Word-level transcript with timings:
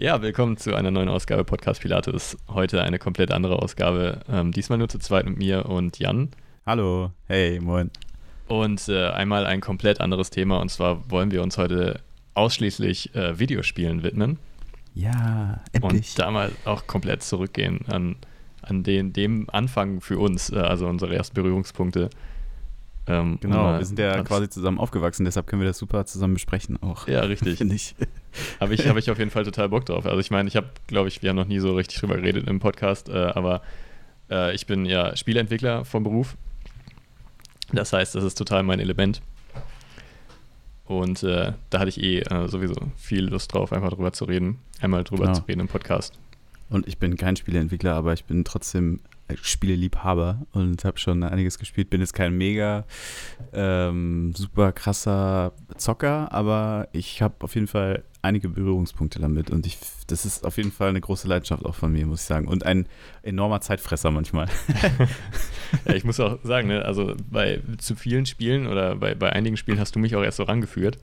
Ja, 0.00 0.22
willkommen 0.22 0.56
zu 0.56 0.76
einer 0.76 0.92
neuen 0.92 1.08
Ausgabe 1.08 1.42
Podcast 1.42 1.80
Pilatus. 1.80 2.36
Heute 2.46 2.84
eine 2.84 3.00
komplett 3.00 3.32
andere 3.32 3.60
Ausgabe. 3.60 4.20
Ähm, 4.28 4.52
diesmal 4.52 4.78
nur 4.78 4.88
zu 4.88 5.00
zweit 5.00 5.26
mit 5.26 5.38
mir 5.38 5.66
und 5.66 5.98
Jan. 5.98 6.28
Hallo, 6.64 7.10
hey, 7.26 7.58
moin. 7.58 7.90
Und 8.46 8.88
äh, 8.88 9.08
einmal 9.08 9.44
ein 9.44 9.60
komplett 9.60 10.00
anderes 10.00 10.30
Thema. 10.30 10.60
Und 10.60 10.68
zwar 10.68 11.10
wollen 11.10 11.32
wir 11.32 11.42
uns 11.42 11.58
heute 11.58 11.98
ausschließlich 12.34 13.12
äh, 13.16 13.40
Videospielen 13.40 14.04
widmen. 14.04 14.38
Ja, 14.94 15.62
endlich. 15.72 16.10
Und 16.10 16.18
da 16.20 16.30
mal 16.30 16.52
auch 16.64 16.86
komplett 16.86 17.24
zurückgehen 17.24 17.80
an, 17.88 18.14
an 18.62 18.84
den, 18.84 19.12
dem 19.12 19.50
Anfang 19.50 20.00
für 20.00 20.20
uns, 20.20 20.48
äh, 20.50 20.58
also 20.58 20.86
unsere 20.86 21.16
ersten 21.16 21.34
Berührungspunkte. 21.34 22.08
Ähm, 23.08 23.38
genau, 23.40 23.78
wir 23.78 23.84
sind 23.84 23.98
ja 23.98 24.22
quasi 24.22 24.50
zusammen 24.50 24.78
aufgewachsen, 24.78 25.24
deshalb 25.24 25.46
können 25.46 25.62
wir 25.62 25.68
das 25.68 25.78
super 25.78 26.04
zusammen 26.04 26.34
besprechen 26.34 26.80
auch. 26.82 27.08
Ja, 27.08 27.20
richtig. 27.20 27.58
Finde 27.58 27.74
ich. 27.74 27.94
Habe 28.60 28.74
ich, 28.74 28.86
hab 28.86 28.96
ich 28.96 29.10
auf 29.10 29.18
jeden 29.18 29.30
Fall 29.30 29.44
total 29.44 29.70
Bock 29.70 29.86
drauf. 29.86 30.04
Also 30.04 30.18
ich 30.20 30.30
meine, 30.30 30.48
ich 30.48 30.56
habe, 30.56 30.68
glaube 30.86 31.08
ich, 31.08 31.22
wir 31.22 31.30
haben 31.30 31.36
noch 31.36 31.46
nie 31.46 31.58
so 31.58 31.74
richtig 31.74 31.98
drüber 32.00 32.16
geredet 32.16 32.46
im 32.46 32.60
Podcast, 32.60 33.08
äh, 33.08 33.12
aber 33.12 33.62
äh, 34.30 34.54
ich 34.54 34.66
bin 34.66 34.84
ja 34.84 35.16
Spieleentwickler 35.16 35.84
vom 35.84 36.02
Beruf. 36.02 36.36
Das 37.72 37.92
heißt, 37.92 38.14
das 38.14 38.24
ist 38.24 38.36
total 38.36 38.62
mein 38.62 38.80
Element. 38.80 39.22
Und 40.84 41.22
äh, 41.22 41.52
da 41.70 41.78
hatte 41.78 41.90
ich 41.90 42.02
eh 42.02 42.20
äh, 42.20 42.48
sowieso 42.48 42.74
viel 42.96 43.24
Lust 43.24 43.52
drauf, 43.52 43.72
einfach 43.72 43.90
drüber 43.90 44.12
zu 44.12 44.24
reden. 44.24 44.58
Einmal 44.80 45.04
drüber 45.04 45.26
genau. 45.26 45.38
zu 45.38 45.44
reden 45.44 45.60
im 45.60 45.68
Podcast. 45.68 46.18
Und 46.70 46.86
ich 46.86 46.98
bin 46.98 47.16
kein 47.16 47.36
Spieleentwickler, 47.36 47.94
aber 47.94 48.12
ich 48.12 48.24
bin 48.24 48.44
trotzdem 48.44 49.00
Spieleliebhaber 49.42 50.46
und 50.52 50.84
habe 50.84 50.98
schon 50.98 51.22
einiges 51.22 51.58
gespielt. 51.58 51.90
Bin 51.90 52.00
jetzt 52.00 52.14
kein 52.14 52.36
mega 52.36 52.84
ähm, 53.52 54.32
super 54.34 54.72
krasser 54.72 55.52
Zocker, 55.76 56.32
aber 56.32 56.88
ich 56.92 57.22
habe 57.22 57.34
auf 57.40 57.54
jeden 57.54 57.66
Fall 57.66 58.04
einige 58.22 58.48
Berührungspunkte 58.48 59.20
damit 59.20 59.50
und 59.50 59.66
ich, 59.66 59.78
das 60.08 60.24
ist 60.24 60.44
auf 60.44 60.56
jeden 60.56 60.72
Fall 60.72 60.88
eine 60.88 61.00
große 61.00 61.28
Leidenschaft 61.28 61.64
auch 61.64 61.74
von 61.74 61.92
mir, 61.92 62.06
muss 62.06 62.22
ich 62.22 62.26
sagen. 62.26 62.48
Und 62.48 62.66
ein 62.66 62.86
enormer 63.22 63.60
Zeitfresser 63.60 64.10
manchmal. 64.10 64.48
ja, 65.86 65.94
ich 65.94 66.04
muss 66.04 66.18
auch 66.18 66.38
sagen, 66.42 66.68
ne, 66.68 66.84
also 66.84 67.14
bei 67.30 67.60
zu 67.78 67.94
vielen 67.94 68.26
Spielen 68.26 68.66
oder 68.66 68.96
bei, 68.96 69.14
bei 69.14 69.32
einigen 69.32 69.56
Spielen 69.56 69.78
hast 69.78 69.94
du 69.94 70.00
mich 70.00 70.16
auch 70.16 70.22
erst 70.22 70.38
so 70.38 70.42
rangeführt. 70.42 70.98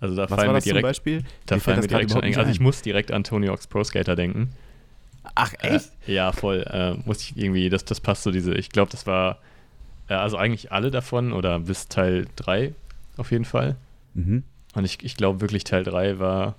Also 0.00 0.14
da 0.14 0.22
Was 0.22 0.30
fallen 0.30 0.40
war 0.40 0.46
mir 0.48 0.54
das 0.54 0.64
direkt, 0.64 0.80
zum 0.80 0.88
Beispiel? 0.88 1.22
Da 1.46 1.56
Mir 1.56 1.60
fallen 1.60 1.80
mir 1.80 1.86
direkt 1.86 2.10
schon, 2.10 2.22
also 2.22 2.50
ich 2.50 2.60
muss 2.60 2.82
direkt 2.82 3.10
an 3.10 3.24
Tony 3.24 3.48
Hawk's 3.48 3.66
Pro 3.66 3.82
Skater 3.84 4.16
denken. 4.16 4.50
Ach, 5.38 5.52
echt? 5.60 5.90
Äh, 6.06 6.14
ja, 6.14 6.32
voll. 6.32 6.62
Äh, 6.70 6.94
muss 7.06 7.20
ich 7.22 7.36
irgendwie, 7.36 7.68
das, 7.70 7.84
das 7.84 8.00
passt 8.00 8.22
so 8.24 8.30
diese, 8.30 8.54
ich 8.54 8.70
glaube, 8.70 8.90
das 8.90 9.06
war, 9.06 9.38
äh, 10.08 10.14
also 10.14 10.36
eigentlich 10.36 10.72
alle 10.72 10.90
davon 10.90 11.32
oder 11.32 11.60
bis 11.60 11.88
Teil 11.88 12.26
3 12.36 12.74
auf 13.16 13.30
jeden 13.30 13.44
Fall. 13.44 13.76
Mhm. 14.14 14.42
Und 14.74 14.84
ich, 14.84 15.02
ich 15.04 15.16
glaube 15.16 15.40
wirklich 15.40 15.64
Teil 15.64 15.84
3 15.84 16.18
war, 16.18 16.56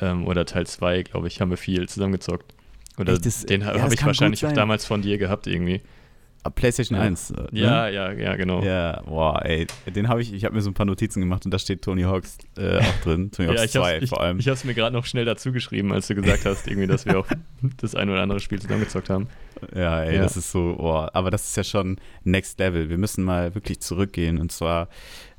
ähm, 0.00 0.26
oder 0.26 0.46
Teil 0.46 0.66
2, 0.66 1.02
glaube 1.02 1.28
ich, 1.28 1.40
haben 1.40 1.50
wir 1.50 1.56
viel 1.58 1.88
zusammengezockt. 1.88 2.54
Oder 2.98 3.12
Echt, 3.14 3.26
das- 3.26 3.46
den 3.46 3.60
ja, 3.62 3.68
habe 3.80 3.94
ich 3.94 4.04
wahrscheinlich 4.04 4.44
auch 4.46 4.52
damals 4.52 4.84
von 4.86 5.02
dir 5.02 5.18
gehabt 5.18 5.46
irgendwie. 5.46 5.80
PlayStation 6.50 6.96
Ja. 6.98 7.04
1. 7.04 7.30
äh, 7.30 7.34
ne? 7.34 7.46
Ja, 7.52 7.88
ja, 7.88 8.12
ja, 8.12 8.36
genau. 8.36 8.62
Ja, 8.62 9.00
boah, 9.02 9.44
ey, 9.44 9.66
den 9.94 10.08
habe 10.08 10.22
ich, 10.22 10.32
ich 10.32 10.44
habe 10.44 10.54
mir 10.54 10.60
so 10.62 10.70
ein 10.70 10.74
paar 10.74 10.86
Notizen 10.86 11.20
gemacht 11.20 11.44
und 11.44 11.52
da 11.52 11.58
steht 11.58 11.82
Tony 11.82 12.02
Hawks 12.02 12.38
äh, 12.58 12.78
auch 12.78 13.00
drin. 13.02 13.30
Tony 13.30 13.48
Hawks 13.48 13.60
Ja, 13.60 13.64
ich 13.64 13.70
2 13.72 13.92
hab's, 13.94 14.02
ich, 14.04 14.08
vor 14.10 14.20
allem. 14.20 14.38
ich 14.38 14.46
habe 14.48 14.54
es 14.56 14.64
mir 14.64 14.74
gerade 14.74 14.94
noch 14.94 15.04
schnell 15.06 15.24
dazu 15.24 15.52
geschrieben, 15.52 15.92
als 15.92 16.08
du 16.08 16.14
gesagt 16.14 16.44
hast, 16.44 16.66
irgendwie, 16.66 16.86
dass 16.88 17.06
wir 17.06 17.18
auch 17.18 17.26
das 17.78 17.94
ein 17.94 18.10
oder 18.10 18.20
andere 18.22 18.40
Spiel 18.40 18.60
zusammengezockt 18.60 19.08
haben. 19.10 19.28
Ja, 19.74 20.02
ey, 20.02 20.16
Ja. 20.16 20.22
das 20.22 20.36
ist 20.36 20.50
so, 20.50 20.76
oh, 20.78 21.06
aber 21.12 21.30
das 21.30 21.44
ist 21.48 21.56
ja 21.56 21.64
schon 21.64 21.98
Next 22.24 22.58
Level. 22.58 22.88
Wir 22.88 22.98
müssen 22.98 23.22
mal 23.24 23.54
wirklich 23.54 23.80
zurückgehen 23.80 24.38
und 24.38 24.50
zwar, 24.50 24.88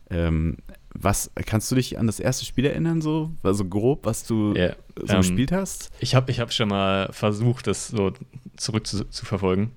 ähm, 0.10 0.58
was, 0.96 1.32
kannst 1.48 1.72
du 1.72 1.76
dich 1.76 1.98
an 1.98 2.06
das 2.06 2.20
erste 2.20 2.46
Spiel 2.46 2.66
erinnern, 2.66 3.02
so, 3.02 3.32
also 3.42 3.66
grob, 3.66 4.06
was 4.06 4.26
du 4.28 4.54
Ja, 4.56 4.74
so 4.96 5.14
ähm, 5.16 5.22
gespielt 5.22 5.52
hast? 5.52 5.90
Ich 6.00 6.14
habe 6.16 6.30
ich 6.32 6.40
hab 6.40 6.54
schon 6.54 6.70
mal 6.70 7.10
versucht, 7.12 7.66
das 7.68 7.88
so 7.88 8.14
zurück 8.56 8.86
zu, 8.86 9.04
zu 9.10 9.26
verfolgen, 9.26 9.72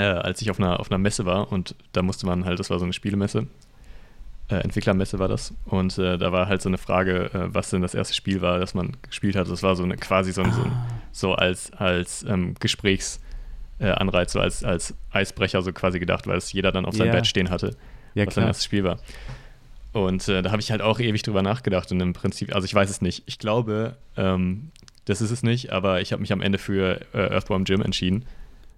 äh, 0.00 0.20
als 0.20 0.40
ich 0.42 0.50
auf 0.50 0.58
einer, 0.58 0.80
auf 0.80 0.90
einer 0.90 0.98
Messe 0.98 1.26
war 1.26 1.50
und 1.52 1.74
da 1.92 2.02
musste 2.02 2.26
man 2.26 2.44
halt, 2.44 2.58
das 2.58 2.70
war 2.70 2.78
so 2.78 2.84
eine 2.84 2.92
Spielemesse, 2.92 3.46
äh, 4.48 4.56
Entwicklermesse 4.56 5.18
war 5.18 5.28
das 5.28 5.54
und 5.66 5.96
äh, 5.98 6.18
da 6.18 6.32
war 6.32 6.48
halt 6.48 6.62
so 6.62 6.68
eine 6.68 6.78
Frage, 6.78 7.30
äh, 7.32 7.54
was 7.54 7.70
denn 7.70 7.82
das 7.82 7.94
erste 7.94 8.14
Spiel 8.14 8.40
war, 8.40 8.58
das 8.58 8.74
man 8.74 8.96
gespielt 9.02 9.36
hat. 9.36 9.48
Das 9.48 9.62
war 9.62 9.76
so 9.76 9.84
eine 9.84 9.96
quasi 9.96 10.32
so, 10.32 10.42
ein- 10.42 10.52
so, 10.52 10.62
ein- 10.62 10.72
so 11.12 11.34
als, 11.34 11.72
als 11.74 12.24
ähm, 12.28 12.54
Gesprächsanreiz, 12.58 14.30
äh, 14.30 14.32
so 14.32 14.40
als, 14.40 14.64
als 14.64 14.94
Eisbrecher 15.12 15.62
so 15.62 15.72
quasi 15.72 15.98
gedacht, 16.00 16.26
weil 16.26 16.36
es 16.38 16.52
jeder 16.52 16.72
dann 16.72 16.84
auf 16.84 16.94
seinem 16.94 17.08
Ja. 17.08 17.12
Bett 17.14 17.26
stehen 17.26 17.50
hatte 17.50 17.76
Ja, 18.14 18.26
was 18.26 18.34
sein 18.34 18.46
erstes 18.46 18.64
Spiel 18.64 18.84
war. 18.84 18.98
Und 19.92 20.28
äh, 20.28 20.42
da 20.42 20.50
habe 20.52 20.60
ich 20.62 20.70
halt 20.70 20.82
auch 20.82 21.00
ewig 21.00 21.22
drüber 21.22 21.42
nachgedacht 21.42 21.90
und 21.90 22.00
im 22.00 22.12
Prinzip, 22.12 22.54
also 22.54 22.64
ich 22.64 22.74
weiß 22.74 22.90
es 22.90 23.00
nicht. 23.00 23.24
Ich 23.26 23.38
glaube, 23.38 23.96
ähm, 24.16 24.70
das 25.06 25.20
ist 25.20 25.30
es 25.32 25.42
nicht, 25.42 25.72
aber 25.72 26.00
ich 26.00 26.12
habe 26.12 26.20
mich 26.20 26.32
am 26.32 26.40
Ende 26.42 26.58
für 26.58 27.00
Earthworm 27.12 27.64
Jim 27.64 27.82
entschieden, 27.82 28.24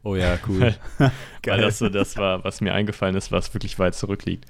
Oh 0.05 0.17
ja, 0.17 0.39
cool. 0.49 0.75
weil 1.47 1.61
das 1.61 1.79
so 1.79 1.89
das 1.89 2.17
war, 2.17 2.43
was 2.45 2.61
mir 2.61 2.75
eingefallen 2.75 3.15
ist, 3.15 3.31
was 3.33 3.55
wirklich 3.55 3.79
weit 3.79 3.95
zurückliegt. 3.95 4.47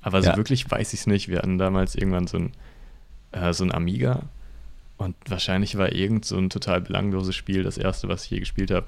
Aber 0.00 0.22
so 0.22 0.30
Ja. 0.30 0.36
wirklich 0.36 0.70
weiß 0.70 0.92
ich 0.94 1.00
es 1.00 1.06
nicht. 1.06 1.28
Wir 1.28 1.38
hatten 1.38 1.58
damals 1.58 1.94
irgendwann 1.94 2.26
so 2.26 2.38
ein, 2.38 2.52
äh, 3.32 3.52
so 3.52 3.64
ein 3.64 3.72
Amiga 3.74 4.22
und 4.96 5.14
wahrscheinlich 5.28 5.76
war 5.76 5.92
irgend 5.92 6.24
so 6.24 6.36
ein 6.38 6.50
total 6.50 6.80
belangloses 6.80 7.34
Spiel 7.34 7.62
das 7.64 7.78
erste, 7.78 8.08
was 8.08 8.24
ich 8.24 8.30
je 8.30 8.40
gespielt 8.40 8.70
habe. 8.70 8.86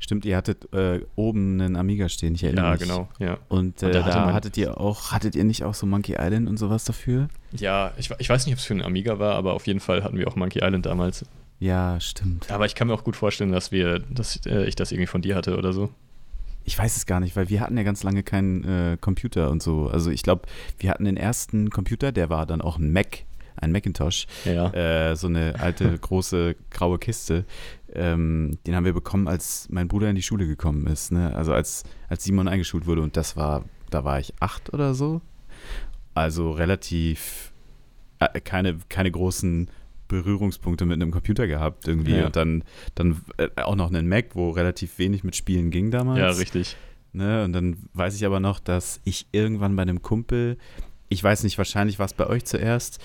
Stimmt, 0.00 0.24
ihr 0.24 0.36
hattet 0.36 0.72
äh, 0.74 1.00
oben 1.16 1.60
einen 1.60 1.76
Amiga 1.76 2.08
stehen, 2.08 2.34
ich 2.34 2.42
erinnere 2.44 2.64
Ja, 2.66 2.70
mich. 2.72 2.80
genau, 2.80 3.08
ja. 3.20 3.38
Und, 3.48 3.82
äh, 3.82 3.86
Und 3.86 3.94
da 3.94 4.00
da, 4.00 4.04
hatte 4.04 4.18
man- 4.20 4.34
hattet 4.34 4.56
ihr 4.56 4.78
auch, 4.78 5.12
hattet 5.12 5.34
ihr 5.36 5.44
nicht 5.44 5.62
auch 5.62 5.74
so 5.74 5.86
Monkey 5.86 6.16
Island 6.18 6.48
und 6.48 6.56
sowas 6.58 6.84
dafür? 6.84 7.28
Ja, 7.52 7.92
ich, 7.96 8.10
ich 8.18 8.28
weiß 8.28 8.44
nicht, 8.46 8.54
ob 8.54 8.58
es 8.58 8.64
für 8.64 8.74
einen 8.74 8.82
Amiga 8.82 9.18
war, 9.18 9.34
aber 9.36 9.54
auf 9.54 9.66
jeden 9.66 9.80
Fall 9.80 10.02
hatten 10.02 10.18
wir 10.18 10.26
auch 10.28 10.36
Monkey 10.36 10.58
Island 10.62 10.84
damals. 10.86 11.24
Ja, 11.60 11.98
stimmt. 12.00 12.50
Aber 12.50 12.66
ich 12.66 12.74
kann 12.74 12.88
mir 12.88 12.94
auch 12.94 13.04
gut 13.04 13.16
vorstellen, 13.16 13.52
dass 13.52 13.72
wir, 13.72 14.00
dass 14.00 14.44
äh, 14.46 14.64
ich 14.64 14.74
das 14.76 14.92
irgendwie 14.92 15.06
von 15.06 15.22
dir 15.22 15.36
hatte 15.36 15.56
oder 15.56 15.72
so. 15.72 15.90
Ich 16.64 16.78
weiß 16.78 16.96
es 16.96 17.06
gar 17.06 17.20
nicht, 17.20 17.36
weil 17.36 17.48
wir 17.50 17.60
hatten 17.60 17.76
ja 17.76 17.82
ganz 17.82 18.02
lange 18.02 18.22
keinen 18.22 18.64
äh, 18.64 18.96
Computer 19.00 19.50
und 19.50 19.62
so. 19.62 19.88
Also 19.88 20.10
ich 20.10 20.22
glaube, 20.22 20.42
wir 20.78 20.90
hatten 20.90 21.04
den 21.04 21.16
ersten 21.16 21.70
Computer, 21.70 22.10
der 22.10 22.30
war 22.30 22.46
dann 22.46 22.60
auch 22.62 22.78
ein 22.78 22.90
Mac, 22.92 23.24
ein 23.56 23.70
Macintosh, 23.70 24.26
Ja. 24.44 24.72
äh, 24.72 25.14
so 25.14 25.26
eine 25.26 25.60
alte 25.60 25.96
große 25.98 26.56
graue 26.70 26.98
Kiste. 26.98 27.44
Ähm, 27.92 28.58
den 28.66 28.74
haben 28.74 28.84
wir 28.86 28.94
bekommen, 28.94 29.28
als 29.28 29.68
mein 29.70 29.88
Bruder 29.88 30.08
in 30.10 30.16
die 30.16 30.22
Schule 30.22 30.46
gekommen 30.46 30.86
ist. 30.86 31.12
Ne? 31.12 31.34
Also 31.36 31.52
als, 31.52 31.84
als 32.08 32.24
Simon 32.24 32.48
eingeschult 32.48 32.86
wurde 32.86 33.02
und 33.02 33.16
das 33.16 33.36
war, 33.36 33.64
da 33.90 34.04
war 34.04 34.18
ich 34.18 34.32
acht 34.40 34.72
oder 34.72 34.94
so. 34.94 35.20
Also 36.14 36.50
relativ 36.50 37.52
äh, 38.20 38.40
keine, 38.40 38.78
keine 38.88 39.10
großen 39.10 39.68
Berührungspunkte 40.08 40.84
mit 40.84 41.00
einem 41.00 41.10
Computer 41.10 41.46
gehabt 41.46 41.88
irgendwie. 41.88 42.16
Ja. 42.16 42.26
Und 42.26 42.36
dann, 42.36 42.64
dann 42.94 43.22
äh, 43.36 43.48
auch 43.56 43.76
noch 43.76 43.88
einen 43.88 44.08
Mac, 44.08 44.34
wo 44.34 44.50
relativ 44.50 44.98
wenig 44.98 45.24
mit 45.24 45.36
Spielen 45.36 45.70
ging 45.70 45.90
damals. 45.90 46.18
ja, 46.18 46.30
richtig. 46.30 46.76
Ne? 47.12 47.44
Und 47.44 47.52
dann 47.52 47.76
weiß 47.94 48.16
ich 48.16 48.26
aber 48.26 48.40
noch, 48.40 48.58
dass 48.58 49.00
ich 49.04 49.26
irgendwann 49.32 49.76
bei 49.76 49.82
einem 49.82 50.02
Kumpel, 50.02 50.58
ich 51.08 51.22
weiß 51.22 51.44
nicht, 51.44 51.58
wahrscheinlich 51.58 51.98
war 51.98 52.06
es 52.06 52.12
bei 52.12 52.26
euch 52.26 52.44
zuerst, 52.44 53.00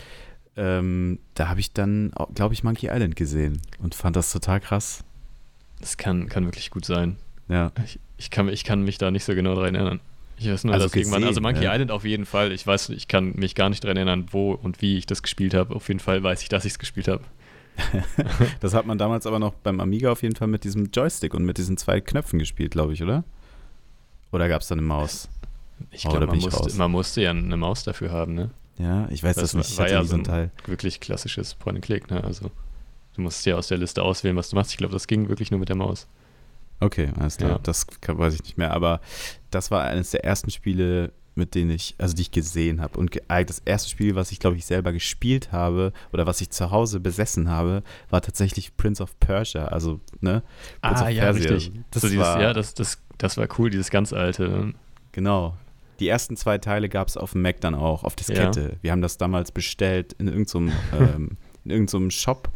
ähm, 0.56 1.20
da 1.36 1.48
habe 1.48 1.60
ich 1.60 1.74
dann, 1.74 2.12
glaube 2.34 2.54
ich, 2.54 2.64
Monkey 2.64 2.88
Island 2.88 3.16
gesehen 3.16 3.62
und 3.80 3.96
fand 3.96 4.16
das 4.16 4.32
total 4.32 4.60
krass. 4.60 5.04
Das 5.80 5.96
kann, 5.96 6.28
kann 6.28 6.46
wirklich 6.46 6.72
gut 6.72 6.86
sein. 6.86 7.18
Ja, 7.48 7.72
Ich, 7.86 8.00
ich, 8.18 8.30
kann, 8.30 8.50
ich 8.50 8.64
kann 8.64 8.84
mich 8.84 8.98
da 8.98 9.12
nicht 9.12 9.24
so 9.24 9.34
genau 9.36 9.56
dran 9.56 9.76
erinnern. 9.76 10.00
Ich 10.40 10.50
weiß 10.50 10.64
nur, 10.64 10.74
Also 10.74 10.86
dass 10.88 10.96
irgendwann, 10.96 11.24
also 11.24 11.42
gesehen, 11.42 11.44
Monkey 11.44 11.64
ja. 11.66 11.74
Island 11.74 11.92
auf 11.92 12.06
jeden 12.06 12.26
Fall. 12.26 12.52
Ich 12.52 12.66
weiß, 12.66 12.90
ich 12.90 13.08
kann 13.08 13.34
mich 13.36 13.56
gar 13.56 13.70
nicht 13.70 13.84
dran 13.84 13.98
erinnern, 13.98 14.28
wo 14.32 14.54
und 14.54 14.82
wie 14.82 14.98
ich 14.98 15.06
das 15.06 15.22
gespielt 15.22 15.54
habe. 15.54 15.76
Auf 15.76 15.88
jeden 15.90 16.00
Fall 16.00 16.24
weiß 16.24 16.42
ich, 16.42 16.50
dass 16.50 16.66
ich 16.66 16.74
es 16.74 16.80
gespielt 16.80 17.08
habe. 17.08 17.24
das 18.60 18.74
hat 18.74 18.86
man 18.86 18.98
damals 18.98 19.26
aber 19.26 19.40
noch 19.40 19.54
beim 19.54 19.80
Amiga 19.80 20.12
auf 20.12 20.22
jeden 20.22 20.36
Fall 20.36 20.48
mit 20.48 20.64
diesem 20.64 20.90
Joystick 20.92 21.34
und 21.34 21.46
mit 21.46 21.58
diesen 21.58 21.78
zwei 21.78 22.02
Knöpfen 22.02 22.40
gespielt, 22.40 22.72
glaube 22.72 22.94
ich, 22.94 23.04
oder? 23.04 23.24
Oder 24.32 24.48
gab 24.50 24.62
es 24.62 24.68
da 24.68 24.74
eine 24.76 24.82
Maus? 24.82 25.30
Ich 25.92 26.06
Oh, 26.06 26.10
glaube, 26.10 26.26
da 26.26 26.32
man, 26.34 26.40
musste- 26.42 26.78
man 26.78 26.92
musste 26.92 27.22
ja 27.22 27.32
eine 27.32 27.58
Maus 27.58 27.84
dafür 27.84 28.12
haben, 28.12 28.34
ne? 28.34 28.50
Ja, 28.78 29.08
ich 29.10 29.24
weiß 29.24 29.36
das, 29.36 29.54
war- 29.54 29.60
nicht. 29.60 29.72
Ich 29.72 29.78
war 29.78 29.86
hatte 29.86 29.94
ja 29.96 30.04
so 30.04 30.16
ein 30.16 30.22
ein 30.22 30.24
Teil. 30.26 30.52
wirklich 30.66 31.00
klassisches 31.00 31.54
Point-and-Click, 31.56 32.10
ne? 32.12 32.24
Also 32.24 32.52
du 33.16 33.22
musst 33.22 33.46
ja 33.46 33.56
aus 33.56 33.68
der 33.70 33.78
Liste 33.78 34.04
auswählen, 34.04 34.36
was 34.36 34.50
du 34.50 34.56
machst. 34.56 34.72
Ich 34.72 34.78
glaube, 34.78 34.94
das 34.94 35.08
ging 35.08 35.30
wirklich 35.30 35.52
nur 35.52 35.60
mit 35.60 35.70
der 35.70 35.76
Maus. 35.78 36.08
Okay, 36.82 37.10
alles 37.20 37.38
klar. 37.38 37.52
Ja. 37.52 37.60
Das 37.64 37.88
kann, 38.02 38.18
weiß 38.18 38.34
ich 38.36 38.44
nicht 38.44 38.58
mehr. 38.58 38.72
Aber 38.74 39.02
das 39.52 39.72
war 39.72 39.84
eines 39.84 40.12
der 40.12 40.24
ersten 40.24 40.52
Spiele, 40.52 41.12
mit 41.36 41.56
denen 41.56 41.72
ich, 41.72 41.96
also 41.98 42.16
die 42.16 42.24
ich 42.24 42.32
gesehen 42.32 42.82
habe. 42.82 43.00
Und 43.00 43.16
äh, 43.30 43.46
das 43.46 43.60
erste 43.60 43.90
Spiel, 43.90 44.16
was 44.16 44.32
ich, 44.32 44.40
glaube 44.40 44.58
ich, 44.58 44.66
selber 44.66 44.92
gespielt 44.92 45.52
habe 45.52 45.94
oder 46.12 46.26
was 46.26 46.42
ich 46.42 46.50
zu 46.50 46.72
Hause 46.72 47.00
besessen 47.00 47.50
habe, 47.50 47.84
war 48.10 48.22
tatsächlich 48.22 48.76
Prince 48.76 49.02
of 49.02 49.20
Persia. 49.20 49.66
Also, 49.66 50.00
ne? 50.22 50.44
Prince 50.82 51.04
of 51.04 51.10
Persia. 51.10 51.54
Das 51.54 51.72
Das 51.92 52.02
so 52.02 52.10
dieses, 52.10 52.26
war, 52.26 52.42
ja, 52.42 52.54
das, 52.54 52.74
das, 52.74 53.02
das 53.18 53.38
war 53.38 53.48
cool, 53.58 53.70
dieses 53.70 53.90
ganz 53.90 54.14
alte. 54.14 54.74
Genau. 55.12 55.56
Die 56.00 56.08
ersten 56.08 56.38
zwei 56.38 56.58
Teile 56.58 56.88
gab 56.88 57.10
es 57.10 57.18
auf 57.18 57.34
dem 57.34 57.42
Mac 57.42 57.60
dann 57.60 57.76
auch, 57.76 58.04
auf 58.04 58.16
Diskette. 58.16 58.78
Wir 58.82 58.92
haben 58.92 59.02
das 59.02 59.18
damals 59.18 59.52
bestellt 59.52 60.14
in 60.14 60.28
irgendeinem 60.28 60.72
ähm, 61.00 61.38
in 61.66 61.72
irgendeinem 61.72 62.12
Shop 62.12 62.50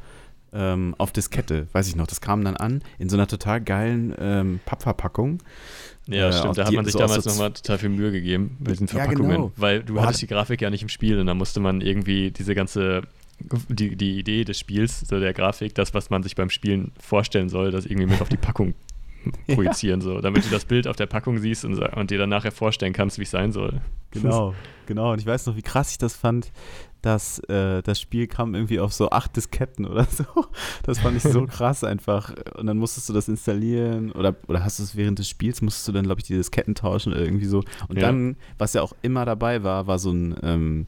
ähm, 0.54 0.96
auf 0.98 1.12
Diskette, 1.12 1.68
weiß 1.72 1.88
ich 1.88 1.96
noch. 1.96 2.08
Das 2.08 2.22
kam 2.22 2.44
dann 2.44 2.58
an 2.58 2.84
in 3.00 3.10
so 3.10 3.18
einer 3.18 3.28
total 3.28 3.62
geilen 3.62 4.14
ähm, 4.20 4.60
Pappverpackung. 4.66 5.40
Ja, 6.08 6.32
stimmt. 6.32 6.58
Da 6.58 6.66
hat 6.66 6.74
man 6.74 6.86
sich 6.86 6.94
so 6.94 7.00
damals 7.00 7.26
nochmal 7.26 7.54
total 7.54 7.78
viel 7.78 7.90
Mühe 7.90 8.12
gegeben 8.12 8.58
mit 8.60 8.80
Ja, 8.80 8.88
Verpackungen. 8.88 9.32
genau. 9.32 9.52
Weil 9.56 9.84
du 9.84 9.96
Boah, 9.96 10.06
hattest 10.06 10.22
die 10.22 10.28
Grafik 10.28 10.62
ja 10.62 10.70
nicht 10.70 10.82
im 10.82 10.90
Spiel 10.90 11.20
und 11.20 11.28
da 11.28 11.34
musste 11.34 11.60
man 11.60 11.82
irgendwie 11.82 12.32
diese 12.32 12.56
ganze 12.56 13.04
die, 13.70 13.96
die 13.96 14.20
Idee 14.20 14.44
des 14.44 14.60
Spiels, 14.60 15.02
so 15.02 15.20
der 15.20 15.34
Grafik, 15.34 15.76
das, 15.76 15.94
was 15.94 16.10
man 16.10 16.24
sich 16.24 16.36
beim 16.36 16.50
Spielen 16.50 16.92
vorstellen 17.00 17.50
soll, 17.50 17.72
das 17.72 17.86
irgendwie 17.86 18.08
mit 18.08 18.22
auf 18.22 18.30
die 18.30 18.38
Packung 18.38 18.74
projizieren, 19.48 20.02
so, 20.02 20.20
damit 20.22 20.46
du 20.46 20.50
das 20.50 20.66
Bild 20.66 20.88
auf 20.88 20.96
der 20.96 21.08
Packung 21.08 21.38
siehst 21.40 21.66
und, 21.66 21.78
und 21.80 22.12
dir 22.12 22.18
dann 22.18 22.30
nachher 22.30 22.52
vorstellen 22.52 22.94
kannst, 22.94 23.18
wie 23.20 23.24
es 23.24 23.32
sein 23.32 23.52
soll. 23.52 23.82
Genau, 24.12 24.54
genau. 24.86 25.14
Und 25.14 25.20
ich 25.20 25.26
weiß 25.26 25.46
noch, 25.48 25.56
wie 25.56 25.62
krass 25.62 25.92
ich 25.92 25.98
das 25.98 26.16
fand, 26.16 26.52
dass 27.04 27.38
äh, 27.50 27.84
das 27.84 28.02
Spiel 28.02 28.26
kam 28.28 28.56
irgendwie 28.56 28.80
auf 28.80 28.92
so 28.94 29.12
acht 29.12 29.36
Disketten 29.36 29.86
oder 29.86 30.06
so. 30.10 30.24
Das 30.84 31.00
fand 31.00 31.18
ich 31.18 31.24
so 31.24 31.46
krass 31.48 31.84
einfach. 31.84 32.34
Und 32.58 32.66
dann 32.66 32.78
musstest 32.78 33.08
du 33.10 33.14
das 33.14 33.28
installieren 33.28 34.12
oder, 34.14 34.36
oder 34.48 34.64
hast 34.64 34.80
du 34.80 34.84
es 34.84 34.96
während 34.96 35.20
des 35.20 35.30
Spiels, 35.30 35.62
musstest 35.62 35.88
du 35.88 35.92
dann, 35.92 36.06
glaube 36.06 36.22
ich, 36.22 36.28
die 36.28 36.34
Disketten 36.34 36.74
tauschen 36.74 37.14
oder 37.14 37.22
irgendwie 37.22 37.46
so. 37.46 37.60
Und 37.88 37.98
Ja. 37.98 38.08
dann, 38.08 38.38
was 38.58 38.74
ja 38.74 38.82
auch 38.82 38.94
immer 39.04 39.26
dabei 39.26 39.64
war, 39.64 39.86
war 39.86 40.00
so 40.00 40.12
ein 40.12 40.36
ähm, 40.42 40.88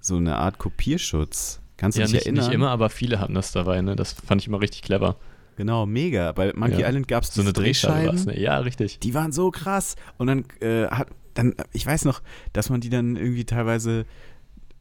so 0.00 0.16
eine 0.16 0.36
Art 0.36 0.58
Kopierschutz. 0.58 1.60
Kannst 1.76 1.96
du 1.96 2.00
Ja, 2.00 2.06
dich 2.06 2.14
nicht, 2.14 2.26
erinnern? 2.26 2.46
nicht 2.46 2.54
immer, 2.54 2.70
aber 2.70 2.90
viele 2.90 3.20
hatten 3.20 3.34
das 3.34 3.52
dabei, 3.52 3.80
ne? 3.82 3.96
Das 3.96 4.12
fand 4.14 4.40
ich 4.40 4.48
immer 4.48 4.60
richtig 4.60 4.82
clever. 4.82 5.16
Genau, 5.56 5.84
mega. 5.84 6.32
Bei 6.32 6.52
Monkey 6.54 6.80
Ja. 6.80 6.88
Island 6.88 7.06
gab 7.06 7.22
es 7.22 7.34
So 7.34 7.42
eine 7.42 7.52
Drehscheibe 7.52 8.08
war 8.08 8.14
es, 8.14 8.24
ne? 8.26 8.40
Ja, 8.40 8.58
richtig. 8.58 8.98
Die 9.00 9.12
waren 9.12 9.30
so 9.30 9.50
krass. 9.50 9.96
Und 10.16 10.26
dann 10.28 10.44
äh, 10.60 10.86
hat, 10.86 11.08
dann, 11.34 11.54
ich 11.72 11.84
weiß 11.86 12.06
noch, 12.06 12.22
dass 12.54 12.70
man 12.70 12.80
die 12.80 12.88
dann 12.88 13.16
irgendwie 13.16 13.44
teilweise, 13.44 14.06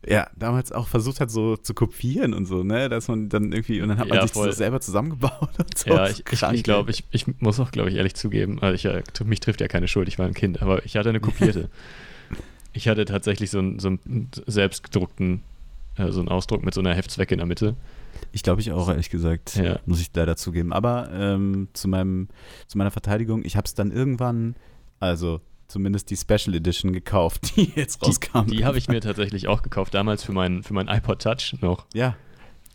ja, 0.07 0.27
damals 0.35 0.71
auch 0.71 0.87
versucht 0.87 1.19
hat, 1.19 1.29
so 1.29 1.57
zu 1.57 1.73
kopieren 1.73 2.33
und 2.33 2.45
so, 2.45 2.63
ne? 2.63 2.87
Dass 2.89 3.07
man 3.09 3.27
dann 3.29 3.51
irgendwie, 3.51 3.81
und 3.81 3.89
dann 3.89 3.97
hat 3.97 4.07
man 4.07 4.15
Ja, 4.17 4.21
sich 4.23 4.31
voll. 4.31 4.47
das 4.47 4.57
selber 4.57 4.79
zusammengebaut 4.79 5.49
und 5.57 5.77
so. 5.77 5.89
Ja, 5.89 6.07
ich, 6.07 6.23
ich, 6.31 6.41
ich 6.41 6.63
glaube, 6.63 6.91
ich, 6.91 7.03
ich 7.11 7.25
muss 7.41 7.59
auch, 7.59 7.71
glaube 7.71 7.89
ich, 7.89 7.95
ehrlich 7.95 8.15
zugeben, 8.15 8.59
also 8.61 8.73
ich, 8.75 9.23
mich 9.25 9.39
trifft 9.41 9.59
ja 9.61 9.67
keine 9.67 9.87
Schuld, 9.87 10.07
ich 10.07 10.17
war 10.17 10.25
ein 10.25 10.33
Kind, 10.33 10.61
aber 10.61 10.85
ich 10.85 10.95
hatte 10.95 11.09
eine 11.09 11.19
kopierte. 11.19 11.69
ich 12.73 12.87
hatte 12.87 13.03
tatsächlich 13.05 13.49
so 13.51 13.59
einen, 13.59 13.79
so 13.79 13.89
einen 13.89 14.29
selbstgedruckten, 14.47 15.41
äh, 15.97 16.11
so 16.11 16.19
einen 16.19 16.29
Ausdruck 16.29 16.63
mit 16.63 16.73
so 16.73 16.79
einer 16.81 16.93
Heftzwecke 16.93 17.33
in 17.33 17.39
der 17.39 17.47
Mitte. 17.47 17.75
Ich 18.31 18.43
glaube 18.43 18.61
ich 18.61 18.71
auch, 18.71 18.89
ehrlich 18.89 19.09
gesagt, 19.09 19.55
Ja. 19.55 19.79
muss 19.85 19.99
ich 20.01 20.11
leider 20.13 20.35
zugeben. 20.35 20.71
Aber 20.71 21.09
ähm, 21.11 21.67
zu, 21.73 21.87
meinem, 21.87 22.27
zu 22.67 22.77
meiner 22.77 22.91
Verteidigung, 22.91 23.43
ich 23.43 23.55
habe 23.57 23.65
es 23.65 23.73
dann 23.73 23.91
irgendwann, 23.91 24.55
also 24.99 25.41
zumindest 25.69 26.09
die 26.09 26.17
Special 26.17 26.53
Edition 26.55 26.91
gekauft, 26.91 27.51
die 27.55 27.71
jetzt 27.75 28.01
rauskam. 28.05 28.47
Die 28.47 28.65
habe 28.65 28.77
ich 28.77 28.87
mir 28.89 28.99
tatsächlich 28.99 29.47
auch 29.47 29.61
gekauft, 29.61 29.93
damals 29.93 30.23
für 30.23 30.33
meinen 30.33 30.63
für 30.63 30.73
mein 30.73 30.87
iPod 30.89 31.21
Touch 31.21 31.55
noch. 31.61 31.85
Ja, 31.93 32.15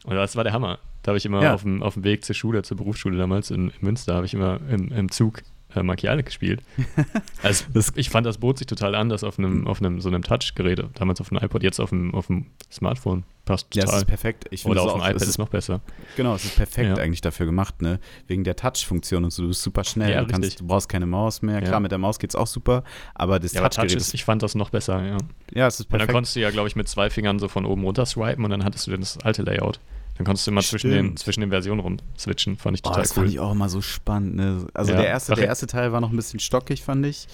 Und 0.04 0.14
das 0.14 0.34
war 0.36 0.44
der 0.44 0.52
Hammer. 0.54 0.78
Da 1.02 1.10
habe 1.10 1.18
ich 1.18 1.26
immer 1.26 1.42
Ja. 1.42 1.52
auf, 1.54 1.62
dem, 1.62 1.82
auf 1.82 1.94
dem 1.94 2.04
Weg 2.04 2.24
zur 2.24 2.34
Schule, 2.34 2.62
zur 2.62 2.78
Berufsschule 2.78 3.18
damals 3.18 3.50
in, 3.50 3.68
in 3.68 3.72
Münster, 3.82 4.14
habe 4.14 4.24
ich 4.24 4.32
immer 4.32 4.58
im, 4.70 4.88
im 4.90 5.10
Zug 5.10 5.42
äh, 5.76 5.80
Island 5.80 6.26
gespielt. 6.26 6.62
Also 7.42 7.64
ich 7.96 8.08
fand, 8.08 8.26
das 8.26 8.38
bot 8.38 8.56
sich 8.58 8.66
total 8.66 8.94
an, 8.94 9.10
das 9.10 9.22
auf 9.22 9.38
einem, 9.38 9.66
auf 9.66 9.80
einem 9.80 10.00
so 10.00 10.08
einem 10.08 10.22
Touch-Gerät, 10.22 10.82
damals 10.94 11.20
auf 11.20 11.30
einem 11.30 11.42
iPod, 11.44 11.62
jetzt 11.62 11.78
auf 11.78 11.90
dem, 11.90 12.14
auf 12.14 12.28
dem 12.28 12.46
Smartphone. 12.72 13.24
Passt 13.44 13.74
ja, 13.74 13.82
es 13.82 13.86
total. 13.90 14.00
ist 14.00 14.06
perfekt. 14.06 14.46
Ich 14.50 14.64
Oder 14.64 14.80
es 14.80 14.86
auf 14.86 14.92
dem 14.94 15.00
iPad 15.02 15.16
es 15.16 15.22
ist, 15.22 15.28
ist 15.30 15.38
noch 15.38 15.50
besser. 15.50 15.80
Genau, 16.16 16.34
es 16.34 16.44
ist 16.46 16.56
perfekt 16.56 16.88
Ja. 16.96 17.02
eigentlich 17.02 17.20
dafür 17.20 17.44
gemacht, 17.44 17.82
ne? 17.82 18.00
Wegen 18.26 18.42
der 18.44 18.56
Touch-Funktion 18.56 19.24
und 19.24 19.30
so. 19.32 19.42
Du 19.42 19.48
bist 19.48 19.62
super 19.62 19.84
schnell. 19.84 20.10
Ja, 20.12 20.22
du, 20.22 20.26
kannst, 20.32 20.60
du 20.60 20.66
brauchst 20.66 20.88
keine 20.88 21.04
Maus 21.04 21.42
mehr. 21.42 21.56
Ja. 21.56 21.60
Klar, 21.66 21.80
mit 21.80 21.90
der 21.92 21.98
Maus 21.98 22.18
geht's 22.18 22.34
auch 22.34 22.46
super, 22.46 22.84
aber 23.14 23.38
das 23.38 23.52
Ja, 23.52 23.68
Touch 23.68 23.84
ist, 23.86 23.96
ist, 23.96 24.14
ich 24.14 24.24
fand 24.24 24.42
das 24.42 24.54
noch 24.54 24.70
besser, 24.70 25.04
ja. 25.04 25.18
ja, 25.52 25.66
es 25.66 25.74
ist 25.80 25.86
Und 25.86 25.92
dann 25.92 25.98
perfekt. 25.98 26.14
konntest 26.14 26.36
du 26.36 26.40
ja, 26.40 26.50
glaube 26.50 26.68
ich, 26.68 26.76
mit 26.76 26.88
zwei 26.88 27.10
Fingern 27.10 27.38
so 27.38 27.48
von 27.48 27.66
oben 27.66 27.84
runter 27.84 28.06
swipen 28.06 28.44
und 28.44 28.50
dann 28.50 28.64
hattest 28.64 28.86
du 28.86 28.92
dann 28.92 29.00
das 29.00 29.18
alte 29.18 29.42
Layout. 29.42 29.78
Dann 30.16 30.24
konntest 30.26 30.46
du 30.46 30.52
immer 30.52 30.60
zwischen 30.62 30.90
den, 30.90 31.04
Stimmt. 31.06 31.18
zwischen 31.18 31.40
den 31.40 31.50
Versionen 31.50 31.80
rum 31.80 31.96
switchen. 32.16 32.56
Fand 32.56 32.76
ich 32.76 32.82
Oh, 32.84 32.88
total 32.90 33.02
das 33.02 33.10
cool. 33.12 33.14
fand 33.24 33.30
ich 33.30 33.40
auch 33.40 33.52
immer 33.52 33.68
so 33.68 33.80
spannend. 33.82 34.36
Ne? 34.36 34.66
Also 34.72 34.92
Ja, 34.92 34.98
der, 34.98 35.08
erste, 35.08 35.34
der 35.34 35.44
ja. 35.44 35.48
erste 35.50 35.66
Teil 35.66 35.92
war 35.92 36.00
noch 36.00 36.10
ein 36.10 36.16
bisschen 36.16 36.38
stockig, 36.40 36.82
fand 36.82 37.04
ich. 37.06 37.26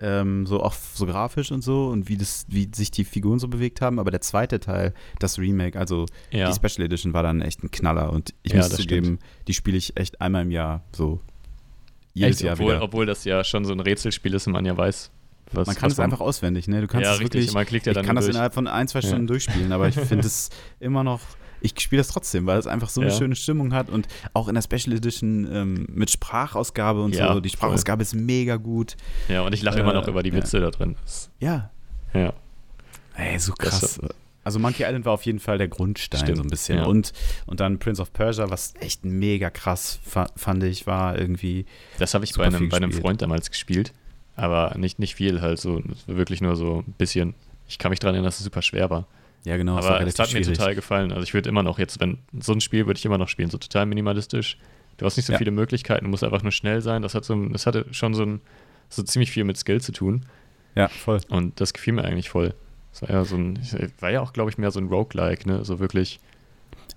Ähm, 0.00 0.44
so 0.44 0.60
auch 0.60 0.74
so 0.74 1.06
grafisch 1.06 1.52
und 1.52 1.62
so 1.62 1.86
und 1.86 2.08
wie, 2.08 2.16
das, 2.16 2.46
wie 2.48 2.68
sich 2.74 2.90
die 2.90 3.04
Figuren 3.04 3.38
so 3.38 3.46
bewegt 3.46 3.80
haben. 3.80 4.00
Aber 4.00 4.10
der 4.10 4.20
zweite 4.20 4.58
Teil, 4.58 4.92
das 5.20 5.38
Remake, 5.38 5.78
also 5.78 6.06
ja. 6.32 6.50
die 6.50 6.54
Special 6.54 6.84
Edition, 6.84 7.12
war 7.14 7.22
dann 7.22 7.40
echt 7.40 7.62
ein 7.62 7.70
Knaller. 7.70 8.12
Und 8.12 8.34
ich 8.42 8.52
Ja, 8.52 8.58
muss 8.58 8.70
zugeben, 8.70 9.20
die 9.46 9.54
spiele 9.54 9.76
ich 9.78 9.96
echt 9.96 10.20
einmal 10.20 10.42
im 10.42 10.50
Jahr 10.50 10.82
so. 10.92 11.20
Jedes 12.12 12.36
Echt, 12.36 12.42
Jahr 12.44 12.54
obwohl, 12.54 12.74
wieder. 12.74 12.82
obwohl 12.82 13.06
das 13.06 13.24
ja 13.24 13.42
schon 13.44 13.64
so 13.64 13.72
ein 13.72 13.80
Rätselspiel 13.80 14.34
ist 14.34 14.46
und 14.48 14.52
man 14.54 14.64
ja 14.64 14.76
weiß, 14.76 15.10
was 15.52 15.66
man 15.68 15.76
kann 15.76 15.90
es 15.90 15.98
einfach 16.00 16.20
auswendig, 16.20 16.66
ne? 16.68 16.80
Du 16.80 16.86
kannst 16.88 17.04
ja, 17.04 17.12
es 17.14 17.20
richtig. 17.20 17.34
wirklich. 17.42 17.54
man 17.54 17.66
klickt 17.66 17.86
ja 17.86 17.92
ich 17.92 17.94
dann 17.94 18.04
kann 18.06 18.14
nur 18.14 18.20
das 18.20 18.26
durch. 18.26 18.34
innerhalb 18.34 18.54
von 18.54 18.66
ein, 18.66 18.88
zwei 18.88 19.00
Ja. 19.00 19.08
Stunden 19.08 19.26
durchspielen, 19.28 19.72
aber 19.72 19.88
ich 19.88 19.94
finde 20.00 20.26
es 20.26 20.50
immer 20.80 21.04
noch. 21.04 21.20
Ich 21.60 21.72
spiele 21.80 22.00
das 22.00 22.08
trotzdem, 22.08 22.46
weil 22.46 22.58
es 22.58 22.66
einfach 22.66 22.88
so 22.90 23.00
eine 23.00 23.10
Ja. 23.10 23.16
schöne 23.16 23.36
Stimmung 23.36 23.72
hat 23.72 23.88
und 23.88 24.06
auch 24.34 24.48
in 24.48 24.54
der 24.54 24.62
Special 24.62 24.94
Edition 24.96 25.48
ähm, 25.50 25.86
mit 25.90 26.10
Sprachausgabe 26.10 27.02
und 27.02 27.14
Ja, 27.14 27.32
so. 27.32 27.40
Die 27.40 27.48
voll. 27.48 27.56
Sprachausgabe 27.58 28.02
ist 28.02 28.14
mega 28.14 28.56
gut. 28.56 28.96
Ja, 29.28 29.42
und 29.42 29.52
ich 29.54 29.62
lache 29.62 29.78
Äh, 29.78 29.80
immer 29.80 29.94
noch 29.94 30.06
über 30.08 30.22
die 30.22 30.30
ja. 30.30 30.36
Witze 30.36 30.60
da 30.60 30.70
drin. 30.70 30.96
Das, 31.04 31.30
Ja. 31.40 31.70
ja. 32.12 32.32
Ey, 33.16 33.38
so 33.38 33.52
krass. 33.52 34.00
Also 34.42 34.58
Monkey 34.58 34.82
Island 34.82 35.06
war 35.06 35.12
auf 35.14 35.22
jeden 35.22 35.38
Fall 35.38 35.56
der 35.56 35.68
Grundstein 35.68 36.20
Stimmt, 36.20 36.36
so 36.36 36.42
ein 36.42 36.50
bisschen. 36.50 36.78
ja. 36.78 36.84
Und, 36.84 37.12
und 37.46 37.60
dann 37.60 37.78
Prince 37.78 38.02
of 38.02 38.12
Persia, 38.12 38.50
was 38.50 38.74
echt 38.80 39.04
mega 39.04 39.48
krass 39.48 39.98
fa 40.04 40.26
fand 40.36 40.62
ich, 40.64 40.86
war 40.86 41.18
irgendwie. 41.18 41.64
Das 41.98 42.12
habe 42.12 42.24
ich 42.24 42.34
bei 42.34 42.44
einem, 42.44 42.68
bei 42.68 42.76
einem. 42.76 42.92
Freund 42.92 43.22
damals 43.22 43.50
gespielt. 43.50 43.92
Aber 44.36 44.74
nicht, 44.76 44.98
nicht 44.98 45.14
viel, 45.14 45.40
halt 45.40 45.60
so. 45.60 45.80
Wirklich 46.06 46.40
nur 46.42 46.56
so 46.56 46.84
ein 46.86 46.92
bisschen. 46.98 47.34
Ich 47.68 47.78
kann 47.78 47.88
mich 47.90 48.00
daran 48.00 48.16
erinnern, 48.16 48.26
dass 48.26 48.38
es 48.38 48.44
super 48.44 48.60
schwer 48.60 48.90
war. 48.90 49.06
Ja, 49.44 49.56
genau, 49.56 49.76
aber 49.76 50.00
es 50.06 50.18
hat 50.18 50.32
mir 50.32 50.42
schwierig. 50.42 50.58
total 50.58 50.74
gefallen. 50.74 51.12
Also 51.12 51.22
ich 51.24 51.34
würde 51.34 51.48
immer 51.48 51.62
noch 51.62 51.78
jetzt, 51.78 52.00
wenn 52.00 52.18
so 52.40 52.52
ein 52.52 52.60
Spiel 52.60 52.86
würde 52.86 52.98
ich 52.98 53.04
immer 53.04 53.18
noch 53.18 53.28
spielen, 53.28 53.50
so 53.50 53.58
total 53.58 53.86
minimalistisch. 53.86 54.58
Du 54.96 55.04
hast 55.06 55.16
nicht 55.16 55.26
so 55.26 55.32
Ja. 55.32 55.38
viele 55.38 55.50
Möglichkeiten, 55.50 56.04
du 56.04 56.10
musst 56.10 56.24
einfach 56.24 56.42
nur 56.42 56.52
schnell 56.52 56.80
sein. 56.80 57.02
Das 57.02 57.14
hat 57.14 57.24
so, 57.24 57.34
das 57.48 57.66
hatte 57.66 57.84
schon 57.90 58.14
so 58.14 58.22
ein, 58.24 58.40
so 58.88 59.02
ziemlich 59.02 59.30
viel 59.30 59.44
mit 59.44 59.56
Skill 59.58 59.80
zu 59.80 59.92
tun. 59.92 60.24
Ja, 60.74 60.88
voll. 60.88 61.20
Und 61.28 61.60
das 61.60 61.72
gefiel 61.74 61.92
mir 61.94 62.04
eigentlich 62.04 62.30
voll. 62.30 62.54
Es 62.92 63.02
war 63.02 63.10
ja 63.10 63.24
so 63.24 63.36
ein, 63.36 63.58
war 64.00 64.10
ja 64.10 64.20
auch, 64.20 64.32
glaube 64.32 64.50
ich, 64.50 64.56
mehr 64.58 64.70
so 64.70 64.80
ein 64.80 64.86
Roguelike, 64.88 65.48
ne? 65.48 65.64
So 65.64 65.78
wirklich 65.78 66.20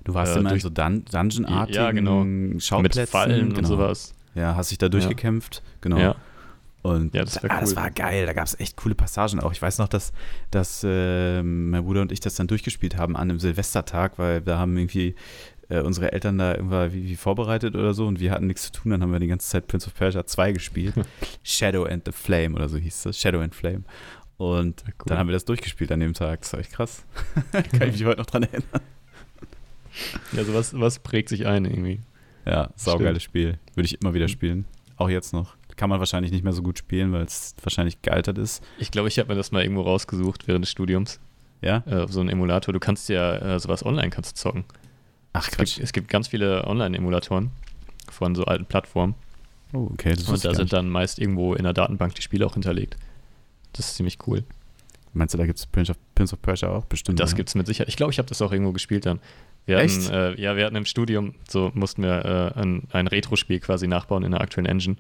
Du 0.04 0.14
warst 0.14 0.36
Äh, 0.36 0.40
immer 0.40 0.50
in 0.50 0.54
durch- 0.54 0.62
so 0.64 0.70
Dun 0.70 1.04
Dungeon-artigen 1.12 1.76
Ja, 1.76 1.92
genau. 1.92 2.60
Schauplätzen. 2.60 3.02
mit 3.02 3.10
Fallen 3.10 3.48
genau. 3.50 3.58
und 3.60 3.66
sowas. 3.66 4.14
Ja, 4.36 4.56
hast 4.56 4.72
dich 4.72 4.78
da 4.78 4.88
durchgekämpft. 4.88 5.62
Genau. 5.82 5.98
Ja. 5.98 6.16
Und 6.84 7.14
Ja, 7.14 7.24
das 7.24 7.44
ah, 7.44 7.60
das 7.60 7.72
cool. 7.72 7.76
war 7.78 7.92
geil. 7.92 8.26
Da 8.26 8.34
gab 8.34 8.46
es 8.46 8.60
echt 8.60 8.78
coole 8.78 8.96
Passagen 8.96 9.40
auch. 9.40 9.52
Ich 9.52 9.62
weiß 9.62 9.78
noch, 9.80 9.88
dass, 9.88 10.14
dass 10.52 10.84
äh, 10.84 11.42
mein 11.44 11.84
Bruder 11.84 12.02
und 12.02 12.12
ich 12.12 12.20
das 12.20 12.36
dann 12.36 12.48
durchgespielt 12.48 12.98
haben 12.98 13.16
an 13.16 13.30
einem 13.30 13.40
Silvestertag, 13.40 14.18
weil 14.18 14.42
da 14.42 14.58
haben 14.60 14.78
irgendwie 14.78 15.16
äh, 15.70 15.82
unsere 15.82 16.14
Eltern 16.14 16.38
da 16.38 16.56
irgendwie 16.56 16.94
wie, 16.94 17.10
wie 17.10 17.16
vorbereitet 17.16 17.76
oder 17.76 17.94
so 17.94 18.08
und 18.08 18.20
wir 18.20 18.32
hatten 18.32 18.48
nichts 18.48 18.64
zu 18.64 18.72
tun. 18.72 18.92
Dann 18.92 19.02
haben 19.02 19.12
wir 19.12 19.20
die 19.20 19.28
ganze 19.28 19.50
Zeit 19.50 19.68
Prince 19.68 19.88
of 19.88 19.96
Persia 19.96 20.26
2 20.26 20.54
gespielt. 20.54 20.94
Shadow 21.44 21.84
and 21.86 22.06
the 22.06 22.12
Flame 22.14 22.56
oder 22.56 22.69
so 22.69 22.78
hieß 22.78 23.04
das. 23.04 23.19
Shadow 23.19 23.40
and 23.42 23.54
Flame. 23.54 23.84
Und 24.38 24.81
Ja, 24.81 24.88
cool. 24.88 24.94
dann 25.07 25.18
haben 25.18 25.28
wir 25.28 25.34
das 25.34 25.46
durchgespielt 25.46 25.92
an 25.92 26.00
dem 26.00 26.14
Tag. 26.14 26.42
Das 26.42 26.54
war 26.54 26.60
echt 26.60 26.72
krass. 26.72 27.04
Kann 27.52 27.90
ich 27.90 27.94
mich 28.00 28.06
heute 28.06 28.19
noch 28.19 28.28
dran 28.28 28.44
erinnern. 28.44 28.81
Ja, 30.31 30.44
sowas 30.44 30.80
was 30.80 31.00
prägt 31.00 31.28
sich 31.30 31.48
ein 31.48 31.66
irgendwie. 31.66 32.02
Ja, 32.46 32.69
saugeiles 32.76 33.24
Spiel. 33.24 33.57
Würde 33.76 33.86
ich 33.88 34.00
immer 34.00 34.14
wieder 34.14 34.28
spielen. 34.28 34.66
Auch 34.96 35.10
jetzt 35.10 35.34
noch. 35.34 35.56
Kann 35.78 35.90
man 35.90 36.00
wahrscheinlich 36.00 36.31
nicht 36.31 36.44
mehr 36.44 36.54
so 36.54 36.62
gut 36.62 36.78
spielen, 36.78 37.14
weil 37.14 37.24
es 37.24 37.56
wahrscheinlich 37.62 38.02
gealtert 38.02 38.38
ist. 38.38 38.64
Ich 38.80 38.92
glaube, 38.92 39.07
ich 39.07 39.19
habe 39.19 39.30
mir 39.30 39.36
das 39.36 39.52
mal 39.52 39.64
irgendwo 39.64 39.84
rausgesucht 39.84 40.48
während 40.48 40.66
des 40.66 40.72
Studiums. 40.72 41.19
Ja? 41.62 41.84
Äh, 41.86 42.07
so 42.07 42.19
einen 42.19 42.30
Emulator. 42.30 42.74
Du 42.74 42.80
kannst 42.80 43.10
ja 43.10 43.36
äh, 43.38 43.60
sowas 43.60 43.86
online 43.86 44.10
kannst 44.10 44.31
du 44.31 44.36
zocken. 44.36 44.66
Ach, 45.34 45.48
Es 45.48 45.57
gibt, 45.57 45.80
es 45.80 45.94
gibt 45.94 46.07
ganz 46.10 46.28
viele 46.28 46.66
Online-Emulatoren 46.66 47.52
von 48.12 48.36
so 48.36 48.46
alten 48.46 48.66
Plattformen. 48.66 49.16
Oh, 49.74 49.90
okay. 49.94 50.14
Das 50.14 50.28
Und 50.28 50.44
da 50.44 50.54
sind 50.54 50.74
dann 50.74 50.90
meist 50.90 51.19
irgendwo 51.19 51.54
in 51.54 51.64
der 51.64 51.74
Datenbank 51.74 52.16
die 52.16 52.22
Spiele 52.22 52.46
auch 52.46 52.54
hinterlegt. 52.54 52.98
Das 53.74 53.88
ist 53.88 53.96
ziemlich 53.96 54.18
cool. 54.28 54.44
Meinst 55.14 55.34
du, 55.34 55.38
da 55.38 55.46
gibt 55.46 55.60
es 55.60 55.66
Prince 55.66 55.92
of, 55.92 55.98
Prince 56.16 56.34
of 56.34 56.42
Persia 56.42 56.69
auch? 56.69 56.86
Bestimmt. 56.86 57.19
Das 57.19 57.31
oder? 57.31 57.38
gibt 57.38 57.50
es 57.50 57.56
mit 57.56 57.68
Sicherheit. 57.68 57.90
Ich 57.90 57.98
glaube, 57.98 58.12
ich 58.12 58.19
habe 58.19 58.28
das 58.28 58.42
auch 58.42 58.52
irgendwo 58.52 58.72
gespielt 58.72 59.06
dann. 59.06 59.19
Wir 59.66 59.80
Echt? 59.80 60.12
hatten, 60.12 60.38
äh, 60.38 60.42
ja, 60.42 60.56
wir 60.56 60.66
hatten 60.66 60.76
im 60.76 60.86
Studium, 60.86 61.36
so 61.50 61.72
mussten 61.74 62.04
wir 62.04 62.54
äh, 62.56 62.60
ein, 62.60 62.84
ein 62.92 63.07
Retro-Spiel 63.07 63.60
quasi 63.60 63.88
nachbauen 63.88 64.24
in 64.24 64.31
der 64.31 64.42
aktuellen 64.42 64.68
Engine. 64.68 64.96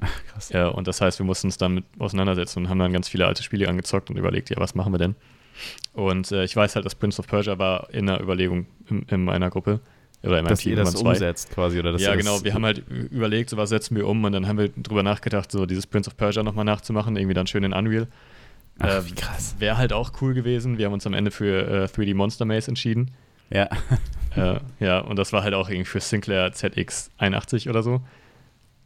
Krass. 0.32 0.50
Ja, 0.50 0.68
und 0.68 0.88
das 0.88 1.00
heißt, 1.00 1.18
wir 1.18 1.26
mussten 1.26 1.48
uns 1.48 1.58
damit 1.58 1.84
auseinandersetzen 1.98 2.60
und 2.60 2.68
haben 2.68 2.78
dann 2.78 2.92
ganz 2.92 3.08
viele 3.08 3.26
alte 3.26 3.42
Spiele 3.42 3.68
angezockt 3.68 4.10
und 4.10 4.16
überlegt, 4.16 4.50
ja, 4.50 4.56
was 4.58 4.74
machen 4.74 4.92
wir 4.92 4.98
denn? 4.98 5.14
Und 5.92 6.32
äh, 6.32 6.44
ich 6.44 6.56
weiß 6.56 6.74
halt, 6.74 6.84
dass 6.84 6.94
Prince 6.94 7.20
of 7.20 7.26
Persia 7.26 7.58
war 7.58 7.88
in 7.90 8.06
der 8.06 8.20
Überlegung 8.20 8.66
in, 8.88 9.02
in 9.08 9.24
meiner 9.24 9.50
Gruppe. 9.50 9.80
Oder 10.22 10.38
in 10.38 10.44
meinem 10.44 10.52
Dass 10.52 10.60
Team, 10.60 10.72
ihr 10.72 10.76
das 10.76 10.94
zwei. 10.94 11.10
umsetzt 11.10 11.50
quasi, 11.50 11.78
oder 11.78 11.92
dass 11.92 12.00
ja, 12.00 12.14
genau. 12.14 12.42
Wir 12.42 12.54
haben 12.54 12.64
halt 12.64 12.82
überlegt, 12.88 13.50
so 13.50 13.58
was 13.58 13.68
setzen 13.68 13.94
wir 13.94 14.08
um 14.08 14.24
und 14.24 14.32
dann 14.32 14.48
haben 14.48 14.56
wir 14.58 14.70
drüber 14.70 15.02
nachgedacht, 15.02 15.52
so 15.52 15.66
dieses 15.66 15.86
Prince 15.86 16.08
of 16.08 16.16
Persia 16.16 16.42
nochmal 16.42 16.64
nachzumachen, 16.64 17.16
irgendwie 17.16 17.34
dann 17.34 17.46
schön 17.46 17.62
in 17.62 17.74
Unreal. 17.74 18.08
Ach, 18.78 18.88
äh, 18.88 19.06
wie 19.06 19.12
krass. 19.12 19.54
Wäre 19.58 19.76
halt 19.76 19.92
auch 19.92 20.12
cool 20.22 20.32
gewesen. 20.32 20.78
Wir 20.78 20.86
haben 20.86 20.94
uns 20.94 21.06
am 21.06 21.12
Ende 21.12 21.30
für 21.30 21.84
äh, 21.84 21.84
3D 21.84 22.14
Monster 22.14 22.46
Maze 22.46 22.68
entschieden. 22.68 23.10
Ja. 23.50 23.68
äh, 24.36 24.60
ja, 24.80 25.00
und 25.00 25.16
das 25.16 25.32
war 25.32 25.42
halt 25.42 25.54
auch 25.54 25.68
irgendwie 25.68 25.84
für 25.84 26.00
Sinclair 26.00 26.52
ZX81 26.52 27.68
oder 27.68 27.82
so. 27.82 28.00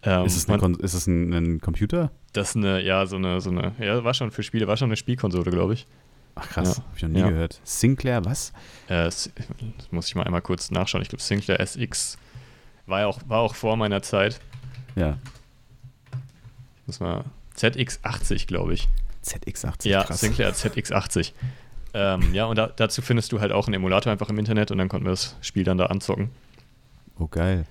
Ähm, 0.03 0.27
ist 0.27 0.37
es, 0.37 0.47
man- 0.49 0.75
ist 0.77 0.95
es 0.95 1.07
ein, 1.07 1.33
ein 1.33 1.61
Computer? 1.61 2.11
das 2.33 2.51
ist 2.51 2.57
eine, 2.57 2.81
ja, 2.83 3.05
so 3.07 3.17
eine, 3.17 3.41
so 3.41 3.51
eine, 3.51 3.73
ja, 3.81 4.05
war 4.05 4.15
schon 4.15 4.31
für 4.31 4.43
Spiele, 4.45 4.67
war 4.69 4.77
schon 4.77 4.89
eine 4.89 4.97
Spielkonsole, 4.97 5.51
glaube 5.51 5.75
ich. 5.75 5.87
Ach 6.37 6.49
krass, 6.49 6.77
Ja. 6.79 6.85
hab 6.85 6.97
ich 6.97 7.03
noch 7.03 7.09
nie 7.11 7.19
Ja. 7.21 7.29
gehört. 7.31 7.61
Sinclair, 7.65 8.25
was? 8.25 8.53
Äh, 8.87 9.05
das 9.05 9.31
muss 9.91 10.07
ich 10.07 10.15
mal 10.15 10.23
einmal 10.25 10.43
kurz 10.43 10.71
nachschauen. 10.71 11.03
Ich 11.03 11.09
glaube, 11.09 11.23
Sinclair 11.23 11.59
SX 11.61 12.17
war 12.87 13.01
ja 13.01 13.07
auch, 13.07 13.19
war 13.27 13.41
auch 13.41 13.55
vor 13.57 13.77
meiner 13.77 14.03
Zeit. 14.03 14.41
Ja. 14.95 15.19
Muss 16.87 17.01
mal, 17.01 17.25
ZX80, 17.57 18.47
glaube 18.47 18.75
ich. 18.75 18.89
ZX80, 19.25 19.89
Ja, 19.89 20.05
krass. 20.05 20.21
Sinclair 20.21 20.53
ZX80. 20.55 21.33
Ähm, 21.95 22.33
ja, 22.35 22.45
und 22.47 22.57
da, 22.57 22.69
dazu 22.69 23.03
findest 23.03 23.33
du 23.33 23.41
halt 23.41 23.51
auch 23.51 23.67
einen 23.67 23.75
Emulator 23.75 24.13
einfach 24.13 24.29
im 24.29 24.39
Internet 24.39 24.71
und 24.71 24.79
dann 24.79 24.89
konnten 24.89 25.07
wir 25.07 25.11
das 25.11 25.37
Spiel 25.41 25.65
dann 25.65 25.79
da 25.79 25.87
anzocken. 25.87 26.31
Oh, 27.19 27.27
geil. 27.27 27.65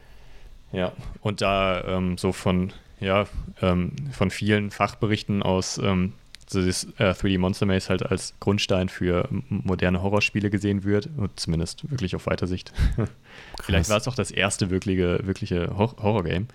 Ja, 0.71 0.91
und 1.21 1.41
da 1.41 1.83
ähm, 1.83 2.17
so 2.17 2.31
von, 2.31 2.73
ja, 2.99 3.25
ähm, 3.61 3.93
von 4.11 4.31
vielen 4.31 4.71
Fachberichten 4.71 5.41
aus 5.41 5.77
ähm, 5.77 6.13
so 6.49 6.65
das 6.65 6.85
äh, 6.97 7.11
3D 7.11 7.39
Monster 7.39 7.65
Maze 7.65 7.89
halt 7.89 8.05
als 8.09 8.33
Grundstein 8.39 8.89
für 8.89 9.27
moderne 9.49 10.01
Horrorspiele 10.01 10.49
gesehen 10.49 10.83
wird, 10.83 11.09
und 11.17 11.37
zumindest 11.39 11.89
wirklich 11.91 12.15
auf 12.15 12.25
weiter 12.25 12.47
Sicht. 12.47 12.71
Vielleicht 13.61 13.89
war 13.89 13.97
es 13.97 14.07
auch 14.07 14.15
das 14.15 14.31
erste 14.31 14.69
wirkliche, 14.69 15.25
wirkliche 15.27 15.77
Hor 15.77 15.95
Horror-Game. 16.01 16.47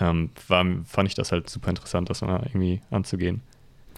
Ähm, 0.00 0.30
war, 0.48 0.64
fand 0.86 1.08
ich 1.08 1.14
das 1.14 1.32
halt 1.32 1.48
super 1.50 1.70
interessant, 1.70 2.10
das 2.10 2.22
mal 2.22 2.42
irgendwie 2.46 2.80
anzugehen. 2.90 3.42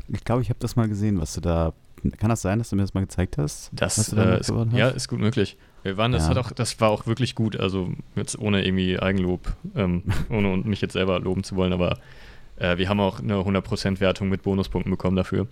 Ich 0.09 0.25
glaube, 0.25 0.42
ich 0.42 0.50
habe 0.50 0.59
das 0.59 0.76
mal 0.76 0.88
gesehen, 0.88 1.21
was 1.21 1.35
du 1.35 1.40
da. 1.40 1.73
Kann 2.18 2.28
das 2.28 2.42
sein, 2.42 2.59
dass 2.59 2.71
du 2.71 2.76
mir 2.76 2.83
das 2.83 2.95
mal 2.95 3.00
gezeigt 3.00 3.38
hast? 3.38 3.71
Das 3.73 4.12
äh, 4.12 4.40
ist, 4.40 4.52
ja, 4.73 4.88
ist 4.88 5.09
gut 5.09 5.18
möglich. 5.18 5.56
Wir 5.87 5.97
waren, 5.97 6.11
das 6.11 6.25
ja. 6.25 6.31
hat 6.31 6.38
auch, 6.38 6.50
das 6.50 6.81
war 6.81 6.90
auch 6.90 7.07
wirklich 7.07 7.37
gut, 7.37 7.57
also 7.57 7.93
jetzt 8.16 8.37
ohne 8.38 8.66
irgendwie 8.66 8.99
Eigenlob, 8.99 9.52
ähm, 9.76 10.02
ohne 10.28 10.57
mich 10.59 10.81
jetzt 10.81 10.95
selber 10.95 11.21
loben 11.21 11.45
zu 11.45 11.55
wollen, 11.55 11.73
aber 11.73 11.99
äh, 12.57 12.76
wir 12.76 12.88
haben 12.88 12.99
auch 12.99 13.21
eine 13.21 13.35
100% 13.35 14.00
Wertung 14.00 14.28
mit 14.28 14.43
Bonuspunkten 14.43 14.90
bekommen 14.90 15.16
dafür. 15.16 15.47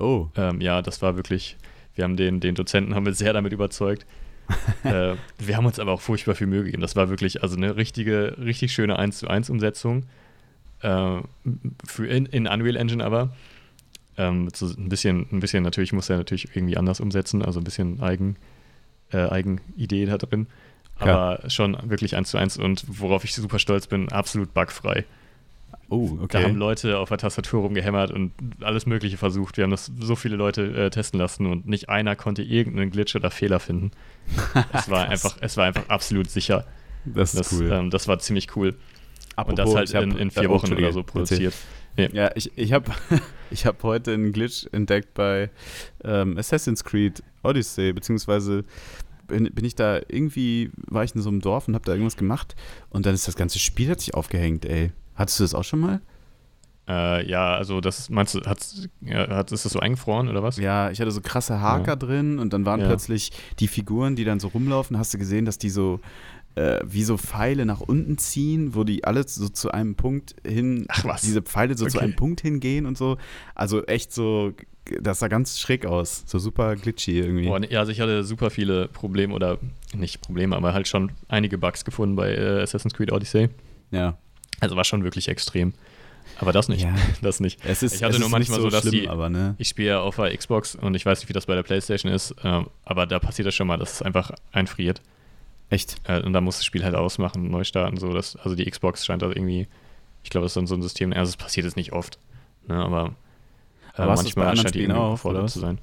Oh. 0.00 0.28
Ähm, 0.36 0.62
ja, 0.62 0.80
das 0.80 1.02
war 1.02 1.16
wirklich, 1.16 1.56
wir 1.94 2.04
haben 2.04 2.16
den, 2.16 2.40
den 2.40 2.54
Dozenten 2.54 2.94
haben 2.94 3.04
wir 3.04 3.12
sehr 3.12 3.34
damit 3.34 3.52
überzeugt. 3.52 4.06
äh, 4.84 5.16
wir 5.38 5.56
haben 5.56 5.66
uns 5.66 5.78
aber 5.78 5.92
auch 5.92 6.00
furchtbar 6.00 6.34
viel 6.34 6.46
Mühe 6.46 6.64
gegeben. 6.64 6.82
Das 6.82 6.96
war 6.96 7.10
wirklich 7.10 7.42
also 7.42 7.56
eine 7.56 7.76
richtige, 7.76 8.36
richtig 8.38 8.72
schöne 8.72 8.98
1 8.98 9.18
zu 9.18 9.28
1 9.28 9.50
Umsetzung. 9.50 10.04
Äh, 10.80 11.18
für 11.86 12.06
in, 12.06 12.26
in 12.26 12.46
Unreal 12.46 12.76
Engine 12.76 13.04
aber. 13.04 13.34
Ähm, 14.16 14.48
so 14.54 14.66
ein 14.66 14.88
bisschen, 14.88 15.26
ein 15.32 15.40
bisschen, 15.40 15.62
natürlich 15.62 15.92
muss 15.92 16.08
er 16.08 16.18
natürlich 16.18 16.54
irgendwie 16.54 16.76
anders 16.76 17.00
umsetzen, 17.00 17.42
also 17.42 17.58
ein 17.60 17.64
bisschen 17.64 18.00
Eigen, 18.00 18.36
äh, 19.14 19.28
Eigenidee 19.30 20.06
da 20.06 20.18
drin. 20.18 20.46
Aber 20.98 21.40
ja. 21.42 21.50
schon 21.50 21.76
wirklich 21.84 22.16
1 22.16 22.30
zu 22.30 22.38
1 22.38 22.58
und 22.58 22.84
worauf 22.88 23.24
ich 23.24 23.34
super 23.34 23.58
stolz 23.58 23.86
bin, 23.86 24.10
absolut 24.12 24.54
bugfrei. 24.54 25.04
Oh, 25.88 26.18
okay. 26.22 26.26
Da 26.30 26.42
haben 26.42 26.56
Leute 26.56 26.98
auf 26.98 27.08
der 27.08 27.18
Tastatur 27.18 27.62
rumgehämmert 27.62 28.10
und 28.10 28.32
alles 28.62 28.86
Mögliche 28.86 29.16
versucht. 29.16 29.56
Wir 29.56 29.64
haben 29.64 29.70
das 29.70 29.90
so 29.98 30.16
viele 30.16 30.36
Leute 30.36 30.62
äh, 30.62 30.90
testen 30.90 31.20
lassen 31.20 31.46
und 31.46 31.66
nicht 31.66 31.88
einer 31.88 32.16
konnte 32.16 32.42
irgendeinen 32.42 32.90
Glitch 32.90 33.14
oder 33.14 33.30
Fehler 33.30 33.60
finden. 33.60 33.90
es, 34.72 34.88
war 34.88 35.08
einfach, 35.08 35.36
es 35.40 35.56
war 35.56 35.66
einfach 35.66 35.88
absolut 35.88 36.30
sicher. 36.30 36.64
Das 37.04 37.34
ist 37.34 37.40
das, 37.40 37.52
cool. 37.52 37.70
Ähm, 37.70 37.90
das 37.90 38.08
war 38.08 38.18
ziemlich 38.18 38.56
cool. 38.56 38.74
Apropos, 39.36 39.50
und 39.50 39.76
das 39.76 39.94
halt 39.94 40.04
in, 40.04 40.16
in 40.16 40.30
vier 40.30 40.48
Wochen 40.48 40.72
oder 40.72 40.92
so 40.92 41.02
produziert. 41.02 41.54
Nee. 41.96 42.08
Ja, 42.12 42.30
ich, 42.34 42.50
ich 42.56 42.72
habe 42.72 42.90
ich 43.50 43.66
hab 43.66 43.82
heute 43.82 44.12
einen 44.12 44.32
Glitch 44.32 44.66
entdeckt 44.72 45.14
bei 45.14 45.50
ähm, 46.02 46.38
Assassin's 46.38 46.82
Creed 46.82 47.22
Odyssey, 47.42 47.92
beziehungsweise 47.92 48.64
bin, 49.26 49.44
bin 49.52 49.64
ich 49.64 49.74
da 49.74 50.00
irgendwie, 50.08 50.70
war 50.76 51.04
ich 51.04 51.14
in 51.14 51.22
so 51.22 51.28
einem 51.28 51.40
Dorf 51.40 51.68
und 51.68 51.74
habe 51.74 51.84
da 51.84 51.92
irgendwas 51.92 52.16
gemacht 52.16 52.54
und 52.90 53.06
dann 53.06 53.14
ist 53.14 53.28
das 53.28 53.36
ganze 53.36 53.58
Spiel 53.58 53.90
hat 53.90 54.00
sich 54.00 54.14
aufgehängt, 54.14 54.64
ey. 54.64 54.92
Hattest 55.14 55.38
du 55.38 55.44
das 55.44 55.54
auch 55.54 55.62
schon 55.62 55.80
mal? 55.80 56.00
Äh, 56.88 57.26
ja, 57.28 57.54
also 57.54 57.80
das 57.80 58.10
meinst 58.10 58.34
du, 58.34 58.40
hat's, 58.40 58.88
ja, 59.00 59.28
hat, 59.28 59.52
ist 59.52 59.64
das 59.64 59.72
so 59.72 59.80
eingefroren 59.80 60.28
oder 60.28 60.42
was? 60.42 60.58
Ja, 60.58 60.90
ich 60.90 61.00
hatte 61.00 61.10
so 61.12 61.20
krasse 61.20 61.60
Haker 61.60 61.92
ja. 61.92 61.96
drin 61.96 62.38
und 62.38 62.52
dann 62.52 62.66
waren 62.66 62.80
ja. 62.80 62.86
plötzlich 62.86 63.32
die 63.58 63.68
Figuren, 63.68 64.16
die 64.16 64.24
dann 64.24 64.38
so 64.38 64.48
rumlaufen, 64.48 64.98
hast 64.98 65.14
du 65.14 65.18
gesehen, 65.18 65.46
dass 65.46 65.56
die 65.56 65.70
so 65.70 66.00
äh, 66.56 66.80
wie 66.84 67.02
so 67.02 67.16
Pfeile 67.16 67.64
nach 67.64 67.80
unten 67.80 68.18
ziehen, 68.18 68.74
wo 68.74 68.84
die 68.84 69.04
alle 69.04 69.26
so 69.26 69.48
zu 69.48 69.70
einem 69.70 69.94
Punkt 69.94 70.36
hin, 70.46 70.84
Ach 70.88 71.04
was? 71.04 71.22
diese 71.22 71.42
Pfeile 71.42 71.76
so 71.76 71.84
okay. 71.84 71.92
zu 71.92 71.98
einem 72.00 72.16
Punkt 72.16 72.42
hingehen 72.42 72.86
und 72.86 72.98
so. 72.98 73.16
Also 73.54 73.84
echt 73.84 74.12
so, 74.12 74.52
das 75.00 75.18
sah 75.18 75.28
ganz 75.28 75.58
schräg 75.58 75.86
aus, 75.86 76.24
so 76.26 76.38
super 76.38 76.76
glitchy 76.76 77.18
irgendwie. 77.18 77.46
Boah, 77.46 77.62
ja, 77.64 77.80
also 77.80 77.92
ich 77.92 78.00
hatte 78.00 78.22
super 78.24 78.50
viele 78.50 78.88
Probleme 78.88 79.34
oder 79.34 79.58
nicht 79.94 80.20
Probleme, 80.20 80.56
aber 80.56 80.74
halt 80.74 80.88
schon 80.88 81.12
einige 81.28 81.58
Bugs 81.58 81.84
gefunden 81.84 82.16
bei 82.16 82.34
äh, 82.34 82.62
Assassin's 82.62 82.94
Creed 82.94 83.12
Odyssey. 83.12 83.48
Ja. 83.90 84.18
Also 84.60 84.76
war 84.76 84.84
schon 84.84 85.04
wirklich 85.04 85.28
extrem. 85.28 85.72
Aber 86.40 86.52
das 86.52 86.68
nicht. 86.68 86.82
Ja. 86.82 86.94
Das 87.22 87.40
nicht. 87.40 87.64
Es 87.64 87.82
ist, 87.82 87.94
ich 87.94 88.02
hatte 88.02 88.18
nur 88.18 88.28
manchmal 88.28 88.58
so, 88.58 88.64
so, 88.64 88.70
dass 88.70 88.82
schlimm, 88.82 89.02
die, 89.02 89.08
aber, 89.08 89.30
ne? 89.30 89.54
ich 89.58 89.68
spiele 89.68 89.88
ja 89.88 90.00
auf 90.00 90.16
der 90.16 90.36
Xbox 90.36 90.74
und 90.74 90.94
ich 90.94 91.06
weiß 91.06 91.20
nicht, 91.20 91.28
wie 91.28 91.32
das 91.32 91.46
bei 91.46 91.54
der 91.54 91.62
Playstation 91.62 92.12
ist, 92.12 92.32
äh, 92.42 92.62
aber 92.84 93.06
da 93.06 93.18
passiert 93.18 93.46
das 93.46 93.54
schon 93.54 93.66
mal, 93.66 93.78
dass 93.78 93.94
es 93.94 94.02
einfach 94.02 94.32
einfriert. 94.52 95.00
Echt? 95.70 95.96
Äh, 96.04 96.22
und 96.22 96.32
da 96.32 96.40
muss 96.40 96.56
das 96.56 96.64
Spiel 96.64 96.84
halt 96.84 96.94
ausmachen, 96.94 97.50
neu 97.50 97.64
starten, 97.64 97.96
so 97.96 98.12
dass, 98.12 98.36
also 98.36 98.54
die 98.54 98.68
Xbox 98.68 99.04
scheint 99.06 99.22
da 99.22 99.28
irgendwie, 99.28 99.66
ich 100.22 100.30
glaube, 100.30 100.44
das 100.44 100.52
ist 100.52 100.56
dann 100.56 100.66
so 100.66 100.74
ein 100.74 100.82
System, 100.82 101.12
also 101.12 101.30
es 101.30 101.36
passiert 101.36 101.64
jetzt 101.64 101.76
nicht 101.76 101.92
oft, 101.92 102.18
ne, 102.68 102.74
aber, 102.74 103.14
äh, 103.96 104.06
manchmal 104.06 104.56
scheint 104.56 104.74
die 104.74 104.90
auch, 104.90 105.24
oder 105.24 105.46
zu 105.46 105.60
sein. 105.60 105.78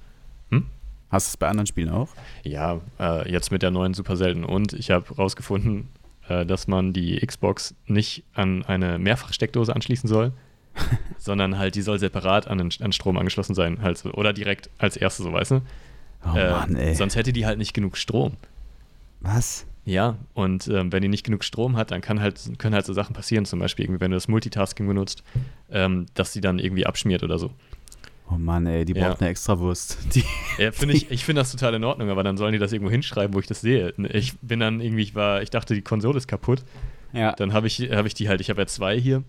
Hm? 0.50 0.66
Hast 1.10 1.28
du 1.28 1.32
es 1.32 1.38
bei 1.38 1.48
anderen 1.48 1.68
Spielen 1.68 1.90
auch? 1.90 2.10
Ja, 2.44 2.80
äh, 3.00 3.32
jetzt 3.32 3.52
mit 3.52 3.62
der 3.62 3.72
neuen 3.72 3.94
super 3.94 4.18
selten 4.18 4.44
und 4.44 4.74
ich 4.74 4.92
habe 4.92 5.14
rausgefunden, 5.16 5.90
äh, 6.28 6.46
dass 6.46 6.68
man 6.68 6.94
die 6.94 7.26
Xbox 7.26 7.76
nicht 7.86 8.24
an 8.34 8.64
eine 8.64 8.98
Mehrfachsteckdose 8.98 9.76
anschließen 9.76 10.08
soll, 10.08 10.32
sondern 11.18 11.58
halt 11.58 11.76
die 11.76 11.82
soll 11.82 12.00
separat 12.00 12.48
an, 12.48 12.60
an 12.80 12.92
Strom 12.92 13.18
angeschlossen 13.18 13.56
sein, 13.56 13.82
halt 13.82 14.04
oder 14.06 14.34
direkt 14.34 14.70
als 14.78 14.98
erste, 14.98 15.24
so 15.24 15.34
weißt 15.34 15.52
du. 15.52 15.62
Oh 16.26 16.38
äh, 16.38 16.52
Mann, 16.52 16.76
ey. 16.76 16.96
Sonst 16.96 17.16
hätte 17.16 17.34
die 17.34 17.46
halt 17.46 17.58
nicht 17.58 17.74
genug 17.74 17.98
Strom. 17.98 18.38
Was? 19.22 19.66
Ja, 19.84 20.18
und 20.36 20.68
ähm, 20.68 20.92
wenn 20.92 21.02
die 21.02 21.08
nicht 21.08 21.24
genug 21.26 21.44
Strom 21.44 21.76
hat, 21.76 21.92
dann 21.92 22.02
kann 22.02 22.22
halt, 22.22 22.40
können 22.60 22.76
halt 22.76 22.86
so 22.86 22.94
Sachen 22.94 23.14
passieren, 23.14 23.46
zum 23.46 23.60
Beispiel, 23.60 23.88
wenn 24.00 24.12
du 24.12 24.18
das 24.18 24.28
Multitasking 24.28 24.88
benutzt, 24.88 25.24
ähm, 25.72 26.06
dass 26.14 26.34
die 26.34 26.42
dann 26.42 26.60
irgendwie 26.60 26.86
abschmiert 26.86 27.24
oder 27.24 27.40
so. 27.40 27.52
Oh 28.34 28.38
Mann, 28.38 28.66
ey, 28.66 28.86
die 28.86 28.94
ja. 28.94 29.08
braucht 29.08 29.22
eine 29.22 29.30
Extrawurst. 29.30 29.98
Die, 30.16 30.24
ja, 30.58 30.72
finde 30.72 30.96
ich, 30.96 31.12
ich 31.12 31.26
finde 31.26 31.42
das 31.42 31.52
total 31.52 31.74
in 31.74 31.84
Ordnung, 31.84 32.10
aber 32.10 32.24
dann 32.24 32.38
sollen 32.38 32.54
die 32.54 32.60
das 32.60 32.72
irgendwo 32.72 32.92
hinschreiben, 32.92 33.34
wo 33.34 33.40
ich 33.40 33.48
das 33.48 33.62
sehe. 33.62 33.94
Ich 34.14 34.40
bin 34.40 34.60
dann 34.60 34.80
irgendwie, 34.80 35.04
ich 35.04 35.16
war, 35.16 35.42
ich 35.42 35.50
dachte, 35.50 35.74
die 35.74 35.82
Konsole 35.82 36.18
ist 36.18 36.28
kaputt. 36.28 36.64
Ja. 37.14 37.34
Dann 37.34 37.52
habe 37.54 37.68
ich, 37.68 37.80
hab 37.80 38.06
ich 38.06 38.14
die 38.14 38.30
halt, 38.30 38.40
ich 38.40 38.50
habe 38.50 38.62
ja 38.62 38.68
zwei 38.68 38.98
hier. 38.98 39.24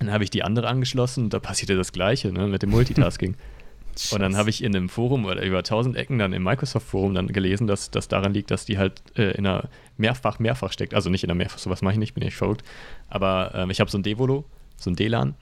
Dann 0.00 0.12
habe 0.12 0.24
ich 0.24 0.30
die 0.30 0.42
andere 0.42 0.68
angeschlossen 0.68 1.24
und 1.24 1.34
da 1.34 1.38
passierte 1.38 1.76
das 1.76 1.92
Gleiche, 1.92 2.32
ne, 2.32 2.46
mit 2.46 2.62
dem 2.62 2.70
Multitasking. 2.70 3.36
und 4.12 4.20
dann 4.20 4.36
habe 4.36 4.50
ich 4.50 4.62
in 4.62 4.74
einem 4.74 4.88
Forum 4.88 5.24
oder 5.24 5.42
über 5.44 5.62
tausend 5.62 5.96
Ecken 5.96 6.18
dann 6.18 6.32
im 6.32 6.42
Microsoft-Forum 6.42 7.14
dann 7.14 7.28
gelesen, 7.28 7.66
dass 7.66 7.90
das 7.90 8.08
daran 8.08 8.32
liegt, 8.32 8.50
dass 8.50 8.64
die 8.64 8.78
halt 8.78 9.02
äh, 9.16 9.36
in 9.36 9.46
einer 9.46 9.68
mehrfach, 9.96 10.38
mehrfach 10.38 10.72
steckt. 10.72 10.94
Also 10.94 11.10
nicht 11.10 11.24
in 11.24 11.30
einer 11.30 11.36
mehrfach, 11.36 11.58
sowas 11.58 11.82
mache 11.82 11.94
ich 11.94 11.98
nicht, 11.98 12.14
bin 12.14 12.26
ich 12.26 12.36
verrückt. 12.36 12.62
Aber 13.08 13.52
ähm, 13.54 13.70
ich 13.70 13.80
habe 13.80 13.90
so 13.90 13.98
ein 13.98 14.02
Devolo, 14.02 14.44
so 14.76 14.90
ein 14.90 14.96
DLAN. 14.96 15.34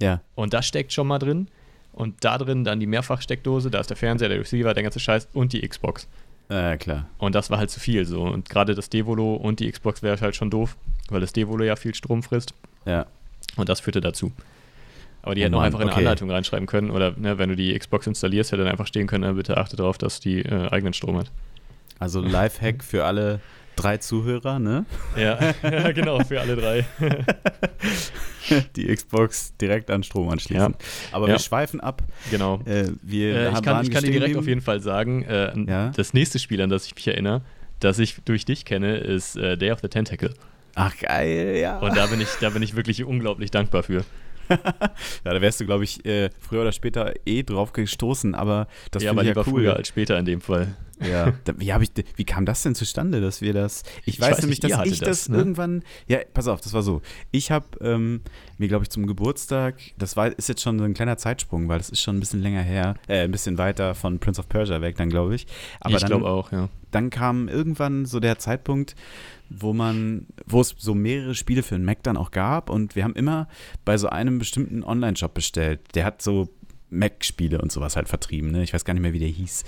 Ja. 0.00 0.20
Und 0.34 0.52
das 0.52 0.66
steckt 0.66 0.92
schon 0.92 1.06
mal 1.06 1.18
drin 1.18 1.48
und 1.94 2.24
da 2.24 2.38
drin 2.38 2.64
dann 2.64 2.80
die 2.80 2.86
Mehrfachsteckdose, 2.86 3.70
da 3.70 3.80
ist 3.80 3.90
der 3.90 3.96
Fernseher, 3.96 4.28
der 4.28 4.40
Receiver, 4.40 4.74
der 4.74 4.82
ganze 4.82 5.00
Scheiß 5.00 5.28
und 5.32 5.52
die 5.52 5.66
Xbox. 5.66 6.08
Äh, 6.48 6.76
klar. 6.76 7.06
Und 7.18 7.34
das 7.34 7.50
war 7.50 7.58
halt 7.58 7.70
zu 7.70 7.80
viel 7.80 8.04
so. 8.04 8.22
Und 8.22 8.48
gerade 8.48 8.74
das 8.74 8.90
Devolo 8.90 9.34
und 9.34 9.60
die 9.60 9.70
Xbox 9.70 10.02
wäre 10.02 10.20
halt 10.20 10.36
schon 10.36 10.50
doof, 10.50 10.76
weil 11.08 11.20
das 11.20 11.32
Devolo 11.32 11.64
ja 11.64 11.76
viel 11.76 11.94
Strom 11.94 12.22
frisst. 12.22 12.54
Ja. 12.84 13.06
Und 13.56 13.68
das 13.68 13.80
führte 13.80 14.00
dazu. 14.00 14.32
Aber 15.22 15.34
die 15.34 15.40
oh 15.40 15.44
hätten 15.44 15.54
auch 15.54 15.62
einfach 15.62 15.80
in 15.80 15.84
eine 15.84 15.92
okay. 15.92 16.00
Anleitung 16.00 16.30
reinschreiben 16.30 16.66
können 16.66 16.90
oder 16.90 17.12
ne, 17.16 17.38
wenn 17.38 17.48
du 17.48 17.56
die 17.56 17.76
Xbox 17.78 18.06
installierst, 18.06 18.52
hätte 18.52 18.62
dann 18.62 18.70
einfach 18.70 18.86
stehen 18.86 19.06
können, 19.06 19.24
äh, 19.24 19.32
bitte 19.32 19.56
achte 19.56 19.76
darauf, 19.76 19.96
dass 19.96 20.20
die 20.20 20.40
äh, 20.40 20.68
eigenen 20.68 20.92
Strom 20.92 21.16
hat. 21.16 21.30
Also 21.98 22.20
Lifehack 22.20 22.84
für 22.84 23.04
alle 23.04 23.40
drei 23.76 23.98
Zuhörer, 23.98 24.58
ne? 24.58 24.86
Ja, 25.16 25.38
ja 25.62 25.92
genau, 25.92 26.20
für 26.20 26.40
alle 26.40 26.56
drei. 26.56 26.84
Die 28.76 28.94
Xbox 28.94 29.56
direkt 29.56 29.90
an 29.90 30.02
Strom 30.02 30.28
anschließen. 30.28 30.72
Ja. 30.72 30.78
Aber 31.12 31.28
ja. 31.28 31.34
wir 31.34 31.38
schweifen 31.38 31.80
ab. 31.80 32.02
Genau. 32.30 32.60
Äh, 32.66 32.88
wir 33.02 33.34
äh, 33.34 33.52
ich 33.52 33.62
kann, 33.62 33.82
ich 33.82 33.90
kann 33.90 34.04
dir 34.04 34.12
direkt 34.12 34.36
auf 34.36 34.46
jeden 34.46 34.60
Fall 34.60 34.80
sagen, 34.80 35.22
äh, 35.22 35.90
das 35.94 36.12
nächste 36.12 36.38
Spiel, 36.38 36.60
an 36.60 36.68
das 36.68 36.86
ich 36.86 36.94
mich 36.94 37.08
erinnere, 37.08 37.42
das 37.80 37.98
ich 37.98 38.16
durch 38.24 38.44
dich 38.44 38.64
kenne, 38.64 38.98
ist 38.98 39.36
äh, 39.36 39.56
Day 39.56 39.70
of 39.70 39.80
the 39.80 39.88
Tentacle. 39.88 40.34
Ach 40.74 40.96
geil, 40.98 41.56
ja. 41.60 41.78
Und 41.78 41.96
da 41.96 42.06
bin 42.06 42.20
ich, 42.20 42.28
da 42.40 42.50
bin 42.50 42.62
ich 42.62 42.76
wirklich 42.76 43.04
unglaublich 43.04 43.50
dankbar 43.50 43.82
für. 43.82 44.04
ja, 44.50 44.56
da 45.24 45.40
wärst 45.40 45.60
du, 45.60 45.66
glaube 45.66 45.84
ich, 45.84 46.04
äh, 46.04 46.30
früher 46.40 46.62
oder 46.62 46.72
später 46.72 47.14
eh 47.24 47.42
drauf 47.42 47.72
gestoßen, 47.72 48.34
aber 48.34 48.66
das 48.90 49.02
ja, 49.02 49.10
aber 49.10 49.22
ja 49.22 49.30
lieber 49.30 49.42
cool. 49.46 49.52
früher 49.52 49.76
als 49.76 49.88
später 49.88 50.18
in 50.18 50.24
dem 50.24 50.40
Fall. 50.40 50.74
Ja, 51.00 51.32
da, 51.44 51.54
wie, 51.58 51.70
ich, 51.82 51.90
wie 52.16 52.24
kam 52.24 52.46
das 52.46 52.62
denn 52.62 52.74
zustande, 52.74 53.20
dass 53.20 53.40
wir 53.40 53.52
das. 53.52 53.82
Ich, 54.02 54.14
ich 54.14 54.20
weiß, 54.20 54.32
weiß, 54.32 54.40
nämlich, 54.42 54.62
nicht, 54.62 54.74
dass 54.74 54.86
ich 54.86 54.98
das, 54.98 55.08
das 55.08 55.28
ne? 55.28 55.38
irgendwann. 55.38 55.82
Ja, 56.06 56.18
pass 56.32 56.48
auf, 56.48 56.60
das 56.60 56.72
war 56.72 56.82
so. 56.82 57.02
Ich 57.30 57.50
habe 57.50 57.66
ähm, 57.80 58.20
mir, 58.58 58.68
glaube 58.68 58.84
ich, 58.84 58.90
zum 58.90 59.06
Geburtstag, 59.06 59.76
das 59.98 60.16
war, 60.16 60.36
ist 60.36 60.48
jetzt 60.48 60.62
schon 60.62 60.78
so 60.78 60.84
ein 60.84 60.94
kleiner 60.94 61.16
Zeitsprung, 61.16 61.68
weil 61.68 61.78
das 61.78 61.90
ist 61.90 62.00
schon 62.00 62.16
ein 62.16 62.20
bisschen 62.20 62.40
länger 62.40 62.62
her, 62.62 62.94
äh, 63.08 63.20
ein 63.20 63.30
bisschen 63.30 63.58
weiter 63.58 63.94
von 63.94 64.18
Prince 64.18 64.40
of 64.40 64.48
Persia 64.48 64.80
weg, 64.80 64.96
dann 64.96 65.10
glaube 65.10 65.34
ich. 65.34 65.46
Aber 65.80 65.96
ich 65.96 66.04
glaube 66.04 66.28
auch, 66.28 66.52
ja. 66.52 66.68
Dann 66.90 67.10
kam 67.10 67.48
irgendwann 67.48 68.06
so 68.06 68.20
der 68.20 68.38
Zeitpunkt, 68.38 68.94
wo 69.50 69.72
man, 69.72 70.26
wo 70.46 70.60
es 70.60 70.74
so 70.78 70.94
mehrere 70.94 71.34
Spiele 71.34 71.62
für 71.62 71.74
den 71.74 71.84
Mac 71.84 72.02
dann 72.04 72.16
auch 72.16 72.30
gab 72.30 72.70
und 72.70 72.94
wir 72.94 73.04
haben 73.04 73.14
immer 73.14 73.48
bei 73.84 73.98
so 73.98 74.08
einem 74.08 74.38
bestimmten 74.38 74.84
Online-Shop 74.84 75.34
bestellt. 75.34 75.80
Der 75.94 76.04
hat 76.04 76.22
so 76.22 76.48
Mac-Spiele 76.90 77.60
und 77.60 77.72
sowas 77.72 77.96
halt 77.96 78.08
vertrieben, 78.08 78.50
ne? 78.52 78.62
Ich 78.62 78.72
weiß 78.72 78.84
gar 78.84 78.94
nicht 78.94 79.02
mehr, 79.02 79.12
wie 79.12 79.18
der 79.18 79.28
hieß. 79.28 79.64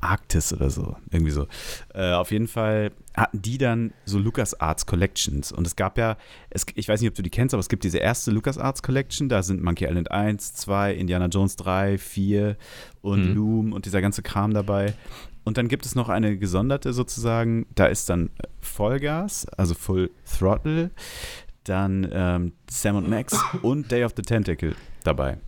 Arktis 0.00 0.52
oder 0.52 0.70
so. 0.70 0.96
Irgendwie 1.10 1.30
so. 1.30 1.46
Äh, 1.94 2.12
auf 2.12 2.30
jeden 2.30 2.48
Fall 2.48 2.90
hatten 3.14 3.40
die 3.42 3.58
dann 3.58 3.92
so 4.04 4.18
LucasArts 4.18 4.86
Collections. 4.86 5.52
Und 5.52 5.66
es 5.66 5.76
gab 5.76 5.98
ja, 5.98 6.16
es, 6.50 6.66
ich 6.74 6.88
weiß 6.88 7.00
nicht, 7.00 7.10
ob 7.10 7.14
du 7.14 7.22
die 7.22 7.30
kennst, 7.30 7.54
aber 7.54 7.60
es 7.60 7.68
gibt 7.68 7.84
diese 7.84 7.98
erste 7.98 8.30
LucasArts 8.30 8.82
Collection. 8.82 9.28
Da 9.28 9.42
sind 9.42 9.62
Monkey 9.62 9.84
Island 9.86 10.10
1, 10.10 10.54
2, 10.54 10.94
Indiana 10.94 11.26
Jones 11.26 11.56
3, 11.56 11.98
4 11.98 12.56
und 13.02 13.28
Mhm. 13.30 13.34
Loom 13.34 13.72
und 13.72 13.86
dieser 13.86 14.00
ganze 14.00 14.22
Kram 14.22 14.52
dabei. 14.52 14.94
Und 15.44 15.56
dann 15.56 15.68
gibt 15.68 15.86
es 15.86 15.94
noch 15.94 16.08
eine 16.10 16.36
gesonderte 16.36 16.92
sozusagen, 16.92 17.66
da 17.74 17.86
ist 17.86 18.10
dann 18.10 18.30
Vollgas, 18.60 19.46
also 19.56 19.74
Full 19.74 20.10
Throttle, 20.38 20.90
dann 21.64 22.06
ähm, 22.12 22.52
Sam 22.70 22.96
und 22.96 23.08
Max 23.08 23.38
und 23.62 23.90
Day 23.90 24.04
of 24.04 24.12
the 24.16 24.22
Tentacle 24.22 24.74
dabei. 25.04 25.38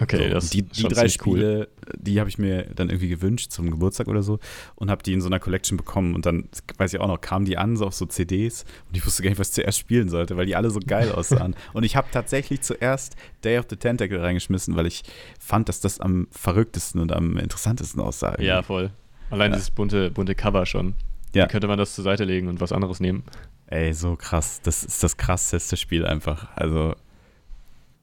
Okay, 0.00 0.28
So, 0.28 0.34
das 0.34 0.50
die, 0.50 0.62
die 0.62 0.82
drei 0.84 1.06
ziemlich 1.08 1.26
cool. 1.26 1.36
Spiele, 1.38 1.68
die 1.98 2.20
habe 2.20 2.30
ich 2.30 2.38
mir 2.38 2.62
dann 2.74 2.88
irgendwie 2.88 3.08
gewünscht 3.08 3.50
zum 3.50 3.70
Geburtstag 3.70 4.08
oder 4.08 4.22
so 4.22 4.38
und 4.76 4.90
habe 4.90 5.02
die 5.02 5.12
in 5.12 5.20
so 5.20 5.26
einer 5.28 5.38
Collection 5.40 5.76
bekommen 5.76 6.14
und 6.14 6.24
dann, 6.24 6.48
weiß 6.78 6.94
ich 6.94 7.00
auch 7.00 7.06
noch, 7.08 7.20
kamen 7.20 7.44
die 7.44 7.58
an 7.58 7.76
so 7.76 7.86
auf 7.86 7.94
so 7.94 8.06
CDs 8.06 8.64
und 8.88 8.96
ich 8.96 9.04
wusste 9.04 9.22
gar 9.22 9.28
nicht, 9.30 9.38
was 9.38 9.48
ich 9.48 9.54
zuerst 9.54 9.78
spielen 9.78 10.08
sollte, 10.08 10.36
weil 10.36 10.46
die 10.46 10.56
alle 10.56 10.70
so 10.70 10.80
geil 10.84 11.12
aussahen. 11.14 11.54
und 11.74 11.84
ich 11.84 11.96
habe 11.96 12.08
tatsächlich 12.10 12.62
zuerst 12.62 13.14
Day 13.44 13.58
of 13.58 13.66
the 13.68 13.76
Tentacle 13.76 14.20
reingeschmissen, 14.22 14.74
weil 14.76 14.86
ich 14.86 15.02
fand, 15.38 15.68
dass 15.68 15.80
das 15.80 16.00
am 16.00 16.28
verrücktesten 16.30 17.00
und 17.00 17.12
am 17.12 17.36
interessantesten 17.36 18.00
aussah. 18.00 18.30
irgendwie. 18.30 18.46
Ja, 18.46 18.62
voll. 18.62 18.90
Allein 19.30 19.50
Ja. 19.50 19.56
dieses 19.56 19.70
bunte, 19.70 20.10
bunte 20.10 20.34
Cover 20.34 20.64
schon. 20.66 20.94
Ja. 21.34 21.44
Wie 21.44 21.48
könnte 21.52 21.68
man 21.68 21.78
das 21.78 21.94
zur 21.94 22.04
Seite 22.04 22.24
legen 22.24 22.48
und 22.48 22.60
was 22.60 22.72
anderes 22.72 22.98
nehmen? 23.00 23.22
Ey, 23.66 23.92
so 23.92 24.16
krass. 24.16 24.60
Das 24.62 24.82
ist 24.82 25.02
das 25.04 25.16
krasseste 25.16 25.76
Spiel 25.76 26.04
einfach. 26.04 26.48
Also 26.56 26.96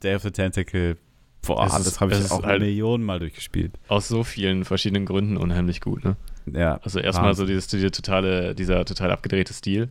Day 0.01 0.15
of 0.15 0.21
the 0.21 0.31
Tentacle, 0.31 0.95
boah, 1.47 1.65
Es 1.65 1.83
das 1.83 1.99
habe 1.99 2.13
ich 2.13 2.31
auch 2.31 2.43
halt- 2.43 2.61
Millionen 2.61 3.03
Mal 3.03 3.19
durchgespielt. 3.19 3.71
Aus 3.87 4.07
so 4.07 4.23
vielen 4.23 4.63
verschiedenen 4.65 5.05
Gründen 5.05 5.37
unheimlich 5.37 5.81
gut, 5.81 6.03
ne? 6.05 6.15
Ja, 6.53 6.79
Also 6.83 6.99
erstmal 6.99 7.33
so 7.35 7.45
dieses, 7.45 7.67
diese 7.67 7.91
totale, 7.91 8.55
dieser 8.55 8.85
total 8.85 9.11
abgedrehte 9.11 9.53
Stil. 9.53 9.89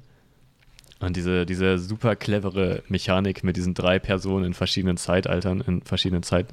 Und 1.00 1.14
diese, 1.16 1.44
diese 1.44 1.78
super 1.78 2.16
clevere 2.16 2.82
Mechanik 2.88 3.44
mit 3.44 3.56
diesen 3.56 3.74
drei 3.74 3.98
Personen 3.98 4.44
in 4.46 4.54
verschiedenen 4.54 4.96
Zeitaltern, 4.96 5.60
in 5.60 5.82
verschiedenen 5.82 6.22
Zeit, 6.22 6.46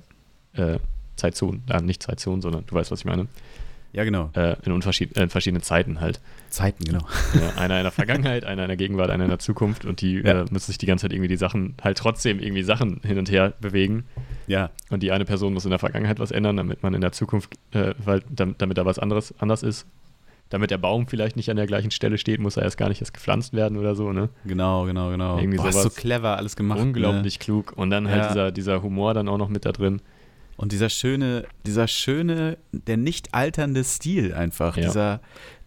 äh, 0.53 0.79
Zeitzonen, 1.15 1.63
äh, 1.69 1.81
nicht 1.81 2.03
Zeitzonen, 2.03 2.41
sondern 2.41 2.65
du 2.65 2.75
weißt, 2.75 2.91
was 2.91 2.99
ich 2.99 3.05
meine, 3.05 3.27
Ja, 3.93 4.03
genau. 4.03 4.31
äh, 4.33 4.55
in, 4.65 4.71
unterschied, 4.71 5.15
äh, 5.15 5.23
in 5.23 5.29
verschiedenen 5.29 5.61
Zeiten 5.61 6.01
halt. 6.01 6.19
Zeiten, 6.49 6.83
genau. 6.83 7.05
Ja, 7.35 7.61
einer 7.61 7.77
in 7.77 7.83
der 7.83 7.91
Vergangenheit, 7.91 8.43
einer 8.43 8.63
in 8.63 8.67
der 8.67 8.77
Gegenwart, 8.77 9.09
einer 9.11 9.23
in 9.23 9.29
der 9.29 9.39
Zukunft 9.39 9.85
und 9.85 10.01
die 10.01 10.15
Ja. 10.15 10.41
äh, 10.41 10.45
müssen 10.51 10.67
sich 10.67 10.77
die 10.79 10.85
ganze 10.87 11.03
Zeit 11.03 11.13
irgendwie 11.13 11.27
die 11.29 11.37
Sachen, 11.37 11.75
halt 11.83 11.97
trotzdem 11.97 12.39
irgendwie 12.39 12.63
Sachen 12.63 13.01
hin 13.05 13.17
und 13.19 13.29
her 13.31 13.53
bewegen. 13.61 14.05
Ja, 14.47 14.71
Und 14.89 15.03
die 15.03 15.11
eine 15.11 15.25
Person 15.25 15.53
muss 15.53 15.63
in 15.65 15.69
der 15.69 15.79
Vergangenheit 15.79 16.19
was 16.19 16.31
ändern, 16.31 16.57
damit 16.57 16.83
man 16.83 16.93
in 16.93 17.01
der 17.01 17.11
Zukunft, 17.11 17.53
äh, 17.71 17.93
weil, 18.03 18.21
damit, 18.29 18.61
damit 18.61 18.77
da 18.77 18.85
was 18.85 18.99
anderes 18.99 19.33
anders 19.39 19.63
ist. 19.63 19.85
Damit 20.49 20.69
der 20.69 20.77
Baum 20.77 21.07
vielleicht 21.07 21.35
nicht 21.35 21.49
an 21.49 21.55
der 21.57 21.65
gleichen 21.65 21.89
Stelle 21.89 22.17
steht, 22.19 22.39
muss 22.39 22.57
er 22.57 22.63
erst 22.63 22.77
gar 22.77 22.89
nicht 22.89 23.01
erst 23.01 23.13
gepflanzt 23.13 23.53
werden 23.53 23.77
oder 23.77 23.95
so, 23.95 24.11
ne? 24.11 24.29
genau, 24.45 24.85
genau, 24.85 25.09
genau. 25.09 25.37
Irgendwie 25.39 25.57
Boah, 25.57 25.69
ist 25.69 25.75
so 25.75 25.81
sowas. 25.83 25.95
clever 25.95 26.37
alles 26.37 26.55
gemacht. 26.55 26.79
Unglaublich 26.79 27.39
klug. 27.39 27.73
Und 27.75 27.89
dann 27.89 28.07
halt 28.07 28.21
Ja. 28.23 28.27
dieser, 28.27 28.51
dieser 28.51 28.83
Humor 28.83 29.13
dann 29.15 29.27
auch 29.29 29.37
noch 29.39 29.49
mit 29.49 29.65
da 29.65 29.71
drin. 29.71 30.01
Und 30.57 30.71
dieser 30.71 30.89
schöne, 30.89 31.45
dieser 31.65 31.87
schöne, 31.87 32.57
der 32.71 32.97
nicht 32.97 33.33
alternde 33.33 33.83
Stil 33.83 34.33
einfach. 34.33 34.77
Ja. 34.77 34.83
Dieser, 34.85 35.21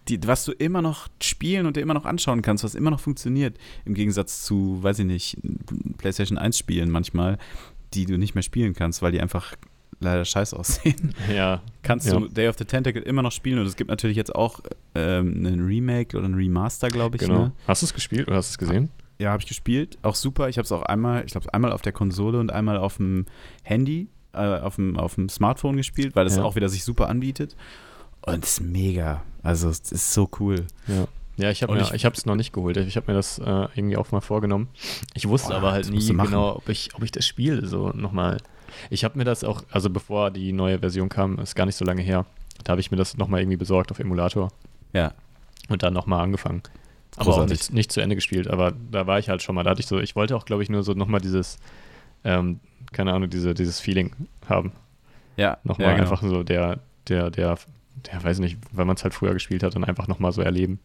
die, 0.09 0.21
was 0.26 0.45
du 0.45 0.52
immer 0.52 0.83
noch 0.83 1.09
spielen 1.21 1.66
und 1.66 1.76
dir 1.76 1.81
immer 1.81 1.95
noch 1.95 2.05
anschauen 2.05 2.43
kannst, 2.43 2.62
was 2.64 2.75
immer 2.75 2.90
noch 2.90 3.00
funktioniert. 3.00 3.59
Im 3.85 3.95
Gegensatz 3.95 4.45
zu, 4.45 4.78
weiß 4.83 5.00
ich 5.00 5.07
nicht, 5.07 5.38
PlayStation 5.99 6.38
1 6.38 6.57
Spielen 6.57 6.90
manchmal, 6.90 7.38
die 7.95 8.05
du 8.07 8.16
nicht 8.16 8.35
mehr 8.35 8.43
spielen 8.43 8.75
kannst, 8.75 9.02
weil 9.02 9.12
die 9.12 9.21
einfach 9.21 9.55
leider 9.99 10.25
scheiße 10.25 10.57
aussehen. 10.57 11.14
Ja, 11.35 11.62
kannst 11.83 12.07
Ja. 12.07 12.19
du 12.21 12.28
Day 12.28 12.49
of 12.49 12.57
the 12.59 12.64
Tentacle 12.64 13.02
immer 13.02 13.23
noch 13.23 13.33
spielen 13.33 13.59
und 13.59 13.66
es 13.66 13.76
gibt 13.76 13.88
natürlich 13.90 14.16
jetzt 14.16 14.35
auch 14.35 14.61
ähm, 14.95 15.35
einen 15.38 15.64
Remake 15.64 16.16
oder 16.16 16.26
einen 16.26 16.35
Remaster, 16.35 16.88
glaube 16.88 17.16
ich. 17.16 17.23
genau. 17.23 17.45
Ne? 17.47 17.52
Hast 17.66 17.83
du 17.83 17.87
es 17.87 17.95
gespielt 17.95 18.28
oder 18.28 18.37
hast 18.37 18.50
du 18.50 18.52
es 18.52 18.59
gesehen? 18.59 18.90
Ja, 19.19 19.31
habe 19.31 19.40
ich 19.43 19.49
gespielt. 19.49 19.97
Auch 20.02 20.14
super. 20.14 20.50
Ich 20.50 20.59
habe 20.59 20.66
es 20.66 20.73
auch 20.73 20.83
einmal, 20.83 21.25
ich 21.25 21.33
glaube, 21.33 21.52
einmal 21.55 21.73
auf 21.73 21.81
der 21.81 21.93
Konsole 21.93 22.38
und 22.38 22.52
einmal 22.52 22.76
auf 22.76 22.99
dem 22.99 23.25
Handy, 23.62 24.09
äh, 24.37 24.61
auf, 24.61 24.76
dem, 24.76 24.99
auf 24.99 25.14
dem 25.16 25.28
Smartphone 25.28 25.76
gespielt, 25.76 26.15
weil 26.17 26.25
das 26.25 26.37
Ja. 26.37 26.45
auch 26.45 26.56
wieder 26.56 26.69
sich 26.69 26.84
super 26.84 27.08
anbietet. 27.08 27.56
Und 28.23 28.45
es 28.45 28.52
ist 28.54 28.61
mega. 28.61 29.23
Also, 29.43 29.69
es 29.69 29.93
ist 29.93 30.13
so 30.13 30.28
cool. 30.41 30.67
Ja. 30.87 31.06
Ja, 31.39 31.50
ich 31.50 31.63
habe 31.63 31.76
es 32.17 32.25
noch 32.25 32.34
nicht 32.34 32.52
geholt. 32.52 32.78
Ich 32.78 32.97
habe 32.97 33.13
mir 33.13 33.17
das 33.17 33.39
äh, 33.39 33.45
irgendwie 33.75 33.99
auch 33.99 34.11
mal 34.11 34.23
vorgenommen. 34.23 34.69
Ich 35.15 35.28
wusste 35.28 35.50
Boah, 35.50 35.56
aber 35.56 35.73
halt 35.73 35.91
nie 35.91 36.06
genau, 36.06 36.56
ob 36.56 36.69
ich, 36.71 36.95
ob 36.95 37.02
ich 37.02 37.11
das 37.11 37.26
Spiel 37.26 37.67
so 37.67 37.91
nochmal. 37.91 38.39
Ich 38.89 39.04
habe 39.04 39.19
mir 39.19 39.25
das 39.25 39.45
auch, 39.45 39.63
also 39.71 39.91
bevor 39.91 40.30
die 40.30 40.52
neue 40.52 40.78
Version 40.78 41.11
kam, 41.11 41.39
ist 41.39 41.54
gar 41.54 41.67
nicht 41.67 41.76
so 41.76 41.84
lange 41.84 42.00
her. 42.00 42.25
Da 42.65 42.71
habe 42.71 42.80
ich 42.80 42.91
mir 42.91 42.97
das 42.97 43.19
nochmal 43.19 43.41
irgendwie 43.41 43.58
besorgt 43.58 43.91
auf 43.91 43.99
Emulator 43.99 44.50
Ja, 44.95 45.13
und 45.69 45.82
dann 45.82 45.93
nochmal 45.93 46.23
angefangen. 46.23 46.63
Aber 47.17 47.34
auch 47.37 47.47
nicht, 47.47 47.73
nicht 47.73 47.93
zu 47.93 48.00
Ende 48.00 48.15
gespielt. 48.15 48.49
Aber 48.49 48.73
da 48.91 49.06
war 49.06 49.19
ich 49.19 49.28
halt 49.28 49.43
schon 49.43 49.54
mal. 49.54 49.63
Da 49.63 49.71
hatte 49.71 49.80
ich 49.80 49.87
so, 49.87 49.99
ich 49.99 50.17
wollte 50.17 50.37
auch, 50.37 50.45
glaube 50.47 50.63
ich, 50.63 50.71
nur 50.71 50.82
so 50.82 50.93
nochmal 50.93 51.21
dieses, 51.21 51.58
ähm, 52.25 52.61
keine 52.93 53.13
Ahnung, 53.13 53.31
diese, 53.31 53.55
dieses 53.55 53.81
Feeling 53.81 54.13
haben. 54.49 54.73
ja. 55.37 55.59
Nochmal 55.65 55.89
ja, 55.89 55.95
genau. 55.95 56.11
einfach 56.11 56.23
so 56.23 56.43
der, 56.43 56.79
der, 57.09 57.31
der, 57.31 57.59
der, 58.07 58.25
weiß 58.25 58.39
nicht, 58.39 58.59
weil 58.73 58.85
man 58.85 58.97
es 58.97 59.05
halt 59.05 59.15
früher 59.15 59.35
gespielt 59.35 59.63
hat, 59.63 59.75
dann 59.75 59.85
einfach 59.85 60.09
nochmal 60.09 60.33
so 60.33 60.43
erleben. 60.43 60.81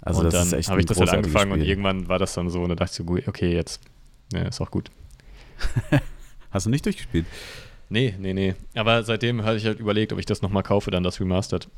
Also, 0.00 0.20
und 0.20 0.32
das 0.32 0.50
dann 0.50 0.62
habe 0.62 0.80
ich 0.80 0.86
das 0.86 1.00
halt 1.00 1.10
angefangen 1.10 1.52
und 1.52 1.58
Spiel. 1.58 1.70
irgendwann 1.70 2.08
war 2.08 2.18
das 2.18 2.34
dann 2.34 2.48
so 2.48 2.62
und 2.62 2.68
da 2.68 2.74
dachte 2.76 2.90
ich 2.92 2.96
so, 2.96 3.04
gut, 3.04 3.26
okay, 3.26 3.52
jetzt 3.52 3.80
ja, 4.32 4.42
ist 4.42 4.60
auch 4.60 4.70
gut. 4.70 4.90
Hast 6.50 6.66
du 6.66 6.70
nicht 6.70 6.84
durchgespielt? 6.84 7.26
Nee, 7.88 8.14
nee, 8.18 8.32
nee. 8.32 8.54
Aber 8.74 9.02
seitdem 9.04 9.44
hatte 9.44 9.56
ich 9.56 9.66
halt 9.66 9.78
überlegt, 9.78 10.12
ob 10.12 10.18
ich 10.18 10.26
das 10.26 10.42
nochmal 10.42 10.62
kaufe, 10.62 10.90
dann 10.90 11.02
das 11.02 11.20
Remastered. 11.20 11.68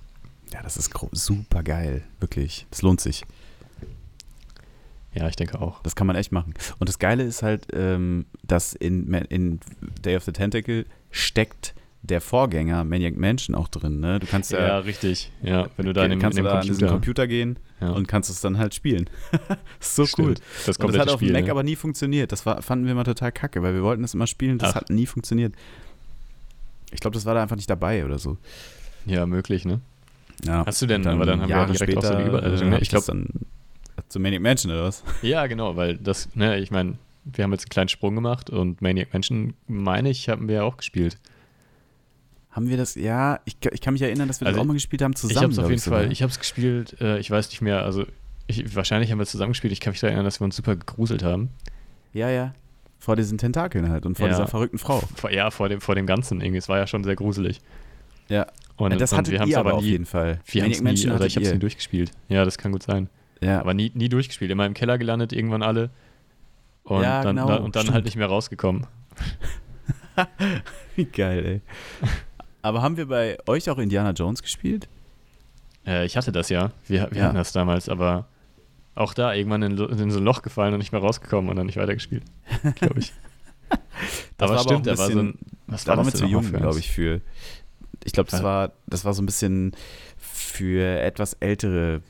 Ja, 0.53 0.63
das 0.63 0.77
ist 0.77 0.93
super 1.13 1.63
geil. 1.63 2.03
Wirklich. 2.21 2.67
Das 2.71 2.83
lohnt 2.83 3.01
sich. 3.01 3.25
Ja, 5.15 5.29
ich 5.29 5.37
denke 5.37 5.61
auch. 5.61 5.83
Das 5.83 5.97
kann 5.97 6.07
man 6.07 6.17
echt 6.17 6.33
machen. 6.33 6.55
Und 6.79 6.89
das 6.89 6.99
Geile 6.99 7.25
ist 7.25 7.43
halt, 7.43 7.67
ähm, 7.73 8.27
dass 8.43 8.75
in, 8.75 9.13
in 9.15 9.61
Day 10.05 10.17
of 10.17 10.25
the 10.25 10.33
Tentacle 10.33 10.85
steckt 11.11 11.75
der 12.03 12.21
Vorgänger 12.21 12.85
Maniac 12.85 13.17
Mansion 13.17 13.57
auch 13.57 13.69
drin. 13.69 14.01
Ne? 14.01 14.19
Du 14.21 14.27
kannst 14.27 14.53
ja, 14.53 14.61
Ja, 14.61 14.79
richtig. 14.79 15.33
Ja, 15.43 15.69
wenn 15.77 15.87
du 15.87 15.93
da 15.93 16.05
in 16.05 16.11
dem, 16.11 16.21
kannst 16.21 16.39
in 16.39 16.47
an 16.47 16.61
diesen 16.63 16.87
Computer. 16.87 16.93
Computer 16.93 17.27
gehen 17.27 17.59
ja, 17.81 17.91
und 17.91 18.07
kannst 18.07 18.31
es 18.31 18.41
dann 18.41 18.59
halt 18.59 18.75
spielen. 18.75 19.09
so 19.81 20.07
stimmt. 20.07 20.29
cool. 20.29 20.35
Das 20.67 20.77
Und 20.77 20.93
das 20.93 21.01
hat 21.01 21.11
auf 21.11 21.21
dem. 21.21 21.33
Mac 21.33 21.45
ne? 21.45 21.51
aber 21.51 21.63
nie 21.63 21.77
funktioniert. 21.77 22.33
Das 22.33 22.47
war, 22.47 22.63
fanden 22.63 22.87
wir 22.87 22.95
mal 22.95 23.05
total 23.05 23.33
kacke, 23.33 23.63
weil 23.63 23.75
wir 23.75 23.83
wollten 23.83 24.03
das 24.03 24.15
immer 24.15 24.27
spielen. 24.27 24.59
Das 24.59 24.71
Ach. 24.71 24.77
hat 24.77 24.91
nie 24.91 25.07
funktioniert. 25.07 25.55
Ich 26.93 27.01
glaube, 27.01 27.15
das 27.15 27.27
war 27.27 27.35
da 27.35 27.43
einfach 27.43 27.57
nicht 27.57 27.69
dabei 27.69 28.05
oder 28.05 28.19
so. 28.19 28.39
Ja, 29.05 29.27
möglich, 29.27 29.65
ne? 29.65 29.81
Ja. 30.45 30.65
Hast 30.65 30.81
du 30.81 30.87
denn, 30.87 31.03
Und 31.03 31.09
aber 31.09 31.27
dann 31.27 31.41
haben 31.41 31.49
wir 31.49 31.57
ja 31.57 31.63
Jahre 31.63 31.73
direkt 31.73 31.99
auch 31.99 32.03
so 32.03 32.09
später, 32.09 32.23
die 32.23 32.29
Überleitung. 32.29 32.69
äh, 32.69 32.71
ne? 32.71 32.81
Ich 32.81 32.89
glaube, 32.89 33.07
dann 33.07 33.27
zu 34.09 34.21
Maniac 34.21 34.43
Mansion 34.43 34.73
oder 34.73 34.85
was? 34.85 35.03
ja, 35.23 35.47
genau, 35.47 35.77
weil 35.77 35.97
das, 35.99 36.35
ne, 36.35 36.59
ich 36.59 36.71
meine, 36.71 36.95
wir 37.25 37.45
haben 37.45 37.53
jetzt 37.53 37.65
einen 37.65 37.71
kleinen 37.71 37.89
Sprung 37.89 38.15
gemacht 38.15 38.49
und 38.51 38.81
Maniac 38.83 39.13
Mansion, 39.13 39.55
meine 39.67 40.11
ich, 40.11 40.29
haben 40.29 40.49
wir 40.49 40.57
ja 40.57 40.63
auch 40.63 40.77
gespielt. 40.79 41.19
Haben 42.51 42.69
wir 42.71 42.77
das? 42.77 42.95
Ja, 42.95 43.41
ich, 43.45 43.57
ich 43.71 43.81
kann 43.81 43.93
mich 43.93 44.03
erinnern, 44.03 44.27
dass 44.29 44.41
wir 44.41 44.47
Also, 44.47 44.57
das 44.57 44.63
auch 44.63 44.67
mal 44.67 44.73
gespielt 44.75 45.03
haben 45.03 45.15
zusammen. 45.15 45.37
ich 45.37 45.43
habe 45.43 45.53
es 45.53 45.59
auf 45.59 45.69
jeden 45.69 45.81
sogar. 45.81 46.01
Fall, 46.01 46.13
ich 46.13 46.23
habe 46.23 46.31
es 46.31 46.39
gespielt, 46.39 46.97
äh, 47.01 47.19
ich 47.19 47.31
weiß 47.31 47.51
nicht 47.51 47.61
mehr, 47.61 47.85
also 47.85 48.05
ich, 48.47 48.75
wahrscheinlich 48.75 49.11
haben 49.13 49.19
wir 49.19 49.25
es 49.25 49.31
zusammen 49.31 49.53
gespielt. 49.53 49.73
Ich 49.73 49.81
kann 49.81 49.93
mich 49.93 50.01
daran 50.01 50.13
erinnern, 50.15 50.25
dass 50.25 50.41
wir 50.41 50.45
uns 50.47 50.57
super 50.57 50.75
gegruselt 50.75 51.23
haben. 51.23 51.51
Ja, 52.15 52.31
ja. 52.31 52.55
Vor 52.99 53.15
diesen 53.15 53.37
Tentakeln 53.39 53.91
halt 53.91 54.07
und 54.07 54.17
vor 54.17 54.27
Ja. 54.27 54.33
dieser 54.33 54.47
verrückten 54.49 54.79
Frau. 54.79 55.03
Vor, 55.15 55.31
ja, 55.31 55.51
vor 55.51 55.69
dem, 55.69 55.81
vor 55.83 55.95
dem 55.95 56.07
Ganzen 56.07 56.41
irgendwie. 56.41 56.59
Es 56.59 56.69
war 56.69 56.79
ja 56.79 56.87
schon 56.87 57.05
sehr 57.05 57.15
gruselig. 57.15 57.61
Ja. 58.29 58.47
Und, 58.77 58.99
das 59.01 59.13
und 59.13 59.19
hattet 59.19 59.33
wir 59.33 59.41
haben 59.41 59.51
es 59.51 59.57
aber 59.57 59.71
aber 59.71 59.79
auf 59.79 59.85
nie, 59.85 59.91
jeden 59.91 60.07
Fall. 60.07 60.41
wir 60.47 60.63
haben's 60.63 60.81
nie, 60.81 61.05
oder 61.07 61.15
hattet 61.17 61.27
ich 61.29 61.37
habe 61.37 61.47
es 61.47 61.53
nie 61.53 61.59
durchgespielt. 61.59 62.11
Ja, 62.29 62.45
das 62.45 62.57
kann 62.59 62.73
gut 62.73 62.83
sein. 62.83 63.09
Ja, 63.41 63.61
Aber 63.61 63.75
nie, 63.75 63.93
nie 63.95 64.09
durchgespielt. 64.09 64.51
Immer 64.51 64.67
im 64.67 64.75
Keller 64.75 64.99
gelandet, 64.99 65.33
irgendwann 65.33 65.63
alle. 65.63 65.91
Und 66.85 67.03
Ja, 67.03 67.23
dann, 67.23 67.37
genau, 67.37 67.49
dann, 67.49 67.63
und 67.63 67.77
dann 67.77 67.83
stimmt. 67.83 67.95
halt 67.95 68.05
nicht 68.05 68.17
mehr 68.17 68.27
rausgekommen. 68.27 68.87
wie 70.97 71.05
geil, 71.05 71.45
ey. 71.47 71.61
Aber 72.63 72.83
haben 72.83 72.97
wir 72.97 73.07
bei 73.07 73.39
euch 73.47 73.71
auch 73.71 73.79
Indiana 73.79 74.11
Jones 74.11 74.43
gespielt? 74.43 74.89
Äh, 75.87 76.07
ich 76.07 76.17
hatte 76.17 76.33
das 76.33 76.49
ja. 76.49 76.73
Wir, 76.87 77.09
wir 77.11 77.19
Ja. 77.19 77.25
hatten 77.27 77.37
das 77.37 77.53
damals, 77.53 77.89
aber 77.89 78.27
auch 78.95 79.15
da 79.15 79.33
irgendwann 79.33 79.63
in, 79.63 79.77
so- 79.77 79.87
in 79.87 80.11
so 80.11 80.19
ein 80.19 80.25
Loch 80.25 80.43
gefallen 80.43 80.73
und 80.75 80.79
nicht 80.81 80.91
mehr 80.93 81.01
rausgekommen 81.01 81.49
und 81.51 81.57
dann 81.57 81.67
nicht 81.67 81.77
weitergespielt. 81.79 82.25
Glaube 82.77 82.99
ich. 83.01 83.13
Das 84.37 84.51
aber 84.51 84.51
war 84.51 84.51
aber 84.51 84.59
stimmt, 84.61 84.89
auch 84.89 84.93
ein 84.93 84.97
da 84.97 84.99
war 84.99 85.11
so 85.11 85.19
ein. 85.21 85.39
Was 85.67 85.85
Da 85.85 85.97
waren 85.97 86.07
wir 86.07 86.11
das 86.13 86.21
zu 86.21 86.27
jung, 86.27 86.51
glaube 86.53 86.79
ich, 86.79 86.91
für. 86.91 87.21
Ich 88.05 88.13
glaube, 88.13 88.31
das 88.31 88.41
Ja. 88.41 88.45
war, 88.47 88.73
das 88.87 89.05
war 89.05 89.13
so 89.13 89.23
ein 89.23 89.27
bisschen 89.27 89.73
für 90.17 91.01
etwas 91.01 91.35
ältere 91.35 92.01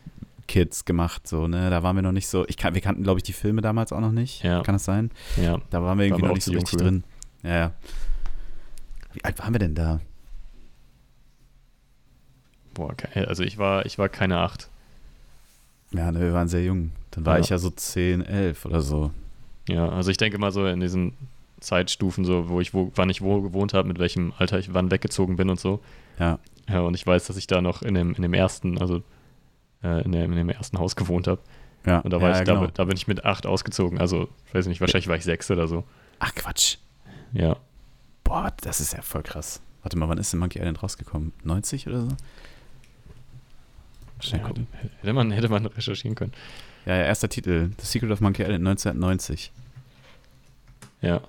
Kids 0.48 0.84
gemacht, 0.84 1.28
so, 1.28 1.46
ne? 1.46 1.70
Da 1.70 1.82
waren 1.84 1.94
wir 1.94 2.02
noch 2.02 2.12
nicht 2.12 2.26
so. 2.26 2.44
Ich 2.48 2.56
kann, 2.56 2.74
wir 2.74 2.80
kannten, 2.80 3.02
glaube 3.04 3.18
ich, 3.20 3.22
die 3.22 3.32
Filme 3.32 3.60
damals 3.60 3.92
auch 3.92 4.00
noch 4.00 4.10
nicht. 4.12 4.42
Ja. 4.42 4.62
Kann 4.62 4.74
das 4.74 4.84
sein? 4.84 5.10
Ja. 5.36 5.58
Da 5.70 5.82
waren 5.82 5.98
wir 5.98 6.06
irgendwie 6.06 6.24
noch 6.26 6.34
nicht 6.34 6.42
so 6.44 6.52
jung 6.52 6.62
richtig 6.62 6.80
drin. 6.80 7.04
Ja, 7.42 7.54
ja. 7.56 7.72
Wie 9.12 9.22
alt 9.24 9.38
waren 9.38 9.54
wir 9.54 9.58
denn 9.60 9.74
da? 9.74 10.00
Boah, 12.74 12.94
also 13.14 13.42
ich 13.42 13.58
war, 13.58 13.86
ich 13.86 13.98
war 13.98 14.08
keine 14.08 14.38
acht. 14.38 14.68
Ja, 15.92 16.12
ne, 16.12 16.20
wir 16.20 16.32
waren 16.32 16.48
sehr 16.48 16.64
jung. 16.64 16.92
Dann 17.10 17.26
war 17.26 17.36
Ja. 17.36 17.40
ich 17.40 17.48
ja 17.50 17.58
so 17.58 17.70
10, 17.70 18.22
11 18.24 18.64
oder 18.66 18.80
so. 18.82 19.10
Ja, 19.68 19.88
also 19.88 20.10
ich 20.10 20.16
denke 20.16 20.38
mal 20.38 20.52
so 20.52 20.66
in 20.66 20.80
diesen 20.80 21.12
Zeitstufen, 21.60 22.24
so 22.24 22.48
wo 22.48 22.60
ich 22.60 22.72
wo, 22.74 22.92
wann 22.94 23.10
ich 23.10 23.20
wo 23.20 23.40
gewohnt 23.42 23.74
habe, 23.74 23.88
mit 23.88 23.98
welchem 23.98 24.32
Alter 24.38 24.58
ich 24.58 24.72
wann 24.74 24.90
weggezogen 24.90 25.36
bin 25.36 25.50
und 25.50 25.58
so. 25.58 25.80
Ja. 26.18 26.38
Ja, 26.68 26.80
und 26.80 26.94
ich 26.94 27.06
weiß, 27.06 27.26
dass 27.26 27.36
ich 27.36 27.46
da 27.46 27.60
noch 27.62 27.82
in 27.82 27.94
dem, 27.94 28.14
in 28.14 28.22
dem 28.22 28.34
ersten, 28.34 28.78
also 28.78 29.02
äh, 29.82 30.02
in, 30.04 30.12
dem, 30.12 30.30
in 30.32 30.38
dem 30.38 30.48
ersten 30.48 30.78
Haus 30.78 30.96
gewohnt 30.96 31.26
habe. 31.26 31.40
Ja, 31.86 32.00
Und 32.00 32.12
da, 32.12 32.20
war 32.20 32.30
ja, 32.30 32.40
ich, 32.40 32.44
genau. 32.44 32.66
da, 32.66 32.72
da 32.72 32.84
bin 32.84 32.96
ich 32.96 33.06
mit 33.06 33.24
acht 33.24 33.46
ausgezogen. 33.46 33.98
Also, 33.98 34.28
ich 34.46 34.54
weiß 34.54 34.66
nicht, 34.66 34.80
wahrscheinlich 34.80 35.08
war 35.08 35.16
ich 35.16 35.24
sechs 35.24 35.50
oder 35.50 35.68
so. 35.68 35.84
Ach 36.18 36.34
Quatsch. 36.34 36.76
Ja. 37.32 37.56
Boah, 38.24 38.52
das 38.60 38.80
ist 38.80 38.92
ja 38.92 39.02
voll 39.02 39.22
krass. 39.22 39.62
Warte 39.82 39.96
mal, 39.96 40.08
wann 40.08 40.18
ist 40.18 40.32
denn 40.32 40.40
Monkey 40.40 40.58
Island 40.58 40.82
rausgekommen? 40.82 41.32
90 41.44 41.86
oder 41.86 42.02
so? 42.02 42.08
Schnell 44.20 44.40
ja 44.40 44.46
gucken. 44.48 44.66
hätte, 45.00 45.12
man, 45.12 45.30
hätte 45.30 45.48
man 45.48 45.64
recherchieren 45.66 46.16
können. 46.16 46.32
Ja, 46.84 46.96
ja, 46.96 47.04
erster 47.04 47.28
Titel. 47.28 47.70
The 47.78 47.86
Secret 47.86 48.10
of 48.10 48.20
Monkey 48.20 48.42
Island 48.42 48.66
1990. 48.66 49.52
Ja. 51.00 51.20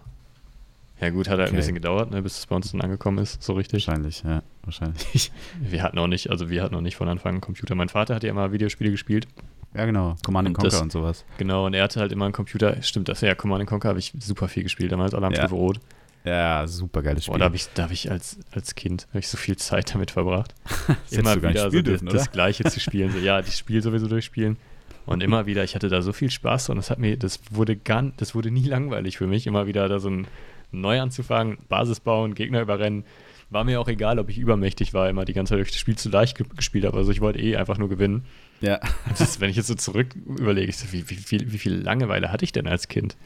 Ja, 1.02 1.10
gut, 1.12 1.30
hat 1.30 1.38
halt 1.40 1.48
Okay. 1.48 1.56
ein 1.56 1.58
bisschen 1.58 1.76
gedauert, 1.76 2.12
ne, 2.12 2.22
bis 2.22 2.40
es 2.40 2.46
bei 2.46 2.56
uns 2.56 2.72
dann 2.72 2.82
angekommen 2.82 3.20
ist, 3.20 3.42
so 3.42 3.54
richtig. 3.54 3.88
Wahrscheinlich, 3.88 4.22
ja, 4.24 4.44
wahrscheinlich. 4.64 5.32
Wir 5.62 5.82
hatten 5.84 5.98
auch 5.98 6.08
nicht, 6.08 6.30
also 6.30 6.50
wir 6.50 6.62
hatten 6.62 6.76
noch 6.76 6.82
nicht 6.82 6.96
von 6.98 7.08
Anfang 7.08 7.30
an 7.30 7.36
einen 7.36 7.42
Computer. 7.42 7.74
Mein 7.76 7.90
Vater 7.90 8.16
hat 8.16 8.24
ja 8.24 8.30
immer 8.30 8.52
Videospiele 8.52 8.92
gespielt. 8.92 9.28
Ja, 9.76 9.86
genau. 9.86 10.16
Command 10.26 10.48
and 10.48 10.58
Und 10.58 10.66
das- 10.66 10.74
Conquer 10.74 10.84
und 10.84 10.92
sowas. 10.92 11.26
Genau, 11.38 11.68
und 11.68 11.74
er 11.74 11.84
hatte 11.84 12.00
halt 12.00 12.12
immer 12.12 12.26
einen 12.26 12.34
Computer. 12.34 12.82
Stimmt, 12.82 13.08
das 13.08 13.22
ja, 13.22 13.34
Command 13.36 13.66
Conquer 13.68 13.90
habe 13.90 14.00
ich 14.00 14.14
super 14.20 14.48
viel 14.48 14.64
gespielt 14.64 14.92
damals, 14.92 15.12
Ja. 15.14 15.20
Alarmstufe 15.20 15.56
Rot. 15.56 15.80
Ja, 16.26 16.68
super 16.68 17.02
geiles 17.02 17.24
Spiel. 17.24 17.34
Boah, 17.34 17.40
da 17.40 17.46
habe 17.46 17.56
ich, 17.56 17.68
da 17.76 17.84
hab 17.84 17.92
ich 17.92 18.12
als, 18.12 18.40
als 18.52 18.76
Kind 18.76 19.08
ich 19.14 19.30
so 19.30 19.38
viel 19.38 19.56
Zeit 19.56 19.94
damit 19.94 20.12
verbracht. 20.12 20.54
Das 21.10 21.12
immer 21.14 21.36
wieder 21.42 21.70
so 21.72 21.78
das, 21.78 21.84
dürfen, 21.84 22.08
oder? 22.10 22.18
das 22.18 22.32
Gleiche 22.32 22.66
zu 22.66 22.80
spielen. 22.82 23.12
So, 23.12 23.20
ja, 23.20 23.42
das 23.42 23.58
Spiel 23.58 23.82
sowieso 23.82 24.08
durchspielen. 24.08 24.58
Und 25.06 25.24
immer 25.24 25.46
wieder, 25.46 25.64
ich 25.64 25.76
hatte 25.76 25.88
da 25.88 26.02
so 26.02 26.12
viel 26.14 26.30
Spaß 26.30 26.70
und 26.70 26.76
das 26.76 26.90
hat 26.92 27.00
mir, 27.00 27.16
das 27.18 27.40
wurde 27.52 27.76
gar, 27.78 28.04
das 28.18 28.36
wurde 28.36 28.52
nie 28.52 28.66
langweilig 28.66 29.18
für 29.18 29.28
mich, 29.28 29.48
immer 29.48 29.66
wieder 29.66 29.88
da 29.88 30.00
so 30.00 30.10
ein 30.10 30.28
neu 30.71 30.99
anzufangen, 31.01 31.58
Basis 31.69 31.99
bauen, 31.99 32.36
Gegner 32.36 32.62
überrennen. 32.62 33.03
War 33.51 33.63
mir 33.63 33.82
auch 33.82 33.88
egal, 33.88 34.19
ob 34.19 34.29
ich 34.29 34.38
übermächtig 34.38 34.93
war, 34.93 35.10
immer 35.10 35.25
die 35.25 35.34
ganze 35.34 35.55
Zeit, 35.55 35.65
ich 35.65 35.71
das 35.71 35.79
Spiel 35.79 35.95
zu 35.97 36.10
leicht 36.10 36.38
ge- 36.38 36.45
gespielt 36.55 36.86
habe. 36.86 36.97
Also 36.97 37.12
ich 37.12 37.19
wollte 37.19 37.39
eh 37.39 37.55
einfach 37.55 37.79
nur 37.79 37.89
gewinnen. 37.89 38.25
Ja, 38.62 38.79
Das, 39.17 39.39
wenn 39.39 39.49
ich 39.49 39.55
jetzt 39.55 39.65
so 39.67 39.73
zurück 39.73 40.10
überlege, 40.38 40.69
ich 40.69 40.77
so, 40.77 40.91
wie, 40.91 41.10
wie, 41.10 41.15
viel, 41.15 41.51
wie 41.51 41.58
viel 41.58 41.73
Langeweile 41.73 42.32
hatte 42.32 42.45
ich 42.45 42.51
denn 42.51 42.67
als 42.67 42.88
Kind, 42.89 43.17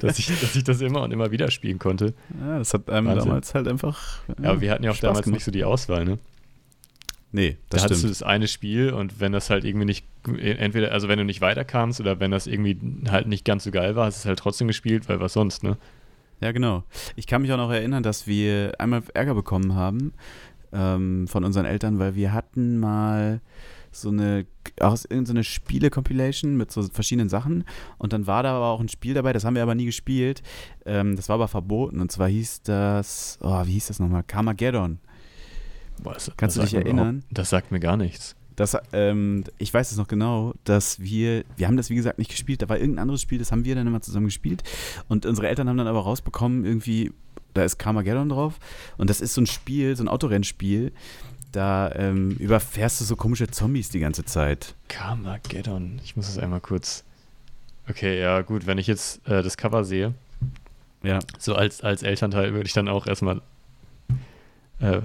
dass 0.00 0.18
ich, 0.18 0.26
dass 0.26 0.54
ich 0.56 0.64
das 0.64 0.82
immer 0.82 1.00
und 1.02 1.10
immer 1.12 1.30
wieder 1.30 1.50
spielen 1.50 1.78
konnte. 1.78 2.12
ja 2.38 2.58
das 2.58 2.74
hat 2.74 2.90
einem 2.90 3.06
Wahnsinn. 3.06 3.28
damals 3.28 3.54
halt 3.54 3.66
einfach. 3.68 4.18
Ja, 4.42 4.50
aber 4.50 4.60
wir 4.60 4.70
hatten 4.72 4.84
ja 4.84 4.90
auch 4.90 4.94
Spaß 4.94 5.08
damals 5.08 5.24
gemacht. 5.24 5.36
nicht 5.38 5.44
so 5.44 5.50
die 5.52 5.64
Auswahl, 5.64 6.04
ne? 6.04 6.18
Nee, 7.34 7.56
Da 7.70 7.76
das 7.76 7.84
hattest 7.84 8.04
du 8.04 8.08
das 8.08 8.22
eine 8.22 8.46
Spiel 8.48 8.92
und 8.92 9.18
wenn 9.20 9.32
das 9.32 9.48
halt 9.48 9.64
irgendwie 9.64 9.86
nicht, 9.86 10.04
entweder, 10.38 10.92
also 10.92 11.08
wenn 11.08 11.18
du 11.18 11.24
nicht 11.24 11.40
weiterkamst 11.40 11.98
oder 11.98 12.20
wenn 12.20 12.30
das 12.30 12.46
irgendwie 12.46 12.78
halt 13.10 13.26
nicht 13.26 13.46
ganz 13.46 13.64
so 13.64 13.70
geil 13.70 13.96
war, 13.96 14.04
hast 14.06 14.18
du 14.18 14.20
es 14.20 14.26
halt 14.26 14.38
trotzdem 14.38 14.68
gespielt, 14.68 15.08
weil 15.08 15.18
was 15.20 15.32
sonst, 15.32 15.62
ne? 15.62 15.78
Ja, 16.42 16.50
genau. 16.50 16.82
Ich 17.14 17.28
kann 17.28 17.42
mich 17.42 17.52
auch 17.52 17.56
noch 17.56 17.70
erinnern, 17.70 18.02
dass 18.02 18.26
wir 18.26 18.72
einmal 18.78 19.04
Ärger 19.14 19.34
bekommen 19.34 19.76
haben 19.76 20.12
ähm, 20.72 21.28
von 21.28 21.44
unseren 21.44 21.66
Eltern, 21.66 22.00
weil 22.00 22.16
wir 22.16 22.32
hatten 22.32 22.80
mal 22.80 23.40
so 23.92 24.08
eine 24.08 24.46
aus 24.80 25.04
irgendeine 25.04 25.44
Spiele-Compilation 25.44 26.56
mit 26.56 26.72
so 26.72 26.82
verschiedenen 26.82 27.28
Sachen 27.28 27.64
und 27.98 28.12
dann 28.12 28.26
war 28.26 28.42
da 28.42 28.56
aber 28.56 28.66
auch 28.66 28.80
ein 28.80 28.88
Spiel 28.88 29.14
dabei, 29.14 29.32
das 29.32 29.44
haben 29.44 29.54
wir 29.54 29.62
aber 29.62 29.76
nie 29.76 29.84
gespielt. 29.84 30.42
Ähm, 30.84 31.14
das 31.14 31.28
war 31.28 31.34
aber 31.34 31.46
verboten 31.46 32.00
und 32.00 32.10
zwar 32.10 32.28
hieß 32.28 32.62
das, 32.62 33.38
oh, 33.42 33.64
wie 33.64 33.72
hieß 33.72 33.86
das 33.86 34.00
nochmal? 34.00 34.24
Carmageddon. 34.24 34.98
Boah, 36.02 36.14
das, 36.14 36.32
Kannst 36.36 36.56
das 36.56 36.70
du 36.70 36.76
dich 36.76 36.84
erinnern? 36.84 37.22
Das 37.30 37.50
sagt 37.50 37.70
mir 37.70 37.78
gar 37.80 37.96
nichts. 37.96 38.34
Das, 38.56 38.76
ähm, 38.92 39.44
ich 39.58 39.72
weiß 39.72 39.90
es 39.92 39.96
noch 39.96 40.08
genau, 40.08 40.54
dass 40.64 41.00
wir, 41.00 41.44
wir 41.56 41.66
haben 41.66 41.76
das 41.76 41.90
wie 41.90 41.94
gesagt 41.94 42.18
nicht 42.18 42.30
gespielt, 42.30 42.62
da 42.62 42.68
war 42.68 42.78
irgendein 42.78 43.02
anderes 43.02 43.22
Spiel, 43.22 43.38
das 43.38 43.50
haben 43.52 43.64
wir 43.64 43.74
dann 43.74 43.86
immer 43.86 44.00
zusammen 44.00 44.26
gespielt 44.26 44.62
und 45.08 45.26
unsere 45.26 45.48
Eltern 45.48 45.68
haben 45.68 45.78
dann 45.78 45.86
aber 45.86 46.00
rausbekommen, 46.00 46.64
irgendwie, 46.64 47.12
da 47.54 47.64
ist 47.64 47.78
Carmageddon 47.78 48.28
drauf 48.28 48.58
und 48.98 49.08
das 49.10 49.20
ist 49.20 49.34
so 49.34 49.40
ein 49.40 49.46
Spiel, 49.46 49.96
so 49.96 50.04
ein 50.04 50.08
Autorennspiel, 50.08 50.92
da 51.52 51.92
ähm, 51.94 52.32
überfährst 52.32 53.00
du 53.00 53.04
so 53.04 53.16
komische 53.16 53.48
Zombies 53.48 53.90
die 53.90 54.00
ganze 54.00 54.24
Zeit. 54.24 54.74
Carmageddon. 54.88 56.00
Ich 56.04 56.16
muss 56.16 56.26
das 56.26 56.38
einmal 56.38 56.60
kurz. 56.60 57.04
Okay, 57.88 58.20
ja, 58.20 58.42
gut, 58.42 58.66
wenn 58.66 58.78
ich 58.78 58.86
jetzt 58.86 59.26
äh, 59.28 59.42
das 59.42 59.56
Cover 59.56 59.84
sehe, 59.84 60.14
Ja, 61.02 61.18
so 61.38 61.54
als, 61.54 61.82
als 61.82 62.02
Elternteil 62.02 62.54
würde 62.54 62.66
ich 62.66 62.72
dann 62.72 62.88
auch 62.88 63.06
erstmal. 63.06 63.42
Äh, 64.80 65.00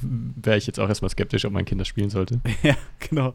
Wäre 0.00 0.56
ich 0.58 0.66
jetzt 0.66 0.80
auch 0.80 0.88
erstmal 0.88 1.10
skeptisch, 1.10 1.44
ob 1.44 1.52
mein 1.52 1.64
Kind 1.64 1.80
das 1.80 1.88
spielen 1.88 2.10
sollte. 2.10 2.40
ja, 2.62 2.74
genau. 3.08 3.34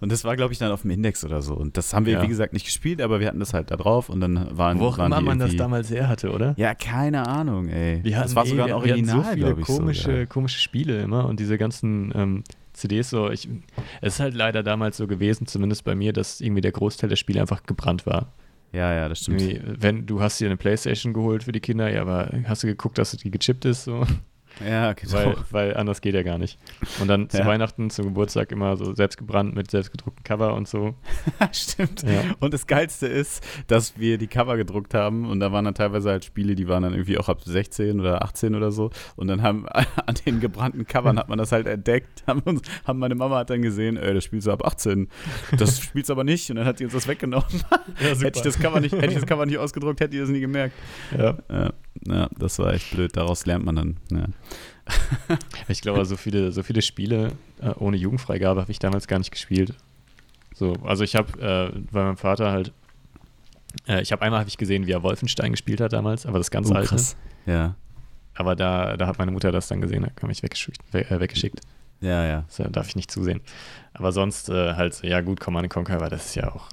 Und 0.00 0.12
das 0.12 0.24
war, 0.24 0.36
glaube 0.36 0.52
ich, 0.52 0.58
dann 0.58 0.70
auf 0.72 0.82
dem 0.82 0.90
Index 0.90 1.24
oder 1.24 1.42
so. 1.42 1.54
Und 1.54 1.76
das 1.76 1.92
haben 1.94 2.06
wir, 2.06 2.14
Ja. 2.14 2.22
wie 2.22 2.28
gesagt, 2.28 2.52
nicht 2.52 2.64
gespielt, 2.66 3.00
aber 3.02 3.20
wir 3.20 3.28
hatten 3.28 3.40
das 3.40 3.52
halt 3.54 3.70
da 3.70 3.76
drauf 3.76 4.08
und 4.08 4.20
dann 4.20 4.56
waren, 4.56 4.78
Wo 4.80 4.86
auch 4.88 4.98
waren 4.98 5.12
immer 5.12 5.20
man 5.20 5.38
das 5.38 5.56
damals 5.56 5.90
her 5.90 6.08
hatte, 6.08 6.30
oder? 6.32 6.54
Ja, 6.56 6.74
keine 6.74 7.26
Ahnung, 7.26 7.68
ey. 7.68 8.02
Wir 8.02 8.16
hatten 8.16 8.24
das 8.28 8.34
war 8.34 8.44
eh- 8.46 8.48
sogar 8.48 8.66
ein 8.66 8.70
wir- 8.72 8.84
wir 8.84 8.92
Original, 8.92 9.16
so 9.24 9.30
viele 9.30 9.36
glaube 9.46 9.60
ich. 9.60 9.66
komische, 9.66 10.02
sogar. 10.10 10.26
komische 10.26 10.58
Spiele 10.58 11.00
immer 11.02 11.26
und 11.26 11.40
diese 11.40 11.58
ganzen 11.58 12.12
ähm, 12.14 12.44
CDs 12.72 13.10
so. 13.10 13.30
Ich, 13.30 13.48
es 14.00 14.14
ist 14.14 14.20
halt 14.20 14.34
leider 14.34 14.62
damals 14.62 14.96
so 14.96 15.06
gewesen, 15.06 15.46
zumindest 15.46 15.84
bei 15.84 15.94
mir, 15.94 16.12
dass 16.12 16.40
irgendwie 16.40 16.60
der 16.60 16.72
Großteil 16.72 17.08
der 17.08 17.16
Spiele 17.16 17.40
einfach 17.40 17.62
gebrannt 17.64 18.06
war. 18.06 18.32
Ja, 18.72 18.92
ja, 18.92 19.08
das 19.08 19.20
stimmt. 19.20 19.40
Irgendwie, 19.40 19.62
wenn 19.80 20.04
du 20.06 20.20
hast 20.20 20.38
dir 20.40 20.46
eine 20.46 20.56
Playstation 20.58 21.14
geholt 21.14 21.44
für 21.44 21.52
die 21.52 21.60
Kinder, 21.60 21.90
ja, 21.90 22.02
aber 22.02 22.30
hast 22.44 22.62
du 22.62 22.66
geguckt, 22.66 22.98
dass 22.98 23.12
die 23.12 23.30
gechippt 23.30 23.64
ist, 23.64 23.84
so, 23.84 24.04
Ja, 24.64 24.92
genau. 24.94 25.12
weil, 25.12 25.36
weil 25.50 25.76
anders 25.76 26.00
geht 26.00 26.14
ja 26.14 26.22
gar 26.22 26.38
nicht. 26.38 26.58
Und 27.00 27.08
dann 27.08 27.28
zu 27.28 27.38
Ja. 27.38 27.46
Weihnachten, 27.46 27.90
zum 27.90 28.06
Geburtstag 28.06 28.52
immer 28.52 28.76
so 28.76 28.94
selbst 28.94 29.18
gebrannt 29.18 29.54
mit 29.54 29.70
selbstgedrucktem 29.70 30.24
Cover 30.24 30.54
und 30.54 30.66
so. 30.66 30.94
Stimmt. 31.52 32.02
Ja. 32.02 32.22
Und 32.40 32.54
das 32.54 32.66
Geilste 32.66 33.06
ist, 33.06 33.44
dass 33.66 33.98
wir 33.98 34.18
die 34.18 34.26
Cover 34.26 34.56
gedruckt 34.56 34.94
haben 34.94 35.28
und 35.28 35.40
da 35.40 35.52
waren 35.52 35.64
dann 35.64 35.74
teilweise 35.74 36.10
halt 36.10 36.24
Spiele, 36.24 36.54
die 36.54 36.68
waren 36.68 36.82
dann 36.82 36.92
irgendwie 36.92 37.18
auch 37.18 37.28
ab 37.28 37.42
16 37.44 38.00
oder 38.00 38.22
18 38.22 38.54
oder 38.54 38.72
so. 38.72 38.90
Und 39.16 39.28
dann 39.28 39.42
haben 39.42 39.66
an 40.06 40.14
den 40.24 40.40
gebrannten 40.40 40.86
Covern 40.86 41.18
hat 41.18 41.28
man 41.28 41.38
das 41.38 41.52
halt 41.52 41.66
entdeckt. 41.66 42.06
Haben, 42.26 42.40
uns, 42.40 42.62
haben 42.84 42.98
meine 42.98 43.14
Mama 43.14 43.38
hat 43.38 43.50
dann 43.50 43.62
gesehen, 43.62 43.96
ey, 43.96 44.12
das 44.12 44.24
spielst 44.24 44.48
du 44.48 44.50
ab 44.50 44.64
18. 44.66 45.08
Das 45.58 45.80
spielst 45.80 46.08
du 46.08 46.12
aber 46.14 46.24
nicht. 46.24 46.50
Und 46.50 46.56
dann 46.56 46.64
hat 46.64 46.80
die 46.80 46.84
uns 46.84 46.92
das 46.92 47.06
weggenommen. 47.06 47.46
Ja, 48.00 48.08
hätte 48.08 48.38
ich 48.38 48.42
das 48.42 48.58
Cover 48.58 48.80
nicht, 48.80 48.92
hätte 48.92 49.06
ich 49.08 49.14
das 49.14 49.26
Cover 49.26 49.46
nicht 49.46 49.58
ausgedruckt, 49.58 50.00
hätte 50.00 50.16
ich 50.16 50.22
das 50.22 50.30
nie 50.30 50.40
gemerkt. 50.40 50.74
Ja. 51.16 51.38
Ja, 51.48 51.72
ja, 52.06 52.28
das 52.38 52.58
war 52.58 52.72
echt 52.72 52.90
blöd. 52.92 53.16
Daraus 53.16 53.46
lernt 53.46 53.64
man 53.64 53.76
dann. 53.76 53.96
Ja. 54.10 54.26
Ich 55.68 55.80
glaube, 55.80 56.04
so 56.04 56.16
viele, 56.16 56.52
so 56.52 56.62
viele 56.62 56.80
Spiele 56.82 57.32
äh, 57.60 57.70
ohne 57.78 57.96
Jugendfreigabe 57.96 58.60
habe 58.60 58.70
ich 58.70 58.78
damals 58.78 59.08
gar 59.08 59.18
nicht 59.18 59.32
gespielt. 59.32 59.74
So, 60.54 60.74
also 60.84 61.02
ich 61.02 61.16
habe 61.16 61.72
äh, 61.74 61.78
bei 61.92 62.04
meinem 62.04 62.16
Vater 62.16 62.52
halt, 62.52 62.72
äh, 63.88 64.00
ich 64.00 64.12
habe 64.12 64.22
einmal 64.22 64.38
habe 64.40 64.48
ich 64.48 64.56
gesehen, 64.58 64.86
wie 64.86 64.92
er 64.92 65.02
Wolfenstein 65.02 65.50
gespielt 65.50 65.80
hat 65.80 65.92
damals, 65.92 66.24
aber 66.24 66.38
das 66.38 66.50
ganz 66.52 66.70
Oh, 66.70 66.74
alte. 66.74 66.88
krass. 66.90 67.16
Ja, 67.46 67.74
Aber 68.34 68.54
da, 68.56 68.96
da 68.96 69.06
hat 69.08 69.18
meine 69.18 69.32
Mutter 69.32 69.50
das 69.52 69.66
dann 69.68 69.80
gesehen, 69.80 70.02
da 70.02 70.10
kam 70.10 70.30
ich 70.30 70.42
weggeschickt. 70.42 70.78
We 70.92 71.10
äh, 71.10 71.18
weggeschickt. 71.20 71.60
ja, 72.00 72.24
ja. 72.24 72.44
Äh, 72.58 72.70
darf 72.70 72.88
ich 72.88 72.96
nicht 72.96 73.10
zusehen. 73.10 73.40
Aber 73.92 74.12
sonst 74.12 74.48
äh, 74.50 74.74
halt, 74.74 74.94
so, 74.94 75.06
ja 75.06 75.20
gut, 75.20 75.40
Command 75.40 75.68
Conquer, 75.68 75.96
aber 75.96 76.10
das 76.10 76.26
ist 76.26 76.34
ja 76.36 76.52
auch, 76.54 76.68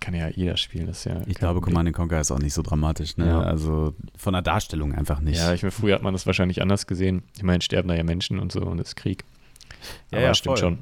kann 0.00 0.14
ja 0.14 0.28
jeder 0.28 0.56
spielen. 0.56 0.86
Das 0.86 0.98
ist 0.98 1.04
ja 1.04 1.20
Ich 1.26 1.34
glaube. 1.36 1.60
Command 1.60 1.92
Conquer 1.92 2.20
ist 2.20 2.30
auch 2.30 2.38
nicht 2.38 2.54
so 2.54 2.62
dramatisch. 2.62 3.16
Ne? 3.16 3.26
Ja. 3.26 3.40
Also 3.40 3.94
von 4.16 4.32
der 4.32 4.42
Darstellung 4.42 4.94
einfach 4.94 5.20
nicht. 5.20 5.38
Ja, 5.38 5.52
ich 5.54 5.62
meine, 5.62 5.72
früher 5.72 5.94
hat 5.94 6.02
man 6.02 6.12
das 6.12 6.26
wahrscheinlich 6.26 6.62
anders 6.62 6.86
gesehen. 6.86 7.22
Ich 7.36 7.42
meine, 7.42 7.60
sterben 7.62 7.88
da 7.88 7.94
ja 7.94 8.04
Menschen 8.04 8.38
und 8.38 8.52
so 8.52 8.60
und 8.60 8.80
es 8.80 8.88
ist 8.88 8.96
Krieg. 8.96 9.24
Ja, 10.10 10.18
aber 10.18 10.26
ja, 10.26 10.34
stimmt 10.34 10.58
voll. 10.58 10.70
schon. 10.70 10.78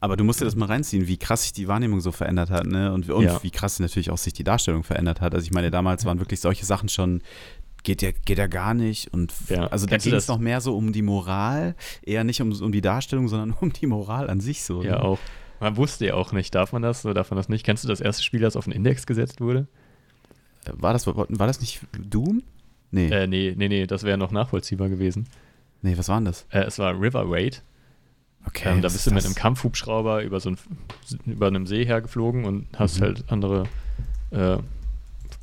Aber 0.00 0.16
du 0.16 0.22
musst 0.24 0.40
dir 0.40 0.44
das 0.44 0.54
mal 0.54 0.66
reinziehen, 0.66 1.08
wie 1.08 1.16
krass 1.16 1.42
sich 1.42 1.52
die 1.52 1.66
Wahrnehmung 1.66 2.00
so 2.00 2.12
verändert 2.12 2.50
hat, 2.50 2.66
ne? 2.66 2.92
Und, 2.92 3.10
und 3.10 3.24
Ja. 3.24 3.42
wie 3.42 3.50
krass 3.50 3.80
natürlich 3.80 4.10
auch 4.10 4.18
sich 4.18 4.32
die 4.32 4.44
Darstellung 4.44 4.84
verändert 4.84 5.20
hat. 5.20 5.34
Also 5.34 5.44
ich 5.44 5.50
meine, 5.52 5.70
damals 5.70 6.04
waren 6.04 6.20
wirklich 6.20 6.40
solche 6.40 6.64
Sachen 6.64 6.88
schon, 6.88 7.22
geht 7.82 8.00
ja, 8.02 8.10
geht 8.24 8.38
ja 8.38 8.46
gar 8.46 8.72
nicht. 8.74 9.12
Und 9.12 9.32
Ja. 9.48 9.66
also 9.66 9.86
da 9.86 9.96
ging 9.96 10.14
es 10.14 10.28
noch 10.28 10.38
mehr 10.38 10.60
so 10.60 10.76
um 10.76 10.92
die 10.92 11.02
Moral, 11.02 11.74
eher 12.02 12.22
nicht 12.22 12.40
um, 12.40 12.52
um 12.52 12.70
die 12.70 12.82
Darstellung, 12.82 13.26
sondern 13.28 13.52
um 13.60 13.72
die 13.72 13.86
Moral 13.86 14.30
an 14.30 14.40
sich 14.40 14.62
so. 14.62 14.82
Ja, 14.82 14.92
ne? 14.92 15.02
auch. 15.02 15.18
Man 15.64 15.78
wusste 15.78 16.04
ja 16.04 16.14
auch 16.14 16.32
nicht, 16.32 16.54
darf 16.54 16.72
man 16.74 16.82
das 16.82 17.04
oder 17.06 17.14
darf 17.14 17.30
man 17.30 17.38
das 17.38 17.48
nicht? 17.48 17.64
Kennst 17.64 17.84
du 17.84 17.88
das 17.88 18.02
erste 18.02 18.22
Spiel, 18.22 18.40
das 18.40 18.54
auf 18.54 18.64
den 18.64 18.72
Index 18.74 19.06
gesetzt 19.06 19.40
wurde? 19.40 19.66
War 20.72 20.92
das, 20.92 21.06
war, 21.06 21.26
das 21.46 21.60
nicht 21.60 21.80
Doom? 21.98 22.42
Nee. 22.90 23.08
Äh, 23.08 23.26
nee, 23.26 23.54
nee, 23.56 23.68
nee, 23.68 23.86
das 23.86 24.02
wäre 24.02 24.18
noch 24.18 24.30
nachvollziehbar 24.30 24.90
gewesen. 24.90 25.26
nee, 25.80 25.96
was 25.96 26.08
war 26.10 26.16
denn 26.18 26.26
das? 26.26 26.46
Äh, 26.50 26.64
es 26.64 26.78
war 26.78 27.00
River 27.00 27.24
Raid. 27.26 27.62
Okay. 28.46 28.68
ähm, 28.68 28.82
da 28.82 28.88
bist 28.88 28.96
ist 28.96 29.06
du 29.06 29.14
mit 29.14 29.24
einem 29.24 29.34
Kampfhubschrauber 29.34 30.22
über 30.22 30.38
so 30.38 30.50
ein, 30.50 30.58
über 31.24 31.46
einem 31.46 31.66
See 31.66 31.86
hergeflogen 31.86 32.44
und 32.44 32.66
hast 32.78 32.98
Mhm. 33.00 33.04
halt 33.04 33.24
andere 33.28 33.64
äh, 34.32 34.58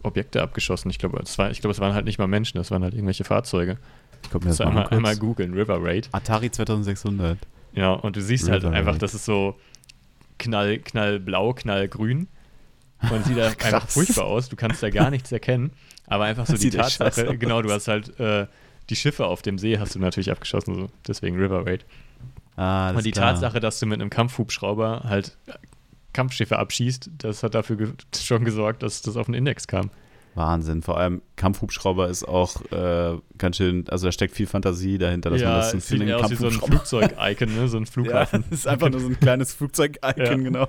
Objekte 0.03 0.43
abgeschossen. 0.43 0.91
Ich 0.91 0.99
glaube, 0.99 1.19
es 1.23 1.35
war, 1.39 1.49
es 1.49 1.63
waren 1.79 1.93
halt 1.95 2.05
nicht 2.05 2.19
mal 2.19 2.27
Menschen, 2.27 2.57
das 2.59 2.69
waren 2.69 2.83
halt 2.83 2.93
irgendwelche 2.93 3.23
Fahrzeuge. 3.23 3.77
Ich 4.23 4.29
guck 4.29 4.43
mir 4.43 4.49
das 4.49 4.57
Das 4.57 4.65
mal 4.65 4.69
einmal, 4.83 4.87
einmal 4.89 5.17
googeln, 5.17 5.55
River 5.55 5.79
Raid. 5.81 6.09
Atari 6.11 6.51
2600. 6.51 7.39
Ja, 7.73 7.93
und 7.93 8.15
du 8.15 8.21
siehst 8.21 8.49
halt 8.49 8.63
River 8.63 8.75
einfach, 8.75 8.93
Raid. 8.93 9.01
das 9.01 9.15
ist 9.15 9.25
so 9.25 9.55
knall, 10.41 10.79
knallblau, 10.79 11.53
knallgrün. 11.53 12.27
Und 13.09 13.25
sieht 13.25 13.37
da 13.37 13.45
einfach 13.47 13.57
Krass. 13.57 13.93
furchtbar 13.93 14.25
aus. 14.25 14.49
Du 14.49 14.55
kannst 14.55 14.83
da 14.83 14.89
gar 14.91 15.09
nichts 15.09 15.31
erkennen. 15.31 15.71
Aber 16.07 16.25
einfach 16.25 16.45
so 16.45 16.53
Das 16.53 16.61
die 16.61 16.69
Tatsache, 16.69 17.37
genau, 17.37 17.61
du 17.61 17.71
hast 17.71 17.87
halt 17.87 18.19
äh, 18.19 18.45
die 18.89 18.95
Schiffe 18.95 19.25
auf 19.25 19.41
dem 19.41 19.57
See 19.57 19.79
hast 19.79 19.95
du 19.95 19.99
natürlich 19.99 20.29
abgeschossen, 20.29 20.75
so. 20.75 20.89
deswegen 21.07 21.37
River 21.39 21.65
Raid. 21.65 21.85
Ah, 22.57 22.91
Und 22.91 23.05
die 23.05 23.11
klar. 23.11 23.31
Tatsache, 23.33 23.59
dass 23.59 23.79
du 23.79 23.85
mit 23.85 24.01
einem 24.01 24.09
Kampfhubschrauber 24.09 25.03
halt 25.05 25.37
Kampfschiffe 26.13 26.59
abschießt, 26.59 27.09
das 27.17 27.41
hat 27.41 27.55
dafür 27.55 27.77
ge 27.77 27.87
schon 28.21 28.43
gesorgt, 28.43 28.83
dass 28.83 29.01
das 29.01 29.15
auf 29.17 29.25
den 29.27 29.35
Index 29.35 29.65
kam. 29.67 29.89
Wahnsinn. 30.33 30.81
Vor 30.81 30.97
allem 30.97 31.21
Kampfhubschrauber 31.35 32.07
ist 32.07 32.25
auch 32.27 32.61
äh, 32.71 33.17
ganz 33.37 33.57
schön, 33.57 33.85
also 33.89 34.07
da 34.07 34.11
steckt 34.11 34.33
viel 34.35 34.47
Fantasie 34.47 34.97
dahinter, 34.97 35.29
dass 35.29 35.41
ja, 35.41 35.49
man 35.49 35.57
das 35.57 35.73
es 35.73 35.87
sieht 35.87 36.01
eher 36.01 36.19
aus 36.19 36.31
wie 36.31 36.35
so 36.35 36.47
ein 36.47 36.53
Flugzeug-Icon, 36.53 37.53
ne? 37.55 37.67
so 37.67 37.77
ein 37.77 37.85
Flughafen. 37.87 38.45
Ja, 38.49 38.53
ist 38.55 38.67
einfach 38.67 38.89
nur 38.89 38.99
so 39.01 39.07
ein 39.07 39.19
kleines 39.19 39.53
Flugzeug-Icon, 39.53 40.25
Ja. 40.25 40.35
genau. 40.35 40.67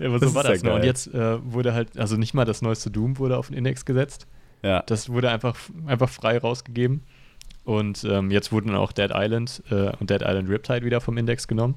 Ja, 0.00 0.06
aber 0.08 0.18
Das 0.18 0.30
so 0.30 0.34
war 0.34 0.42
das. 0.44 0.62
Ne? 0.62 0.74
Und 0.74 0.84
jetzt 0.84 1.12
äh, 1.14 1.38
wurde 1.52 1.72
halt, 1.72 1.98
also 1.98 2.16
nicht 2.16 2.34
mal 2.34 2.44
das 2.44 2.62
neueste 2.62 2.90
Doom 2.90 3.18
wurde 3.18 3.38
auf 3.38 3.46
den 3.48 3.56
Index 3.56 3.84
gesetzt. 3.84 4.26
Ja, 4.62 4.82
Das 4.82 5.08
wurde 5.08 5.30
einfach, 5.30 5.56
einfach 5.86 6.08
frei 6.10 6.38
rausgegeben. 6.38 7.02
Und 7.64 8.04
ähm, 8.04 8.30
jetzt 8.30 8.52
wurden 8.52 8.74
auch 8.74 8.92
Dead 8.92 9.10
Island 9.12 9.62
äh, 9.70 9.90
und 9.98 10.10
Dead 10.10 10.20
Island 10.22 10.48
Riptide 10.48 10.84
wieder 10.84 11.00
vom 11.00 11.16
Index 11.16 11.48
genommen. 11.48 11.74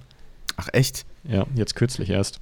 ach 0.58 0.68
echt? 0.74 1.06
Ja, 1.24 1.46
jetzt 1.56 1.76
kürzlich 1.76 2.10
erst. 2.10 2.40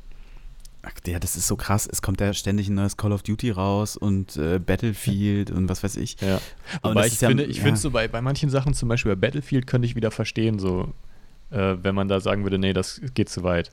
Ja, 1.05 1.19
das 1.19 1.35
ist 1.35 1.47
so 1.47 1.55
krass. 1.55 1.87
Es 1.91 2.01
kommt 2.01 2.19
ja 2.21 2.33
ständig 2.33 2.67
ein 2.69 2.75
neues 2.75 2.97
Call 2.97 3.11
of 3.11 3.23
Duty 3.23 3.51
raus 3.51 3.97
und 3.97 4.35
äh, 4.37 4.59
Battlefield 4.59 5.51
und 5.51 5.69
was 5.69 5.83
weiß 5.83 5.95
ich. 5.97 6.17
Ja. 6.21 6.39
Aber 6.81 7.05
ich 7.05 7.13
ist 7.13 7.21
ja- 7.21 7.29
finde, 7.29 7.45
ich 7.45 7.57
ja. 7.57 7.63
finde 7.63 7.79
so 7.79 7.91
bei, 7.91 8.07
bei 8.07 8.21
manchen 8.21 8.49
Sachen, 8.49 8.73
zum 8.73 8.89
Beispiel 8.89 9.15
bei 9.15 9.27
Battlefield, 9.27 9.67
könnte 9.67 9.85
ich 9.87 9.95
wieder 9.95 10.11
verstehen, 10.11 10.59
so, 10.59 10.93
äh, 11.51 11.75
wenn 11.81 11.95
man 11.95 12.07
da 12.07 12.19
sagen 12.19 12.43
würde, 12.43 12.57
nee, 12.57 12.73
das 12.73 13.01
geht 13.13 13.29
zu 13.29 13.43
weit. 13.43 13.71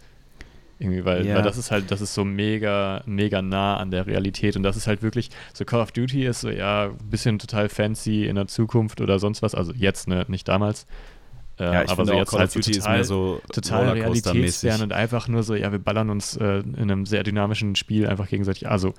Irgendwie, 0.81 1.05
weil, 1.05 1.25
Ja. 1.25 1.37
weil 1.37 1.43
das 1.43 1.57
ist 1.57 1.71
halt, 1.71 1.91
das 1.93 2.01
ist 2.01 2.15
so 2.15 2.25
mega, 2.25 3.03
mega 3.07 3.41
nah 3.43 3.77
an 3.77 3.93
der 3.93 4.07
Realität 4.09 4.57
und 4.57 4.65
das 4.65 4.77
ist 4.77 4.89
halt 4.89 5.03
wirklich, 5.03 5.31
so 5.53 5.65
Call 5.65 5.81
of 5.81 5.93
Duty 5.93 6.27
ist 6.27 6.41
so, 6.41 6.51
ja, 6.51 6.87
ein 6.87 7.11
bisschen 7.11 7.39
total 7.39 7.69
fancy 7.69 8.27
in 8.27 8.35
der 8.35 8.49
Zukunft 8.49 9.01
oder 9.01 9.21
sonst 9.21 9.41
was, 9.41 9.55
also 9.55 9.73
jetzt, 9.73 10.09
ne, 10.09 10.25
nicht 10.29 10.49
damals. 10.49 10.87
Äh, 11.59 11.65
Ja, 11.65 11.83
ich 11.85 11.91
aber 11.91 12.05
so 12.07 12.15
jetzt 12.15 12.31
Call 12.31 12.41
halt 12.41 12.49
of 12.49 12.55
so 12.55 12.61
Duty 12.61 12.71
ist 12.73 12.79
total, 12.79 12.95
mehr 12.97 13.05
so 13.05 13.41
total 13.53 13.89
realitätsfern 13.91 14.83
und 14.83 14.93
einfach 14.93 15.29
nur 15.29 15.43
so, 15.43 15.55
ja, 15.55 15.71
wir 15.73 15.79
ballern 15.79 16.11
uns 16.11 16.37
äh, 16.37 16.59
in 16.61 16.77
einem 16.83 17.07
sehr 17.07 17.23
dynamischen 17.23 17.77
Spiel 17.77 18.07
einfach 18.09 18.29
gegenseitig, 18.29 18.69
also 18.69 18.95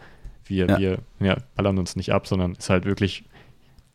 wir, 0.45 0.67
Ja. 0.67 0.79
wir 0.79 0.97
ja, 1.19 1.37
ballern 1.55 1.77
uns 1.77 1.95
nicht 1.95 2.11
ab, 2.13 2.27
sondern 2.27 2.53
ist 2.53 2.69
halt 2.69 2.85
wirklich, 2.85 3.23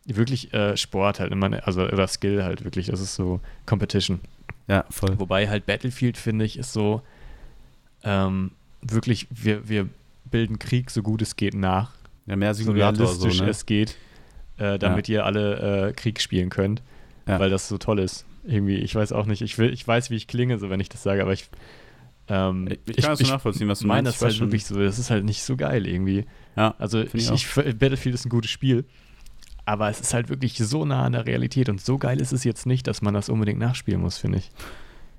wirklich 0.05 0.53
äh, 0.53 0.77
Sport 0.77 1.21
halt, 1.21 1.33
immer, 1.33 1.67
also 1.67 1.83
oder 1.85 2.07
Skill 2.07 2.43
halt 2.45 2.65
wirklich, 2.65 2.87
das 2.89 3.01
ist 3.01 3.15
so 3.15 3.41
Competition. 3.67 4.21
Ja, 4.67 4.85
voll. 4.91 5.19
Wobei 5.19 5.49
halt 5.49 5.67
Battlefield, 5.67 6.17
finde 6.17 6.45
ich, 6.45 6.59
ist 6.59 6.73
so 6.73 7.03
ähm, 8.03 8.51
wirklich, 8.83 9.27
wir, 9.31 9.69
wir 9.69 9.89
bilden 10.31 10.59
Krieg 10.59 10.91
so 10.91 11.03
gut 11.03 11.23
es 11.23 11.37
geht 11.37 11.55
nach, 11.55 11.93
Ja, 12.27 12.37
mehr 12.37 12.55
so 12.55 12.65
Simulator 12.65 13.07
so, 13.07 13.13
realistisch 13.23 13.41
ne? 13.43 13.51
es 13.51 13.67
geht, 13.67 13.97
äh, 14.59 14.79
damit 14.79 15.09
ihr 15.09 15.25
alle 15.25 15.89
äh, 15.89 15.93
Krieg 15.93 16.21
spielen 16.21 16.51
könnt, 16.51 16.83
Ja. 17.27 17.39
weil 17.39 17.51
das 17.51 17.69
so 17.69 17.79
toll 17.79 17.99
ist. 18.01 18.25
Irgendwie, 18.45 18.77
ich 18.77 18.95
weiß 18.95 19.13
auch 19.13 19.27
nicht, 19.27 19.43
ich 19.43 19.59
will, 19.59 19.73
ich 19.73 19.87
weiß, 19.87 20.11
wie 20.11 20.17
ich 20.17 20.27
klinge, 20.27 20.59
so 20.59 20.71
wenn 20.71 20.81
ich 20.81 20.89
das 20.89 21.03
sage, 21.03 21.23
aber 21.23 21.33
ich 21.33 21.49
ähm, 22.29 22.69
Ich, 22.69 22.97
ich 22.97 23.03
kann 23.03 23.11
das 23.13 23.21
schon 23.21 23.31
nachvollziehen, 23.31 23.69
was 23.69 23.81
du 23.81 23.87
meinst. 23.87 24.13
das 24.13 24.23
halt 24.23 24.41
wirklich 24.41 24.65
so, 24.65 24.79
das 24.79 24.99
ist 24.99 25.11
halt 25.11 25.25
nicht 25.25 25.43
so 25.43 25.57
geil 25.57 25.87
irgendwie. 25.87 26.27
Ja, 26.57 26.75
Also 26.79 27.01
ich 27.01 27.15
ich, 27.15 27.31
ich, 27.31 27.55
Battlefield 27.79 28.15
ist 28.15 28.25
ein 28.25 28.31
gutes 28.31 28.51
Spiel, 28.51 28.85
aber 29.65 29.89
es 29.91 30.01
ist 30.01 30.15
halt 30.15 30.29
wirklich 30.29 30.57
so 30.57 30.85
nah 30.85 31.03
an 31.05 31.13
der 31.13 31.27
Realität 31.27 31.69
und 31.69 31.81
so 31.81 31.99
geil 31.99 32.21
ist 32.21 32.33
es 32.33 32.45
jetzt 32.45 32.67
nicht, 32.67 32.87
dass 32.87 33.03
man 33.03 33.15
das 33.15 33.29
unbedingt 33.29 33.59
nachspielen 33.59 34.01
muss, 34.01 34.19
finde 34.19 34.39
ich. 34.39 34.51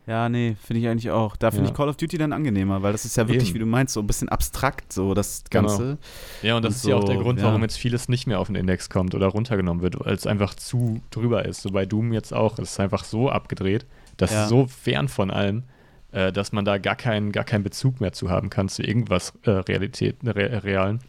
Ja, 0.07 0.29
nee, 0.29 0.55
finde 0.61 0.81
ich 0.81 0.87
eigentlich 0.87 1.11
auch. 1.11 1.35
Da 1.35 1.51
finde 1.51 1.65
Ja. 1.65 1.71
ich 1.71 1.77
Call 1.77 1.87
of 1.87 1.95
Duty 1.95 2.17
dann 2.17 2.33
angenehmer, 2.33 2.81
weil 2.81 2.91
das 2.91 3.05
ist 3.05 3.15
ja 3.17 3.27
wirklich, 3.27 3.49
Eben. 3.49 3.55
wie 3.55 3.59
du 3.59 3.65
meinst, 3.67 3.93
so 3.93 3.99
ein 3.99 4.07
bisschen 4.07 4.29
abstrakt, 4.29 4.91
so 4.91 5.13
das 5.13 5.43
Genau. 5.49 5.67
Ganze. 5.67 5.97
Ja, 6.41 6.55
und 6.57 6.65
das 6.65 6.73
Und 6.73 6.77
ist 6.77 6.85
ja 6.87 6.95
auch 6.95 7.03
der 7.03 7.17
so, 7.17 7.21
Grund, 7.21 7.39
ja. 7.39 7.45
warum 7.45 7.61
jetzt 7.61 7.77
vieles 7.77 8.09
nicht 8.09 8.25
mehr 8.27 8.39
auf 8.39 8.47
den 8.47 8.55
Index 8.55 8.89
kommt 8.89 9.13
oder 9.13 9.27
runtergenommen 9.27 9.83
wird, 9.83 9.99
weil 10.03 10.13
es 10.15 10.25
einfach 10.25 10.55
zu 10.55 11.01
drüber 11.11 11.45
ist. 11.45 11.61
So 11.61 11.69
bei 11.69 11.85
Doom 11.85 12.13
jetzt 12.13 12.33
auch, 12.33 12.57
es 12.57 12.71
ist 12.71 12.79
einfach 12.79 13.03
so 13.03 13.29
abgedreht, 13.29 13.85
das 14.17 14.31
Ja. 14.31 14.43
ist 14.43 14.49
so 14.49 14.65
fern 14.65 15.07
von 15.07 15.29
allem, 15.29 15.63
äh, 16.11 16.31
dass 16.31 16.51
man 16.51 16.65
da 16.65 16.77
gar 16.79 16.95
keinen, 16.95 17.31
gar 17.31 17.43
keinen 17.43 17.63
Bezug 17.63 18.01
mehr 18.01 18.11
zu 18.11 18.29
haben 18.31 18.49
kann 18.49 18.69
zu 18.69 18.81
irgendwas 18.83 19.33
äh, 19.43 19.51
Realität, 19.51 20.17
re 20.25 20.63
Realen. 20.63 20.99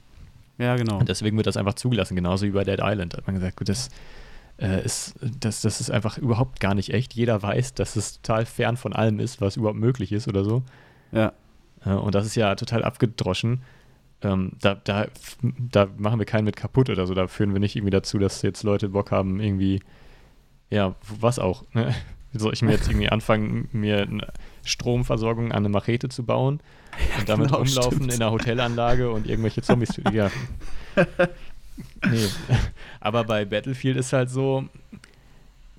Ja, 0.58 0.76
genau. 0.76 0.98
Und 0.98 1.08
deswegen 1.08 1.36
wird 1.38 1.46
das 1.46 1.56
einfach 1.56 1.74
zugelassen, 1.74 2.14
genauso 2.14 2.44
wie 2.46 2.50
bei 2.50 2.62
Dead 2.62 2.78
Island. 2.80 3.14
Da 3.14 3.16
hat 3.18 3.26
man 3.26 3.34
gesagt, 3.36 3.56
gut, 3.56 3.68
das, 3.70 3.88
äh, 4.62 4.84
ist, 4.84 5.14
das, 5.40 5.60
das 5.60 5.80
ist 5.80 5.90
einfach 5.90 6.18
überhaupt 6.18 6.60
gar 6.60 6.74
nicht 6.74 6.94
echt. 6.94 7.14
Jeder 7.14 7.42
weiß, 7.42 7.74
dass 7.74 7.96
es 7.96 8.20
total 8.20 8.46
fern 8.46 8.76
von 8.76 8.92
allem 8.92 9.18
ist, 9.20 9.40
was 9.40 9.56
überhaupt 9.56 9.78
möglich 9.78 10.12
ist 10.12 10.28
oder 10.28 10.44
so. 10.44 10.62
Ja, 11.10 11.32
Äh, 11.84 11.90
und 11.94 12.14
das 12.14 12.26
ist 12.26 12.36
ja 12.36 12.54
total 12.54 12.84
abgedroschen. 12.84 13.62
Ähm, 14.22 14.52
da, 14.60 14.76
da, 14.76 15.08
da 15.42 15.88
machen 15.96 16.18
wir 16.20 16.26
keinen 16.26 16.44
mit 16.44 16.56
kaputt 16.56 16.90
oder 16.90 17.06
so. 17.06 17.14
Da 17.14 17.26
führen 17.26 17.52
wir 17.52 17.60
nicht 17.60 17.74
irgendwie 17.76 17.90
dazu, 17.90 18.18
dass 18.18 18.42
jetzt 18.42 18.62
Leute 18.62 18.88
Bock 18.90 19.10
haben, 19.10 19.40
irgendwie, 19.40 19.80
ja, 20.70 20.94
was 21.20 21.38
auch. 21.38 21.64
Ne? 21.72 21.94
Soll 22.34 22.54
ich 22.54 22.62
mir 22.62 22.70
jetzt 22.70 22.88
irgendwie 22.88 23.10
anfangen, 23.10 23.68
mir 23.72 24.02
eine 24.02 24.32
Stromversorgung 24.64 25.52
an 25.52 25.58
eine 25.58 25.68
Machete 25.68 26.08
zu 26.08 26.24
bauen 26.24 26.60
und 27.18 27.28
damit 27.28 27.48
genau, 27.48 27.58
rumlaufen 27.58 27.98
stimmt. 27.98 28.14
in 28.14 28.22
einer 28.22 28.30
Hotelanlage 28.32 29.10
und 29.10 29.26
irgendwelche 29.26 29.62
Zombies 29.62 29.90
zu. 29.90 30.02
Ja. 30.12 30.30
Nee. 32.08 32.28
Aber 33.00 33.24
bei 33.24 33.44
Battlefield 33.44 33.96
ist 33.96 34.12
halt 34.12 34.30
so 34.30 34.64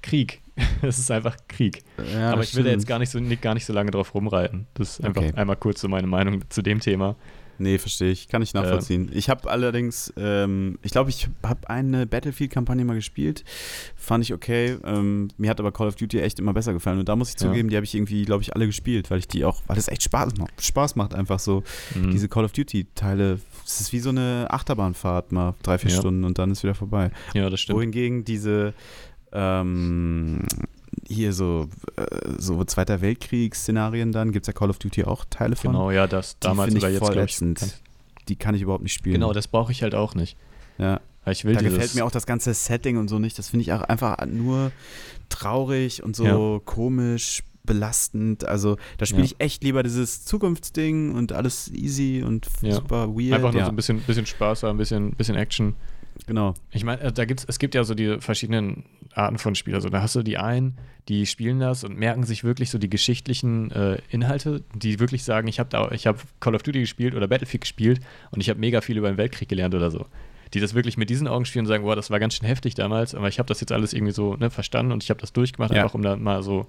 Krieg. 0.02 0.42
Es 0.84 1.00
ist 1.00 1.10
einfach 1.10 1.36
Krieg. 1.48 1.82
ja 2.14 2.32
Aber 2.32 2.44
ich 2.44 2.54
will 2.56 2.64
da 2.64 2.70
jetzt 2.72 2.86
gar 2.86 3.00
nicht 3.00 3.10
so, 3.10 3.20
gar 3.42 3.54
nicht 3.56 3.66
so 3.66 3.74
lange 3.74 3.90
drauf 3.92 4.14
rumreiten. 4.14 4.68
Das 4.76 5.00
ist 5.00 5.06
einfach 5.06 5.22
Okay. 5.24 5.34
einmal 5.36 5.56
kurz 5.56 5.82
so 5.82 5.88
meine 5.88 6.08
Meinung 6.08 6.44
zu 6.50 6.62
dem 6.62 6.80
Thema. 6.80 7.16
Nee, 7.60 7.78
verstehe 7.78 8.12
ich. 8.12 8.28
Kann 8.28 8.42
ich 8.42 8.54
nachvollziehen. 8.54 9.10
ich 9.14 9.30
habe 9.30 9.50
allerdings, 9.50 10.12
ähm, 10.18 10.80
ich 10.82 10.92
glaube, 10.92 11.10
ich 11.12 11.30
habe 11.44 11.70
eine 11.70 12.06
Battlefield-Kampagne 12.08 12.84
mal 12.84 12.96
gespielt. 12.96 13.44
Fand 13.96 14.24
ich 14.24 14.34
okay. 14.34 14.78
Ähm, 14.84 15.30
mir 15.38 15.50
hat 15.50 15.60
aber 15.60 15.72
Call 15.72 15.88
of 15.88 15.96
Duty 15.96 16.20
echt 16.20 16.40
immer 16.40 16.54
besser 16.54 16.74
gefallen. 16.74 17.00
Und 17.00 17.08
da 17.10 17.16
muss 17.16 17.30
ich 17.30 17.36
Ja. 17.42 17.48
zugeben, 17.48 17.70
die 17.70 17.76
habe 17.76 17.86
ich 17.86 17.94
irgendwie, 17.96 18.24
glaube 18.26 18.42
ich, 18.42 18.56
alle 18.56 18.66
gespielt, 18.66 19.12
weil 19.12 19.20
ich 19.20 19.28
die 19.28 19.46
auch, 19.46 19.62
weil 19.68 19.78
es 19.78 19.88
echt 19.88 20.04
Spaß 20.04 20.34
macht. 20.38 20.62
Spaß 20.64 20.96
macht 20.96 21.14
einfach 21.14 21.40
so. 21.40 21.64
Mhm. 21.96 22.12
Diese 22.12 22.28
Call 22.28 22.46
of 22.46 22.52
Duty-Teile. 22.54 23.40
Es 23.66 23.82
ist 23.82 23.94
wie 23.94 24.00
so 24.00 24.10
eine 24.10 24.48
Achterbahnfahrt 24.50 25.32
mal 25.32 25.56
drei, 25.64 25.78
vier 25.78 25.92
Ja. 25.92 25.98
Stunden 26.00 26.24
und 26.24 26.38
dann 26.40 26.52
ist 26.52 26.64
wieder 26.64 26.76
vorbei. 26.76 27.12
ja, 27.34 27.50
das 27.50 27.62
stimmt. 27.62 27.78
Wohingegen 27.78 28.24
diese 28.26 28.74
ähm, 29.32 30.42
hier 31.08 31.34
so, 31.34 31.68
äh, 31.96 32.06
so 32.38 32.64
Zweiter 32.66 33.02
Weltkrieg-Szenarien 33.02 34.12
dann, 34.12 34.32
gibt 34.32 34.46
es 34.46 34.48
ja 34.48 34.54
Call 34.54 34.70
of 34.70 34.80
Duty 34.80 35.04
auch 35.06 35.26
Teile 35.30 35.56
von. 35.56 35.72
Genau, 35.72 35.92
ja, 35.92 36.08
das 36.08 36.34
Die 36.40 36.48
damals 36.48 36.76
oder 36.76 36.90
jetzt, 36.90 37.00
glaube 37.02 37.26
ich. 37.26 37.38
Kann, 37.38 37.56
Die 38.30 38.36
kann 38.36 38.56
ich 38.56 38.62
überhaupt 38.62 38.84
nicht 38.84 38.94
spielen. 38.94 39.14
genau, 39.16 39.34
das 39.34 39.48
brauche 39.48 39.72
ich 39.72 39.84
halt 39.84 39.96
auch 39.96 40.16
nicht. 40.16 40.38
ja. 40.78 41.00
Ich 41.26 41.46
will 41.46 41.54
Da 41.54 41.62
dieses, 41.62 41.74
gefällt 41.76 41.96
mir 41.96 42.04
auch 42.06 42.12
das 42.12 42.26
ganze 42.26 42.54
Setting 42.54 42.98
und 42.98 43.08
so 43.08 43.18
nicht. 43.18 43.40
Das 43.40 43.48
finde 43.48 43.62
ich 43.62 43.72
auch 43.72 43.82
einfach 43.84 44.18
nur 44.26 44.74
traurig 45.30 46.04
und 46.04 46.18
so 46.18 46.26
Ja. 46.26 46.60
komisch, 46.66 47.44
belastend. 47.64 48.46
Also 48.46 48.76
da 48.98 49.06
spiele 49.06 49.22
Ja. 49.24 49.26
ich 49.28 49.36
echt 49.40 49.64
lieber 49.64 49.84
dieses 49.84 50.26
Zukunftsding 50.26 51.14
und 51.16 51.32
alles 51.32 51.72
easy 51.72 52.24
und 52.28 52.48
Ja. 52.62 52.74
super 52.74 53.08
weird. 53.16 53.36
einfach 53.36 53.54
nur 53.54 53.64
so 53.64 53.70
ein 53.70 53.76
bisschen, 53.78 54.02
bisschen 54.02 54.26
Spaß, 54.26 54.66
ein 54.66 54.76
bisschen, 54.76 55.12
bisschen 55.12 55.36
Action. 55.38 55.76
Genau. 56.26 56.54
Ich 56.72 56.84
meine, 56.84 57.02
äh, 57.02 57.12
da 57.12 57.26
gibt's, 57.26 57.46
es 57.48 57.60
gibt 57.60 57.76
ja 57.76 57.84
so 57.84 57.96
die 57.96 58.20
verschiedenen 58.20 58.86
Arten 59.14 59.38
von 59.38 59.56
Spielern. 59.56 59.78
Also, 59.78 59.90
da 59.90 60.02
hast 60.02 60.16
du 60.16 60.24
die 60.24 60.38
einen, 60.38 60.78
die 61.10 61.26
spielen 61.26 61.60
das 61.60 61.84
und 61.84 61.98
merken 61.98 62.24
sich 62.24 62.44
wirklich 62.44 62.70
so 62.70 62.78
die 62.78 62.90
geschichtlichen 62.90 63.72
äh, 63.72 63.98
Inhalte, 64.10 64.64
die 64.74 65.00
wirklich 65.00 65.24
sagen, 65.24 65.48
ich 65.48 65.60
habe 65.60 65.70
da, 65.70 65.92
ich 65.92 66.08
habe 66.08 66.20
Call 66.40 66.56
of 66.56 66.64
Duty 66.64 66.80
gespielt 66.82 67.14
oder 67.16 67.28
Battlefield 67.28 67.62
gespielt 67.62 68.02
und 68.32 68.42
ich 68.42 68.50
habe 68.50 68.60
mega 68.60 68.82
viel 68.82 68.98
über 68.98 69.10
den 69.12 69.18
Weltkrieg 69.18 69.50
gelernt 69.50 69.76
oder 69.76 69.92
so. 69.92 70.06
Die 70.54 70.60
das 70.60 70.74
wirklich 70.76 70.98
mit 70.98 71.10
diesen 71.10 71.28
Augen 71.28 71.46
spielen 71.46 71.66
und 71.66 71.70
sagen, 71.70 71.84
boah, 71.84 71.96
das 71.96 72.10
war 72.12 72.20
ganz 72.20 72.36
schön 72.36 72.48
heftig 72.48 72.76
damals, 72.76 73.16
aber 73.16 73.28
ich 73.28 73.40
habe 73.40 73.48
das 73.48 73.60
jetzt 73.60 73.72
alles 73.72 73.92
irgendwie 73.94 74.14
so 74.14 74.36
ne, 74.36 74.50
verstanden 74.50 74.92
und 74.92 75.04
ich 75.04 75.10
habe 75.10 75.20
das 75.20 75.34
durchgemacht, 75.34 75.72
Ja. 75.74 75.82
einfach 75.84 75.96
um 75.96 76.04
da 76.04 76.16
mal 76.16 76.44
so, 76.44 76.68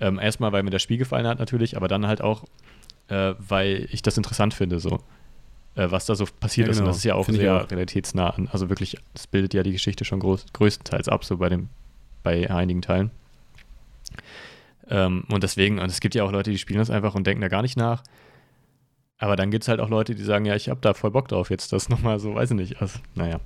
ähm, 0.00 0.18
erstmal, 0.18 0.50
weil 0.52 0.62
mir 0.64 0.70
das 0.70 0.82
Spiel 0.82 0.98
gefallen 0.98 1.26
hat 1.26 1.38
natürlich, 1.38 1.76
aber 1.76 1.86
dann 1.86 2.06
halt 2.08 2.20
auch, 2.20 2.44
äh, 3.08 3.34
weil 3.38 3.86
ich 3.92 4.02
das 4.02 4.16
interessant 4.16 4.52
finde, 4.52 4.80
so 4.80 4.98
äh, 5.76 5.90
was 5.90 6.06
da 6.06 6.14
so 6.14 6.24
passiert 6.40 6.68
Ja, 6.68 6.72
ist. 6.72 6.78
Und 6.78 6.82
genau. 6.84 6.90
das 6.90 6.98
ist 6.98 7.04
ja 7.04 7.14
auch 7.14 7.24
Finde 7.26 7.40
ich 7.40 7.44
sehr 7.46 7.56
auch. 7.64 7.70
realitätsnah 7.70 8.30
an. 8.30 8.48
Also 8.52 8.68
wirklich, 8.68 8.96
das 9.12 9.26
bildet 9.26 9.54
ja 9.54 9.62
die 9.62 9.72
Geschichte 9.72 10.04
schon 10.04 10.20
groß, 10.20 10.46
größtenteils 10.52 11.08
ab, 11.08 11.24
so 11.24 11.36
bei 11.38 11.48
dem, 11.48 11.68
bei 12.22 12.50
einigen 12.50 12.82
Teilen. 12.82 13.10
Ähm, 14.88 15.24
und 15.30 15.42
deswegen, 15.42 15.78
und 15.78 15.86
es 15.90 16.00
gibt 16.00 16.14
ja 16.14 16.24
auch 16.24 16.32
Leute, 16.32 16.50
die 16.50 16.58
spielen 16.58 16.78
das 16.78 16.90
einfach 16.90 17.14
und 17.14 17.26
denken 17.26 17.40
da 17.40 17.48
gar 17.48 17.62
nicht 17.62 17.76
nach. 17.76 18.02
Aber 19.18 19.36
dann 19.36 19.50
gibt 19.50 19.64
es 19.64 19.68
halt 19.68 19.80
auch 19.80 19.88
Leute, 19.88 20.14
die 20.14 20.22
sagen, 20.22 20.44
ja, 20.44 20.54
ich 20.54 20.68
habe 20.68 20.80
da 20.82 20.92
voll 20.92 21.10
Bock 21.10 21.28
drauf, 21.28 21.50
jetzt 21.50 21.72
das 21.72 21.88
nochmal 21.88 22.18
so, 22.18 22.34
weiß 22.34 22.50
ich 22.50 22.56
nicht. 22.56 22.82
Also, 22.82 22.98
naja. 23.14 23.40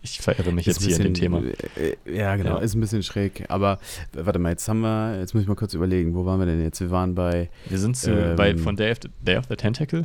Ich 0.00 0.20
verirre 0.20 0.52
mich 0.52 0.64
jetzt 0.66 0.76
Ist 0.80 0.84
ein 0.84 0.88
hier 0.88 0.96
in 0.98 1.02
dem 1.02 1.14
Thema. 1.14 1.40
bisschen, 1.40 1.96
äh, 2.06 2.16
Ja, 2.16 2.36
genau, 2.36 2.56
Ja. 2.58 2.62
ist 2.62 2.74
ein 2.76 2.80
bisschen 2.80 3.02
schräg. 3.02 3.46
Aber 3.48 3.80
warte 4.12 4.38
mal, 4.38 4.50
jetzt 4.50 4.68
haben 4.68 4.80
wir, 4.80 5.18
jetzt 5.18 5.34
muss 5.34 5.42
ich 5.42 5.48
mal 5.48 5.56
kurz 5.56 5.74
überlegen, 5.74 6.14
wo 6.14 6.24
waren 6.24 6.38
wir 6.38 6.46
denn 6.46 6.62
jetzt? 6.62 6.80
Wir 6.80 6.92
waren 6.92 7.16
bei, 7.16 7.50
Wir 7.68 7.78
sind 7.78 7.96
zu, 7.96 8.12
Ähm, 8.12 8.36
bei, 8.36 8.56
von 8.56 8.76
Day 8.76 8.92
of, 8.92 8.98
the, 9.02 9.08
Day 9.20 9.36
of 9.36 9.46
the 9.48 9.56
Tentacle 9.56 10.04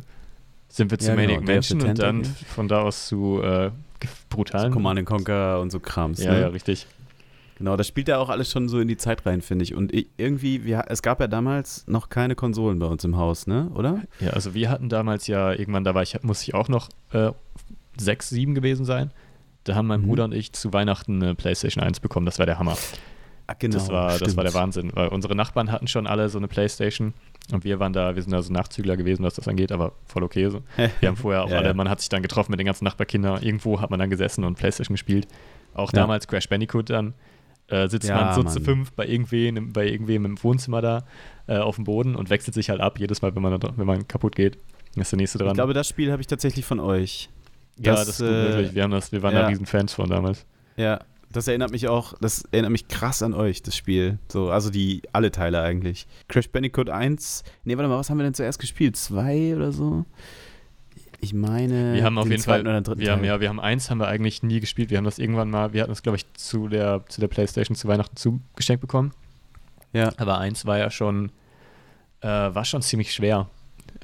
sind 0.76 0.90
wir 0.90 0.98
zu 0.98 1.08
Ja, 1.10 1.14
genau, 1.16 1.40
Mansion 1.40 1.82
und 1.82 1.98
dann 1.98 2.24
von 2.24 2.68
da 2.68 2.82
aus 2.82 3.06
zu 3.06 3.40
äh, 3.42 3.70
brutalen. 4.28 4.72
Command 4.72 4.98
and 4.98 5.08
Conquer 5.08 5.60
und 5.60 5.70
so 5.70 5.80
Krams. 5.80 6.22
ja, 6.22 6.32
ne? 6.32 6.40
ja, 6.42 6.48
richtig. 6.48 6.86
Genau, 7.56 7.76
das 7.76 7.86
spielt 7.86 8.08
ja 8.08 8.18
auch 8.18 8.30
alles 8.30 8.50
schon 8.50 8.68
so 8.68 8.80
in 8.80 8.88
die 8.88 8.96
Zeit 8.96 9.24
rein, 9.26 9.40
finde 9.40 9.62
ich. 9.62 9.74
Und 9.74 9.92
irgendwie, 10.16 10.64
wir, 10.64 10.86
es 10.88 11.02
gab 11.02 11.20
ja 11.20 11.28
damals 11.28 11.86
noch 11.86 12.08
keine 12.08 12.34
Konsolen 12.34 12.80
bei 12.80 12.86
uns 12.86 13.04
im 13.04 13.16
Haus, 13.16 13.46
ne? 13.46 13.70
Oder? 13.74 14.02
Ja, 14.18 14.30
also 14.30 14.54
wir 14.54 14.70
hatten 14.70 14.88
damals 14.88 15.28
ja 15.28 15.52
irgendwann, 15.52 15.84
da 15.84 15.94
war 15.94 16.02
ich, 16.02 16.20
muss 16.22 16.42
ich 16.42 16.52
auch 16.54 16.68
noch 16.68 16.88
äh, 17.12 17.30
sechs, 17.96 18.28
sieben 18.28 18.56
gewesen 18.56 18.84
sein. 18.84 19.12
Da 19.62 19.76
haben 19.76 19.86
mein 19.86 20.00
Mhm. 20.02 20.08
Bruder 20.08 20.24
und 20.24 20.34
ich 20.34 20.52
zu 20.52 20.72
Weihnachten 20.72 21.22
eine 21.22 21.36
PlayStation 21.36 21.82
1 21.84 22.00
bekommen. 22.00 22.26
Das 22.26 22.40
war 22.40 22.46
der 22.46 22.58
Hammer. 22.58 22.76
Ah, 23.46 23.54
genau. 23.56 23.74
das, 23.74 23.88
war, 23.88 24.18
das 24.18 24.36
war 24.36 24.42
der. 24.44 24.52
Wahnsinn. 24.54 24.90
Weil 24.92 25.08
unsere 25.08 25.36
Nachbarn 25.36 25.70
hatten 25.70 25.86
schon 25.86 26.06
alle 26.08 26.28
so 26.30 26.38
eine 26.38 26.48
PlayStation. 26.48 27.14
Und 27.52 27.62
wir 27.64 27.78
waren 27.78 27.92
da, 27.92 28.14
wir 28.14 28.22
sind 28.22 28.32
da 28.32 28.40
so 28.40 28.52
Nachzügler 28.52 28.96
gewesen, 28.96 29.22
was 29.22 29.34
das 29.34 29.48
angeht, 29.48 29.70
aber 29.70 29.92
voll 30.06 30.22
okay 30.22 30.48
so. 30.48 30.62
Wir 31.00 31.08
haben 31.08 31.16
vorher 31.16 31.44
auch 31.44 31.50
Ja, 31.50 31.58
alle, 31.58 31.68
ja. 31.68 31.74
man 31.74 31.90
hat 31.90 32.00
sich 32.00 32.08
dann 32.08 32.22
getroffen 32.22 32.50
mit 32.52 32.58
den 32.58 32.64
ganzen 32.66 32.84
Nachbarkindern. 32.84 33.42
Irgendwo 33.42 33.80
hat 33.80 33.90
man 33.90 33.98
dann 34.00 34.08
gesessen 34.08 34.44
und 34.44 34.56
Playstation 34.56 34.94
gespielt. 34.94 35.28
Auch 35.74 35.92
Ja. 35.92 36.00
damals 36.00 36.26
Crash 36.26 36.48
Bandicoot 36.48 36.88
dann. 36.90 37.12
Äh, 37.68 37.88
sitzt 37.88 38.08
man 38.08 38.34
so 38.34 38.42
zu 38.44 38.56
Mann. 38.60 38.64
fünf 38.64 38.92
bei 38.92 39.06
irgendwem, 39.06 39.56
im- 39.56 39.72
bei 39.72 39.86
irgendwem 39.86 40.24
im 40.26 40.42
Wohnzimmer 40.42 40.80
da 40.82 41.04
äh, 41.46 41.56
auf 41.58 41.76
dem 41.76 41.84
Boden 41.84 42.14
und 42.14 42.28
wechselt 42.30 42.54
sich 42.54 42.68
halt 42.70 42.80
ab, 42.80 42.98
jedes 42.98 43.20
Mal, 43.22 43.34
wenn 43.34 43.42
man, 43.42 43.58
da- 43.60 43.72
wenn 43.76 43.86
man 43.86 44.06
kaputt 44.08 44.36
geht. 44.36 44.58
Dann 44.94 45.02
ist 45.02 45.12
der 45.12 45.16
nächste 45.18 45.38
dran. 45.38 45.48
Ich 45.48 45.54
glaube, 45.54 45.72
das 45.74 45.88
Spiel 45.88 46.12
habe 46.12 46.20
ich 46.22 46.26
tatsächlich 46.26 46.64
von 46.64 46.78
euch. 46.80 47.28
ja, 47.78 47.92
das, 47.94 48.06
das 48.06 48.20
ist 48.20 48.26
gut 48.26 48.28
äh, 48.28 48.48
möglich. 48.56 48.74
Wir, 48.74 48.82
haben 48.84 48.90
das, 48.90 49.12
wir 49.12 49.22
waren 49.22 49.34
da 49.34 49.46
riesen 49.48 49.66
Fans 49.66 49.92
von 49.94 50.08
damals. 50.08 50.46
Ja, 50.76 51.00
das 51.34 51.48
erinnert 51.48 51.70
mich 51.72 51.88
auch, 51.88 52.14
das 52.20 52.44
erinnert 52.52 52.70
mich 52.72 52.88
krass 52.88 53.22
an 53.22 53.34
euch, 53.34 53.62
das 53.62 53.76
Spiel. 53.76 54.18
So, 54.30 54.50
also 54.50 54.70
die, 54.70 55.02
alle 55.12 55.30
Teile 55.30 55.60
eigentlich. 55.60 56.06
Crash 56.28 56.48
Bandicoot 56.48 56.88
1, 56.88 57.42
nee, 57.64 57.76
warte 57.76 57.88
mal, 57.88 57.98
was 57.98 58.08
haben 58.08 58.18
wir 58.18 58.24
denn 58.24 58.34
zuerst 58.34 58.58
gespielt? 58.58 58.96
Zwei 58.96 59.54
oder 59.54 59.72
so? 59.72 60.04
Ich 61.20 61.32
meine, 61.34 61.94
Wir 61.94 62.04
haben 62.04 62.18
auf 62.18 62.24
den 62.24 62.32
jeden 62.32 62.42
Fall, 62.42 62.56
zweiten 62.58 62.68
oder 62.68 62.80
dritten 62.82 63.00
wir 63.00 63.10
haben, 63.10 63.20
Teil. 63.20 63.28
ja, 63.28 63.40
wir 63.40 63.48
haben 63.48 63.60
eins 63.60 63.90
haben 63.90 63.98
wir 63.98 64.08
eigentlich 64.08 64.42
nie 64.42 64.60
gespielt. 64.60 64.90
Wir 64.90 64.98
haben 64.98 65.04
das 65.04 65.18
irgendwann 65.18 65.50
mal, 65.50 65.72
wir 65.72 65.80
hatten 65.82 65.90
das, 65.92 66.02
glaube 66.02 66.16
ich, 66.16 66.32
zu 66.34 66.68
der, 66.68 67.04
zu 67.08 67.20
der 67.20 67.28
Playstation 67.28 67.74
zu 67.76 67.88
Weihnachten 67.88 68.16
zugeschenkt 68.16 68.80
bekommen. 68.80 69.12
Ja, 69.92 70.12
Aber 70.18 70.38
eins 70.38 70.66
war 70.66 70.78
ja 70.78 70.90
schon, 70.90 71.30
äh, 72.20 72.26
war 72.28 72.64
schon 72.64 72.82
ziemlich 72.82 73.12
schwer 73.12 73.48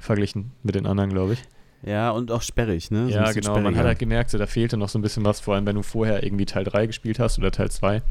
verglichen 0.01 0.53
mit 0.62 0.75
den 0.77 0.87
anderen, 0.87 1.11
glaube 1.11 1.35
ich. 1.35 1.43
Ja, 1.83 2.11
und 2.11 2.31
auch 2.31 2.43
sperrig, 2.43 2.90
ne? 2.90 3.07
So 3.07 3.11
ja, 3.14 3.33
genau. 3.33 3.55
Man 3.55 3.64
hat 3.64 3.73
sperriger. 3.73 3.85
halt 3.85 3.99
gemerkt, 3.99 4.31
so, 4.31 4.38
da 4.38 4.47
fehlte 4.47 4.77
noch 4.77 4.88
so 4.88 4.99
ein 4.99 5.03
bisschen 5.03 5.25
was, 5.25 5.40
vor 5.40 5.55
allem 5.55 5.66
wenn 5.66 5.77
du 5.77 5.83
vorher 5.83 6.23
irgendwie 6.23 6.47
Teil 6.47 6.64
3 6.64 6.87
gespielt 6.87 7.19
hast 7.19 7.38
oder 7.38 7.51
Teil 7.51 7.71
2. 7.71 8.03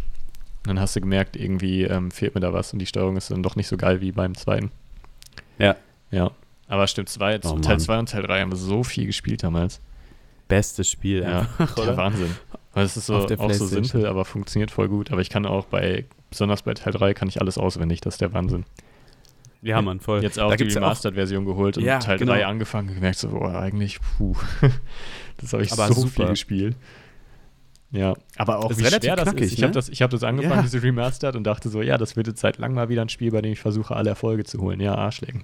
Dann 0.64 0.80
hast 0.80 0.96
du 0.96 1.02
gemerkt, 1.02 1.36
irgendwie 1.36 1.84
ähm, 1.84 2.12
fehlt 2.12 2.36
mir 2.36 2.42
da 2.42 2.52
was 2.52 2.74
und 2.74 2.80
die 2.80 2.86
Steuerung 2.86 3.16
ist 3.16 3.32
dann 3.32 3.44
doch 3.44 3.56
nicht 3.56 3.68
so 3.68 3.78
geil 3.78 4.02
wie 4.02 4.12
beim 4.12 4.36
zweiten. 4.36 4.72
Ja. 5.58 5.76
Ja. 6.12 6.32
Aber 6.68 6.86
stimmt, 6.88 7.10
zwei, 7.10 7.38
Oh, 7.38 7.60
Teil 7.60 7.76
Mann. 7.76 7.80
2 7.80 8.00
und 8.00 8.10
Teil 8.10 8.24
3 8.24 8.42
haben 8.42 8.52
wir 8.52 8.58
so 8.58 8.84
viel 8.84 9.06
gespielt 9.06 9.44
damals. 9.44 9.80
Bestes 10.48 10.90
Spiel 10.90 11.22
Ja, 11.24 11.42
einfach, 11.42 11.76
der 11.76 11.84
oder? 11.84 11.98
Wahnsinn. 11.98 12.36
Es 12.76 12.98
ist 12.98 13.08
so, 13.08 13.16
auch 13.16 13.52
so 13.52 13.66
simpel, 13.66 14.06
aber 14.06 14.26
funktioniert 14.26 14.72
voll 14.72 14.88
gut. 14.90 15.12
Aber 15.12 15.22
ich 15.22 15.30
kann 15.30 15.46
auch 15.46 15.66
bei, 15.66 16.06
besonders 16.30 16.62
bei 16.64 16.74
Teil 16.74 16.94
3, 16.94 17.14
kann 17.14 17.28
ich 17.28 17.42
alles 17.42 17.58
auswendig. 17.58 18.02
Das 18.02 18.16
ist 18.16 18.22
der 18.22 18.34
Wahnsinn. 18.34 18.66
Ja, 19.62 19.82
Mann, 19.82 20.00
voll. 20.00 20.24
Jetzt 20.24 20.40
auch 20.40 20.50
Da 20.52 20.56
die 20.56 20.64
Remastered-Version 20.64 21.46
geholt 21.46 21.78
und 21.78 21.84
Ja, 21.84 22.00
Teil 22.00 22.18
genau. 22.18 22.32
3 22.34 22.46
angefangen 22.46 22.90
und 22.90 22.96
gemerkt, 22.96 23.18
so, 23.20 23.30
boah, 23.30 23.56
eigentlich, 23.60 24.00
puh, 24.18 24.36
das 25.38 25.52
habe 25.54 25.64
ich 25.64 25.72
Aber 25.74 25.88
so 25.88 25.96
super. 26.02 26.10
viel 26.12 26.26
gespielt. 26.28 26.76
Ja, 27.92 28.14
aber 28.38 28.60
auch 28.60 28.70
Ist 28.72 28.78
wie 28.80 28.84
relativ 28.84 29.08
schwer 29.08 29.16
das 29.16 29.24
knackig, 29.26 29.42
ist. 29.48 29.54
Ich 29.54 29.58
ne? 29.60 29.64
habe 29.66 29.74
das, 29.74 29.90
ich 29.90 30.02
hab 30.02 30.12
das 30.12 30.24
angefangen, 30.24 30.58
Ja. 30.58 30.62
diese 30.62 30.82
Remastered, 30.84 31.36
und 31.36 31.44
dachte 31.44 31.70
so, 31.70 31.82
ja, 31.82 31.98
das 31.98 32.16
wird 32.16 32.28
jetzt 32.28 32.40
seit 32.40 32.58
langem 32.60 32.76
mal 32.76 32.88
wieder 32.90 33.02
ein 33.02 33.10
Spiel, 33.10 33.32
bei 33.32 33.42
dem 33.42 33.52
ich 33.52 33.60
versuche, 33.60 33.96
alle 33.96 34.10
Erfolge 34.12 34.44
zu 34.44 34.62
holen. 34.62 34.80
Ja, 34.80 34.96
Arschlecken. 34.96 35.44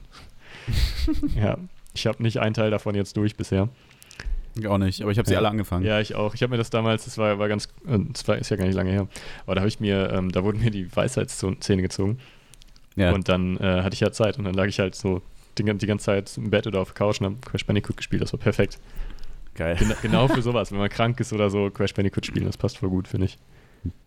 ja, 1.36 1.58
ich 1.94 2.08
habe 2.08 2.22
nicht 2.24 2.40
einen 2.40 2.54
Teil 2.54 2.72
davon 2.72 2.96
jetzt 2.96 3.18
durch 3.18 3.36
bisher. 3.36 3.70
Ich 4.58 4.68
auch 4.68 4.78
nicht, 4.78 5.02
aber 5.02 5.12
ich 5.12 5.18
habe 5.18 5.28
sie 5.28 5.34
Ja. 5.34 5.40
alle 5.40 5.50
angefangen. 5.50 5.84
Ja, 5.86 6.00
ich 6.00 6.16
auch. 6.16 6.34
Ich 6.34 6.42
habe 6.42 6.52
mir 6.52 6.58
das 6.58 6.70
damals, 6.70 7.04
das 7.06 7.18
war, 7.18 7.40
war 7.40 7.50
ganz, 7.50 7.66
äh, 7.88 7.98
das 8.14 8.26
war, 8.28 8.38
ist 8.38 8.50
ja 8.50 8.56
gar 8.58 8.66
nicht 8.66 8.76
lange 8.76 8.92
her, 8.92 9.08
aber 9.46 9.56
da 9.56 9.62
habe 9.62 9.68
ich 9.68 9.80
mir, 9.82 10.12
ähm, 10.14 10.32
da 10.32 10.44
wurden 10.44 10.62
mir 10.62 10.72
die 10.72 10.96
Weisheitszähne 10.96 11.82
gezogen 11.82 12.20
Ja. 12.96 13.12
und 13.12 13.28
dann 13.28 13.58
äh, 13.58 13.82
hatte 13.84 13.94
ich 13.94 14.00
ja 14.00 14.12
Zeit 14.12 14.38
und 14.38 14.46
dann 14.46 14.54
lag 14.54 14.68
ich 14.68 14.80
halt 14.80 14.96
so 14.96 15.22
die, 15.58 15.64
die 15.64 15.88
ganze 15.88 16.06
Zeit 16.06 16.38
im 16.38 16.50
Bett 16.50 16.68
oder 16.68 16.82
auf 16.82 16.90
der 16.90 16.96
Couch 16.96 17.20
und 17.20 17.26
habe 17.26 17.36
Crash 17.42 17.66
Bandicoot 17.66 17.98
gespielt. 17.98 18.22
Das 18.22 18.34
war 18.34 18.40
perfekt. 18.40 18.80
Geil. 19.56 19.76
Gen 19.78 19.94
genau 20.02 20.28
für 20.28 20.42
sowas, 20.42 20.72
wenn 20.72 20.80
man 20.80 20.90
krank 20.90 21.20
ist 21.20 21.34
oder 21.34 21.50
so, 21.50 21.70
Crash 21.70 21.94
Bandicoot 21.94 22.26
spielen, 22.26 22.46
das 22.46 22.58
passt 22.58 22.78
voll 22.78 22.90
gut, 22.90 23.08
finde 23.08 23.26
ich. 23.26 23.38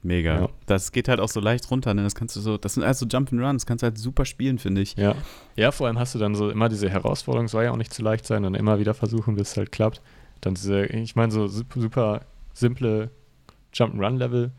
Mega. 0.02 0.40
Ja. 0.40 0.48
Das 0.66 0.92
geht 0.92 1.08
halt 1.08 1.20
auch 1.20 1.28
so 1.28 1.40
leicht 1.40 1.70
runter, 1.70 1.94
ne? 1.94 2.02
Das 2.02 2.14
kannst 2.14 2.34
du 2.36 2.40
so, 2.40 2.58
das 2.58 2.74
sind 2.74 2.82
also 2.82 3.06
Jump 3.06 3.32
and 3.32 3.40
Runs, 3.40 3.64
kannst 3.64 3.82
du 3.82 3.86
halt 3.86 3.98
super 3.98 4.24
spielen, 4.24 4.58
finde 4.58 4.80
ich. 4.80 4.96
Ja. 4.96 5.14
Ja, 5.56 5.70
vor 5.70 5.86
allem 5.86 5.98
hast 5.98 6.14
du 6.14 6.18
dann 6.18 6.34
so 6.34 6.50
immer 6.50 6.68
diese 6.68 6.90
Herausforderung, 6.90 7.48
soll 7.48 7.64
ja 7.64 7.70
auch 7.70 7.76
nicht 7.76 7.92
zu 7.92 8.02
leicht 8.02 8.26
sein, 8.26 8.42
dann 8.42 8.54
immer 8.54 8.78
wieder 8.78 8.94
versuchen, 8.94 9.36
bis 9.36 9.52
es 9.52 9.56
halt 9.56 9.72
klappt. 9.72 10.02
Dann 10.40 10.54
diese, 10.54 10.86
ich 10.86 11.16
meine, 11.16 11.32
so 11.32 11.46
super, 11.48 12.22
simple 12.54 13.10
Jump'n'Run-Level 13.72 14.50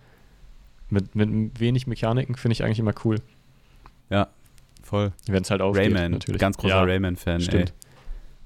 mit, 0.90 1.16
mit 1.16 1.60
wenig 1.60 1.88
Mechaniken 1.88 2.36
finde 2.36 2.54
ich 2.54 2.64
eigentlich 2.64 2.80
immer 2.80 2.94
cool. 3.04 3.18
Voll. 4.90 5.12
Wenn 5.28 5.44
es 5.44 5.52
halt 5.52 5.62
aufgeht, 5.62 5.86
Rayman, 5.86 6.14
natürlich. 6.14 6.42
ganz 6.42 6.58
großer 6.58 6.76
ja, 6.76 6.82
Rayman-Fan, 6.82 7.42
ey. 7.42 7.46
Stimmt. 7.46 7.74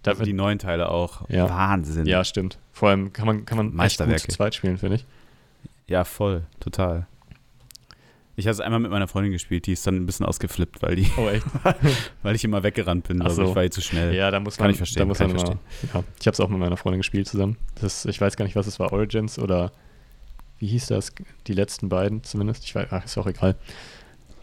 Also 0.05 0.19
Da, 0.19 0.25
die 0.25 0.33
neuen 0.33 0.59
Teile 0.59 0.89
auch. 0.89 1.29
Ja. 1.29 1.49
Wahnsinn. 1.49 2.05
ja, 2.05 2.25
stimmt. 2.25 2.57
Vor 2.73 2.89
allem 2.89 3.13
kann 3.13 3.25
man, 3.25 3.45
kann 3.45 3.57
man 3.57 3.79
echt 3.79 3.99
gut 4.03 4.19
zu 4.19 4.27
zweit 4.27 4.53
spielen, 4.53 4.77
finde 4.77 4.97
ich. 4.97 5.05
Ja, 5.87 6.03
voll. 6.03 6.43
Total. 6.59 7.07
Ich 8.35 8.45
habe 8.45 8.51
es 8.51 8.59
einmal 8.59 8.79
mit 8.81 8.91
meiner 8.91 9.07
Freundin 9.07 9.31
gespielt, 9.31 9.67
die 9.67 9.73
ist 9.73 9.87
dann 9.87 9.95
ein 9.95 10.05
bisschen 10.05 10.25
ausgeflippt, 10.25 10.81
weil, 10.81 10.95
die, 10.95 11.09
Oh, 11.17 11.29
echt? 11.29 11.45
weil 12.23 12.35
ich 12.35 12.43
immer 12.43 12.63
weggerannt 12.63 13.07
bin. 13.07 13.21
Also 13.21 13.43
so. 13.43 13.49
ich 13.49 13.55
war 13.55 13.63
ihr 13.63 13.71
zu 13.71 13.81
schnell. 13.81 14.13
Ja, 14.13 14.29
da 14.31 14.39
muss 14.41 14.57
Kann 14.57 14.65
man, 14.65 14.71
ich 14.71 14.77
verstehen, 14.77 15.01
Da 15.01 15.05
muss 15.05 15.19
kann 15.19 15.27
man 15.27 15.37
ich 15.37 15.43
immer, 15.43 15.51
ja. 15.93 16.03
Ich 16.19 16.27
habe 16.27 16.33
es 16.33 16.39
auch 16.41 16.49
mit 16.49 16.59
meiner 16.59 16.75
Freundin 16.75 16.99
gespielt 16.99 17.27
zusammen. 17.27 17.57
Das, 17.79 18.03
ich 18.05 18.19
weiß 18.19 18.35
gar 18.35 18.43
nicht, 18.43 18.55
was 18.55 18.67
es 18.67 18.79
war, 18.79 18.91
Origins 18.91 19.39
oder 19.39 19.71
wie 20.57 20.67
hieß 20.67 20.87
das? 20.87 21.13
Die 21.47 21.53
letzten 21.53 21.89
beiden 21.89 22.23
zumindest. 22.23 22.65
Ich 22.65 22.73
weiß, 22.73 22.87
ach, 22.89 23.05
ist 23.05 23.17
auch 23.17 23.27
egal. 23.27 23.55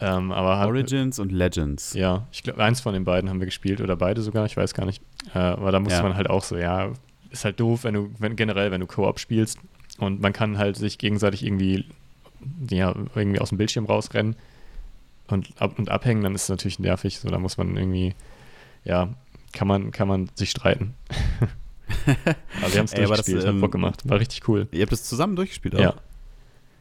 Ähm, 0.01 0.31
aber 0.31 0.57
hat- 0.59 0.67
Origins 0.67 1.19
und 1.19 1.31
Legends. 1.31 1.93
Ja, 1.93 2.27
ich 2.31 2.43
glaube, 2.43 2.63
eins 2.63 2.81
von 2.81 2.93
den 2.93 3.03
beiden 3.03 3.29
haben 3.29 3.39
wir 3.39 3.45
gespielt 3.45 3.81
oder 3.81 3.95
beide 3.95 4.21
sogar, 4.21 4.45
ich 4.45 4.57
weiß 4.57 4.73
gar 4.73 4.85
nicht. 4.85 5.01
Äh, 5.33 5.39
aber 5.39 5.71
da 5.71 5.79
muss 5.79 5.93
Ja. 5.93 6.01
man 6.03 6.15
halt 6.15 6.29
auch 6.29 6.43
so, 6.43 6.57
ja, 6.57 6.91
ist 7.29 7.45
halt 7.45 7.59
doof, 7.59 7.83
wenn 7.83 7.93
du, 7.93 8.09
wenn, 8.19 8.35
generell, 8.35 8.71
wenn 8.71 8.81
du 8.81 8.87
Koop 8.87 9.19
spielst 9.19 9.59
und 9.99 10.19
man 10.21 10.33
kann 10.33 10.57
halt 10.57 10.75
sich 10.75 10.97
gegenseitig 10.97 11.45
irgendwie, 11.45 11.85
ja, 12.69 12.93
irgendwie 13.15 13.39
aus 13.39 13.49
dem 13.49 13.57
Bildschirm 13.59 13.85
rausrennen 13.85 14.35
und, 15.27 15.49
ab, 15.61 15.77
und 15.77 15.89
abhängen, 15.89 16.23
dann 16.23 16.33
ist 16.35 16.43
es 16.43 16.49
natürlich 16.49 16.79
nervig. 16.79 17.19
So, 17.19 17.29
da 17.29 17.37
muss 17.37 17.57
man 17.57 17.77
irgendwie, 17.77 18.15
ja, 18.83 19.09
kann 19.53 19.67
man, 19.67 19.91
kann 19.91 20.07
man 20.07 20.29
sich 20.35 20.49
streiten. 20.49 20.95
aber 22.61 22.73
wir 22.73 22.79
haben 22.79 22.85
es 22.85 22.93
aber 22.93 23.01
das, 23.01 23.25
durchgespielt, 23.25 23.43
hat 23.45 23.53
ähm, 23.53 23.61
Bock 23.61 23.71
gemacht, 23.71 24.09
war 24.09 24.19
richtig 24.19 24.47
cool. 24.47 24.67
Ihr 24.71 24.81
habt 24.81 24.91
es 24.93 25.03
zusammen 25.03 25.35
durchgespielt 25.35 25.75
auch? 25.75 25.79
Ja. 25.79 25.93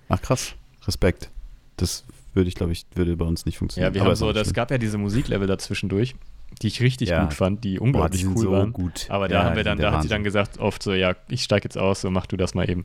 Ach 0.09 0.23
krass. 0.23 0.55
Respekt. 0.87 1.31
Das 1.77 2.05
würde 2.35 2.49
ich, 2.49 2.55
glaube 2.55 2.73
ich, 2.73 2.87
würde 2.95 3.17
bei 3.17 3.25
uns 3.25 3.47
nicht 3.47 3.59
funktionieren. 3.59 3.91
Ja, 3.91 3.95
wir 3.95 4.03
Aber 4.03 4.11
haben 4.11 4.17
so, 4.17 4.33
das 4.33 4.53
gab 4.55 4.71
ja 4.71 4.79
diese 4.79 4.99
Musiklevel 4.99 5.47
dazwischendurch, 5.47 6.15
die 6.63 6.67
ich 6.69 6.81
richtig 6.81 7.09
Ja. 7.11 7.25
gut 7.25 7.35
fand, 7.35 7.65
die 7.65 7.77
Boah, 7.79 7.83
unglaublich 7.85 8.21
die 8.21 8.27
sind 8.27 8.37
cool 8.37 8.43
so 8.45 8.53
waren. 8.53 8.73
gut. 8.73 9.07
Aber 9.09 9.29
da 9.29 9.37
Ja, 9.37 9.45
haben 9.45 9.57
wir 9.57 9.63
die 9.63 9.69
dann, 9.69 9.79
da 9.79 9.93
hat 9.93 10.03
sie 10.03 10.09
dann 10.09 10.25
gesagt, 10.25 10.59
oft 10.59 10.83
so, 10.83 10.93
ja, 10.93 11.15
ich 11.29 11.43
steige 11.43 11.65
jetzt 11.65 11.79
aus, 11.79 12.01
so 12.03 12.11
mach 12.11 12.27
du 12.27 12.37
das 12.37 12.55
mal 12.55 12.69
eben. 12.69 12.85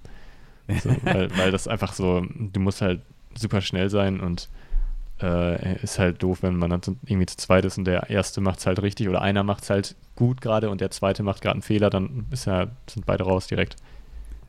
So, 0.84 0.90
weil, 1.04 1.30
weil 1.38 1.52
das 1.52 1.68
einfach 1.68 1.94
so, 1.94 2.26
du 2.30 2.60
musst 2.60 2.82
halt 2.82 3.02
super 3.38 3.62
schnell 3.62 3.90
sein 3.90 4.20
und 4.20 4.50
äh, 5.22 5.82
ist 5.82 6.00
halt 6.00 6.22
doof, 6.24 6.40
wenn 6.42 6.58
man 6.58 6.70
dann 6.70 6.82
irgendwie 7.06 7.26
zu 7.26 7.38
zweit 7.38 7.66
ist 7.66 7.78
und 7.78 7.86
der 7.86 8.10
erste 8.10 8.42
macht 8.42 8.60
es 8.60 8.66
halt 8.66 8.82
richtig 8.82 9.08
oder 9.10 9.22
einer 9.22 9.44
macht 9.44 9.64
es 9.64 9.70
halt 9.70 9.96
gut 10.16 10.42
gerade 10.42 10.70
und 10.70 10.82
der 10.82 10.92
zweite 10.92 11.24
macht 11.24 11.42
gerade 11.42 11.54
einen 11.54 11.62
Fehler, 11.62 11.90
dann 11.90 12.26
ist 12.32 12.46
ja, 12.46 12.68
sind 12.90 13.06
beide 13.06 13.24
raus 13.24 13.48
direkt. 13.48 13.76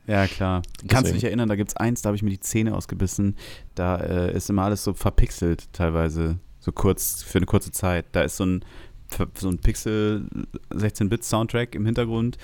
Ja, 0.07 0.25
klar. 0.25 0.61
Kannst 0.61 0.81
du 0.81 0.95
Deswegen. 0.95 1.13
dich 1.15 1.23
erinnern, 1.25 1.49
da 1.49 1.55
gibt 1.55 1.69
es 1.69 1.75
eins, 1.75 2.01
da 2.01 2.07
habe 2.07 2.15
ich 2.15 2.23
mir 2.23 2.29
die 2.29 2.39
Zähne 2.39 2.75
ausgebissen. 2.75 3.35
Da 3.75 3.97
äh, 3.97 4.35
ist 4.35 4.49
immer 4.49 4.63
alles 4.63 4.83
so 4.83 4.93
verpixelt 4.93 5.71
teilweise. 5.73 6.39
So 6.59 6.71
kurz, 6.71 7.23
für 7.23 7.37
eine 7.37 7.45
kurze 7.45 7.71
Zeit. 7.71 8.05
Da 8.13 8.21
ist 8.21 8.37
so 8.37 8.45
ein, 8.45 8.65
so 9.35 9.49
ein 9.49 9.59
Pixel 9.59 10.25
16-Bit-Soundtrack 10.71 11.75
im 11.75 11.85
Hintergrund 11.85 12.37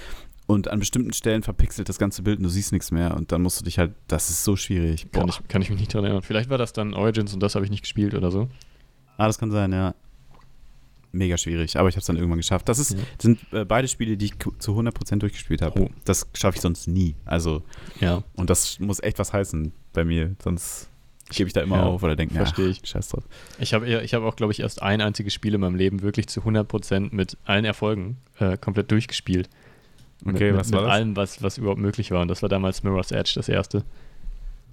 und 0.45 0.67
an 0.67 0.79
bestimmten 0.79 1.13
Stellen 1.13 1.41
verpixelt 1.41 1.87
das 1.87 1.97
ganze 1.97 2.21
Bild 2.21 2.37
und 2.37 2.43
du 2.43 2.49
siehst 2.49 2.73
nichts 2.73 2.91
mehr. 2.91 3.15
Und 3.15 3.31
dann 3.31 3.41
musst 3.41 3.61
du 3.61 3.63
dich 3.63 3.79
halt, 3.79 3.93
das 4.07 4.29
ist 4.29 4.43
so 4.43 4.55
schwierig. 4.55 5.09
Kann 5.11 5.29
ich, 5.29 5.47
kann 5.47 5.61
ich 5.61 5.69
mich 5.69 5.79
nicht 5.79 5.93
dran 5.93 6.03
erinnern. 6.03 6.21
Vielleicht 6.21 6.49
war 6.49 6.57
das 6.57 6.73
dann 6.73 6.93
Origins 6.93 7.33
und 7.33 7.41
das 7.41 7.55
habe 7.55 7.63
ich 7.63 7.71
nicht 7.71 7.83
gespielt 7.83 8.13
oder 8.13 8.29
so. 8.29 8.49
Ah, 9.17 9.27
das 9.27 9.37
kann 9.37 9.51
sein, 9.51 9.71
ja. 9.71 9.95
Mega 11.15 11.37
schwierig, 11.37 11.77
aber 11.77 11.89
ich 11.89 11.95
habe 11.95 11.99
es 12.01 12.07
dann 12.07 12.15
irgendwann 12.17 12.39
geschafft. 12.39 12.67
Das 12.67 12.79
ist, 12.79 12.93
Ja. 12.93 12.99
sind 13.19 13.39
äh, 13.53 13.65
beide 13.65 13.87
Spiele, 13.87 14.17
die 14.17 14.25
ich 14.25 14.33
zu 14.57 14.71
100% 14.75 15.19
durchgespielt 15.19 15.61
habe. 15.61 15.79
Oh. 15.83 15.89
Das 16.05 16.27
schaffe 16.33 16.55
ich 16.55 16.61
sonst 16.61 16.87
nie. 16.87 17.15
Also, 17.23 17.61
Ja. 17.99 18.23
und 18.35 18.49
das 18.49 18.79
muss 18.79 18.99
echt 19.01 19.19
was 19.19 19.31
heißen 19.31 19.71
bei 19.93 20.03
mir. 20.03 20.35
Sonst 20.43 20.89
gebe 21.29 21.47
ich 21.47 21.53
da 21.53 21.61
immer 21.61 21.77
Ja, 21.77 21.83
auf 21.83 22.01
oder 22.01 22.15
denke, 22.15 22.33
verstehe 22.33 22.67
ich. 22.67 22.81
scheiß 22.83 23.09
drauf. 23.09 23.23
Ich 23.59 23.73
habe 23.75 23.87
ich 24.01 24.13
hab 24.15 24.23
auch, 24.23 24.35
glaube 24.35 24.53
ich, 24.53 24.59
erst 24.61 24.81
ein 24.81 25.01
einziges 25.01 25.33
Spiel 25.35 25.53
in 25.53 25.61
meinem 25.61 25.75
Leben 25.75 26.01
wirklich 26.01 26.27
zu 26.27 26.41
100% 26.41 27.09
mit 27.13 27.37
allen 27.45 27.63
Erfolgen 27.65 28.17
äh, 28.39 28.57
komplett 28.57 28.89
durchgespielt. 28.91 29.49
Okay, 30.25 30.51
mit, 30.51 30.59
was 30.59 30.67
mit, 30.67 30.75
war 30.75 30.81
mit 30.81 30.89
das? 30.89 30.95
allem, 30.95 31.15
was, 31.15 31.43
was 31.43 31.57
überhaupt 31.59 31.79
möglich 31.79 32.09
war. 32.09 32.21
Und 32.23 32.27
das 32.29 32.41
war 32.41 32.49
damals 32.49 32.81
Mirror's 32.81 33.11
Edge, 33.11 33.33
das 33.35 33.49
erste. 33.49 33.83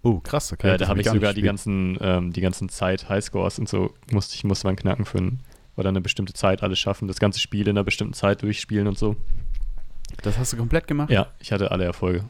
Oh, 0.03 0.21
krass, 0.21 0.53
okay. 0.55 0.71
äh, 0.75 0.77
da 0.79 0.87
hab 0.87 0.91
habe 0.93 1.01
ich 1.03 1.09
sogar 1.09 1.35
die 1.35 1.43
ganzen, 1.43 1.99
ähm, 2.01 2.33
die 2.33 2.41
ganzen 2.41 2.71
Zeit 2.71 3.11
Highscores 3.11 3.59
und 3.59 3.69
so 3.69 3.93
musste 4.11 4.35
ich 4.37 4.45
musste 4.45 4.67
man 4.67 4.77
knacken 4.77 5.05
für 5.05 5.19
ein, 5.19 5.41
oder 5.81 5.89
eine 5.89 6.01
bestimmte 6.01 6.33
Zeit 6.33 6.63
alles 6.63 6.79
schaffen, 6.79 7.09
das 7.09 7.19
ganze 7.19 7.41
Spiel 7.41 7.63
in 7.63 7.77
einer 7.77 7.85
bestimmten 7.85 8.15
Zeit 8.15 8.43
durchspielen 8.43 8.87
und 8.87 8.99
so. 8.99 9.17
Das 10.23 10.39
hast 10.39 10.53
du 10.53 10.57
komplett 10.57 10.87
gemacht? 10.87 11.11
Ja, 11.11 11.29
ich 11.41 11.53
hatte 11.53 11.71
alle 11.71 11.85
Erfolge. 11.85 12.25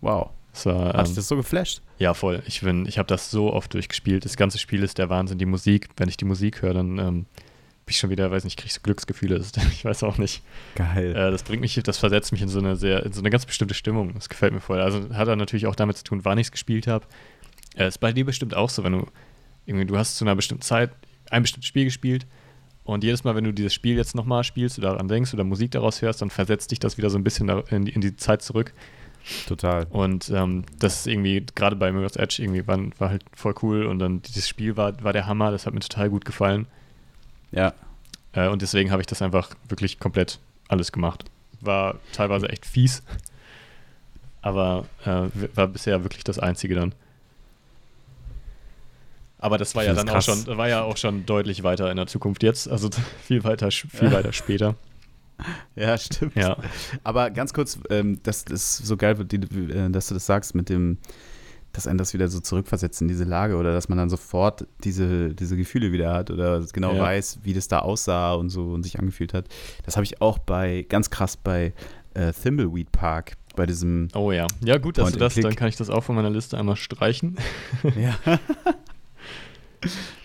Wow. 0.00 0.30
War, 0.64 0.92
dich 1.02 1.10
ähm, 1.10 1.16
das 1.16 1.28
so 1.28 1.36
geflasht? 1.36 1.82
ja, 1.98 2.14
voll. 2.14 2.42
Ich, 2.46 2.62
bin, 2.62 2.86
ich 2.86 2.98
habe 2.98 3.06
das 3.06 3.30
so 3.30 3.52
oft 3.52 3.74
durchgespielt. 3.74 4.24
Das 4.24 4.36
ganze 4.36 4.58
Spiel 4.58 4.82
ist 4.82 4.96
der 4.96 5.10
Wahnsinn. 5.10 5.38
Die 5.38 5.46
Musik, 5.46 5.88
wenn 5.98 6.08
ich 6.08 6.16
die 6.16 6.24
Musik 6.24 6.62
höre, 6.62 6.72
dann 6.72 6.98
ähm, 6.98 7.14
bin 7.24 7.90
ich 7.90 7.98
schon 7.98 8.08
wieder, 8.08 8.30
weiß 8.30 8.44
nicht, 8.44 8.56
kriege 8.56 8.68
ich 8.68 8.74
so 8.74 8.80
Glücksgefühle. 8.82 9.38
Das, 9.38 9.52
ich 9.72 9.84
weiß 9.84 10.02
auch 10.02 10.16
nicht. 10.16 10.42
Geil. 10.74 11.14
Äh, 11.14 11.30
das 11.30 11.42
bringt 11.42 11.60
mich, 11.60 11.74
das 11.82 11.98
versetzt 11.98 12.32
mich 12.32 12.40
in 12.40 12.48
so 12.48 12.58
eine 12.58 12.76
sehr, 12.76 13.04
in 13.04 13.12
so 13.12 13.20
eine 13.20 13.30
ganz 13.30 13.44
bestimmte 13.44 13.74
Stimmung. 13.74 14.14
Das 14.14 14.28
gefällt 14.28 14.54
mir 14.54 14.60
voll. 14.60 14.80
Also 14.80 15.14
hat 15.14 15.28
er 15.28 15.36
natürlich 15.36 15.66
auch 15.66 15.76
damit 15.76 15.98
zu 15.98 16.04
tun, 16.04 16.24
wann 16.24 16.38
ich 16.38 16.46
es 16.46 16.52
gespielt 16.52 16.86
habe. 16.86 17.06
Äh, 17.76 17.88
ist 17.88 17.98
bei 17.98 18.12
dir 18.12 18.24
bestimmt 18.24 18.56
auch 18.56 18.70
so, 18.70 18.82
wenn 18.82 18.92
du 18.92 19.06
irgendwie, 19.66 19.84
du 19.84 19.98
hast 19.98 20.16
zu 20.16 20.24
einer 20.24 20.36
bestimmten 20.36 20.62
Zeit 20.62 20.90
ein 21.30 21.42
bestimmtes 21.42 21.68
Spiel 21.68 21.84
gespielt 21.84 22.26
Und 22.86 23.02
jedes 23.02 23.24
Mal, 23.24 23.34
wenn 23.34 23.42
du 23.42 23.52
dieses 23.52 23.74
Spiel 23.74 23.96
jetzt 23.96 24.14
nochmal 24.14 24.44
spielst 24.44 24.78
oder 24.78 24.90
daran 24.92 25.08
denkst 25.08 25.34
oder 25.34 25.42
Musik 25.42 25.72
daraus 25.72 26.02
hörst, 26.02 26.22
dann 26.22 26.30
versetzt 26.30 26.70
dich 26.70 26.78
das 26.78 26.96
wieder 26.96 27.10
so 27.10 27.18
ein 27.18 27.24
bisschen 27.24 27.48
in 27.48 27.84
die, 27.84 27.92
in 27.92 28.00
die 28.00 28.16
Zeit 28.16 28.42
zurück. 28.42 28.72
Total. 29.48 29.88
Und 29.90 30.30
ähm, 30.30 30.64
das 30.78 31.00
ist 31.00 31.06
irgendwie, 31.08 31.44
gerade 31.56 31.74
bei 31.74 31.90
Mirror's 31.90 32.14
Edge, 32.14 32.40
irgendwie 32.40 32.64
war, 32.68 32.78
war, 32.98 33.10
halt 33.10 33.24
voll 33.32 33.56
cool. 33.62 33.86
Und 33.86 33.98
dann 33.98 34.22
dieses 34.22 34.48
Spiel 34.48 34.76
war, 34.76 35.02
war 35.02 35.12
der 35.12 35.26
Hammer, 35.26 35.50
das 35.50 35.66
hat 35.66 35.74
mir 35.74 35.80
total 35.80 36.10
gut 36.10 36.24
gefallen. 36.24 36.68
Ja. 37.50 37.74
Äh, 38.32 38.46
und 38.48 38.62
deswegen 38.62 38.92
habe 38.92 39.02
ich 39.02 39.06
das 39.06 39.20
einfach 39.20 39.50
wirklich 39.68 39.98
komplett 39.98 40.38
alles 40.68 40.92
gemacht. 40.92 41.24
War 41.60 41.96
teilweise 42.12 42.48
echt 42.48 42.66
fies, 42.66 43.02
aber 44.42 44.86
äh, 45.04 45.28
war 45.56 45.66
bisher 45.66 46.04
wirklich 46.04 46.22
das 46.22 46.38
Einzige 46.38 46.76
dann. 46.76 46.94
Aber 49.38 49.58
das 49.58 49.74
war 49.74 49.84
ja 49.84 49.92
dann 49.92 50.08
auch 50.08 50.22
schon, 50.22 50.46
war 50.46 50.68
ja 50.68 50.82
auch 50.82 50.96
schon 50.96 51.26
deutlich 51.26 51.62
weiter 51.62 51.90
in 51.90 51.96
der 51.96 52.06
Zukunft 52.06 52.42
jetzt, 52.42 52.68
also 52.68 52.88
viel 53.22 53.44
weiter, 53.44 53.70
viel 53.70 54.12
weiter 54.12 54.32
später. 54.32 54.74
Ja, 55.74 55.98
stimmt. 55.98 56.34
Ja. 56.34 56.56
Aber 57.04 57.30
ganz 57.30 57.52
kurz, 57.52 57.78
ähm, 57.90 58.20
das, 58.22 58.44
ist 58.44 58.78
so 58.78 58.96
geil, 58.96 59.20
äh, 59.20 59.90
dass 59.90 60.08
du 60.08 60.14
das 60.14 60.24
sagst 60.24 60.54
mit 60.54 60.70
dem, 60.70 60.96
dass 61.72 61.86
einen 61.86 61.98
das 61.98 62.14
wieder 62.14 62.28
so 62.28 62.40
zurückversetzt 62.40 63.02
in 63.02 63.08
diese 63.08 63.24
Lage 63.24 63.56
oder 63.56 63.72
dass 63.72 63.90
man 63.90 63.98
dann 63.98 64.08
sofort 64.08 64.66
diese, 64.82 65.34
diese 65.34 65.58
Gefühle 65.58 65.92
wieder 65.92 66.14
hat 66.14 66.30
oder 66.30 66.64
genau 66.72 66.94
ja. 66.94 67.02
weiß, 67.02 67.40
wie 67.42 67.52
das 67.52 67.68
da 67.68 67.80
aussah 67.80 68.32
und 68.32 68.48
so 68.48 68.70
und 68.70 68.82
sich 68.82 68.98
angefühlt 68.98 69.34
hat. 69.34 69.46
Das 69.84 69.96
habe 69.96 70.04
ich 70.04 70.22
auch 70.22 70.38
bei, 70.38 70.86
ganz 70.88 71.10
krass 71.10 71.36
bei 71.36 71.74
äh, 72.14 72.32
Thimbleweed 72.32 72.90
Park, 72.90 73.34
bei 73.56 73.66
diesem. 73.66 74.08
Oh 74.14 74.32
ja. 74.32 74.46
Ja, 74.64 74.78
gut, 74.78 74.96
dass 74.96 75.12
du 75.12 75.18
das, 75.18 75.34
dann 75.34 75.54
kann 75.54 75.68
ich 75.68 75.76
das 75.76 75.90
auch 75.90 76.02
von 76.02 76.16
meiner 76.16 76.30
Liste 76.30 76.56
einmal 76.56 76.76
streichen. 76.76 77.36
Ja. 77.94 78.18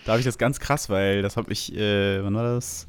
da 0.04 0.12
habe 0.12 0.20
ich 0.20 0.24
das 0.24 0.38
ganz 0.38 0.60
krass, 0.60 0.88
weil 0.88 1.22
das 1.22 1.36
habe 1.36 1.52
ich, 1.52 1.74
äh, 1.74 2.22
wann 2.22 2.34
war 2.34 2.44
das? 2.44 2.86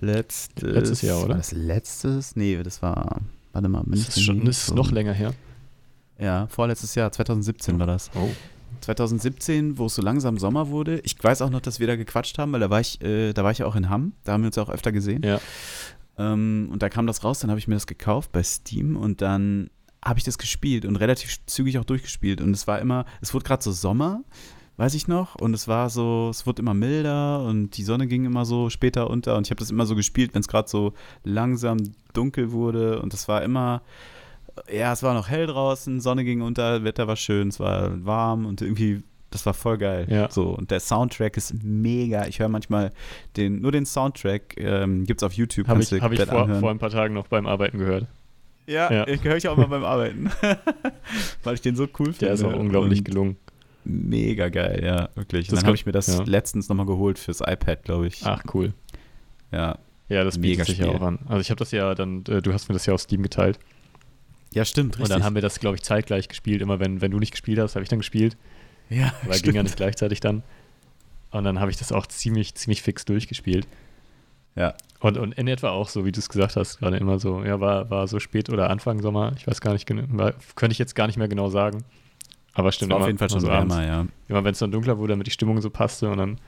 Letztes, 0.00 0.62
letztes 0.62 1.02
Jahr, 1.02 1.18
oder? 1.18 1.30
War 1.30 1.36
das 1.36 1.52
letztes? 1.52 2.34
Nee, 2.36 2.62
das 2.62 2.80
war, 2.82 3.20
warte 3.52 3.68
mal, 3.68 3.82
mindestens. 3.82 4.06
Das 4.06 4.16
ist, 4.16 4.24
schon, 4.24 4.44
das 4.44 4.68
ist 4.68 4.74
noch 4.74 4.90
länger 4.90 5.12
her. 5.12 5.34
Ja, 6.18 6.46
vorletztes 6.46 6.94
Jahr, 6.94 7.12
2017 7.12 7.78
war 7.78 7.86
das. 7.86 8.10
Oh. 8.14 8.30
2017, 8.80 9.78
wo 9.78 9.86
es 9.86 9.94
so 9.94 10.02
langsam 10.02 10.38
Sommer 10.38 10.68
wurde. 10.68 11.00
Ich 11.00 11.22
weiß 11.22 11.42
auch 11.42 11.50
noch, 11.50 11.60
dass 11.60 11.78
wir 11.78 11.86
da 11.86 11.96
gequatscht 11.96 12.38
haben, 12.38 12.52
weil 12.52 12.60
da 12.60 12.70
war 12.70 12.80
ich, 12.80 13.00
äh, 13.02 13.32
da 13.32 13.44
war 13.44 13.50
ich 13.50 13.58
ja 13.58 13.66
auch 13.66 13.76
in 13.76 13.88
Hamm. 13.88 14.12
Da 14.24 14.32
haben 14.32 14.42
wir 14.42 14.48
uns 14.48 14.58
auch 14.58 14.70
öfter 14.70 14.92
gesehen. 14.92 15.22
Ja. 15.24 15.40
Ähm, 16.18 16.68
und 16.72 16.82
da 16.82 16.88
kam 16.88 17.06
das 17.06 17.24
raus, 17.24 17.40
dann 17.40 17.50
habe 17.50 17.58
ich 17.58 17.68
mir 17.68 17.74
das 17.74 17.86
gekauft 17.86 18.32
bei 18.32 18.42
Steam 18.42 18.96
und 18.96 19.22
dann 19.22 19.70
habe 20.04 20.18
ich 20.18 20.24
das 20.24 20.36
gespielt 20.36 20.84
und 20.84 20.96
relativ 20.96 21.38
zügig 21.46 21.78
auch 21.78 21.84
durchgespielt. 21.84 22.40
Und 22.40 22.52
es 22.52 22.66
war 22.66 22.80
immer, 22.80 23.04
es 23.20 23.32
wurde 23.34 23.44
gerade 23.44 23.62
so 23.62 23.72
Sommer 23.72 24.22
weiß 24.82 24.94
ich 24.94 25.06
noch. 25.06 25.36
Und 25.36 25.54
es 25.54 25.68
war 25.68 25.90
so, 25.90 26.28
es 26.30 26.44
wurde 26.44 26.60
immer 26.60 26.74
milder 26.74 27.44
und 27.44 27.76
die 27.76 27.84
Sonne 27.84 28.08
ging 28.08 28.24
immer 28.24 28.44
so 28.44 28.68
später 28.68 29.08
unter. 29.08 29.36
Und 29.36 29.46
ich 29.46 29.52
habe 29.52 29.60
das 29.60 29.70
immer 29.70 29.86
so 29.86 29.94
gespielt, 29.94 30.34
wenn 30.34 30.40
es 30.40 30.48
gerade 30.48 30.68
so 30.68 30.92
langsam 31.22 31.78
dunkel 32.14 32.50
wurde. 32.50 33.00
Und 33.00 33.14
es 33.14 33.28
war 33.28 33.42
immer, 33.42 33.82
ja, 34.68 34.92
es 34.92 35.04
war 35.04 35.14
noch 35.14 35.28
hell 35.28 35.46
draußen, 35.46 36.00
Sonne 36.00 36.24
ging 36.24 36.42
unter, 36.42 36.82
Wetter 36.82 37.06
war 37.06 37.14
schön, 37.14 37.48
es 37.48 37.60
war 37.60 38.04
warm 38.04 38.44
und 38.44 38.60
irgendwie, 38.60 39.04
das 39.30 39.46
war 39.46 39.54
voll 39.54 39.78
geil. 39.78 40.08
Ja. 40.10 40.28
So, 40.28 40.48
und 40.48 40.72
der 40.72 40.80
Soundtrack 40.80 41.36
ist 41.36 41.62
mega. 41.62 42.26
Ich 42.26 42.40
höre 42.40 42.48
manchmal 42.48 42.90
den, 43.36 43.60
nur 43.60 43.70
den 43.70 43.86
Soundtrack, 43.86 44.56
ähm, 44.56 45.04
gibt 45.06 45.22
es 45.22 45.24
auf 45.24 45.32
YouTube. 45.32 45.68
Habe 45.68 45.80
ich, 45.80 45.92
hab 45.92 46.10
ich 46.10 46.24
vor, 46.24 46.48
vor 46.56 46.70
ein 46.72 46.80
paar 46.80 46.90
Tagen 46.90 47.14
noch 47.14 47.28
beim 47.28 47.46
Arbeiten 47.46 47.78
gehört. 47.78 48.08
Ja, 48.66 48.92
ja. 48.92 49.06
ich 49.06 49.22
höre 49.22 49.36
ich 49.36 49.46
auch 49.46 49.56
mal 49.56 49.68
beim 49.68 49.84
Arbeiten. 49.84 50.28
Weil 51.44 51.54
ich 51.54 51.60
den 51.60 51.76
so 51.76 51.84
cool 52.00 52.06
finde. 52.06 52.18
Der 52.18 52.32
ist 52.32 52.42
auch 52.42 52.52
unglaublich 52.52 53.04
gelungen 53.04 53.36
mega 53.84 54.48
geil, 54.48 54.82
ja, 54.84 55.08
wirklich. 55.14 55.48
Und 55.50 55.56
dann 55.56 55.66
habe 55.66 55.76
ich 55.76 55.86
mir 55.86 55.92
das 55.92 56.06
ja. 56.06 56.22
letztens 56.24 56.68
nochmal 56.68 56.86
geholt 56.86 57.18
fürs 57.18 57.40
iPad, 57.40 57.84
glaube 57.84 58.06
ich. 58.06 58.24
Ach, 58.24 58.42
cool. 58.54 58.72
Ja. 59.50 59.78
Ja, 60.08 60.24
das 60.24 60.36
mega 60.38 60.64
sich 60.64 60.78
ja 60.78 60.88
auch 60.88 61.00
an. 61.00 61.20
Also 61.26 61.40
ich 61.40 61.50
habe 61.50 61.58
das 61.58 61.70
ja 61.70 61.94
dann, 61.94 62.24
äh, 62.26 62.42
du 62.42 62.52
hast 62.52 62.68
mir 62.68 62.74
das 62.74 62.86
ja 62.86 62.94
auf 62.94 63.00
Steam 63.00 63.22
geteilt. 63.22 63.58
Ja, 64.52 64.64
stimmt, 64.64 64.98
richtig. 64.98 65.04
Und 65.04 65.10
dann 65.10 65.24
haben 65.24 65.34
wir 65.34 65.42
das, 65.42 65.58
glaube 65.60 65.76
ich, 65.76 65.82
zeitgleich 65.82 66.28
gespielt. 66.28 66.60
Immer 66.60 66.80
wenn, 66.80 67.00
wenn 67.00 67.10
du 67.10 67.18
nicht 67.18 67.30
gespielt 67.30 67.58
hast, 67.58 67.74
habe 67.74 67.82
ich 67.82 67.88
dann 67.88 68.00
gespielt. 68.00 68.36
Ja, 68.90 69.12
Weil 69.22 69.34
stimmt. 69.34 69.44
ging 69.44 69.54
ja 69.54 69.62
nicht 69.62 69.76
gleichzeitig 69.76 70.20
dann. 70.20 70.42
Und 71.30 71.44
dann 71.44 71.60
habe 71.60 71.70
ich 71.70 71.78
das 71.78 71.92
auch 71.92 72.06
ziemlich, 72.06 72.54
ziemlich 72.54 72.82
fix 72.82 73.06
durchgespielt. 73.06 73.66
Ja. 74.54 74.74
Und, 75.00 75.16
und 75.16 75.32
in 75.34 75.48
etwa 75.48 75.70
auch 75.70 75.88
so, 75.88 76.04
wie 76.04 76.12
du 76.12 76.20
es 76.20 76.28
gesagt 76.28 76.56
hast, 76.56 76.78
gerade 76.78 76.98
immer 76.98 77.18
so, 77.18 77.42
ja, 77.42 77.58
war, 77.58 77.90
war 77.90 78.06
so 78.06 78.20
spät 78.20 78.50
oder 78.50 78.70
Anfang 78.70 79.00
Sommer, 79.00 79.32
ich 79.36 79.46
weiß 79.46 79.60
gar 79.60 79.72
nicht 79.72 79.86
genau, 79.86 80.30
könnte 80.54 80.72
ich 80.72 80.78
jetzt 80.78 80.94
gar 80.94 81.06
nicht 81.06 81.16
mehr 81.16 81.28
genau 81.28 81.48
sagen. 81.48 81.84
Aber 82.54 82.72
stimmt. 82.72 82.92
Das 82.92 82.96
war 82.96 83.02
auf 83.02 83.06
jeden 83.06 83.18
Fall 83.18 83.30
schon 83.30 83.40
so 83.40 83.48
wärmer, 83.48 83.84
ja. 83.84 84.06
Immer 84.28 84.44
wenn 84.44 84.52
es 84.52 84.58
dann 84.58 84.70
dunkler 84.70 84.98
wurde, 84.98 85.12
damit 85.12 85.26
die 85.26 85.30
Stimmung 85.30 85.60
so 85.60 85.70
passte 85.70 86.10
und 86.10 86.18
dann 86.18 86.38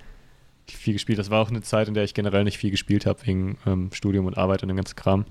viel 0.67 0.95
gespielt. 0.95 1.19
Das 1.19 1.31
war 1.31 1.41
auch 1.41 1.51
eine 1.51 1.63
Zeit, 1.63 1.89
in 1.89 1.95
der 1.95 2.05
ich 2.05 2.15
generell 2.15 2.45
nicht 2.45 2.59
viel 2.59 2.71
gespielt 2.71 3.07
habe, 3.07 3.27
wegen 3.27 3.59
ähm, 3.67 3.91
Studium 3.93 4.27
und 4.27 4.37
Arbeit 4.39 4.63
und 4.63 4.69
dem 4.69 4.77
ganzen 4.77 4.97
Kram. 4.97 5.25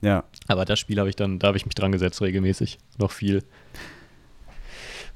Ja. 0.00 0.24
Aber 0.46 0.64
das 0.64 0.78
Spiel 0.78 0.98
habe 0.98 1.08
ich 1.08 1.16
dann, 1.16 1.38
da 1.38 1.48
habe 1.48 1.56
ich 1.56 1.66
mich 1.66 1.74
dran 1.74 1.92
gesetzt, 1.92 2.20
regelmäßig. 2.20 2.78
Noch 2.98 3.10
viel. 3.10 3.42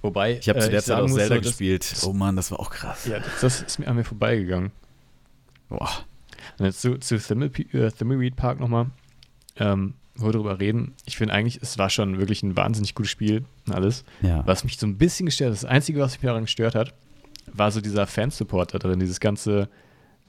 Wobei. 0.00 0.38
Ich 0.38 0.48
habe 0.48 0.58
zu 0.58 0.68
äh, 0.68 0.70
der 0.70 0.82
Zeit 0.82 1.00
auch 1.00 1.06
Zelda 1.06 1.36
so, 1.36 1.40
gespielt. 1.40 1.94
oh 2.04 2.12
Mann, 2.12 2.34
das 2.34 2.50
war 2.50 2.58
auch 2.58 2.70
krass. 2.70 3.06
Ja, 3.06 3.20
das, 3.20 3.40
das 3.40 3.62
ist 3.62 3.78
mir 3.78 3.86
an 3.86 3.96
mir 3.96 4.04
vorbeigegangen. 4.04 4.72
Boah. 5.68 5.90
Und 6.58 6.66
jetzt 6.66 6.80
zu, 6.80 6.98
zu 6.98 7.18
Thimbleweed 7.18 8.36
Park 8.36 8.58
nochmal. 8.58 8.86
Ähm, 9.56 9.94
wir 10.14 10.32
darüber 10.32 10.60
reden, 10.60 10.94
ich 11.06 11.16
finde 11.16 11.34
eigentlich, 11.34 11.60
es 11.62 11.78
war 11.78 11.90
schon 11.90 12.18
wirklich 12.18 12.42
ein 12.42 12.56
wahnsinnig 12.56 12.94
gutes 12.94 13.10
Spiel 13.10 13.44
und 13.66 13.74
alles. 13.74 14.04
Ja. 14.20 14.46
Was 14.46 14.64
mich 14.64 14.78
so 14.78 14.86
ein 14.86 14.98
bisschen 14.98 15.26
gestört 15.26 15.50
hat, 15.50 15.56
das 15.56 15.64
Einzige, 15.64 16.00
was 16.00 16.12
mich 16.12 16.22
daran 16.22 16.44
gestört 16.44 16.74
hat, 16.74 16.94
war 17.52 17.70
so 17.70 17.80
dieser 17.80 18.06
Fansupport 18.06 18.74
da 18.74 18.78
drin, 18.78 19.00
dieses 19.00 19.20
ganze, 19.20 19.68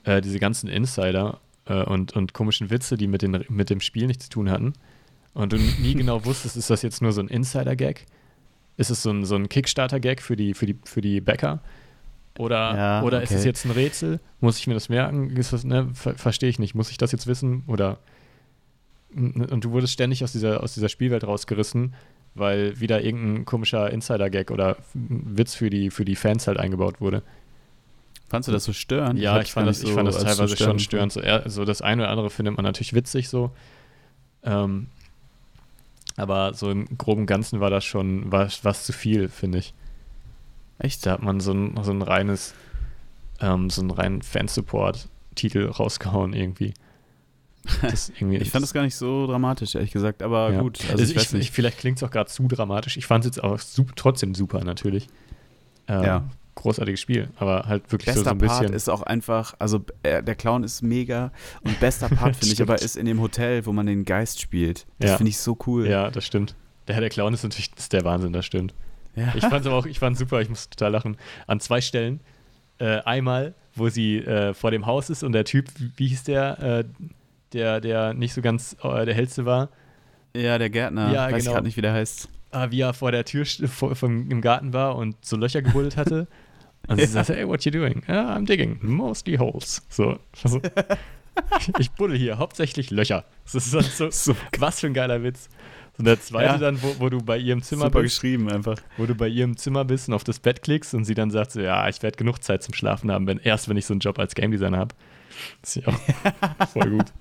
äh, 0.04 0.22
diese 0.22 0.40
ganzen 0.40 0.70
Insider 0.70 1.40
äh, 1.66 1.84
und, 1.84 2.14
und 2.14 2.34
komischen 2.34 2.70
Witze, 2.70 2.98
die 2.98 3.08
mit, 3.08 3.22
den, 3.22 3.44
mit 3.50 3.70
dem 3.70 3.82
Spiel 3.82 4.08
nichts 4.08 4.26
zu 4.26 4.32
tun 4.32 4.50
hatten. 4.50 4.74
Und 5.34 5.54
du 5.54 5.58
nie 5.58 5.94
genau 5.96 6.24
wusstest, 6.26 6.58
ist 6.58 6.70
das 6.70 6.82
jetzt 6.82 7.02
nur 7.02 7.12
so 7.12 7.22
ein 7.22 7.28
Insider-Gag? 7.28 8.06
Ist 8.78 8.90
es 8.90 9.04
so 9.04 9.12
ein, 9.12 9.26
so 9.26 9.36
ein 9.36 9.50
Kickstarter-Gag 9.50 10.22
für 10.22 10.36
die, 10.36 10.54
für, 10.54 10.66
die, 10.66 10.78
für 10.84 11.02
die 11.02 11.22
Bäcker? 11.22 11.62
Oder, 12.40 12.76
ja, 12.76 13.04
oder 13.04 13.18
okay. 13.18 13.26
ist 13.26 13.32
es 13.32 13.46
jetzt 13.46 13.66
ein 13.66 13.72
Rätsel? 13.72 14.20
Muss 14.40 14.58
ich 14.58 14.66
mir 14.66 14.74
das 14.74 14.90
merken? 14.90 15.34
Das, 15.36 15.64
ne, 15.64 15.90
ver 15.94 16.16
verstehe 16.16 16.50
ich 16.50 16.58
nicht. 16.58 16.74
Muss 16.74 16.90
ich 16.90 16.98
das 16.98 17.12
jetzt 17.12 17.28
wissen? 17.28 17.64
Oder 17.68 18.00
und 19.16 19.64
du 19.64 19.72
wurdest 19.72 19.94
ständig 19.94 20.24
aus 20.24 20.32
dieser, 20.32 20.64
aus 20.64 20.74
dieser 20.74 20.90
Spielwelt 20.90 21.26
rausgerissen, 21.26 21.94
weil 22.36 22.80
wieder 22.80 23.04
irgendein 23.04 23.46
komischer 23.46 23.92
Insider-Gag 23.92 24.52
oder 24.52 24.78
Witz 24.94 25.56
für 25.56 25.70
die, 25.70 25.92
für 25.92 26.06
die 26.06 26.16
Fans 26.16 26.48
halt 26.48 26.58
eingebaut 26.58 27.00
wurde. 27.00 27.24
Fandst 28.30 28.48
du 28.48 28.52
das 28.52 28.64
so 28.64 28.74
störend? 28.74 29.20
Ja, 29.20 29.38
ich, 29.38 29.44
ich 29.44 29.54
fand, 29.54 29.68
das, 29.68 29.82
so 29.82 29.88
ich 29.88 29.94
fand 29.94 30.08
das 30.08 30.18
teilweise 30.18 30.48
so 30.48 30.64
schon 30.64 30.80
störend. 30.80 31.12
So, 31.12 31.22
eher, 31.22 31.48
so 31.50 31.66
das 31.66 31.82
eine 31.82 32.04
oder 32.04 32.12
andere 32.12 32.30
findet 32.32 32.56
man 32.56 32.64
natürlich 32.64 32.94
witzig 32.94 33.30
so. 33.30 33.52
Ähm, 34.44 34.88
aber 36.18 36.54
so 36.54 36.72
im 36.72 36.98
groben 36.98 37.26
Ganzen 37.26 37.60
war 37.60 37.70
das 37.70 37.86
schon 37.86 38.32
was, 38.32 38.66
was 38.66 38.86
zu 38.86 38.94
viel, 38.94 39.30
finde 39.30 39.60
ich. 39.60 39.74
Echt? 40.80 41.06
Da 41.06 41.12
hat 41.12 41.22
man 41.22 41.40
so 41.40 41.54
ein, 41.54 41.78
so 41.84 41.92
ein 41.92 42.02
reines, 42.02 42.54
ähm, 43.40 43.70
so 43.70 43.82
einen 43.82 43.92
reinen 43.92 44.22
Fansupport-Titel 44.22 45.68
rausgehauen 45.68 46.34
irgendwie. 46.34 46.74
ich 48.30 48.52
fand 48.52 48.64
das 48.64 48.74
gar 48.74 48.84
nicht 48.84 48.96
so 48.96 49.26
dramatisch, 49.26 49.76
ehrlich 49.76 49.92
gesagt, 49.92 50.22
aber 50.22 50.52
ja. 50.52 50.62
gut. 50.62 50.80
Also, 50.92 51.16
also 51.16 51.38
ich, 51.38 51.42
ich, 51.42 51.52
vielleicht 51.52 51.78
klingt 51.78 51.98
es 51.98 52.04
auch 52.04 52.12
gerade 52.12 52.30
zu 52.30 52.48
dramatisch. 52.48 52.98
Ich 52.98 53.06
fand 53.06 53.24
es 53.24 53.36
jetzt 53.36 53.44
auch 53.44 53.60
super, 53.60 53.94
trotzdem 53.96 54.36
super, 54.36 54.64
natürlich. 54.64 55.08
Ähm, 55.88 56.04
ja. 56.04 56.30
Großartiges 56.56 57.00
Spiel, 57.00 57.30
aber 57.38 57.66
halt 57.66 57.92
wirklich 57.92 58.06
bester 58.06 58.20
so, 58.20 58.24
so 58.26 58.30
ein 58.32 58.38
bisschen. 58.38 58.66
Part 58.66 58.76
ist 58.76 58.90
auch 58.90 59.02
einfach, 59.02 59.56
also 59.60 59.84
äh, 60.04 60.22
der 60.22 60.36
Clown 60.36 60.64
ist 60.64 60.84
mega 60.84 61.32
und 61.64 61.80
bester 61.80 62.10
Part 62.10 62.36
finde 62.38 62.54
ich 62.54 62.62
aber 62.62 62.76
ist 62.76 62.96
in 62.96 63.06
dem 63.06 63.22
Hotel, 63.22 63.66
wo 63.66 63.74
man 63.74 63.86
den 63.86 64.06
Geist 64.06 64.40
spielt. 64.40 64.86
Das 65.00 65.12
ja. 65.12 65.18
finde 65.18 65.30
ich 65.32 65.40
so 65.40 65.58
cool. 65.66 65.88
Ja, 65.88 66.12
das 66.12 66.26
stimmt. 66.26 66.56
Der, 66.88 67.00
der 67.00 67.10
Clown 67.10 67.34
ist 67.34 67.44
natürlich 67.44 67.72
ist 67.76 67.94
der 67.94 68.04
Wahnsinn, 68.04 68.34
das 68.34 68.46
stimmt. 68.46 68.74
Ja. 69.16 69.34
Ich 69.36 69.42
fand 69.42 69.62
es 69.62 69.68
aber 69.68 69.78
auch, 69.78 69.86
ich 69.86 70.00
fand 70.00 70.18
super, 70.18 70.42
ich 70.42 70.50
muss 70.50 70.70
total 70.70 70.92
lachen. 70.92 71.18
An 71.48 71.60
zwei 71.60 71.82
Stellen. 71.82 72.20
Äh, 72.80 73.00
einmal, 73.02 73.54
wo 73.76 73.90
sie 73.90 74.18
äh, 74.18 74.54
vor 74.54 74.72
dem 74.72 74.86
Haus 74.86 75.10
ist 75.10 75.24
und 75.24 75.32
der 75.32 75.46
Typ, 75.46 75.70
wie 75.96 76.08
hieß 76.08 76.24
der? 76.24 76.84
Der, 77.54 77.82
der 77.82 78.14
nicht 78.14 78.34
so 78.34 78.42
ganz 78.42 78.76
äh, 78.84 79.06
der 79.06 79.14
hellste 79.14 79.46
war. 79.46 79.70
Ja, 80.36 80.58
der 80.58 80.70
Gärtner. 80.70 81.14
Ja, 81.14 81.26
Weiß 81.26 81.30
genau. 81.30 81.38
ich 81.38 81.46
gerade 81.46 81.66
nicht, 81.66 81.78
wie 81.78 81.82
der 81.82 81.94
heißt. 81.94 82.30
Ah, 82.52 82.72
wie 82.72 82.82
er 82.82 82.94
vor 82.94 83.12
der 83.12 83.26
Tür 83.26 83.46
vor, 83.46 83.96
vom, 83.96 84.30
im 84.30 84.42
Garten 84.42 84.74
war 84.74 84.96
und 84.96 85.16
so 85.26 85.38
Löcher 85.38 85.62
gebuddelt 85.62 85.98
hatte. 85.98 86.28
Und 86.88 86.98
sie 86.98 87.04
ja. 87.04 87.12
sagte, 87.12 87.36
hey, 87.36 87.48
what 87.48 87.64
you 87.64 87.72
doing? 87.72 88.04
Yeah, 88.10 88.36
I'm 88.36 88.46
digging. 88.46 88.78
Mostly 88.82 89.38
holes. 89.38 89.82
So. 89.88 90.20
Also, 90.44 90.60
ich, 91.60 91.72
ich 91.80 91.92
buddel 91.92 92.18
hier, 92.18 92.38
hauptsächlich 92.38 92.92
Löcher. 92.92 93.24
Das 93.46 93.56
ist 93.56 93.72
so, 93.98 94.10
so 94.12 94.36
was 94.60 94.82
für 94.82 94.88
ein 94.88 94.94
geiler 94.94 95.24
Witz. 95.24 95.48
Und 95.98 96.06
der 96.06 96.20
zweite 96.20 96.54
ja. 96.54 96.58
dann, 96.58 96.82
wo, 96.82 96.96
wo, 97.00 97.10
du 97.10 97.20
bei 97.20 97.38
ihrem 97.38 97.62
Zimmer 97.62 97.86
Super 97.86 98.02
bist. 98.02 98.16
geschrieben 98.16 98.52
einfach. 98.52 98.78
Wo 98.98 99.06
du 99.06 99.16
bei 99.16 99.28
ihrem 99.28 99.56
Zimmer 99.58 99.86
bist 99.86 100.08
und 100.10 100.16
auf 100.16 100.24
das 100.24 100.40
Bett 100.40 100.64
klickst 100.64 100.94
und 100.94 101.06
sie 101.06 101.14
dann 101.14 101.30
sagt 101.30 101.52
so, 101.52 101.62
ja, 101.62 101.88
ich 101.88 102.02
werde 102.02 102.18
genug 102.18 102.44
Zeit 102.44 102.64
zum 102.64 102.74
Schlafen 102.74 103.12
haben, 103.12 103.28
wenn, 103.28 103.38
erst 103.38 103.70
wenn 103.70 103.78
ich 103.78 103.86
so 103.86 103.94
einen 103.94 104.00
Job 104.00 104.18
als 104.18 104.34
Game 104.34 104.52
Designer 104.52 104.80
habe. 104.80 104.96
Das 105.62 105.76
ist 105.76 105.86
ja 105.86 105.94
auch 105.94 106.68
voll 106.74 106.90
gut. 106.90 107.14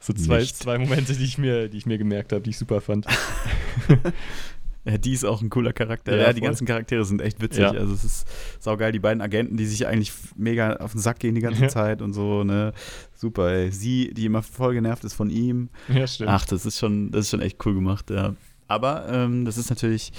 So 0.00 0.12
zwei, 0.12 0.44
zwei 0.44 0.78
Momente, 0.78 1.14
die 1.14 1.24
ich 1.24 1.38
mir, 1.38 1.68
die 1.68 1.78
ich 1.78 1.86
mir 1.86 1.96
gemerkt 1.98 2.32
habe, 2.32 2.42
die 2.42 2.50
ich 2.50 2.58
super 2.58 2.80
fand. 2.80 3.06
Ja, 4.86 4.98
die 4.98 5.14
ist 5.14 5.24
auch 5.24 5.40
ein 5.40 5.48
cooler 5.48 5.72
Charakter. 5.72 6.14
Ja, 6.14 6.24
Ja, 6.24 6.32
die 6.34 6.42
ganzen 6.42 6.66
Charaktere 6.66 7.06
sind 7.06 7.22
echt 7.22 7.40
witzig. 7.40 7.62
Ja. 7.62 7.70
Also 7.70 7.94
es 7.94 8.04
ist 8.04 8.26
saugeil, 8.60 8.92
die 8.92 8.98
beiden 8.98 9.22
Agenten, 9.22 9.56
die 9.56 9.64
sich 9.64 9.86
eigentlich 9.86 10.12
mega 10.36 10.74
auf 10.76 10.92
den 10.92 11.00
Sack 11.00 11.20
gehen 11.20 11.34
die 11.34 11.40
ganze 11.40 11.62
Ja. 11.62 11.68
Zeit 11.68 12.02
und 12.02 12.12
so, 12.12 12.44
ne? 12.44 12.74
Super, 13.14 13.50
ey. 13.50 13.72
Sie, 13.72 14.12
die 14.12 14.26
immer 14.26 14.42
voll 14.42 14.74
genervt 14.74 15.02
ist 15.04 15.14
von 15.14 15.30
ihm. 15.30 15.70
Ja, 15.88 16.06
stimmt. 16.06 16.28
Ach, 16.28 16.44
das 16.44 16.66
ist 16.66 16.78
schon, 16.78 17.10
das 17.12 17.22
ist 17.22 17.30
schon 17.30 17.40
echt 17.40 17.64
cool 17.64 17.72
gemacht, 17.74 18.10
ja. 18.10 18.34
Aber 18.68 19.08
ähm, 19.08 19.46
das 19.46 19.56
ist 19.56 19.70
natürlich 19.70 20.12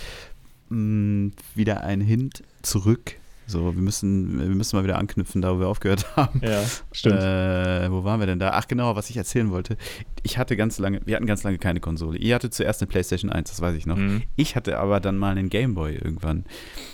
mh, 0.70 1.34
wieder 1.53 1.82
ein 1.84 2.01
Hint 2.01 2.41
zurück. 2.64 3.18
So, 3.48 3.76
wir 3.76 3.82
müssen, 3.82 4.39
wir 4.39 4.56
müssen 4.56 4.76
mal 4.76 4.84
wieder 4.84 4.98
anknüpfen, 4.98 5.41
da 5.41 5.56
wo 5.56 5.60
wir 5.60 5.68
aufgehört 5.68 6.06
haben. 6.16 6.41
Ja, 6.43 6.64
stimmt. 6.91 7.20
Äh, 7.20 7.91
wo 7.91 8.04
waren 8.04 8.20
wir 8.20 8.28
denn 8.28 8.39
da? 8.39 8.52
Ach 8.54 8.68
genau, 8.68 8.96
was 8.96 9.10
ich 9.10 9.18
erzählen 9.18 9.52
wollte. 9.52 9.78
Ich 10.24 10.38
hatte 10.38 10.58
ganz 10.58 10.80
lange, 10.80 11.02
wir 11.06 11.16
hatten 11.16 11.28
ganz 11.28 11.43
lange 11.43 11.60
keine 11.60 11.80
Konsole. 11.80 12.18
Ihr 12.18 12.34
hattet 12.34 12.54
zuerst 12.54 12.82
eine 12.82 12.88
PlayStation 12.88 13.32
1, 13.32 13.50
das 13.50 13.62
weiß 13.62 13.76
ich 13.76 13.86
noch. 13.86 13.98
Mhm. 13.98 14.24
Ich 14.36 14.56
hatte 14.56 14.80
aber 14.80 15.00
dann 15.00 15.18
mal 15.18 15.32
einen 15.32 15.50
Gameboy 15.50 15.93
irgendwann. 15.93 16.46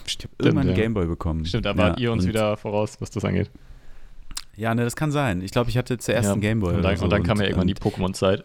Ich 0.06 0.18
habe 0.18 0.30
irgendwann 0.40 0.68
einen 0.68 0.78
ja. 0.78 0.84
Gameboy 0.84 1.06
bekommen. 1.06 1.46
Stimmt, 1.46 1.66
da 1.66 1.72
Ja, 1.72 1.78
wart 1.78 2.00
ihr 2.00 2.12
uns 2.12 2.28
wieder 2.28 2.58
voraus, 2.58 2.98
was 3.00 3.12
das 3.12 3.24
angeht. 3.24 3.50
Ja, 4.58 4.76
ne, 4.76 4.84
das 4.84 4.96
kann 4.98 5.12
sein. 5.12 5.42
Ich 5.42 5.52
glaube, 5.52 5.70
ich 5.70 5.78
hatte 5.78 5.98
zuerst 5.98 6.26
ja. 6.26 6.34
einen 6.34 6.42
Gameboy. 6.42 6.76
Und 6.76 6.82
dann, 6.82 6.98
so 6.98 7.06
und 7.06 7.10
dann 7.12 7.24
kam 7.24 7.38
ja 7.38 7.46
irgendwann 7.46 7.68
die 7.68 7.76
Pokémon-Zeit. 7.76 8.44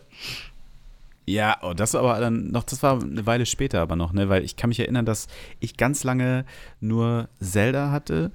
Ja, 1.28 1.58
oh, 1.62 1.74
das 1.74 1.94
aber 1.96 2.20
dann 2.20 2.50
noch, 2.52 2.62
das 2.62 2.82
war 2.84 3.02
eine 3.02 3.26
Weile 3.26 3.46
später 3.46 3.80
aber 3.80 3.96
noch, 3.96 4.12
ne? 4.12 4.28
Weil 4.28 4.44
ich 4.44 4.56
kann 4.56 4.68
mich 4.68 4.78
erinnern, 4.80 5.04
dass 5.06 5.26
ich 5.58 5.76
ganz 5.76 6.04
lange 6.04 6.44
nur 6.80 7.28
Zelda 7.40 7.90
hatte 7.90 8.30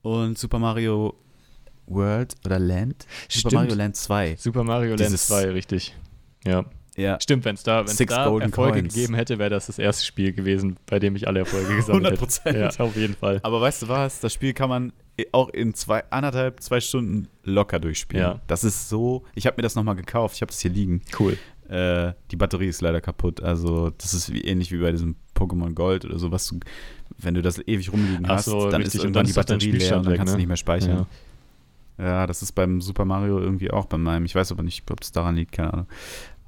und 0.00 0.38
Super 0.38 0.58
Mario 0.58 1.14
World 1.86 2.34
oder 2.46 2.58
Land. 2.58 3.06
Stimmt. 3.28 3.42
Super 3.42 3.56
Mario 3.56 3.74
Land 3.74 3.96
2. 3.96 4.36
Super 4.38 4.64
Mario 4.64 4.90
Land 4.90 5.00
Dieses- 5.00 5.26
2, 5.26 5.50
richtig. 5.50 5.94
Ja, 6.46 6.64
Ja, 6.96 7.18
stimmt, 7.20 7.44
wenn 7.44 7.54
es 7.54 7.62
da, 7.62 7.80
wenn's 7.80 7.96
Six 7.96 8.12
da 8.14 8.28
Golden 8.28 8.50
Erfolge 8.50 8.80
Coins. 8.80 8.94
gegeben 8.94 9.14
hätte, 9.14 9.38
wäre 9.38 9.48
das 9.50 9.66
das 9.66 9.78
erste 9.78 10.04
Spiel 10.04 10.32
gewesen, 10.32 10.76
bei 10.86 10.98
dem 10.98 11.16
ich 11.16 11.26
alle 11.28 11.40
Erfolge 11.40 11.74
gesammelt 11.76 12.18
100%. 12.20 12.44
hätte. 12.44 12.58
Ja, 12.78 12.84
auf 12.84 12.96
jeden 12.96 13.14
Fall. 13.14 13.40
Aber 13.42 13.60
weißt 13.60 13.82
du 13.82 13.88
was? 13.88 14.20
Das 14.20 14.32
Spiel 14.32 14.52
kann 14.54 14.68
man 14.68 14.92
auch 15.32 15.48
in 15.50 15.72
zwei, 15.74 16.04
anderthalb, 16.10 16.60
zwei 16.60 16.80
Stunden 16.80 17.28
locker 17.44 17.78
durchspielen. 17.78 18.22
Ja. 18.24 18.40
Das 18.46 18.64
ist 18.64 18.88
so. 18.88 19.24
Ich 19.34 19.46
habe 19.46 19.56
mir 19.58 19.62
das 19.62 19.74
nochmal 19.74 19.94
gekauft. 19.96 20.36
Ich 20.36 20.42
habe 20.42 20.50
es 20.52 20.60
hier 20.60 20.70
liegen. 20.70 21.02
Cool. 21.18 21.38
Äh, 21.72 22.12
die 22.30 22.36
Batterie 22.36 22.66
ist 22.66 22.82
leider 22.82 23.00
kaputt. 23.00 23.42
Also, 23.42 23.90
das 23.96 24.12
ist 24.12 24.30
wie, 24.30 24.42
ähnlich 24.42 24.70
wie 24.72 24.78
bei 24.78 24.92
diesem 24.92 25.16
Pokémon 25.34 25.72
Gold 25.72 26.04
oder 26.04 26.18
so, 26.18 26.30
was 26.30 26.46
du, 26.48 26.60
wenn 27.16 27.32
du 27.32 27.40
das 27.40 27.66
ewig 27.66 27.90
rumliegen 27.90 28.26
Ach 28.26 28.36
hast, 28.36 28.44
so, 28.44 28.68
dann 28.68 28.82
richtig. 28.82 28.96
ist 28.96 29.04
irgendwann 29.04 29.24
die 29.24 29.32
Batterie 29.32 29.70
leer 29.70 29.96
und 29.96 30.06
dann 30.06 30.16
kannst 30.16 30.32
ne? 30.32 30.36
du 30.36 30.40
nicht 30.40 30.48
mehr 30.48 30.58
speichern. 30.58 31.06
Ja. 31.98 32.04
Ja. 32.04 32.26
das 32.26 32.42
ist 32.42 32.52
beim 32.52 32.82
Super 32.82 33.06
Mario 33.06 33.38
irgendwie 33.38 33.70
auch 33.70 33.86
bei 33.86 33.96
meinem. 33.96 34.26
Ich 34.26 34.34
weiß 34.34 34.52
aber 34.52 34.62
nicht, 34.62 34.90
ob 34.90 35.00
es 35.00 35.12
daran 35.12 35.36
liegt, 35.36 35.52
keine 35.52 35.72
Ahnung. 35.72 35.86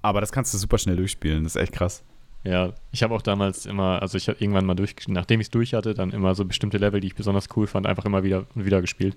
Aber 0.02 0.20
das 0.20 0.30
kannst 0.30 0.52
du 0.52 0.58
super 0.58 0.76
schnell 0.76 0.96
durchspielen. 0.96 1.44
Das 1.44 1.56
ist 1.56 1.62
echt 1.62 1.72
krass. 1.72 2.04
Ja, 2.42 2.74
ich 2.92 3.02
habe 3.02 3.14
auch 3.14 3.22
damals 3.22 3.64
immer, 3.64 4.02
also 4.02 4.18
ich 4.18 4.28
habe 4.28 4.38
irgendwann 4.38 4.66
mal 4.66 4.74
durch, 4.74 4.94
nachdem 5.08 5.40
ich 5.40 5.46
es 5.46 5.50
durch 5.50 5.72
hatte, 5.72 5.94
dann 5.94 6.10
immer 6.10 6.34
so 6.34 6.44
bestimmte 6.44 6.76
Level, 6.76 7.00
die 7.00 7.06
ich 7.06 7.14
besonders 7.14 7.48
cool 7.56 7.66
fand, 7.66 7.86
einfach 7.86 8.04
immer 8.04 8.22
wieder 8.22 8.44
und 8.54 8.66
wieder 8.66 8.82
gespielt. 8.82 9.16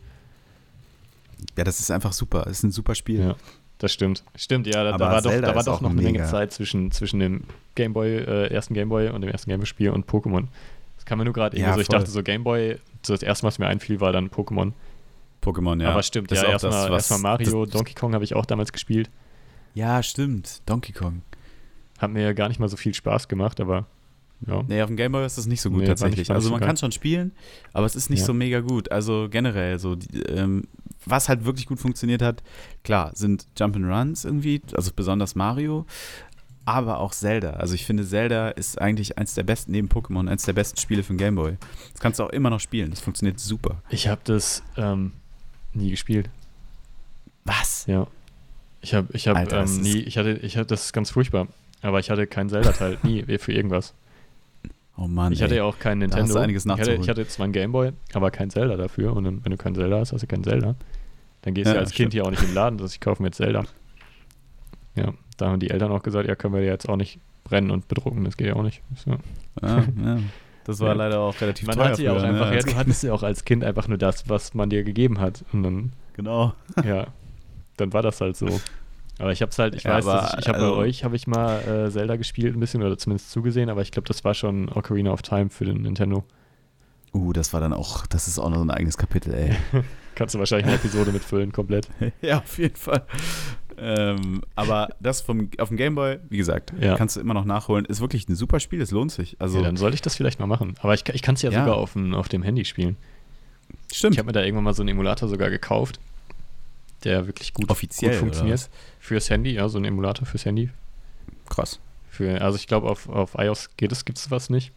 Ja, 1.57 1.65
das 1.65 1.81
ist 1.81 1.91
einfach 1.91 2.13
super. 2.13 2.43
Das 2.43 2.59
ist 2.59 2.63
ein 2.63 2.71
super 2.71 2.95
Spiel. 2.95 3.19
Ja, 3.19 3.35
das 3.79 3.93
stimmt. 3.93 4.23
Stimmt, 4.35 4.67
ja, 4.67 4.83
da, 4.83 4.97
da 4.97 4.99
war 5.11 5.21
doch, 5.21 5.31
da 5.31 5.55
war 5.55 5.63
doch 5.63 5.81
noch 5.81 5.91
eine 5.91 6.01
Menge. 6.01 6.23
Zeit 6.25 6.51
zwischen, 6.51 6.91
zwischen 6.91 7.19
dem 7.19 7.43
Gameboy, 7.75 8.17
äh, 8.17 8.47
ersten 8.53 8.73
Gameboy 8.73 9.09
und 9.09 9.21
dem 9.21 9.29
ersten 9.29 9.49
Gameboy-Spiel 9.49 9.89
und 9.91 10.07
Pokémon. 10.07 10.45
Das 10.95 11.05
kam 11.05 11.19
mir 11.19 11.25
nur 11.25 11.33
gerade 11.33 11.57
Ja, 11.59 11.73
so, 11.73 11.81
ich 11.81 11.87
dachte 11.87 12.09
so 12.09 12.23
Gameboy, 12.23 12.77
so 13.05 13.13
das 13.13 13.23
erste, 13.23 13.45
was 13.45 13.59
mir 13.59 13.67
einfiel, 13.67 13.99
war 14.01 14.11
dann 14.11 14.29
Pokémon. 14.29 14.73
Pokémon, 15.43 15.81
ja. 15.81 15.89
Aber 15.91 16.03
stimmt, 16.03 16.31
Das 16.31 16.41
ja, 16.41 16.49
erstmal 16.49 16.91
erstmal 16.91 17.19
Mario, 17.19 17.65
das- 17.65 17.73
Donkey 17.73 17.93
Kong 17.93 18.13
habe 18.13 18.23
ich 18.23 18.35
auch 18.35 18.45
damals 18.45 18.71
gespielt. 18.73 19.09
Ja, 19.73 20.01
stimmt. 20.01 20.61
Donkey 20.65 20.91
Kong. 20.91 21.21
Hat 21.99 22.11
mir 22.11 22.33
gar 22.33 22.47
nicht 22.49 22.59
mal 22.59 22.67
so 22.67 22.77
viel 22.77 22.93
Spaß 22.93 23.27
gemacht, 23.27 23.59
aber 23.61 23.85
ja. 24.45 24.63
Nee, 24.67 24.81
auf 24.81 24.87
dem 24.87 24.97
Gameboy 24.97 25.25
ist 25.25 25.37
das 25.37 25.47
nicht 25.47 25.61
so 25.61 25.69
gut 25.71 25.81
Nee, 25.81 25.87
tatsächlich. 25.87 26.29
Also 26.29 26.49
so 26.49 26.51
man 26.53 26.61
kann 26.61 26.77
schon 26.77 26.91
spielen, 26.91 27.31
aber 27.73 27.85
es 27.85 27.95
ist 27.95 28.09
nicht 28.09 28.19
Ja. 28.19 28.25
so 28.25 28.33
mega 28.33 28.59
gut. 28.59 28.91
Also 28.91 29.27
generell 29.31 29.79
so, 29.79 29.95
die, 29.95 30.19
ähm, 30.23 30.65
was 31.05 31.29
halt 31.29 31.45
wirklich 31.45 31.65
gut 31.65 31.79
funktioniert 31.79 32.21
hat, 32.21 32.43
klar, 32.83 33.11
sind 33.15 33.47
Jump'n'Runs 33.57 34.25
irgendwie, 34.25 34.61
also 34.73 34.91
besonders 34.95 35.35
Mario, 35.35 35.85
aber 36.65 36.99
auch 36.99 37.13
Zelda. 37.13 37.51
Also 37.51 37.75
ich 37.75 37.85
finde, 37.85 38.05
Zelda 38.05 38.49
ist 38.49 38.79
eigentlich 38.81 39.17
eins 39.17 39.33
der 39.33 39.43
besten, 39.43 39.71
neben 39.71 39.87
Pokémon, 39.87 40.29
eins 40.29 40.43
der 40.43 40.53
besten 40.53 40.77
Spiele 40.77 41.01
für 41.01 41.13
den 41.13 41.17
Gameboy. 41.17 41.55
Das 41.93 42.01
kannst 42.01 42.19
du 42.19 42.23
auch 42.25 42.29
immer 42.29 42.49
noch 42.49 42.59
spielen, 42.59 42.91
das 42.91 42.99
funktioniert 42.99 43.39
super. 43.39 43.81
Ich 43.89 44.07
habe 44.07 44.21
das 44.25 44.61
ähm, 44.75 45.13
nie 45.73 45.89
gespielt. 45.91 46.29
Was? 47.45 47.85
Ja. 47.87 48.05
Ich 48.81 48.93
habe 48.93 49.07
ich 49.13 49.29
Alter, 49.29 49.61
das 49.61 49.77
ähm, 49.77 49.83
nie, 49.83 49.97
ich 49.99 50.17
hatte, 50.17 50.33
ich 50.33 50.57
hatte, 50.57 50.67
das 50.67 50.85
ist 50.85 50.93
ganz 50.93 51.09
furchtbar. 51.09 51.47
Aber 51.81 51.99
ich 51.99 52.09
hatte 52.09 52.27
keinen 52.27 52.49
Zelda-Teil, 52.49 52.97
nie 53.03 53.23
für 53.37 53.53
irgendwas. 53.53 53.93
Oh 54.99 55.07
Mann, 55.07 55.31
Ich 55.31 55.41
hatte 55.43 55.53
ey. 55.53 55.57
ja 55.59 55.63
auch 55.63 55.77
keinen 55.79 55.99
Da 56.01 56.05
Nintendo. 56.07 56.23
hast 56.25 56.35
du 56.35 56.39
einiges 56.39 56.65
ich, 56.65 56.71
hatte, 56.71 56.93
ich 56.95 57.07
hatte 57.09 57.27
zwar 57.27 57.43
einen 57.43 57.53
Gameboy, 57.53 57.91
aber 58.13 58.31
kein 58.31 58.49
Zelda 58.49 58.75
dafür. 58.77 59.15
Und 59.15 59.23
dann, 59.25 59.45
wenn 59.45 59.51
du 59.51 59.57
kein 59.57 59.75
Zelda 59.75 59.99
hast, 59.99 60.11
hast 60.13 60.21
du 60.23 60.27
kein 60.27 60.43
Zelda. 60.43 60.75
Dann 61.43 61.53
gehst 61.53 61.67
du 61.67 61.69
Ja, 61.71 61.75
ja 61.75 61.81
als 61.81 61.93
stimmt. 61.93 62.05
Kind 62.11 62.13
hier 62.13 62.25
auch 62.25 62.31
nicht 62.31 62.41
in 62.41 62.47
den 62.49 62.55
Laden, 62.55 62.77
dass 62.79 62.93
ich 62.93 62.99
kaufe 62.99 63.21
mir 63.21 63.27
jetzt 63.27 63.37
Zelda. 63.37 63.63
Ja, 64.95 65.13
da 65.37 65.49
haben 65.49 65.59
die 65.59 65.69
Eltern 65.69 65.91
auch 65.91 66.01
gesagt, 66.01 66.27
ja, 66.27 66.35
können 66.35 66.55
wir 66.55 66.61
ja 66.61 66.71
jetzt 66.71 66.89
auch 66.89 66.95
nicht 66.97 67.19
brennen 67.43 67.69
und 67.69 67.87
bedrucken, 67.87 68.23
das 68.23 68.35
geht 68.37 68.47
ja 68.47 68.55
auch 68.55 68.63
nicht. 68.63 68.81
So. 68.95 69.11
Ja, 69.61 69.77
ja. 70.03 70.17
Das 70.65 70.79
war 70.79 70.89
Ja. 70.89 70.93
leider 70.95 71.19
auch 71.21 71.39
relativ 71.39 71.67
Man 71.67 71.77
teuer 71.77 71.85
hatte 71.89 72.03
ja 72.03 72.11
auch 72.13 72.21
ne, 72.21 72.27
einfach, 72.29 72.47
ja, 72.49 72.53
als 72.57 72.65
du 72.65 72.75
hattest 72.75 73.03
ja 73.03 73.13
auch 73.13 73.23
als 73.23 73.45
Kind 73.45 73.63
einfach 73.63 73.87
nur 73.87 73.97
das, 73.97 74.27
was 74.27 74.53
man 74.53 74.69
dir 74.69 74.83
gegeben 74.83 75.19
hat. 75.19 75.45
Und 75.53 75.63
dann, 75.63 75.93
Genau. 76.13 76.53
ja, 76.83 77.07
dann 77.77 77.93
war 77.93 78.01
das 78.01 78.19
halt 78.19 78.35
so. 78.35 78.47
Aber 79.19 79.31
ich 79.31 79.41
hab's 79.41 79.57
halt, 79.57 79.73
ich 79.75 79.83
Ja, 79.83 79.91
weiß, 79.95 80.05
aber, 80.07 80.27
ich, 80.33 80.39
ich 80.41 80.47
habe 80.47 80.59
also- 80.59 80.71
bei 80.75 80.77
euch, 80.77 81.03
habe 81.03 81.15
ich 81.15 81.25
mal 81.27 81.59
äh, 81.61 81.89
Zelda 81.91 82.15
gespielt 82.17 82.55
ein 82.55 82.59
bisschen 82.59 82.83
oder 82.83 82.97
zumindest 82.97 83.31
zugesehen, 83.31 83.69
aber 83.69 83.81
ich 83.81 83.91
glaube, 83.91 84.07
das 84.07 84.23
war 84.23 84.33
schon 84.33 84.69
Ocarina 84.69 85.11
of 85.11 85.21
Time 85.23 85.49
für 85.49 85.65
den 85.65 85.81
Nintendo. 85.81 86.23
Uh, 87.13 87.33
das 87.33 87.51
war 87.53 87.61
dann 87.61 87.73
auch, 87.73 88.05
das 88.05 88.27
ist 88.27 88.37
auch 88.37 88.49
noch 88.49 88.57
so 88.57 88.63
ein 88.63 88.69
eigenes 88.69 88.97
Kapitel, 88.97 89.33
ey. 89.33 89.55
Kannst 90.15 90.35
du 90.35 90.39
wahrscheinlich 90.39 90.67
eine 90.67 90.75
Episode 90.75 91.11
mitfüllen, 91.11 91.51
komplett. 91.51 91.87
ja, 92.21 92.39
auf 92.39 92.57
jeden 92.59 92.75
Fall. 92.75 93.03
Ähm, 93.79 94.41
aber 94.55 94.89
das 94.99 95.21
vom, 95.21 95.49
auf 95.59 95.67
dem 95.69 95.77
Gameboy, 95.77 96.17
wie 96.29 96.37
gesagt, 96.37 96.73
Ja. 96.79 96.95
kannst 96.95 97.15
du 97.15 97.19
immer 97.19 97.35
noch 97.35 97.45
nachholen. 97.45 97.85
Ist 97.85 98.01
wirklich 98.01 98.27
ein 98.27 98.35
super 98.35 98.59
Spiel, 98.59 98.81
es 98.81 98.89
lohnt 98.91 99.11
sich. 99.11 99.35
Also, 99.39 99.59
ja, 99.59 99.63
dann 99.65 99.77
sollte 99.77 99.93
ich 99.95 100.01
das 100.01 100.15
vielleicht 100.15 100.39
mal 100.39 100.47
machen. 100.47 100.73
Aber 100.81 100.95
ich, 100.95 101.07
ich 101.09 101.21
kann 101.21 101.35
es 101.35 101.43
ja, 101.43 101.51
Ja. 101.51 101.59
sogar 101.59 101.77
auf, 101.77 101.93
dem- 101.93 102.15
auf 102.15 102.27
dem 102.29 102.41
Handy 102.41 102.65
spielen. 102.65 102.97
stimmt. 103.93 104.15
Ich 104.15 104.19
habe 104.19 104.25
mir 104.27 104.33
da 104.33 104.41
irgendwann 104.41 104.63
mal 104.63 104.73
so 104.73 104.81
einen 104.81 104.89
Emulator 104.89 105.29
sogar 105.29 105.51
gekauft, 105.51 105.99
der 107.03 107.27
wirklich 107.27 107.53
gut, 107.53 107.69
Offiziell, 107.69 108.09
gut 108.13 108.15
oder 108.15 108.19
funktioniert. 108.19 108.59
was? 108.61 108.69
Fürs 109.07 109.29
Handy, 109.29 109.51
ja, 109.53 109.69
so 109.69 109.77
ein 109.77 109.85
Emulator 109.85 110.25
fürs 110.25 110.43
Handy. 110.43 110.69
Krass. 111.47 111.79
Für, 112.09 112.41
also 112.41 112.57
ich 112.57 112.67
glaube, 112.67 112.89
auf, 112.89 113.07
auf 113.07 113.35
iOS 113.37 113.69
geht 113.77 113.93
es, 113.93 114.03
gibt 114.03 114.17
es 114.17 114.29
was 114.31 114.49
nicht. 114.49 114.73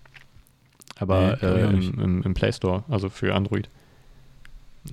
Aber 1.01 1.37
Nee, 1.43 1.47
äh, 1.49 1.65
im, 1.65 2.01
im, 2.01 2.23
im 2.23 2.35
Play 2.35 2.53
Store, 2.53 2.85
also 2.89 3.09
für 3.09 3.35
Android. 3.35 3.69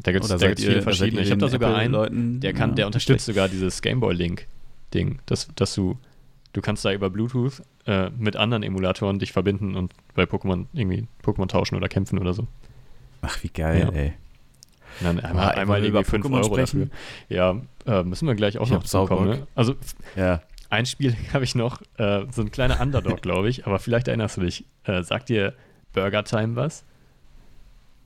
Da 0.01 0.11
gibt 0.11 0.23
es 0.25 0.29
da 0.31 0.37
gibt's 0.37 0.63
viele 0.63 0.77
ihr 0.77 0.81
verschiedene. 0.81 1.21
Ich 1.21 1.29
habe 1.29 1.39
da 1.39 1.49
sogar 1.49 1.75
einen, 1.75 1.93
Apple-Leuten? 1.93 2.39
der 2.39 2.53
kann, 2.53 2.71
Ja, 2.71 2.75
der 2.77 2.85
unterstützt 2.87 3.25
schlecht. 3.25 3.35
sogar 3.37 3.47
dieses 3.47 3.81
Gameboy-Link-Ding, 3.83 5.19
dass, 5.27 5.47
dass 5.55 5.75
du, 5.75 5.99
du 6.53 6.61
kannst 6.61 6.83
da 6.83 6.91
über 6.91 7.11
Bluetooth 7.11 7.61
äh, 7.85 8.09
mit 8.17 8.35
anderen 8.37 8.63
Emulatoren 8.63 9.19
dich 9.19 9.33
verbinden 9.33 9.75
und 9.75 9.93
bei 10.15 10.23
Pokémon 10.23 10.65
irgendwie 10.73 11.05
Pokémon 11.23 11.47
tauschen 11.47 11.75
oder 11.75 11.87
kämpfen 11.89 12.17
oder 12.17 12.33
so. 12.33 12.47
Ach, 13.21 13.43
wie 13.43 13.49
geil, 13.49 13.81
Ja. 13.81 13.89
ey. 13.91 14.13
Und 14.99 15.05
dann 15.05 15.19
einmal, 15.19 15.51
einmal 15.51 15.85
über 15.85 16.03
5 16.03 16.25
Pokémon 16.25 16.37
Euro 16.41 16.55
sprechen? 16.55 16.89
dafür. 16.89 17.35
Ja, 17.37 17.61
äh, 17.87 18.03
müssen 18.03 18.27
wir 18.27 18.35
gleich 18.35 18.57
auch 18.59 18.65
Ich 18.67 18.71
noch 18.71 18.83
zukommen. 18.83 19.29
Ne? 19.29 19.47
Also 19.55 19.75
Ja. 20.15 20.41
ein 20.69 20.85
Spiel 20.85 21.15
habe 21.33 21.43
ich 21.43 21.55
noch, 21.55 21.81
äh, 21.97 22.25
so 22.31 22.41
ein 22.41 22.51
kleiner 22.51 22.79
Underdog, 22.81 23.21
glaube 23.21 23.49
ich, 23.49 23.65
aber 23.65 23.79
vielleicht 23.79 24.07
erinnerst 24.07 24.37
du 24.37 24.41
dich. 24.41 24.65
Äh, 24.83 25.01
sagt 25.03 25.29
dir 25.29 25.53
Burger 25.93 26.23
Time 26.23 26.55
was? 26.55 26.83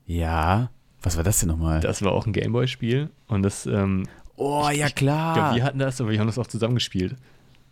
Ja. 0.06 0.70
Was 1.02 1.18
war 1.18 1.24
das 1.24 1.40
denn 1.40 1.50
nochmal? 1.50 1.80
Das 1.80 2.04
war 2.04 2.12
auch 2.12 2.26
ein 2.28 2.34
Gameboy-Spiel 2.34 3.10
und 3.28 3.42
das, 3.44 3.66
ähm, 3.66 4.04
oh, 4.36 4.70
ja 4.72 4.88
ich 4.88 4.96
glaube, 4.96 5.34
klar. 5.34 5.56
wir 5.56 5.64
hatten 5.64 5.80
das, 5.80 6.00
aber 6.00 6.12
wir 6.12 6.20
haben 6.20 6.28
das 6.28 6.38
auch 6.38 6.48
zusammengespielt. 6.48 7.16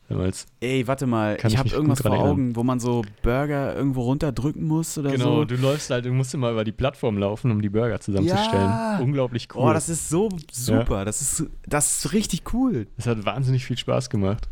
Damals. 0.10 0.48
Ey, 0.60 0.88
warte 0.88 1.06
mal. 1.06 1.38
Kann 1.38 1.50
ich 1.50 1.54
ich 1.54 1.60
habe 1.60 1.70
irgendwas 1.70 2.02
vor 2.02 2.10
erinnern. 2.12 2.28
Augen, 2.32 2.56
wo 2.56 2.64
man 2.64 2.80
so 2.80 3.04
Burger 3.22 3.76
irgendwo 3.76 4.02
runterdrücken 4.02 4.66
muss 4.66 4.98
oder 4.98 5.12
Genau, 5.12 5.36
so. 5.38 5.46
du 5.46 5.56
läufst 5.56 5.92
halt, 5.92 6.06
du 6.06 6.12
musst 6.12 6.34
immer 6.34 6.50
über 6.50 6.64
die 6.64 6.72
Plattform 6.72 7.18
laufen, 7.20 7.52
um 7.52 7.62
die 7.62 7.70
Burger 7.70 8.00
zusammenzustellen. 8.02 8.64
Ja. 8.70 9.00
Unglaublich 9.00 9.48
cool. 9.54 9.70
Oh, 9.70 9.74
das 9.74 9.88
ist 9.88 10.10
so 10.10 10.30
super. 10.52 11.06
Das, 11.06 11.22
ist, 11.22 11.46
das 11.68 12.00
ist 12.00 12.14
richtig 12.14 12.54
cool. 12.54 12.88
das 12.98 13.06
hat 13.06 13.24
wahnsinnig 13.24 13.64
viel 13.66 13.78
Spaß 13.78 14.10
gemacht. 14.10 14.50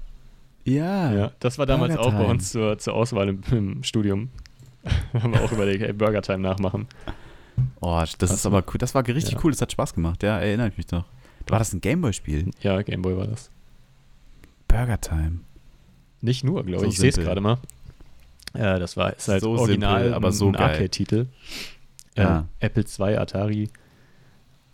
Ja. 0.64 1.12
Ja, 1.14 1.32
das 1.40 1.58
war 1.58 1.66
damals 1.66 1.98
auch 1.98 2.14
bei 2.14 2.26
uns 2.26 2.52
zur, 2.52 2.78
zur 2.78 2.94
Auswahl 2.94 3.30
im, 3.30 3.42
im 3.52 3.84
Studium. 3.84 4.30
haben 5.14 5.34
wir 5.34 5.42
auch 5.44 5.52
überlegt, 5.52 5.82
ey, 5.84 5.92
Burger 5.92 6.22
Time 6.22 6.40
nachmachen. 6.40 6.88
Oh, 7.82 8.04
das 8.20 8.32
ist 8.32 8.46
aber 8.46 8.64
cool. 8.68 8.78
Das 8.78 8.94
war 8.94 9.06
richtig 9.08 9.34
Ja. 9.34 9.40
cool. 9.44 9.52
Das 9.52 9.62
hat 9.62 9.72
Spaß 9.72 9.96
gemacht. 9.96 10.22
Ja, 10.22 10.38
erinnere 10.38 10.68
ich 10.68 10.78
mich 10.78 10.92
noch. 10.92 11.06
War 11.48 11.58
das 11.60 11.74
ein 11.74 11.82
Gameboy-Spiel? 11.82 12.52
Ja, 12.62 12.80
Gameboy 12.84 13.18
war 13.18 13.26
das. 13.26 13.50
Burger 14.68 15.00
Time. 15.00 15.40
Nicht 16.28 16.44
nur, 16.44 16.64
glaube 16.66 16.82
So 16.82 16.86
ich. 16.88 16.94
Ich 16.94 17.00
sehe 17.00 17.10
es 17.10 17.16
gerade 17.16 17.40
mal. 17.42 17.58
Äh, 18.54 18.80
das 18.80 18.98
war 18.98 19.16
ist 19.16 19.28
halt 19.30 19.42
So 19.42 19.52
original, 19.52 20.00
simpel, 20.02 20.14
aber 20.14 20.32
so 20.34 20.50
ein. 20.50 20.56
Arcade-Titel. 20.58 21.26
Äh, 22.16 22.22
Ja. 22.22 22.48
Apple 22.60 22.84
II, 22.84 23.16
Atari 23.18 23.70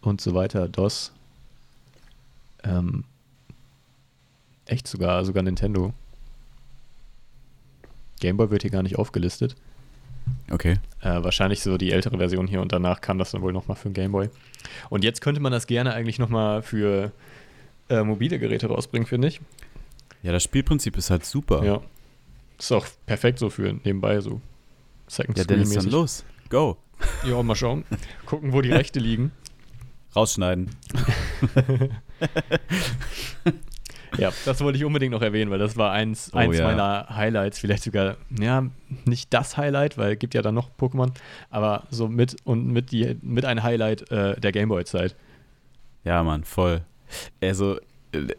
und 0.02 0.20
so 0.20 0.34
weiter, 0.34 0.68
DOS. 0.68 1.12
Ähm, 2.64 3.04
echt 4.66 4.88
sogar, 4.88 5.24
sogar 5.26 5.44
Nintendo. 5.44 5.94
Gameboy 8.20 8.50
wird 8.50 8.62
hier 8.64 8.72
gar 8.72 8.84
nicht 8.84 8.98
aufgelistet. 8.98 9.56
Okay. 10.50 10.78
Äh, 11.02 11.24
wahrscheinlich 11.24 11.62
so 11.62 11.78
die 11.78 11.92
ältere 11.92 12.18
Version 12.18 12.48
hier 12.48 12.62
und 12.62 12.72
danach 12.72 13.02
kam 13.02 13.18
das 13.18 13.32
dann 13.32 13.42
wohl 13.42 13.52
nochmal 13.54 13.76
für 13.76 13.90
den 13.90 13.94
Gameboy. 13.94 14.30
Und 14.90 15.04
jetzt 15.04 15.22
könnte 15.22 15.42
man 15.42 15.52
das 15.52 15.68
gerne 15.68 15.94
eigentlich 15.94 16.18
nochmal 16.20 16.62
für 16.64 17.12
äh, 17.90 18.02
mobile 18.04 18.40
Geräte 18.40 18.68
rausbringen, 18.68 19.06
finde 19.06 19.28
ich. 19.28 19.42
Ja, 20.24 20.32
das 20.32 20.44
Spielprinzip 20.44 20.98
ist 20.98 21.10
halt 21.10 21.26
super. 21.26 21.64
Ja. 21.64 21.82
Ist 22.58 22.72
auch 22.72 22.86
perfekt 23.06 23.40
so 23.40 23.50
für 23.50 23.74
nebenbei, 23.84 24.20
so 24.22 24.42
Second 25.08 25.38
Ja, 25.38 25.44
Dennis, 25.44 25.72
dann 25.74 25.90
los. 25.90 26.26
Go. 26.50 26.78
Ja, 27.28 27.44
mal 27.44 27.56
schauen. 27.56 27.84
Gucken, 28.26 28.54
wo 28.54 28.62
die 28.62 28.72
Rechte 28.72 29.00
liegen. 29.00 29.32
Rausschneiden. 30.16 30.70
Ja, 34.18 34.32
das 34.46 34.62
wollte 34.62 34.78
ich 34.78 34.86
unbedingt 34.86 35.12
noch 35.12 35.22
erwähnen, 35.24 35.50
weil 35.50 35.58
das 35.58 35.76
war 35.76 35.92
eins, 35.92 36.30
Oh, 36.34 36.38
eins 36.38 36.58
ja. 36.58 36.66
meiner 36.66 37.08
Highlights, 37.10 37.58
vielleicht 37.58 37.84
sogar, 37.84 38.18
ja, 38.40 38.68
nicht 39.06 39.34
das 39.34 39.58
Highlight, 39.58 39.98
weil 39.98 40.14
es 40.14 40.20
gibt 40.20 40.36
ja 40.36 40.44
dann 40.44 40.54
noch 40.54 40.70
Pokémon, 40.80 41.12
aber 41.50 41.86
so 41.90 42.08
mit 42.08 42.36
und 42.44 42.68
mit, 42.68 42.92
die, 42.92 43.18
mit 43.24 43.44
ein 43.46 43.64
Highlight 43.64 44.12
äh, 44.12 44.40
der 44.40 44.52
Gameboy-Zeit. 44.52 45.16
Ja, 46.04 46.22
Mann, 46.24 46.44
voll. 46.44 46.82
Also, 47.42 47.80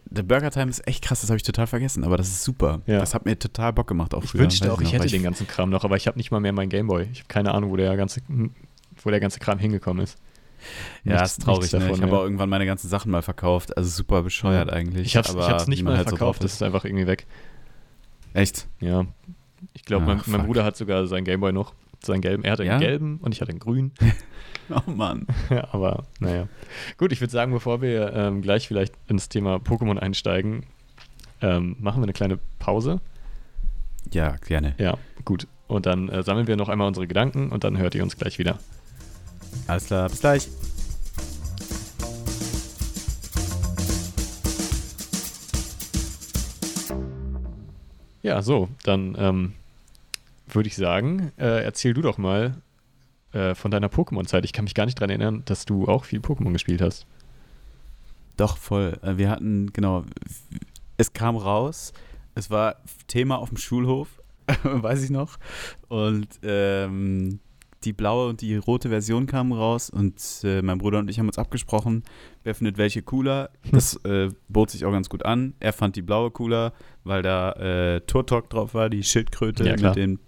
der 0.05 0.23
Burger 0.23 0.51
Time 0.51 0.71
ist 0.71 0.87
echt 0.87 1.03
krass, 1.05 1.21
das 1.21 1.31
habe 1.31 1.37
ich 1.37 1.43
total 1.43 1.67
vergessen, 1.67 2.05
aber 2.05 2.17
das 2.17 2.29
ist 2.29 2.45
super. 2.45 2.81
Ja. 2.87 2.99
Das 3.01 3.15
hat 3.15 3.25
mir 3.25 3.39
total 3.39 3.73
Bock 3.73 3.87
gemacht 3.89 4.15
auch 4.15 4.23
Ich 4.25 4.31
früher. 4.31 4.43
wünschte 4.43 4.73
auch, 4.73 4.81
ich 4.81 4.93
noch, 4.93 5.01
hätte 5.01 5.09
den 5.09 5.23
ganzen 5.23 5.47
Kram 5.47 5.71
noch, 5.71 5.85
aber 5.85 5.97
ich 5.97 6.07
habe 6.07 6.17
nicht 6.19 6.31
mal 6.31 6.41
mehr 6.41 6.53
meinen 6.53 6.69
Gameboy. 6.69 7.09
Ich 7.13 7.21
habe 7.21 7.29
keine 7.29 7.53
Ahnung, 7.53 7.71
wo 7.71 7.77
der 7.77 7.97
ganze, 7.97 8.21
wo 9.03 9.11
der 9.11 9.21
ganze 9.21 9.39
Kram 9.41 9.59
hingekommen 9.59 10.05
ist. 10.05 10.17
Ja, 11.05 11.15
Nichts- 11.21 11.33
ist 11.33 11.43
traurig, 11.43 11.73
ne? 11.73 11.81
davon, 11.81 11.95
Ich 11.97 12.03
habe 12.03 12.13
ja. 12.13 12.19
auch 12.19 12.23
irgendwann 12.23 12.49
meine 12.49 12.65
ganzen 12.67 12.89
Sachen 12.89 13.11
mal 13.11 13.21
verkauft. 13.23 13.77
Also 13.77 13.91
super 13.91 14.23
bescheuert 14.23 14.71
eigentlich. 14.73 15.07
Ich 15.09 15.17
habe 15.17 15.29
es 15.57 15.67
nicht 15.69 15.83
mal 15.83 15.97
halt 15.97 16.09
so 16.09 16.17
verkauft, 16.17 16.39
drauf 16.41 16.43
das 16.45 16.55
ist 16.55 16.63
einfach 16.63 16.85
irgendwie 16.85 17.07
weg. 17.07 17.27
Echt? 18.33 18.67
Ja. 18.81 19.05
Ich 19.75 19.85
glaube, 19.85 20.07
mein, 20.07 20.19
Ach, 20.21 20.27
mein 20.27 20.41
fuck. 20.41 20.47
Bruder 20.47 20.65
hat 20.65 20.77
sogar 20.77 21.07
seinen 21.07 21.25
Gameboy 21.25 21.53
noch. 21.53 21.75
Seinen 22.05 22.21
gelben. 22.21 22.45
Er 22.45 22.53
hatte 22.53 22.65
Ja? 22.65 22.73
einen 22.73 22.81
gelben 22.81 23.19
und 23.19 23.33
ich 23.35 23.41
hatte 23.41 23.51
einen 23.51 23.61
grünen. 23.61 23.93
Oh 24.71 24.91
Mann. 24.91 25.27
Ja, 25.51 25.69
aber 25.73 26.05
naja. 26.21 26.49
Gut, 26.97 27.13
ich 27.13 27.21
würde 27.21 27.31
sagen, 27.31 27.53
bevor 27.53 27.83
wir 27.83 28.15
ähm, 28.15 28.41
gleich 28.41 28.67
vielleicht 28.67 28.95
ins 29.09 29.29
Thema 29.29 29.57
Pokémon 29.57 29.99
einsteigen, 29.99 30.65
ähm, 31.43 31.77
machen 31.81 32.01
wir 32.01 32.05
eine 32.05 32.15
kleine 32.15 32.39
Pause. 32.61 33.03
Ja, 34.11 34.37
gerne. 34.37 34.75
Ja, 34.79 34.97
gut. 35.27 35.47
Und 35.67 35.85
dann 35.85 36.09
äh, 36.09 36.23
sammeln 36.23 36.47
wir 36.47 36.57
noch 36.57 36.71
einmal 36.71 36.89
unsere 36.89 37.07
Gedanken 37.07 37.51
und 37.51 37.63
dann 37.63 37.77
hört 37.77 37.95
ihr 37.95 38.03
uns 38.03 38.17
gleich 38.17 38.39
wieder. 38.39 38.59
Alles 39.67 39.85
klar, 39.85 40.09
bis 40.09 40.21
gleich. 40.21 40.49
Ja, 48.23 48.41
so, 48.41 48.69
dann 48.85 49.15
ähm, 49.19 49.53
würde 50.55 50.69
ich 50.69 50.77
sagen, 50.77 51.33
äh, 51.37 51.65
erzähl 51.65 51.95
du 51.95 52.03
doch 52.03 52.19
mal 52.19 52.63
äh, 53.33 53.55
von 53.55 53.71
deiner 53.71 53.89
Pokémon-Zeit. 53.89 54.45
Ich 54.45 54.53
kann 54.53 54.65
mich 54.65 54.75
gar 54.75 54.87
nicht 54.87 54.99
daran 54.99 55.11
erinnern, 55.11 55.43
dass 55.45 55.65
du 55.65 55.87
auch 55.87 56.05
viel 56.05 56.21
Pokémon 56.21 56.53
gespielt 56.53 56.81
hast. 56.81 57.07
Doch, 58.37 58.57
voll. 58.57 58.99
Äh, 59.03 59.17
Wir 59.17 59.31
hatten, 59.31 59.73
genau, 59.73 60.05
es 60.97 61.13
kam 61.13 61.37
raus, 61.37 61.93
es 62.35 62.51
war 62.51 62.77
Thema 63.07 63.39
auf 63.39 63.49
dem 63.49 63.59
Schulhof, 63.59 64.21
weiß 64.63 65.03
ich 65.05 65.11
noch. 65.11 65.39
Und 65.89 66.29
ähm, 66.43 67.41
die 67.85 67.93
blaue 67.93 68.29
und 68.29 68.41
die 68.41 68.57
rote 68.57 68.89
Version 68.89 69.27
kamen 69.27 69.53
raus 69.53 69.91
und 69.91 70.21
äh, 70.43 70.63
mein 70.63 70.79
Bruder 70.79 70.99
und 70.99 71.11
ich 71.11 71.19
haben 71.19 71.27
uns 71.27 71.39
abgesprochen, 71.39 72.03
wer 72.43 72.55
findet 72.55 72.79
welche 72.79 73.03
cooler. 73.03 73.51
Das 73.73 73.97
äh, 74.05 74.31
bot 74.49 74.71
sich 74.71 74.85
auch 74.85 74.93
ganz 74.93 75.09
gut 75.09 75.25
an. 75.25 75.55
Er 75.61 75.73
fand 75.73 75.97
die 75.97 76.03
blaue 76.03 76.31
cooler, 76.31 76.73
weil 77.05 77.23
da 77.23 77.53
äh, 77.53 78.01
Turtok 78.01 78.49
drauf 78.51 78.75
war, 78.75 78.89
die 78.89 79.03
Schildkröte 79.03 79.67
Ja, 79.67 79.77
mit 79.77 79.97
den 79.97 80.19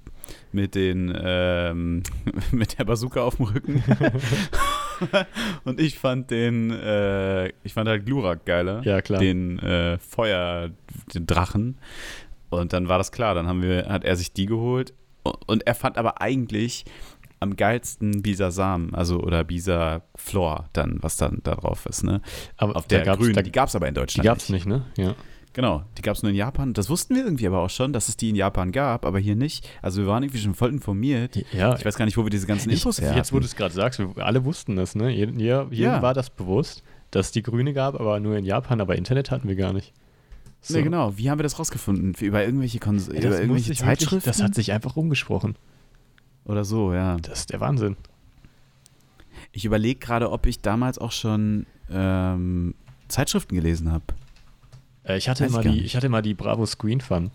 mit 0.53 0.75
den 0.75 1.13
ähm, 1.17 2.03
mit 2.53 2.79
der 2.79 2.85
Bazooka 2.85 3.23
auf 3.23 3.37
dem 3.37 3.47
Rücken. 3.47 3.83
und 5.65 5.81
ich 5.81 5.99
fand 5.99 6.31
den 6.31 6.71
äh, 6.71 7.49
ich 7.63 7.75
fand 7.75 7.89
halt 7.89 8.07
Glurak 8.07 8.45
geiler 8.47 8.83
Ja, 8.85 9.01
klar. 9.03 9.21
den 9.21 9.59
äh, 9.59 9.99
Feuer, 9.99 10.71
den 11.15 11.27
Drachen. 11.27 11.79
Und 12.49 12.73
dann 12.73 12.89
war 12.89 12.99
das 12.99 13.13
klar, 13.13 13.35
dann 13.35 13.47
haben 13.49 13.63
wir, 13.63 13.87
hat 13.89 14.05
er 14.05 14.17
sich 14.17 14.33
die 14.33 14.47
geholt. 14.47 14.95
Und 15.47 15.67
er 15.67 15.75
fand 15.75 15.99
aber 15.99 16.21
eigentlich 16.21 16.85
am 17.41 17.57
geilsten 17.57 18.23
Bisa 18.23 18.51
Samen, 18.51 18.95
also 18.95 19.21
oder 19.21 19.45
Bisa 19.45 20.03
Flor, 20.15 20.69
dann, 20.73 20.99
was 21.03 21.17
dann 21.17 21.41
da 21.43 21.55
drauf 21.57 21.87
ist, 21.87 22.05
ne? 22.05 22.23
aber 22.57 22.77
Auf 22.77 22.87
der 22.87 23.03
gab's, 23.03 23.19
grünen, 23.19 23.35
da, 23.35 23.43
die 23.43 23.53
gab 23.53 23.69
es 23.69 23.77
aber 23.77 23.89
in 23.89 23.95
die 23.95 24.01
Deutschland. 24.01 24.25
gab 24.27 24.39
es 24.39 24.49
nicht, 24.49 24.67
ne? 24.67 24.87
Ja. 24.97 25.15
Genau, 25.57 25.85
die 25.97 26.03
gab 26.03 26.15
es 26.17 26.23
nur 26.23 26.29
in 26.29 26.37
Japan. 26.37 26.75
Das 26.75 26.91
wussten 26.91 27.15
wir 27.15 27.25
irgendwie 27.25 27.47
aber 27.47 27.61
auch 27.61 27.71
schon, 27.71 27.95
dass 27.95 28.11
es 28.11 28.19
die 28.19 28.29
in 28.29 28.37
Japan 28.37 28.73
gab, 28.73 29.07
aber 29.07 29.19
hier 29.19 29.37
nicht. 29.37 29.67
Also 29.81 30.03
wir 30.03 30.07
waren 30.07 30.23
irgendwie 30.23 30.39
schon 30.41 30.53
voll 30.55 30.69
informiert. 30.69 31.35
Ja, 31.55 31.75
Ich 31.75 31.83
weiß 31.83 31.97
gar 31.97 32.05
nicht, 32.05 32.19
wo 32.19 32.25
wir 32.25 32.31
diese 32.31 32.47
ganzen 32.47 32.69
ich, 32.69 32.75
Infos 32.77 33.01
her 33.01 33.17
jetzt, 33.17 33.33
wo 33.33 33.39
du 33.39 33.47
es 33.47 33.57
gerade 33.57 33.73
sagst, 33.73 33.99
wir 33.99 34.11
alle 34.23 34.45
wussten 34.45 34.77
das, 34.77 34.95
ne? 34.95 35.09
Jedem, 35.09 35.39
jedem 35.39 35.73
Ja. 35.73 36.03
war 36.03 36.13
das 36.13 36.29
bewusst, 36.29 36.83
dass 37.11 37.29
es 37.29 37.33
die 37.33 37.43
grüne 37.43 37.73
gab, 37.73 37.99
aber 37.99 38.21
nur 38.21 38.37
in 38.37 38.45
Japan, 38.45 38.83
aber 38.83 38.97
Internet 38.97 39.31
hatten 39.31 39.49
wir 39.49 39.57
gar 39.57 39.73
nicht. 39.73 39.95
So. 40.61 40.77
Nee, 40.77 40.83
genau. 40.83 41.17
Wie 41.17 41.31
haben 41.31 41.39
wir 41.39 41.43
das 41.45 41.59
rausgefunden? 41.59 42.13
Über 42.21 42.45
irgendwelche, 42.45 42.79
Kons 42.79 43.07
Ja, 43.07 43.15
über 43.15 43.41
irgendwelche 43.41 43.69
sich 43.69 43.81
wirklich, 43.81 43.99
Zeitschriften? 44.01 44.29
das 44.29 44.43
hat 44.43 44.55
sich 44.55 44.73
einfach 44.73 44.95
rumgesprochen. 44.95 45.57
Oder 46.45 46.67
so, 46.67 46.93
ja. 46.93 47.17
Das 47.17 47.39
ist 47.41 47.53
der 47.53 47.61
Wahnsinn. 47.61 47.97
Ich 49.53 49.65
überlege 49.65 50.01
gerade, 50.01 50.31
ob 50.31 50.45
ich 50.45 50.61
damals 50.61 50.99
auch 50.99 51.13
schon 51.13 51.65
ähm, 51.91 52.75
Zeitschriften 53.09 53.55
gelesen 53.55 53.91
habe. 53.91 54.05
Äh, 55.07 55.17
ich, 55.19 55.29
hatte 55.29 55.45
Weiß 55.45 55.53
gar 55.53 55.63
die, 55.63 55.83
ich 55.85 55.97
hatte 55.97 56.09
mal 56.09 56.23
die 56.23 56.35
Bravo 56.35 56.67
Screen 56.67 57.01
Fun. 57.01 57.31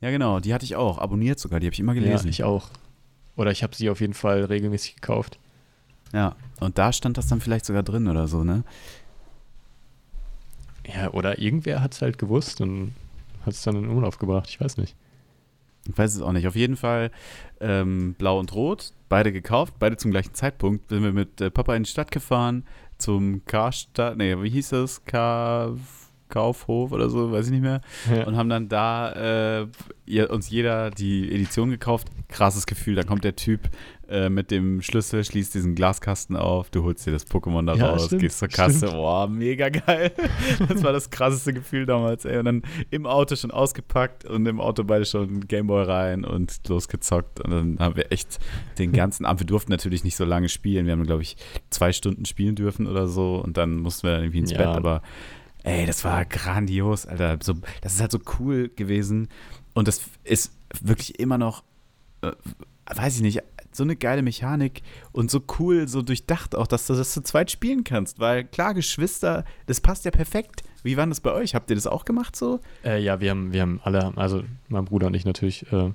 Ja, 0.00 0.10
genau, 0.10 0.40
die 0.40 0.54
hatte 0.54 0.64
ich 0.64 0.76
auch. 0.76 0.98
Abonniert 0.98 1.38
sogar, 1.38 1.60
die 1.60 1.66
habe 1.66 1.74
ich 1.74 1.80
immer 1.80 1.94
Ja, 1.94 2.00
gelesen. 2.00 2.28
ich 2.28 2.44
auch. 2.44 2.70
Oder 3.36 3.50
ich 3.50 3.62
habe 3.62 3.74
sie 3.74 3.90
auf 3.90 4.00
jeden 4.00 4.14
Fall 4.14 4.44
regelmäßig 4.44 4.96
gekauft. 4.96 5.38
Ja, 6.12 6.36
und 6.60 6.78
da 6.78 6.92
stand 6.92 7.18
das 7.18 7.26
dann 7.26 7.40
vielleicht 7.40 7.66
sogar 7.66 7.82
drin 7.82 8.08
oder 8.08 8.28
so, 8.28 8.44
ne? 8.44 8.62
Ja, 10.86 11.10
oder 11.12 11.38
irgendwer 11.38 11.82
hat 11.82 11.94
es 11.94 12.02
halt 12.02 12.18
gewusst 12.18 12.60
und 12.60 12.94
hat 13.44 13.54
es 13.54 13.62
dann 13.62 13.76
in 13.76 13.88
Umlauf 13.88 14.18
gebracht. 14.18 14.48
Ich 14.48 14.60
weiß 14.60 14.76
nicht. 14.76 14.94
Ich 15.88 15.96
weiß 15.96 16.14
es 16.14 16.20
auch 16.22 16.32
nicht. 16.32 16.46
Auf 16.46 16.56
jeden 16.56 16.76
Fall 16.76 17.10
ähm, 17.60 18.14
blau 18.18 18.38
und 18.38 18.54
rot, 18.54 18.92
beide 19.08 19.32
gekauft, 19.32 19.74
beide 19.78 19.96
zum 19.96 20.10
gleichen 20.10 20.34
Zeitpunkt. 20.34 20.88
Sind 20.88 21.02
wir 21.02 21.12
mit 21.12 21.40
äh, 21.40 21.50
Papa 21.50 21.74
in 21.74 21.82
die 21.84 21.90
Stadt 21.90 22.10
gefahren, 22.10 22.64
zum 22.98 23.44
Karstadt, 23.44 24.16
nee, 24.16 24.40
wie 24.42 24.50
hieß 24.50 24.70
das? 24.70 25.04
Ka 25.04 25.74
Kaufhof 26.28 26.92
oder 26.92 27.08
so, 27.08 27.32
weiß 27.32 27.46
ich 27.46 27.52
nicht 27.52 27.62
mehr. 27.62 27.80
Ja. 28.14 28.26
Und 28.26 28.36
haben 28.36 28.48
dann 28.48 28.68
da 28.68 29.60
äh, 29.60 29.66
ihr, 30.06 30.30
uns 30.30 30.50
jeder 30.50 30.90
die 30.90 31.32
Edition 31.32 31.70
gekauft. 31.70 32.08
Krasses 32.28 32.66
Gefühl, 32.66 32.94
da 32.94 33.02
kommt 33.02 33.24
der 33.24 33.36
Typ 33.36 33.68
äh, 34.08 34.28
mit 34.28 34.50
dem 34.50 34.82
Schlüssel, 34.82 35.24
schließt 35.24 35.54
diesen 35.54 35.74
Glaskasten 35.74 36.36
auf, 36.36 36.70
du 36.70 36.84
holst 36.84 37.06
dir 37.06 37.10
das 37.12 37.26
Pokémon 37.26 37.66
da 37.66 37.74
Ja, 37.74 37.90
raus, 37.90 38.06
stimmt, 38.06 38.22
gehst 38.22 38.38
zur 38.38 38.48
Kasse. 38.48 38.86
Boah, 38.86 39.26
mega 39.28 39.68
geil. 39.68 40.12
Das 40.68 40.82
war 40.82 40.92
das 40.92 41.10
krasseste 41.10 41.52
Gefühl 41.52 41.86
damals, 41.86 42.24
ey. 42.24 42.38
Und 42.38 42.44
dann 42.44 42.62
im 42.90 43.06
Auto 43.06 43.34
schon 43.36 43.50
ausgepackt 43.50 44.24
und 44.24 44.46
im 44.46 44.60
Auto 44.60 44.84
beide 44.84 45.04
schon 45.04 45.40
Gameboy 45.46 45.84
rein 45.84 46.24
und 46.24 46.60
losgezockt. 46.68 47.40
Und 47.40 47.50
dann 47.50 47.78
haben 47.78 47.96
wir 47.96 48.12
echt 48.12 48.38
den 48.78 48.92
ganzen 48.92 49.24
Abend, 49.24 49.40
wir 49.40 49.46
durften 49.46 49.70
natürlich 49.72 50.04
nicht 50.04 50.16
so 50.16 50.24
lange 50.24 50.48
spielen. 50.48 50.86
Wir 50.86 50.92
haben, 50.92 51.04
glaube 51.04 51.22
ich, 51.22 51.36
zwei 51.70 51.92
Stunden 51.92 52.24
spielen 52.24 52.54
dürfen 52.54 52.86
oder 52.86 53.08
so. 53.08 53.36
Und 53.36 53.56
dann 53.56 53.76
mussten 53.76 54.06
wir 54.06 54.12
dann 54.12 54.22
irgendwie 54.22 54.38
ins 54.40 54.52
Ja. 54.52 54.58
Bett. 54.58 54.68
Aber 54.68 55.02
ey, 55.66 55.84
das 55.84 56.04
war 56.04 56.24
grandios, 56.24 57.06
Alter. 57.06 57.38
So, 57.42 57.54
das 57.82 57.94
ist 57.94 58.00
halt 58.00 58.12
so 58.12 58.20
cool 58.38 58.70
gewesen. 58.74 59.28
Und 59.74 59.88
das 59.88 60.00
ist 60.24 60.52
wirklich 60.80 61.18
immer 61.18 61.38
noch, 61.38 61.64
äh, 62.22 62.32
weiß 62.94 63.16
ich 63.16 63.22
nicht, 63.22 63.42
so 63.72 63.82
eine 63.82 63.96
geile 63.96 64.22
Mechanik 64.22 64.82
und 65.12 65.30
so 65.30 65.42
cool, 65.58 65.86
so 65.86 66.00
durchdacht 66.00 66.54
auch, 66.54 66.66
dass 66.66 66.86
du 66.86 66.94
das 66.94 67.12
zu 67.12 67.22
zweit 67.22 67.50
spielen 67.50 67.84
kannst. 67.84 68.20
Weil 68.20 68.44
klar, 68.44 68.74
Geschwister, 68.74 69.44
das 69.66 69.80
passt 69.80 70.04
ja 70.04 70.10
perfekt. 70.10 70.62
Wie 70.82 70.96
war 70.96 71.06
das 71.06 71.20
bei 71.20 71.32
euch? 71.32 71.54
Habt 71.54 71.68
ihr 71.68 71.76
das 71.76 71.86
auch 71.86 72.04
gemacht 72.04 72.36
so? 72.36 72.60
Äh, 72.84 73.02
ja, 73.02 73.20
wir 73.20 73.30
haben, 73.30 73.52
wir 73.52 73.62
haben 73.62 73.80
alle, 73.82 74.16
also 74.16 74.44
mein 74.68 74.84
Bruder 74.84 75.08
und 75.08 75.14
ich 75.14 75.26
natürlich, 75.26 75.70
äh, 75.72 75.90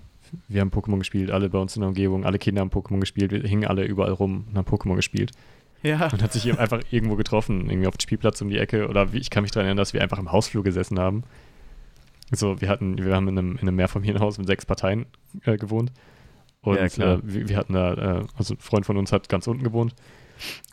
wir 0.47 0.61
haben 0.61 0.69
Pokémon 0.69 0.99
gespielt, 0.99 1.31
alle 1.31 1.49
bei 1.49 1.57
uns 1.57 1.75
in 1.75 1.81
der 1.81 1.89
Umgebung, 1.89 2.25
alle 2.25 2.39
Kinder 2.39 2.61
haben 2.61 2.69
Pokémon 2.69 2.99
gespielt, 2.99 3.31
wir 3.31 3.41
hingen 3.41 3.65
alle 3.65 3.85
überall 3.85 4.11
rum 4.11 4.45
und 4.49 4.57
haben 4.57 4.67
Pokémon 4.67 4.95
gespielt. 4.95 5.31
Ja. 5.83 6.09
Und 6.11 6.21
hat 6.21 6.33
sich 6.33 6.45
eben 6.45 6.57
einfach 6.59 6.81
irgendwo 6.91 7.15
getroffen, 7.15 7.69
irgendwie 7.69 7.87
auf 7.87 7.97
dem 7.97 8.01
Spielplatz 8.01 8.41
um 8.41 8.49
die 8.49 8.57
Ecke. 8.57 8.87
Oder 8.87 9.13
wie, 9.13 9.17
ich 9.17 9.29
kann 9.29 9.43
mich 9.43 9.51
daran 9.51 9.65
erinnern, 9.65 9.77
dass 9.77 9.93
wir 9.93 10.01
einfach 10.01 10.19
im 10.19 10.31
Hausflur 10.31 10.63
gesessen 10.63 10.99
haben. 10.99 11.23
So, 12.31 12.61
wir 12.61 12.69
hatten, 12.69 12.97
wir 12.97 13.15
haben 13.15 13.27
in 13.27 13.37
einem, 13.37 13.51
in 13.53 13.61
einem 13.61 13.75
Mehrfamilienhaus 13.75 14.37
mit 14.37 14.47
sechs 14.47 14.65
Parteien 14.65 15.05
äh, 15.43 15.57
gewohnt. 15.57 15.91
Und 16.61 16.75
Ja, 16.75 17.15
äh, 17.15 17.19
wir, 17.23 17.49
wir 17.49 17.57
hatten 17.57 17.73
da, 17.73 17.93
äh, 17.93 18.25
also 18.37 18.53
ein 18.53 18.59
Freund 18.59 18.85
von 18.85 18.97
uns 18.97 19.11
hat 19.11 19.27
ganz 19.27 19.47
unten 19.47 19.63
gewohnt. 19.63 19.95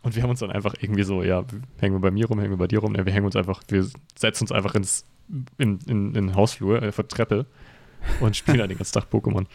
Und 0.02 0.14
wir 0.14 0.22
haben 0.22 0.30
uns 0.30 0.40
dann 0.40 0.50
einfach 0.50 0.74
irgendwie 0.80 1.02
so, 1.02 1.22
ja, 1.22 1.44
hängen 1.78 1.94
wir 1.94 2.00
bei 2.00 2.10
mir 2.10 2.26
rum, 2.26 2.38
hängen 2.38 2.52
wir 2.52 2.58
bei 2.58 2.68
dir 2.68 2.78
rum. 2.78 2.94
Ja, 2.94 3.04
wir 3.04 3.12
hängen 3.12 3.26
uns 3.26 3.36
einfach, 3.36 3.62
wir 3.68 3.86
setzen 4.14 4.44
uns 4.44 4.52
einfach 4.52 4.74
ins, 4.74 5.04
in, 5.58 5.78
in, 5.86 6.08
in 6.08 6.12
den 6.14 6.34
Hausflur, 6.34 6.82
äh, 6.82 6.92
vor 6.92 7.08
Treppe 7.08 7.46
und 8.20 8.36
spielen 8.36 8.58
dann 8.58 8.68
den 8.68 8.78
ganzen 8.78 8.94
Tag 8.94 9.06
Pokémon. 9.10 9.46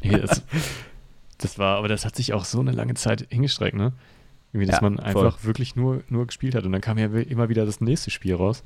Ey, 0.00 0.20
das, 0.20 0.42
das 1.38 1.58
war, 1.58 1.78
aber 1.78 1.88
das 1.88 2.04
hat 2.04 2.16
sich 2.16 2.32
auch 2.32 2.44
so 2.44 2.60
eine 2.60 2.72
lange 2.72 2.94
Zeit 2.94 3.26
hingestreckt, 3.30 3.76
ne? 3.76 3.92
Irgendwie, 4.52 4.66
dass 4.66 4.80
Ja, 4.80 4.82
man 4.90 4.96
voll. 4.98 5.04
einfach 5.26 5.44
wirklich 5.44 5.76
nur, 5.76 6.02
nur 6.08 6.26
gespielt 6.26 6.54
hat. 6.54 6.64
Und 6.64 6.72
dann 6.72 6.80
kam 6.80 6.98
ja 6.98 7.06
immer 7.06 7.48
wieder 7.48 7.64
das 7.64 7.80
nächste 7.80 8.10
Spiel 8.10 8.34
raus. 8.34 8.62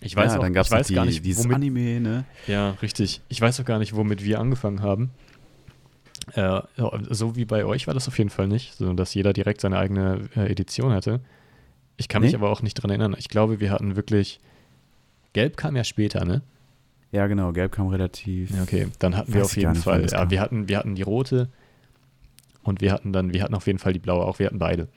Ich 0.00 0.14
weiß, 0.16 0.32
ja, 0.32 0.38
auch, 0.38 0.42
dann 0.42 0.52
gab 0.52 0.64
ich 0.66 0.70
weiß 0.70 0.86
die, 0.86 0.94
gar 0.94 1.04
nicht, 1.04 1.24
dieses 1.24 1.44
womit, 1.44 1.56
Anime, 1.56 2.00
ne? 2.00 2.24
ja, 2.46 2.70
richtig. 2.82 3.20
Ich 3.28 3.40
weiß 3.40 3.60
auch 3.60 3.64
gar 3.64 3.78
nicht, 3.80 3.94
womit 3.96 4.24
wir 4.24 4.38
angefangen 4.38 4.80
haben. 4.80 5.10
Äh, 6.34 6.60
so 7.10 7.36
wie 7.36 7.44
bei 7.44 7.64
euch 7.64 7.86
war 7.86 7.94
das 7.94 8.06
auf 8.06 8.16
jeden 8.18 8.30
Fall 8.30 8.48
nicht, 8.48 8.74
sondern 8.74 8.96
dass 8.96 9.14
jeder 9.14 9.32
direkt 9.32 9.60
seine 9.60 9.78
eigene 9.78 10.28
äh, 10.36 10.50
Edition 10.50 10.92
hatte. 10.92 11.20
Ich 11.96 12.08
kann 12.08 12.22
Nee? 12.22 12.28
mich 12.28 12.34
aber 12.36 12.50
auch 12.50 12.62
nicht 12.62 12.74
dran 12.74 12.90
erinnern. 12.90 13.14
Ich 13.18 13.28
glaube, 13.28 13.60
wir 13.60 13.70
hatten 13.70 13.96
wirklich. 13.96 14.40
Gelb 15.32 15.56
kam 15.56 15.74
ja 15.76 15.84
später, 15.84 16.24
ne? 16.24 16.42
Ja, 17.12 17.26
genau, 17.26 17.52
gelb 17.52 17.72
kam 17.72 17.88
relativ. 17.88 18.50
Okay. 18.62 18.86
Dann 18.98 19.16
hatten 19.16 19.34
wir 19.34 19.44
auf 19.44 19.56
jeden 19.56 19.74
Fall. 19.74 20.06
Ja, 20.10 20.30
wir 20.30 20.40
hatten, 20.40 20.68
wir 20.68 20.78
hatten 20.78 20.94
die 20.94 21.02
rote 21.02 21.48
und 22.62 22.80
wir 22.80 22.92
hatten 22.92 23.12
dann, 23.12 23.32
wir 23.32 23.42
hatten 23.42 23.54
auf 23.54 23.66
jeden 23.66 23.78
Fall 23.78 23.92
die 23.92 23.98
blaue 23.98 24.24
auch. 24.24 24.38
Wir 24.38 24.46
hatten 24.46 24.58
beide. 24.58 24.88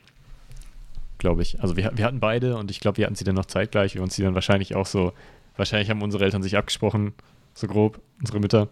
Glaube 1.18 1.42
ich. 1.42 1.62
Also 1.62 1.78
wir, 1.78 1.92
wir 1.96 2.06
hatten 2.06 2.20
beide 2.20 2.58
und 2.58 2.72
ich 2.72 2.80
glaube, 2.80 2.98
wir 2.98 3.06
hatten 3.06 3.16
sie 3.16 3.24
dann 3.24 3.36
noch 3.36 3.46
zeitgleich. 3.46 3.96
Wir 3.96 4.02
uns 4.02 4.16
die 4.16 4.24
dann 4.24 4.36
wahrscheinlich 4.36 4.76
auch 4.76 4.86
so. 4.86 5.14
Wahrscheinlich 5.56 5.90
haben 5.90 6.02
unsere 6.02 6.24
Eltern 6.24 6.42
sich 6.42 6.58
abgesprochen, 6.58 7.14
so 7.54 7.68
grob, 7.68 8.00
unsere 8.20 8.40
Mütter. 8.40 8.70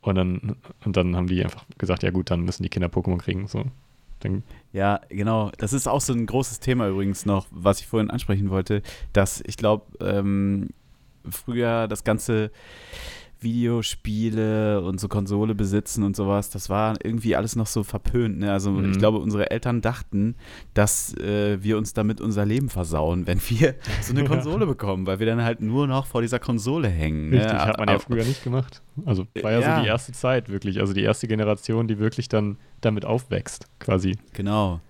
Und 0.00 0.14
dann, 0.14 0.56
und 0.84 0.96
dann 0.96 1.16
haben 1.16 1.26
die 1.26 1.42
einfach 1.42 1.64
gesagt, 1.78 2.04
ja 2.04 2.10
gut, 2.10 2.30
dann 2.30 2.42
müssen 2.42 2.62
die 2.62 2.68
Kinder 2.68 2.88
Pokémon 2.88 3.18
kriegen. 3.18 3.48
So. 3.48 3.64
Dann, 4.20 4.44
Ja, 4.72 5.00
genau. 5.08 5.50
Das 5.58 5.72
ist 5.72 5.88
auch 5.88 6.00
so 6.00 6.12
ein 6.12 6.26
großes 6.26 6.60
Thema 6.60 6.88
übrigens 6.88 7.26
noch, 7.26 7.46
was 7.50 7.80
ich 7.80 7.86
vorhin 7.86 8.10
ansprechen 8.10 8.50
wollte, 8.50 8.82
dass 9.12 9.42
ich 9.44 9.56
glaube, 9.56 9.84
ähm, 10.00 10.70
früher 11.28 11.88
das 11.88 12.04
ganze 12.04 12.50
Videospiele 13.40 14.80
und 14.80 14.98
so 15.00 15.08
Konsole 15.08 15.54
besitzen 15.54 16.02
und 16.02 16.16
sowas, 16.16 16.50
das 16.50 16.68
war 16.70 16.94
irgendwie 17.02 17.36
alles 17.36 17.56
noch 17.56 17.66
so 17.66 17.82
verpönt. 17.82 18.38
Ne? 18.38 18.52
Also 18.52 18.70
Mhm. 18.70 18.92
ich 18.92 18.98
glaube, 18.98 19.18
unsere 19.18 19.50
Eltern 19.50 19.80
dachten, 19.80 20.34
dass 20.74 21.14
äh, 21.18 21.62
wir 21.62 21.78
uns 21.78 21.92
damit 21.92 22.20
unser 22.20 22.44
Leben 22.46 22.68
versauen, 22.68 23.26
wenn 23.26 23.40
wir 23.48 23.74
so 24.02 24.12
eine 24.12 24.22
Ja. 24.22 24.28
Konsole 24.28 24.66
bekommen, 24.66 25.06
weil 25.06 25.18
wir 25.18 25.26
dann 25.26 25.42
halt 25.42 25.60
nur 25.60 25.86
noch 25.86 26.06
vor 26.06 26.22
dieser 26.22 26.38
Konsole 26.38 26.88
hängen. 26.88 27.30
ne? 27.30 27.36
richtig, 27.40 27.52
hat 27.58 27.78
man 27.78 27.88
ja 27.88 27.98
früher 27.98 28.24
nicht 28.24 28.42
gemacht. 28.42 28.82
Also 29.04 29.26
war 29.42 29.52
ja, 29.52 29.60
Ja. 29.60 29.76
so 29.76 29.82
die 29.82 29.88
erste 29.88 30.12
Zeit 30.12 30.48
wirklich. 30.48 30.80
Also 30.80 30.92
die 30.92 31.02
erste 31.02 31.28
Generation, 31.28 31.88
die 31.88 31.98
wirklich 31.98 32.28
dann 32.28 32.56
damit 32.80 33.04
aufwächst, 33.04 33.66
quasi. 33.78 34.16
Genau. 34.32 34.80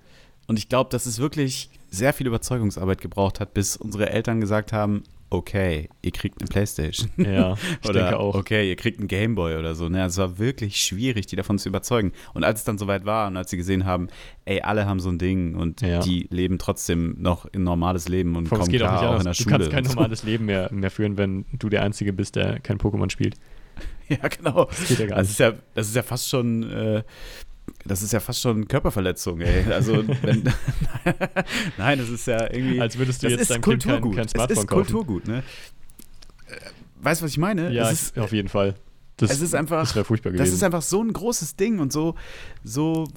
Und 0.46 0.58
ich 0.58 0.68
glaube, 0.68 0.90
dass 0.90 1.06
es 1.06 1.18
wirklich 1.18 1.70
sehr 1.90 2.12
viel 2.12 2.26
Überzeugungsarbeit 2.26 3.00
gebraucht 3.00 3.40
hat, 3.40 3.54
bis 3.54 3.76
unsere 3.76 4.10
Eltern 4.10 4.40
gesagt 4.40 4.72
haben, 4.72 5.02
okay, 5.30 5.88
ihr 6.02 6.12
kriegt 6.12 6.40
eine 6.40 6.48
Playstation. 6.48 7.10
Ja, 7.16 7.54
ich 7.82 7.88
oder 7.88 8.00
denke 8.02 8.18
auch. 8.18 8.34
okay, 8.34 8.68
ihr 8.68 8.76
kriegt 8.76 8.98
einen 8.98 9.08
Gameboy 9.08 9.56
oder 9.56 9.74
so. 9.74 9.88
Ne? 9.88 10.02
Also 10.02 10.22
es 10.22 10.28
war 10.30 10.38
wirklich 10.38 10.76
schwierig, 10.76 11.26
die 11.26 11.36
davon 11.36 11.58
zu 11.58 11.68
überzeugen. 11.68 12.12
Und 12.34 12.44
als 12.44 12.60
es 12.60 12.64
dann 12.64 12.78
soweit 12.78 13.04
war 13.04 13.26
und 13.26 13.36
als 13.36 13.50
sie 13.50 13.56
gesehen 13.56 13.84
haben, 13.84 14.08
ey, 14.44 14.60
alle 14.62 14.86
haben 14.86 15.00
so 15.00 15.08
ein 15.08 15.18
Ding 15.18 15.54
und 15.56 15.80
Ja. 15.80 16.00
die 16.00 16.26
leben 16.30 16.58
trotzdem 16.58 17.16
noch 17.18 17.46
ein 17.52 17.62
normales 17.64 18.08
Leben 18.08 18.36
und 18.36 18.46
Vor 18.48 18.58
kommen 18.58 18.70
geht 18.70 18.82
auch 18.82 18.86
klar 18.88 19.00
nicht 19.02 19.08
auch, 19.10 19.18
in 19.18 19.24
der 19.24 19.32
du 19.32 19.42
Schule. 19.42 19.50
kannst 19.56 19.70
kein 19.70 19.84
normales 19.84 20.22
Leben 20.22 20.44
mehr, 20.46 20.72
mehr 20.72 20.90
führen, 20.90 21.16
wenn 21.18 21.44
du 21.52 21.68
der 21.68 21.82
Einzige 21.82 22.12
bist, 22.12 22.36
der 22.36 22.60
kein 22.60 22.78
Pokémon 22.78 23.10
spielt. 23.10 23.34
Ja, 24.08 24.28
genau. 24.28 24.66
Das 24.66 24.86
geht 24.86 25.00
ja 25.00 25.06
gar 25.06 25.18
Das 25.18 25.30
ist 25.30 25.40
ja, 25.40 25.52
das 25.74 25.88
ist 25.88 25.96
ja 25.96 26.02
fast 26.04 26.28
schon, 26.28 26.62
äh, 26.70 27.02
das 27.86 28.02
ist 28.02 28.12
ja 28.12 28.20
fast 28.20 28.40
schon 28.40 28.66
Körperverletzung, 28.68 29.40
ey. 29.40 29.64
Also, 29.72 30.04
wenn, 30.22 30.42
nein, 31.78 31.98
das 31.98 32.08
ist 32.08 32.26
ja 32.26 32.42
irgendwie. 32.52 32.80
Als 32.80 32.98
würdest 32.98 33.22
du 33.22 33.26
das 33.26 33.32
jetzt 33.32 33.40
ist 33.42 33.50
deinem 33.50 33.62
Kind 33.62 33.82
kein, 33.84 33.92
Kulturgut. 34.00 34.16
kein 34.16 34.24
es 34.26 34.30
Smartphone 34.32 34.58
ist 34.58 34.66
kaufen. 34.68 34.82
Kulturgut, 34.84 35.28
ne? 35.28 35.42
Äh, 36.48 36.56
Weißt 37.00 37.20
du, 37.20 37.24
was 37.24 37.32
ich 37.32 37.38
meine? 37.38 37.70
Ja, 37.72 37.90
es 37.90 38.02
ist, 38.02 38.18
auf 38.18 38.32
jeden 38.32 38.48
Fall. 38.48 38.74
Das, 39.18 39.30
es 39.30 39.40
ist 39.40 39.54
einfach, 39.54 39.80
das 39.80 39.94
wäre 39.94 40.04
furchtbar 40.04 40.30
das 40.32 40.40
gewesen. 40.40 40.54
ist 40.54 40.62
einfach 40.62 40.82
so 40.82 41.02
ein 41.02 41.12
großes 41.12 41.56
Ding 41.56 41.78
und 41.78 41.92
so, 41.92 42.14
so, 42.64 43.08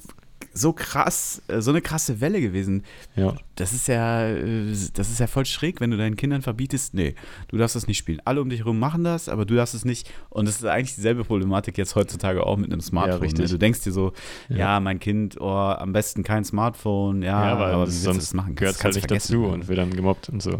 so 0.52 0.72
krass, 0.72 1.42
äh, 1.48 1.60
so 1.60 1.70
eine 1.70 1.80
krasse 1.80 2.20
Welle 2.20 2.40
gewesen. 2.40 2.82
ja. 3.16 3.34
Das 3.54 3.72
ist 3.72 3.88
ja, 3.88 4.26
äh, 4.26 4.66
das 4.94 5.10
ist 5.10 5.20
ja 5.20 5.26
voll 5.26 5.44
schräg, 5.46 5.80
wenn 5.80 5.90
du 5.90 5.96
deinen 5.96 6.16
Kindern 6.16 6.40
verbietest, 6.42 6.94
nee, 6.94 7.14
du 7.48 7.56
darfst 7.58 7.76
das 7.76 7.86
nicht 7.86 7.98
spielen. 7.98 8.20
Alle 8.24 8.40
um 8.40 8.48
dich 8.50 8.60
herum 8.60 8.78
machen 8.78 9.04
das, 9.04 9.28
aber 9.28 9.44
du 9.44 9.54
darfst 9.54 9.74
es 9.74 9.84
nicht. 9.84 10.10
Und 10.30 10.48
das 10.48 10.56
ist 10.56 10.64
eigentlich 10.64 10.94
dieselbe 10.94 11.24
Problematik 11.24 11.76
jetzt 11.78 11.94
heutzutage 11.94 12.44
auch 12.46 12.56
mit 12.56 12.72
einem 12.72 12.80
Smartphone. 12.80 13.18
ne? 13.20 13.24
richtig. 13.26 13.50
Du 13.50 13.58
denkst 13.58 13.82
dir 13.82 13.92
so, 13.92 14.12
Ja. 14.48 14.56
ja, 14.56 14.80
mein 14.80 14.98
Kind, 14.98 15.36
oh, 15.40 15.46
am 15.48 15.92
besten 15.92 16.22
kein 16.22 16.44
Smartphone, 16.44 17.22
ja, 17.22 17.46
Ja, 17.48 17.52
aber, 17.56 17.84
du 17.84 17.90
sonst 17.90 18.18
das 18.22 18.34
machen? 18.34 18.54
gehört 18.56 18.76
es 18.76 18.82
halt 18.84 18.94
nicht 18.96 19.10
dazu 19.10 19.44
und 19.44 19.68
wird 19.68 19.78
dann 19.78 19.90
gemobbt 19.94 20.28
und 20.30 20.42
so. 20.42 20.58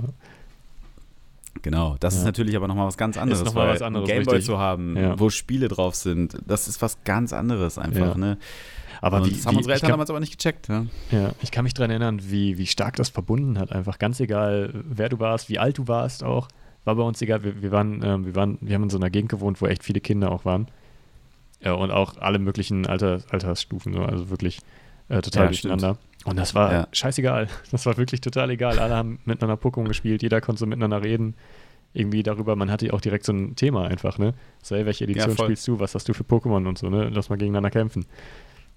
Genau, 1.62 1.96
das 2.00 2.14
ist 2.14 2.20
Ja. 2.20 2.26
natürlich 2.26 2.56
aber 2.56 2.68
nochmal 2.68 2.86
was 2.86 2.96
ganz 2.96 3.18
anderes. 3.18 3.44
noch 3.44 3.54
mal 3.54 3.68
was 3.68 3.82
anderes, 3.82 4.08
Gameboy 4.08 4.36
richtig. 4.36 4.46
zu 4.46 4.58
haben, 4.58 4.96
Ja. 4.96 5.18
wo 5.18 5.30
Spiele 5.30 5.68
drauf 5.68 5.94
sind, 5.94 6.36
das 6.46 6.68
ist 6.68 6.80
was 6.80 7.02
ganz 7.04 7.32
anderes 7.32 7.76
einfach, 7.76 8.14
Ja. 8.14 8.18
ne? 8.18 8.38
Aber 9.00 9.24
wie, 9.24 9.30
das 9.30 9.46
haben 9.46 9.54
wie, 9.54 9.58
unsere 9.58 9.74
Eltern 9.74 9.88
kann, 9.88 9.92
damals 9.94 10.10
aber 10.10 10.20
nicht 10.20 10.36
gecheckt, 10.36 10.68
ja. 10.68 10.86
ja, 11.10 11.32
ich 11.42 11.50
kann 11.50 11.64
mich 11.64 11.74
daran 11.74 11.90
erinnern, 11.90 12.20
wie, 12.22 12.58
wie 12.58 12.66
stark 12.66 12.96
das 12.96 13.08
verbunden 13.08 13.58
hat. 13.58 13.72
Einfach 13.72 13.98
ganz 13.98 14.20
egal, 14.20 14.70
wer 14.84 15.08
du 15.08 15.18
warst, 15.18 15.48
wie 15.48 15.58
alt 15.58 15.78
du 15.78 15.88
warst 15.88 16.22
auch. 16.22 16.48
War 16.84 16.94
bei 16.96 17.02
uns 17.02 17.20
egal. 17.20 17.42
Wir, 17.44 17.62
wir, 17.62 17.70
waren, 17.72 18.02
ähm, 18.02 18.26
wir, 18.26 18.34
waren, 18.34 18.58
wir 18.60 18.74
haben 18.74 18.84
in 18.84 18.90
so 18.90 18.98
einer 18.98 19.10
Gegend 19.10 19.30
gewohnt, 19.30 19.60
wo 19.60 19.66
echt 19.66 19.82
viele 19.84 20.00
Kinder 20.00 20.32
auch 20.32 20.44
waren. 20.44 20.68
Ja, 21.62 21.74
und 21.74 21.90
auch 21.90 22.16
alle 22.18 22.38
möglichen 22.38 22.86
Alter, 22.86 23.20
Altersstufen, 23.30 23.92
so, 23.92 24.00
also 24.02 24.30
wirklich 24.30 24.60
äh, 25.08 25.20
total 25.20 25.44
Ja, 25.44 25.48
durcheinander. 25.48 25.98
Und 26.24 26.38
das 26.38 26.54
war 26.54 26.72
Ja. 26.72 26.88
scheißegal. 26.92 27.48
Das 27.70 27.84
war 27.86 27.96
wirklich 27.96 28.20
total 28.20 28.50
egal. 28.50 28.78
Alle 28.78 28.94
haben 28.94 29.18
miteinander 29.24 29.60
Pokémon 29.62 29.88
gespielt, 29.88 30.22
jeder 30.22 30.40
konnte 30.40 30.60
so 30.60 30.66
miteinander 30.66 31.02
reden. 31.02 31.34
Irgendwie 31.92 32.22
darüber, 32.22 32.54
man 32.54 32.70
hatte 32.70 32.86
ja 32.86 32.92
auch 32.92 33.00
direkt 33.00 33.24
so 33.26 33.32
ein 33.32 33.56
Thema 33.56 33.86
einfach, 33.88 34.16
ne? 34.16 34.32
So, 34.62 34.76
ey, 34.76 34.86
welche 34.86 35.04
Edition 35.04 35.34
voll. 35.34 35.46
spielst 35.46 35.66
du? 35.66 35.80
Was 35.80 35.94
hast 35.94 36.08
du 36.08 36.14
für 36.14 36.22
Pokémon 36.22 36.66
und 36.68 36.78
so, 36.78 36.88
ne? 36.88 37.08
Lass 37.12 37.30
mal 37.30 37.36
gegeneinander 37.36 37.70
kämpfen. 37.70 38.06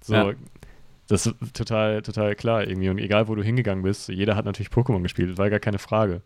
So, 0.06 0.14
Ja. 0.14 0.32
das 1.08 1.26
ist 1.26 1.34
total, 1.54 2.02
total 2.02 2.34
klar 2.34 2.66
irgendwie. 2.66 2.88
Und 2.90 2.98
egal, 2.98 3.26
wo 3.28 3.34
du 3.34 3.42
hingegangen 3.42 3.82
bist, 3.82 4.08
jeder 4.08 4.36
hat 4.36 4.44
natürlich 4.44 4.70
Pokémon 4.70 5.02
gespielt. 5.02 5.30
Das 5.30 5.38
war 5.38 5.48
gar 5.50 5.60
keine 5.60 5.78
Frage. 5.78 6.20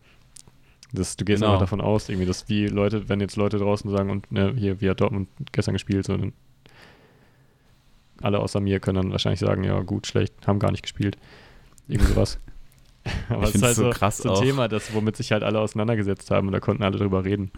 Das, 0.92 1.16
du 1.16 1.24
gehst 1.24 1.40
Genau. 1.42 1.52
einfach 1.52 1.64
davon 1.64 1.80
aus, 1.80 2.08
irgendwie, 2.08 2.26
dass 2.26 2.48
wie 2.48 2.66
Leute, 2.66 3.08
wenn 3.08 3.20
jetzt 3.20 3.36
Leute 3.36 3.58
draußen 3.58 3.90
sagen, 3.90 4.10
und 4.10 4.30
ne, 4.32 4.52
hier, 4.56 4.80
wie 4.80 4.88
hat 4.90 5.00
Dortmund 5.00 5.28
gestern 5.52 5.74
gespielt, 5.74 6.06
so, 6.06 6.16
dann 6.16 6.32
alle 8.20 8.40
außer 8.40 8.58
mir 8.60 8.80
können 8.80 8.96
dann 8.96 9.12
wahrscheinlich 9.12 9.40
sagen, 9.40 9.62
ja, 9.64 9.80
gut, 9.80 10.06
schlecht, 10.06 10.34
haben 10.46 10.58
gar 10.58 10.70
nicht 10.72 10.82
gespielt. 10.82 11.16
Irgendwie 11.86 12.12
sowas. 12.12 12.38
Aber 13.28 13.44
Ich 13.44 13.50
es 13.50 13.54
ist 13.56 13.62
halt 13.62 13.76
so 13.76 13.84
so, 13.84 13.90
krass 13.90 14.18
so 14.18 14.28
ein 14.30 14.34
auch. 14.34 14.40
Thema, 14.42 14.68
das, 14.68 14.92
womit 14.92 15.16
sich 15.16 15.30
halt 15.32 15.42
alle 15.42 15.60
auseinandergesetzt 15.60 16.30
haben 16.30 16.48
und 16.48 16.52
da 16.52 16.60
konnten 16.60 16.82
alle 16.82 16.98
drüber 16.98 17.24
reden. 17.24 17.50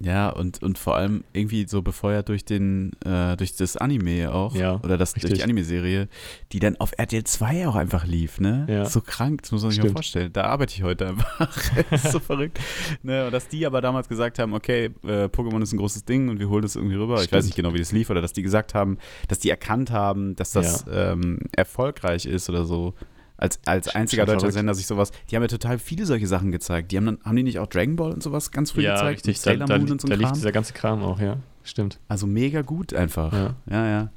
Ja, 0.00 0.30
und, 0.30 0.62
und 0.62 0.78
vor 0.78 0.96
allem 0.96 1.22
irgendwie 1.32 1.66
so 1.68 1.82
befeuert 1.82 2.28
durch 2.28 2.44
den, 2.44 2.92
äh, 3.04 3.36
durch 3.36 3.54
das 3.54 3.76
Anime 3.76 4.32
auch. 4.32 4.54
Ja, 4.54 4.80
Oder 4.82 4.98
das, 4.98 5.12
durch 5.12 5.32
die 5.32 5.42
Anime-Serie, 5.42 6.08
die 6.50 6.58
dann 6.58 6.76
auf 6.76 6.92
RTL 6.96 7.22
2 7.24 7.68
auch 7.68 7.76
einfach 7.76 8.04
lief, 8.04 8.40
ne? 8.40 8.66
Ja. 8.68 8.84
So 8.86 9.00
krank, 9.00 9.42
das 9.42 9.52
muss 9.52 9.62
man 9.62 9.70
sich 9.70 9.78
mal 9.78 9.84
Stimmt. 9.84 9.98
vorstellen. 9.98 10.32
Da 10.32 10.44
arbeite 10.44 10.74
ich 10.74 10.82
heute 10.82 11.08
einfach. 11.08 11.54
das 11.90 12.04
ist 12.04 12.12
so 12.12 12.20
verrückt. 12.20 12.58
Ne? 13.02 13.26
Und 13.26 13.32
dass 13.32 13.48
die 13.48 13.66
aber 13.66 13.80
damals 13.80 14.08
gesagt 14.08 14.38
haben, 14.38 14.54
okay, 14.54 14.86
äh, 15.04 15.26
Pokémon 15.26 15.62
ist 15.62 15.72
ein 15.72 15.78
großes 15.78 16.04
Ding 16.04 16.28
und 16.28 16.40
wir 16.40 16.48
holen 16.48 16.62
das 16.62 16.74
irgendwie 16.74 16.96
rüber. 16.96 17.14
Ich 17.16 17.20
weiß 17.20 17.26
Stimmt. 17.26 17.44
nicht 17.44 17.56
genau, 17.56 17.74
wie 17.74 17.78
das 17.78 17.92
lief, 17.92 18.10
oder 18.10 18.22
dass 18.22 18.32
die 18.32 18.42
gesagt 18.42 18.74
haben, 18.74 18.98
dass 19.28 19.38
die 19.38 19.50
erkannt 19.50 19.90
haben, 19.90 20.34
dass 20.36 20.52
das 20.52 20.84
ähm, 20.90 21.38
erfolgreich 21.54 22.26
ist 22.26 22.48
oder 22.48 22.64
so. 22.64 22.94
Als, 23.42 23.58
als 23.66 23.88
einziger 23.88 24.24
deutscher 24.24 24.38
verrückt. 24.38 24.54
Sender 24.54 24.72
sich 24.72 24.86
sowas. 24.86 25.10
Die 25.28 25.34
haben 25.34 25.42
ja 25.42 25.48
total 25.48 25.80
viele 25.80 26.06
solche 26.06 26.28
Sachen 26.28 26.52
gezeigt. 26.52 26.92
Die 26.92 26.96
haben 26.96 27.06
dann, 27.06 27.18
haben 27.24 27.34
die 27.34 27.42
nicht 27.42 27.58
auch 27.58 27.66
Dragon 27.66 27.96
Ball 27.96 28.12
und 28.12 28.22
sowas 28.22 28.52
ganz 28.52 28.70
früh 28.70 28.82
ja, 28.82 28.92
gezeigt? 28.94 29.26
richtig. 29.26 29.38
Da, 29.38 29.42
Sailor 29.50 29.66
da, 29.66 29.78
Moon 29.78 29.90
und 29.90 30.00
so 30.00 30.06
da 30.06 30.14
ein 30.14 30.20
liegt 30.20 30.28
Kram? 30.28 30.38
dieser 30.38 30.52
ganze 30.52 30.72
Kram 30.74 31.02
auch, 31.02 31.18
ja. 31.18 31.38
Stimmt. 31.64 31.98
Also 32.06 32.28
mega 32.28 32.62
gut 32.62 32.94
einfach. 32.94 33.32
Ja. 33.32 33.54
Ja. 33.68 33.88
ja, 33.88 34.10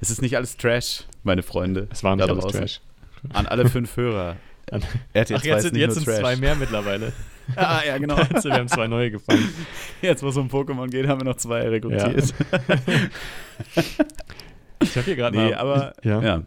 Es 0.00 0.10
ist 0.10 0.22
nicht 0.22 0.36
alles 0.36 0.56
Trash, 0.56 1.02
meine 1.24 1.42
Freunde. 1.42 1.88
Es 1.90 2.04
war 2.04 2.14
nicht 2.14 2.28
Da 2.28 2.32
alles 2.32 2.44
draußen. 2.44 2.60
Trash. 2.60 2.80
An 3.32 3.46
alle 3.46 3.68
fünf 3.68 3.96
Hörer. 3.96 4.36
An- 4.70 4.84
RTL 5.14 5.36
Ach, 5.38 5.42
2 5.42 5.48
jetzt 5.48 5.62
sind, 5.62 5.76
jetzt 5.76 5.94
sind 5.94 6.04
zwei 6.04 6.36
mehr 6.36 6.54
mittlerweile. 6.54 7.12
Ah, 7.56 7.80
ja, 7.84 7.98
genau. 7.98 8.14
Also, 8.32 8.48
wir 8.48 8.58
haben 8.58 8.68
zwei 8.68 8.86
neue 8.86 9.10
gefangen. 9.10 9.48
Jetzt, 10.00 10.22
wo 10.22 10.28
es 10.28 10.36
um 10.36 10.46
Pokémon 10.46 10.86
geht, 10.88 11.08
haben 11.08 11.20
wir 11.20 11.24
noch 11.24 11.34
zwei 11.36 11.68
rekrutiert. 11.68 12.32
Ich 14.80 14.96
habe 14.96 15.04
hier 15.04 15.16
gerade 15.16 15.36
nee, 15.36 15.50
mal. 15.50 15.54
aber 15.54 15.92
ja. 16.04 16.22
ja. 16.22 16.42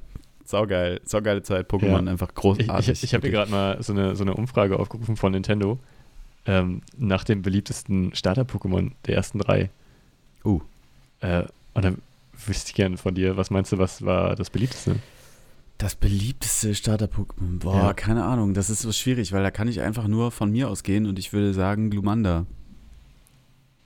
Saugeil. 0.45 0.99
Saugeile 1.05 1.41
Zeit. 1.43 1.69
Pokémon 1.71 2.05
Ja. 2.05 2.11
einfach 2.11 2.29
Ich, 2.29 2.35
großartig. 2.35 2.89
ich, 2.89 3.03
ich 3.03 3.13
habe 3.13 3.21
hier 3.27 3.31
gerade 3.31 3.51
mal 3.51 3.81
so 3.81 3.93
eine, 3.93 4.15
so 4.15 4.23
eine 4.23 4.33
Umfrage 4.35 4.77
aufgerufen 4.79 5.15
von 5.15 5.31
Nintendo 5.31 5.79
ähm, 6.45 6.81
nach 6.97 7.23
dem 7.23 7.41
beliebtesten 7.41 8.13
Starter-Pokémon 8.13 8.91
der 9.07 9.15
ersten 9.15 9.39
drei. 9.39 9.69
Uh. 10.43 10.59
Äh, 11.21 11.43
und 11.73 11.85
dann 11.85 11.97
wüsste 12.45 12.69
ich 12.69 12.75
gerne 12.75 12.97
von 12.97 13.15
dir, 13.15 13.37
was 13.37 13.49
meinst 13.49 13.71
du, 13.71 13.77
was 13.77 14.03
war 14.05 14.35
das 14.35 14.49
beliebteste? 14.49 14.97
Das 15.77 15.95
beliebteste 15.95 16.75
Starter-Pokémon. 16.75 17.59
Boah, 17.59 17.75
Ja. 17.75 17.93
keine 17.93 18.25
Ahnung. 18.25 18.53
Das 18.53 18.69
ist 18.69 18.81
so 18.81 18.91
schwierig, 18.91 19.31
weil 19.31 19.41
da 19.43 19.51
kann 19.51 19.67
ich 19.67 19.81
einfach 19.81 20.07
nur 20.07 20.31
von 20.31 20.51
mir 20.51 20.69
ausgehen 20.69 21.05
und 21.07 21.17
ich 21.17 21.31
würde 21.33 21.53
sagen 21.53 21.89
Glumanda. 21.89 22.45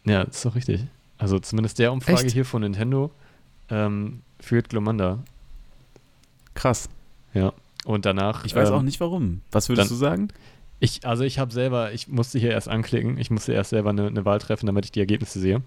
Ja, 0.05 0.23
das 0.25 0.37
ist 0.37 0.45
doch 0.45 0.55
richtig. 0.55 0.81
Also 1.17 1.39
zumindest 1.39 1.79
der 1.79 1.91
Umfrage 1.91 2.23
Echt? 2.25 2.31
hier 2.33 2.45
von 2.45 2.61
Nintendo 2.61 3.11
ähm, 3.69 4.21
führt 4.39 4.69
Glomanda. 4.69 5.19
Krass. 6.57 6.89
Ja. 7.35 7.53
Und 7.85 8.05
danach. 8.05 8.43
Ich 8.43 8.55
weiß 8.55 8.69
ähm, 8.69 8.75
auch 8.75 8.81
nicht 8.81 8.99
warum. 8.99 9.41
Was 9.51 9.69
würdest 9.69 9.91
dann- 9.91 9.95
du 9.95 9.99
sagen? 9.99 10.27
Ich, 10.79 11.05
also 11.07 11.23
ich 11.23 11.39
habe 11.39 11.51
selber, 11.53 11.93
ich 11.93 12.07
musste 12.07 12.37
hier 12.37 12.51
erst 12.51 12.67
anklicken, 12.67 13.17
ich 13.17 13.31
musste 13.31 13.51
erst 13.53 13.71
selber 13.71 13.89
eine, 13.91 14.07
eine 14.07 14.25
Wahl 14.25 14.39
treffen, 14.39 14.67
damit 14.67 14.85
ich 14.85 14.91
die 14.91 14.99
Ergebnisse 14.99 15.39
sehe. 15.39 15.63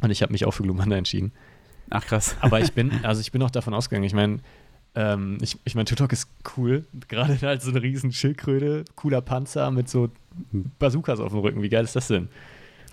Und 0.00 0.10
ich 0.10 0.22
habe 0.22 0.32
mich 0.32 0.44
auch 0.44 0.52
für 0.52 0.62
Glumanda 0.62 0.96
entschieden. 0.96 1.32
Ach 1.90 2.04
krass. 2.04 2.36
Aber 2.40 2.60
ich 2.60 2.72
bin, 2.72 2.92
also 3.04 3.20
ich 3.20 3.32
bin 3.32 3.42
auch 3.42 3.50
davon 3.50 3.74
ausgegangen. 3.74 4.04
Ich 4.04 4.14
meine, 4.14 4.38
ähm, 4.94 5.38
ich, 5.40 5.56
ich 5.64 5.74
meine, 5.74 5.84
Tutok 5.84 6.12
ist 6.12 6.28
cool. 6.56 6.84
Gerade 7.08 7.40
halt 7.42 7.62
so 7.62 7.70
eine 7.70 7.82
riesen 7.82 8.12
Schildkröte, 8.12 8.84
cooler 8.94 9.20
Panzer 9.20 9.70
mit 9.70 9.88
so 9.88 10.10
Bazookas 10.78 11.20
auf 11.20 11.32
dem 11.32 11.40
Rücken. 11.40 11.62
Wie 11.62 11.68
geil 11.68 11.84
ist 11.84 11.96
das 11.96 12.08
denn? 12.08 12.28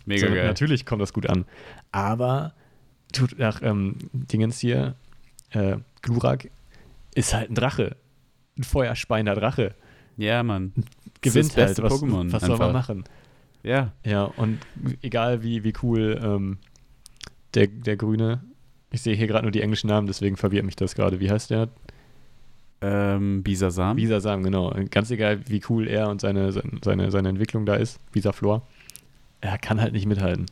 Mega 0.06 0.28
so, 0.28 0.34
geil. 0.34 0.46
Natürlich 0.46 0.86
kommt 0.86 1.02
das 1.02 1.14
gut 1.14 1.28
an. 1.28 1.46
Aber 1.92 2.54
tut 3.14 3.38
nach 3.40 3.62
ähm, 3.64 3.96
Dingens 4.14 4.60
hier, 4.60 4.96
äh, 5.52 5.78
Glurak, 6.02 6.50
ist 7.16 7.34
halt 7.34 7.50
ein 7.50 7.56
Drache. 7.56 7.96
Ein 8.58 8.64
feuerspeiender 8.64 9.34
Drache. 9.34 9.74
Ja, 10.18 10.44
Mann. 10.44 10.74
Gewinnt 11.22 11.50
das 11.50 11.56
beste 11.56 11.82
halt. 11.82 11.92
Was, 11.92 12.02
Pokémon 12.02 12.32
was 12.32 12.44
soll 12.44 12.58
man 12.58 12.72
machen? 12.72 13.04
Ja. 13.64 13.94
Ja, 14.06 14.26
und 14.26 14.60
egal 15.02 15.42
wie, 15.44 15.64
wie 15.64 15.74
cool 15.82 16.20
ähm, 16.24 16.58
der, 17.56 17.68
der 17.68 17.98
Grüne, 17.98 18.44
ich 18.92 19.02
sehe 19.02 19.16
hier 19.16 19.28
gerade 19.28 19.44
nur 19.44 19.52
die 19.52 19.62
englischen 19.62 19.88
Namen, 19.88 20.08
deswegen 20.08 20.38
verwirrt 20.38 20.66
mich 20.66 20.76
das 20.76 20.96
gerade. 20.96 21.20
Wie 21.20 21.32
heißt 21.32 21.50
der? 21.50 21.70
Ähm, 22.82 23.44
Bisasam. 23.44 23.96
Bisasam, 23.96 24.44
genau. 24.44 24.74
Ganz 24.92 25.10
egal, 25.10 25.40
wie 25.48 25.62
cool 25.70 25.88
er 25.88 26.10
und 26.10 26.22
seine, 26.22 26.52
seine, 26.52 27.12
seine 27.12 27.30
Entwicklung 27.30 27.66
da 27.66 27.76
ist, 27.76 28.00
Bisaflor, 28.12 28.68
er 29.42 29.58
kann 29.58 29.82
halt 29.82 29.94
nicht 29.94 30.06
mithalten. 30.06 30.46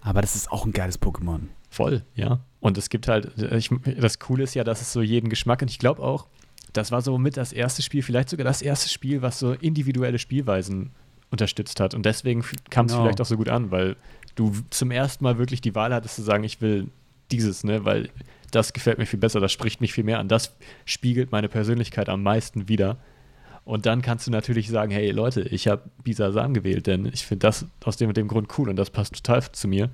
Aber 0.00 0.20
das 0.20 0.36
ist 0.36 0.52
auch 0.52 0.66
ein 0.66 0.72
geiles 0.72 1.00
Pokémon. 1.00 1.48
Voll, 1.76 2.02
ja. 2.14 2.40
Und 2.60 2.78
es 2.78 2.88
gibt 2.88 3.06
halt, 3.06 3.30
ich, 3.52 3.70
das 4.00 4.18
Coole 4.18 4.44
ist 4.44 4.54
ja, 4.54 4.64
dass 4.64 4.80
es 4.80 4.92
so 4.92 5.02
jeden 5.02 5.28
Geschmack 5.28 5.60
und 5.60 5.70
ich 5.70 5.78
glaube 5.78 6.02
auch, 6.02 6.26
das 6.72 6.90
war 6.90 7.02
so 7.02 7.18
mit 7.18 7.36
das 7.36 7.52
erste 7.52 7.82
Spiel, 7.82 8.02
vielleicht 8.02 8.30
sogar 8.30 8.44
das 8.44 8.62
erste 8.62 8.88
Spiel, 8.88 9.20
was 9.20 9.38
so 9.38 9.52
individuelle 9.52 10.18
Spielweisen 10.18 10.90
unterstützt 11.30 11.78
hat. 11.80 11.92
Und 11.94 12.06
deswegen 12.06 12.44
kam 12.70 12.86
es 12.86 12.92
Genau. 12.92 13.04
vielleicht 13.04 13.20
auch 13.20 13.26
so 13.26 13.36
gut 13.36 13.50
an, 13.50 13.70
weil 13.70 13.96
du 14.36 14.52
zum 14.70 14.90
ersten 14.90 15.22
Mal 15.24 15.36
wirklich 15.38 15.60
die 15.60 15.74
Wahl 15.74 15.92
hattest 15.92 16.16
zu 16.16 16.22
sagen, 16.22 16.44
ich 16.44 16.60
will 16.62 16.88
dieses, 17.30 17.62
ne, 17.62 17.84
weil 17.84 18.08
das 18.52 18.72
gefällt 18.72 18.98
mir 18.98 19.06
viel 19.06 19.18
besser, 19.18 19.40
das 19.40 19.52
spricht 19.52 19.80
mich 19.82 19.92
viel 19.92 20.04
mehr 20.04 20.18
an, 20.18 20.28
das 20.28 20.56
spiegelt 20.86 21.32
meine 21.32 21.48
Persönlichkeit 21.48 22.08
am 22.08 22.22
meisten 22.22 22.68
wider. 22.68 22.96
Und 23.64 23.84
dann 23.84 24.00
kannst 24.00 24.26
du 24.26 24.30
natürlich 24.30 24.68
sagen, 24.68 24.92
hey 24.92 25.10
Leute, 25.10 25.42
ich 25.42 25.66
habe 25.68 25.82
Bisasam 26.04 26.54
gewählt, 26.54 26.86
denn 26.86 27.06
ich 27.06 27.26
finde 27.26 27.46
das 27.46 27.66
aus 27.84 27.96
dem 27.96 28.08
und 28.08 28.16
dem 28.16 28.28
Grund 28.28 28.48
cool 28.56 28.68
und 28.70 28.76
das 28.76 28.90
passt 28.90 29.14
total 29.14 29.42
zu 29.52 29.66
mir. 29.68 29.90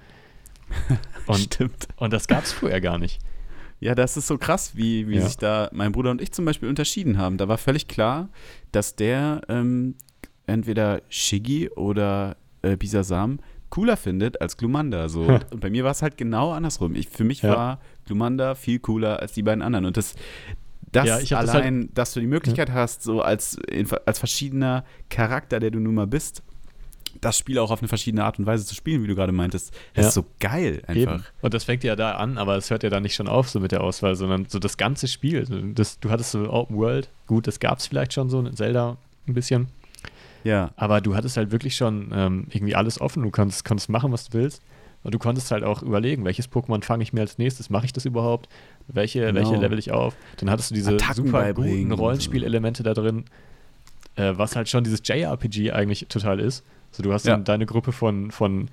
Und, 1.26 1.38
Stimmt. 1.38 1.86
und 1.96 2.12
das 2.12 2.26
gab 2.26 2.42
es 2.44 2.52
früher 2.52 2.80
gar 2.80 2.98
nicht. 2.98 3.20
Ja, 3.78 3.94
das 3.94 4.16
ist 4.16 4.26
so 4.26 4.38
krass, 4.38 4.72
wie, 4.76 5.08
wie 5.08 5.16
Ja. 5.16 5.22
sich 5.22 5.36
da 5.36 5.68
mein 5.72 5.92
Bruder 5.92 6.10
und 6.10 6.20
ich 6.20 6.32
zum 6.32 6.44
Beispiel 6.44 6.68
unterschieden 6.68 7.16
haben. 7.18 7.36
Da 7.36 7.46
war 7.48 7.58
völlig 7.58 7.86
klar, 7.88 8.28
dass 8.72 8.96
der 8.96 9.42
ähm, 9.48 9.94
entweder 10.46 11.02
Shiggy 11.08 11.68
oder 11.70 12.36
äh, 12.62 12.76
Bisasam 12.76 13.38
cooler 13.70 13.96
findet 13.96 14.40
als 14.40 14.56
Glumanda. 14.56 15.08
So. 15.08 15.26
Ha. 15.28 15.40
Und 15.50 15.60
bei 15.60 15.70
mir 15.70 15.84
war 15.84 15.92
es 15.92 16.02
halt 16.02 16.16
genau 16.16 16.52
andersrum. 16.52 16.94
Ich, 16.96 17.08
für 17.08 17.24
mich 17.24 17.42
Ja. 17.42 17.50
war 17.56 17.80
Glumanda 18.06 18.54
viel 18.54 18.78
cooler 18.80 19.20
als 19.20 19.32
die 19.32 19.42
beiden 19.42 19.62
anderen. 19.62 19.86
Und 19.86 19.96
das, 19.96 20.14
das 20.90 21.06
Ja, 21.06 21.14
hab 21.14 21.20
das 21.20 21.54
halt 21.54 21.62
allein, 21.64 21.88
dass 21.94 22.12
du 22.14 22.20
die 22.20 22.26
Möglichkeit 22.26 22.70
hast, 22.72 23.02
so 23.02 23.22
als, 23.22 23.56
als 24.06 24.18
verschiedener 24.18 24.84
Charakter, 25.08 25.58
der 25.60 25.70
du 25.70 25.78
nun 25.80 25.94
mal 25.94 26.06
bist, 26.06 26.42
das 27.20 27.36
Spiel 27.38 27.58
auch 27.58 27.70
auf 27.70 27.80
eine 27.80 27.88
verschiedene 27.88 28.24
Art 28.24 28.38
und 28.38 28.46
Weise 28.46 28.64
zu 28.66 28.74
spielen, 28.74 29.02
wie 29.02 29.06
du 29.06 29.14
gerade 29.14 29.32
meintest, 29.32 29.72
das 29.94 30.02
Ja. 30.04 30.08
ist 30.08 30.14
so 30.14 30.24
geil 30.40 30.82
einfach. 30.86 31.14
Eben. 31.16 31.24
Und 31.40 31.54
das 31.54 31.64
fängt 31.64 31.84
ja 31.84 31.94
da 31.96 32.12
an, 32.12 32.38
aber 32.38 32.56
es 32.56 32.70
hört 32.70 32.82
ja 32.82 32.90
dann 32.90 33.02
nicht 33.02 33.14
schon 33.14 33.28
auf 33.28 33.48
so 33.48 33.60
mit 33.60 33.72
der 33.72 33.82
Auswahl, 33.82 34.14
sondern 34.16 34.46
so 34.48 34.58
das 34.58 34.76
ganze 34.76 35.06
Spiel. 35.08 35.72
Das, 35.74 35.98
du 36.00 36.10
hattest 36.10 36.32
so 36.32 36.50
Open 36.50 36.76
World, 36.76 37.08
gut, 37.26 37.46
das 37.46 37.60
gab 37.60 37.78
es 37.78 37.86
vielleicht 37.86 38.12
schon 38.12 38.28
so 38.30 38.40
in 38.40 38.56
Zelda 38.56 38.96
ein 39.28 39.34
bisschen, 39.34 39.68
Ja. 40.44 40.70
aber 40.76 41.00
du 41.00 41.14
hattest 41.14 41.36
halt 41.36 41.52
wirklich 41.52 41.76
schon 41.76 42.10
ähm, 42.14 42.46
irgendwie 42.50 42.74
alles 42.74 43.00
offen. 43.00 43.22
Du 43.22 43.30
konntest, 43.30 43.64
konntest 43.64 43.88
machen, 43.88 44.10
was 44.12 44.28
du 44.28 44.38
willst. 44.38 44.62
Und 45.04 45.12
du 45.14 45.18
konntest 45.18 45.50
halt 45.50 45.64
auch 45.64 45.82
überlegen, 45.82 46.24
welches 46.24 46.48
Pokémon 46.48 46.84
fange 46.84 47.02
ich 47.02 47.12
mir 47.12 47.22
als 47.22 47.36
nächstes? 47.36 47.70
Mache 47.70 47.86
ich 47.86 47.92
das 47.92 48.04
überhaupt? 48.04 48.48
Welche, 48.86 49.20
Genau. 49.26 49.34
welche 49.40 49.56
level 49.56 49.76
ich 49.78 49.90
auf? 49.90 50.14
Dann 50.36 50.48
hattest 50.48 50.70
du 50.70 50.74
diese 50.76 50.92
Attacken 50.94 51.26
super 51.26 51.52
guten. 51.54 51.90
Rollenspielelemente 51.90 52.84
da 52.84 52.94
drin, 52.94 53.24
äh, 54.14 54.32
was 54.36 54.54
halt 54.54 54.68
schon 54.68 54.84
dieses 54.84 55.00
JRPG 55.04 55.72
eigentlich 55.72 56.06
total 56.08 56.38
ist. 56.38 56.64
So, 56.92 57.02
du 57.02 57.12
hast 57.12 57.26
Ja. 57.26 57.32
dann 57.32 57.44
deine 57.44 57.66
Gruppe 57.66 57.90
von, 57.92 58.30
von 58.30 58.68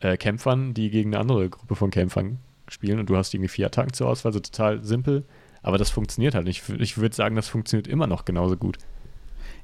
äh, 0.00 0.16
Kämpfern, 0.16 0.74
die 0.74 0.90
gegen 0.90 1.14
eine 1.14 1.20
andere 1.20 1.48
Gruppe 1.48 1.74
von 1.76 1.90
Kämpfern 1.90 2.38
spielen 2.68 2.98
und 2.98 3.08
du 3.08 3.16
hast 3.16 3.32
irgendwie 3.34 3.48
vier 3.48 3.66
Attacken 3.66 3.92
zur 3.92 4.08
Auswahl, 4.08 4.32
so 4.32 4.40
total 4.40 4.82
simpel. 4.84 5.24
Aber 5.62 5.78
das 5.78 5.90
funktioniert 5.90 6.34
halt 6.34 6.44
nicht. 6.46 6.68
Ich, 6.68 6.80
ich 6.80 6.98
würde 6.98 7.14
sagen, 7.14 7.36
das 7.36 7.48
funktioniert 7.48 7.86
immer 7.86 8.06
noch 8.08 8.24
genauso 8.24 8.56
gut. 8.56 8.78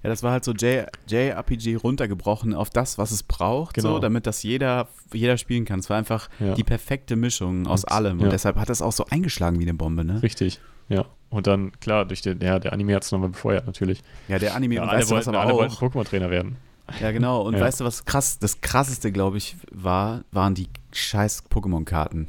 Ja, 0.05 0.11
das 0.11 0.23
war 0.23 0.31
halt 0.31 0.45
so 0.45 0.53
J- 0.53 0.87
JRPG 1.09 1.75
runtergebrochen 1.75 2.55
auf 2.55 2.71
das, 2.71 2.99
was 2.99 3.11
es 3.11 3.25
braucht, 3.25 3.75
Genau. 3.75 3.95
so, 3.95 3.99
damit 3.99 4.29
das 4.29 4.45
jeder, 4.45 4.87
jeder 5.13 5.37
spielen 5.39 5.65
kann. 5.65 5.81
Es 5.81 5.91
war 5.91 5.97
einfach 5.97 6.29
Ja. 6.39 6.55
die 6.55 6.63
perfekte 6.63 7.17
Mischung 7.17 7.67
aus 7.67 7.83
Und- 7.83 7.91
allem. 7.93 8.19
ja. 8.21 8.27
Und 8.27 8.33
deshalb 8.33 8.57
hat 8.59 8.69
das 8.69 8.81
auch 8.81 8.93
so 8.93 9.07
eingeschlagen 9.11 9.59
wie 9.59 9.65
eine 9.65 9.75
Bombe, 9.75 10.05
ne? 10.05 10.23
Richtig. 10.23 10.61
Ja. 10.89 11.05
Und 11.31 11.49
dann, 11.49 11.73
klar, 11.81 12.05
durch 12.07 12.23
den, 12.23 12.41
ja, 12.41 12.61
der 12.61 12.73
Anime 12.73 12.95
hat 12.95 13.03
es 13.03 13.11
nochmal 13.11 13.31
befeuert, 13.31 13.67
natürlich. 13.67 14.03
Ja, 14.29 14.39
der 14.39 14.55
Anime, 14.55 14.77
Ja, 14.77 14.83
und 14.85 14.89
alle 14.89 15.01
weißt 15.01 15.11
du 15.11 15.17
was 15.17 15.27
wollten, 15.27 15.37
aber 15.37 15.47
alle 15.49 15.55
wollten 15.59 15.75
auch? 15.75 15.83
Pokémon-Trainer 15.83 16.31
werden. 16.31 16.57
Ja, 17.01 17.11
genau. 17.13 17.43
Und 17.43 17.55
Ja. 17.55 17.61
weißt 17.61 17.81
du, 17.81 17.85
was 17.85 18.05
krass, 18.05 18.39
das 18.39 18.61
krasseste, 18.61 19.13
glaube 19.13 19.37
ich, 19.39 19.57
war, 19.71 20.25
waren 20.33 20.55
die 20.55 20.69
scheiß 20.93 21.45
Pokémon-Karten. 21.51 22.29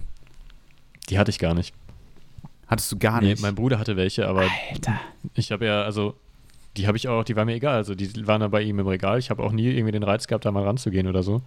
Die 1.10 1.18
hatte 1.18 1.32
ich 1.32 1.40
gar 1.40 1.54
nicht. 1.54 1.74
Hattest 2.68 2.92
du 2.92 2.98
gar 3.00 3.22
Nee, 3.22 3.30
nicht. 3.32 3.42
mein 3.42 3.56
Bruder 3.56 3.80
hatte 3.80 3.96
welche, 3.96 4.28
aber 4.28 4.48
Alter. 4.72 5.00
ich 5.34 5.52
habe 5.52 5.66
ja, 5.66 5.82
also, 5.84 6.16
die 6.78 6.86
habe 6.88 6.98
ich 6.98 7.08
auch, 7.08 7.24
die 7.24 7.36
war 7.36 7.46
mir 7.46 7.56
egal. 7.56 7.76
Also, 7.76 7.96
die 7.96 8.28
waren 8.28 8.42
da 8.42 8.48
bei 8.48 8.62
ihm 8.62 8.78
im 8.80 8.88
Regal. 8.88 9.18
Ich 9.18 9.30
habe 9.32 9.42
auch 9.44 9.52
nie 9.52 9.66
irgendwie 9.68 9.92
den 9.92 10.04
Reiz 10.04 10.28
gehabt, 10.28 10.46
da 10.46 10.52
mal 10.52 10.64
ranzugehen 10.64 11.08
oder 11.08 11.24
so. 11.24 11.42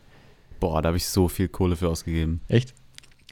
Boah, 0.59 0.83
da 0.83 0.89
habe 0.89 0.97
ich 0.97 1.07
so 1.07 1.29
viel 1.29 1.49
Kohle 1.49 1.77
für 1.77 1.89
ausgegeben. 1.89 2.41
Echt? 2.49 2.75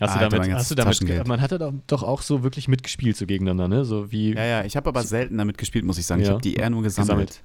Hast 0.01 0.16
Alter, 0.16 0.28
du 0.31 0.37
damit, 0.39 0.55
hast 0.55 0.70
du 0.70 0.74
damit, 0.76 1.26
man 1.28 1.41
hatte 1.41 1.59
doch, 1.87 2.03
auch 2.03 2.22
so 2.22 2.43
wirklich 2.43 2.68
mitgespielt 2.68 3.16
so 3.16 3.26
gegeneinander, 3.26 3.68
ne? 3.68 3.85
So 3.85 4.11
wie, 4.12 4.35
Ja, 4.35 4.45
ja, 4.45 4.64
ich 4.64 4.76
habe 4.76 4.89
aber 4.89 5.03
selten 5.03 5.37
damit 5.37 5.59
gespielt, 5.59 5.85
muss 5.85 5.99
ich 5.99 6.07
sagen. 6.07 6.20
Ich 6.22 6.28
Ja. 6.28 6.35
habe 6.35 6.43
die 6.43 6.55
eher 6.55 6.70
nur 6.70 6.83
gesammelt. 6.83 7.09
Gesammelt. 7.09 7.43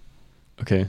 okay. 0.61 0.87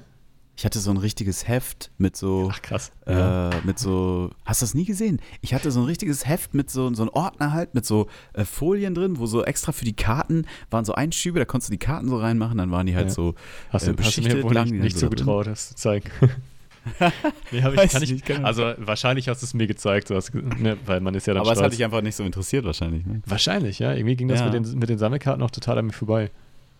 Ich 0.58 0.64
hatte 0.64 0.78
so 0.80 0.90
ein 0.90 0.96
richtiges 0.96 1.46
Heft 1.46 1.90
mit 1.98 2.16
so 2.16 2.48
Ach, 2.50 2.62
krass. 2.62 2.90
äh, 3.06 3.50
mit 3.66 3.78
so, 3.78 4.30
hast 4.46 4.62
du 4.62 4.64
das 4.64 4.74
nie 4.74 4.86
gesehen? 4.86 5.20
Ich 5.42 5.52
hatte 5.52 5.70
so 5.70 5.80
ein 5.80 5.84
richtiges 5.86 6.26
Heft 6.26 6.54
mit 6.54 6.70
so, 6.70 6.92
so 6.94 7.02
einem 7.02 7.10
Ordner 7.12 7.52
halt, 7.52 7.74
mit 7.74 7.84
so 7.84 8.06
äh, 8.32 8.44
Folien 8.46 8.94
drin, 8.94 9.18
wo 9.18 9.26
so 9.26 9.44
extra 9.44 9.72
für 9.72 9.84
die 9.84 9.92
Karten 9.94 10.46
waren 10.70 10.86
so 10.86 10.94
Einschübe, 10.94 11.38
da 11.38 11.44
konntest 11.44 11.68
du 11.68 11.72
die 11.72 11.78
Karten 11.78 12.08
so 12.08 12.16
reinmachen, 12.16 12.56
dann 12.56 12.70
waren 12.70 12.86
die 12.86 12.94
halt 12.96 13.08
Ja. 13.08 13.12
so, 13.14 13.34
Hast 13.70 13.86
äh, 13.86 13.92
du, 13.94 14.02
hast 14.02 14.16
du 14.16 14.22
mir 14.22 14.42
wohl 14.42 14.54
lagen 14.54 14.70
nicht, 14.70 14.80
nicht 14.82 14.98
so 14.98 15.08
zugetraut, 15.08 15.46
das 15.46 15.68
zu 15.68 15.74
zeigen. 15.74 16.10
nee, 17.50 17.62
hab 17.62 17.72
ich, 17.72 17.78
Weiß 17.78 17.92
kann 17.92 18.02
ich, 18.02 18.12
nicht, 18.12 18.30
also 18.42 18.72
wahrscheinlich 18.78 19.28
hast 19.28 19.42
du 19.42 19.46
es 19.46 19.52
mir 19.54 19.66
gezeigt, 19.66 20.08
hast, 20.10 20.32
ne, 20.34 20.78
weil 20.86 21.00
man 21.00 21.14
ist 21.14 21.26
ja 21.26 21.34
dann 21.34 21.42
aber 21.42 21.52
es 21.52 21.58
stolz. 21.58 21.66
hat 21.66 21.72
dich 21.78 21.84
einfach 21.84 22.00
nicht 22.00 22.14
so 22.16 22.22
interessiert 22.24 22.64
wahrscheinlich, 22.64 23.04
ne? 23.04 23.20
Wahrscheinlich, 23.26 23.78
ja. 23.80 23.92
Irgendwie 23.92 24.16
ging 24.16 24.28
das 24.28 24.38
Ja. 24.40 24.46
mit, 24.48 24.54
den, 24.54 24.78
mit 24.78 24.88
den 24.88 24.96
Sammelkarten 24.98 25.42
auch 25.42 25.50
total 25.50 25.78
an 25.78 25.86
mir 25.86 25.92
vorbei. 25.92 26.30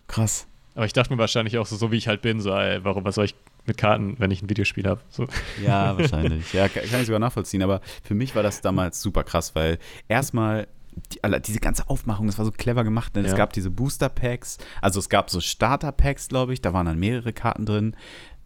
Krass. 0.07 0.47
Aber 0.75 0.85
ich 0.85 0.93
dachte 0.93 1.11
mir 1.13 1.19
wahrscheinlich 1.19 1.57
auch 1.57 1.65
so, 1.65 1.75
so 1.75 1.91
wie 1.91 1.97
ich 1.97 2.07
halt 2.07 2.21
bin, 2.21 2.39
so, 2.39 2.51
ey, 2.51 2.83
warum, 2.83 3.03
was 3.03 3.15
soll 3.15 3.25
ich 3.25 3.35
mit 3.67 3.77
Karten, 3.77 4.15
wenn 4.19 4.31
ich 4.31 4.41
ein 4.41 4.49
Videospiel 4.49 4.85
habe? 4.87 5.01
So. 5.09 5.27
Ja, 5.63 5.97
wahrscheinlich. 5.97 6.53
Ja, 6.53 6.67
kann 6.69 6.83
ich 7.01 7.05
sogar 7.05 7.19
nachvollziehen, 7.19 7.61
aber 7.61 7.81
für 8.03 8.15
mich 8.15 8.35
war 8.35 8.43
das 8.43 8.61
damals 8.61 9.01
super 9.01 9.23
krass, 9.23 9.53
weil 9.55 9.77
erstmal 10.07 10.67
die, 11.13 11.23
alle- 11.23 11.39
diese 11.39 11.59
ganze 11.59 11.89
Aufmachung, 11.89 12.25
das 12.27 12.37
war 12.39 12.45
so 12.45 12.51
clever 12.51 12.83
gemacht. 12.83 13.15
Denn 13.15 13.23
Es 13.25 13.31
Ja. 13.31 13.37
gab 13.37 13.53
diese 13.53 13.69
Booster-Packs, 13.69 14.57
also 14.81 14.99
es 14.99 15.09
gab 15.09 15.29
so 15.29 15.39
Starter-Packs, 15.41 16.27
glaube 16.29 16.53
ich, 16.53 16.61
da 16.61 16.73
waren 16.73 16.85
dann 16.87 16.97
mehrere 16.97 17.33
Karten 17.33 17.65
drin, 17.67 17.95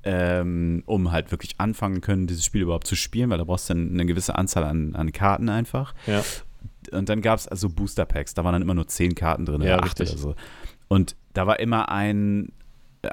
ähm, 0.03 0.83
um 0.85 1.11
halt 1.11 1.31
wirklich 1.31 1.55
anfangen 1.59 2.01
können, 2.01 2.27
dieses 2.27 2.43
Spiel 2.43 2.63
überhaupt 2.63 2.87
zu 2.87 2.95
spielen, 2.95 3.29
weil 3.29 3.37
da 3.37 3.43
brauchst 3.43 3.69
du 3.69 3.75
dann 3.75 3.91
eine 3.93 4.05
gewisse 4.05 4.35
Anzahl 4.35 4.63
an, 4.63 4.95
an 4.95 5.11
Karten 5.11 5.47
einfach. 5.49 5.93
Ja. 6.07 6.23
Und 6.91 7.07
dann 7.09 7.21
gab 7.21 7.37
es 7.39 7.47
also 7.47 7.69
Booster-Packs, 7.69 8.33
da 8.33 8.43
waren 8.43 8.53
dann 8.53 8.61
immer 8.63 8.73
nur 8.73 8.87
zehn 8.87 9.13
Karten 9.15 9.45
drin 9.45 9.61
Ja, 9.61 9.75
oder 9.75 9.83
acht 9.85 9.99
richtig. 9.99 10.09
oder 10.11 10.17
so. 10.21 10.35
Und 10.87 11.15
da 11.33 11.45
war 11.47 11.59
immer 11.59 11.89
ein, 11.89 12.51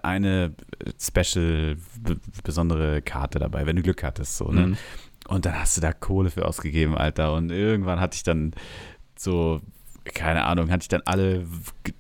eine 0.03 0.55
special, 1.01 1.77
b- 2.01 2.15
besondere 2.45 3.03
Karte 3.03 3.39
dabei, 3.39 3.67
wenn 3.67 3.77
du 3.77 3.83
Glück 3.83 4.03
hattest. 4.03 4.37
So, 4.37 4.51
ne? 4.51 4.67
Mhm. 4.69 4.77
Und 5.29 5.45
dann 5.47 5.59
hast 5.59 5.77
du 5.77 5.81
da 5.81 5.93
Kohle 5.93 6.31
für 6.31 6.47
ausgegeben, 6.47 6.97
Alter. 6.97 7.35
Und 7.35 7.51
irgendwann 7.51 8.01
hatte 8.01 8.17
ich 8.17 8.23
dann 8.23 8.53
so, 9.17 9.61
keine 10.05 10.45
Ahnung, 10.45 10.71
hatte 10.71 10.83
ich 10.85 10.89
dann 10.89 11.03
alle 11.05 11.45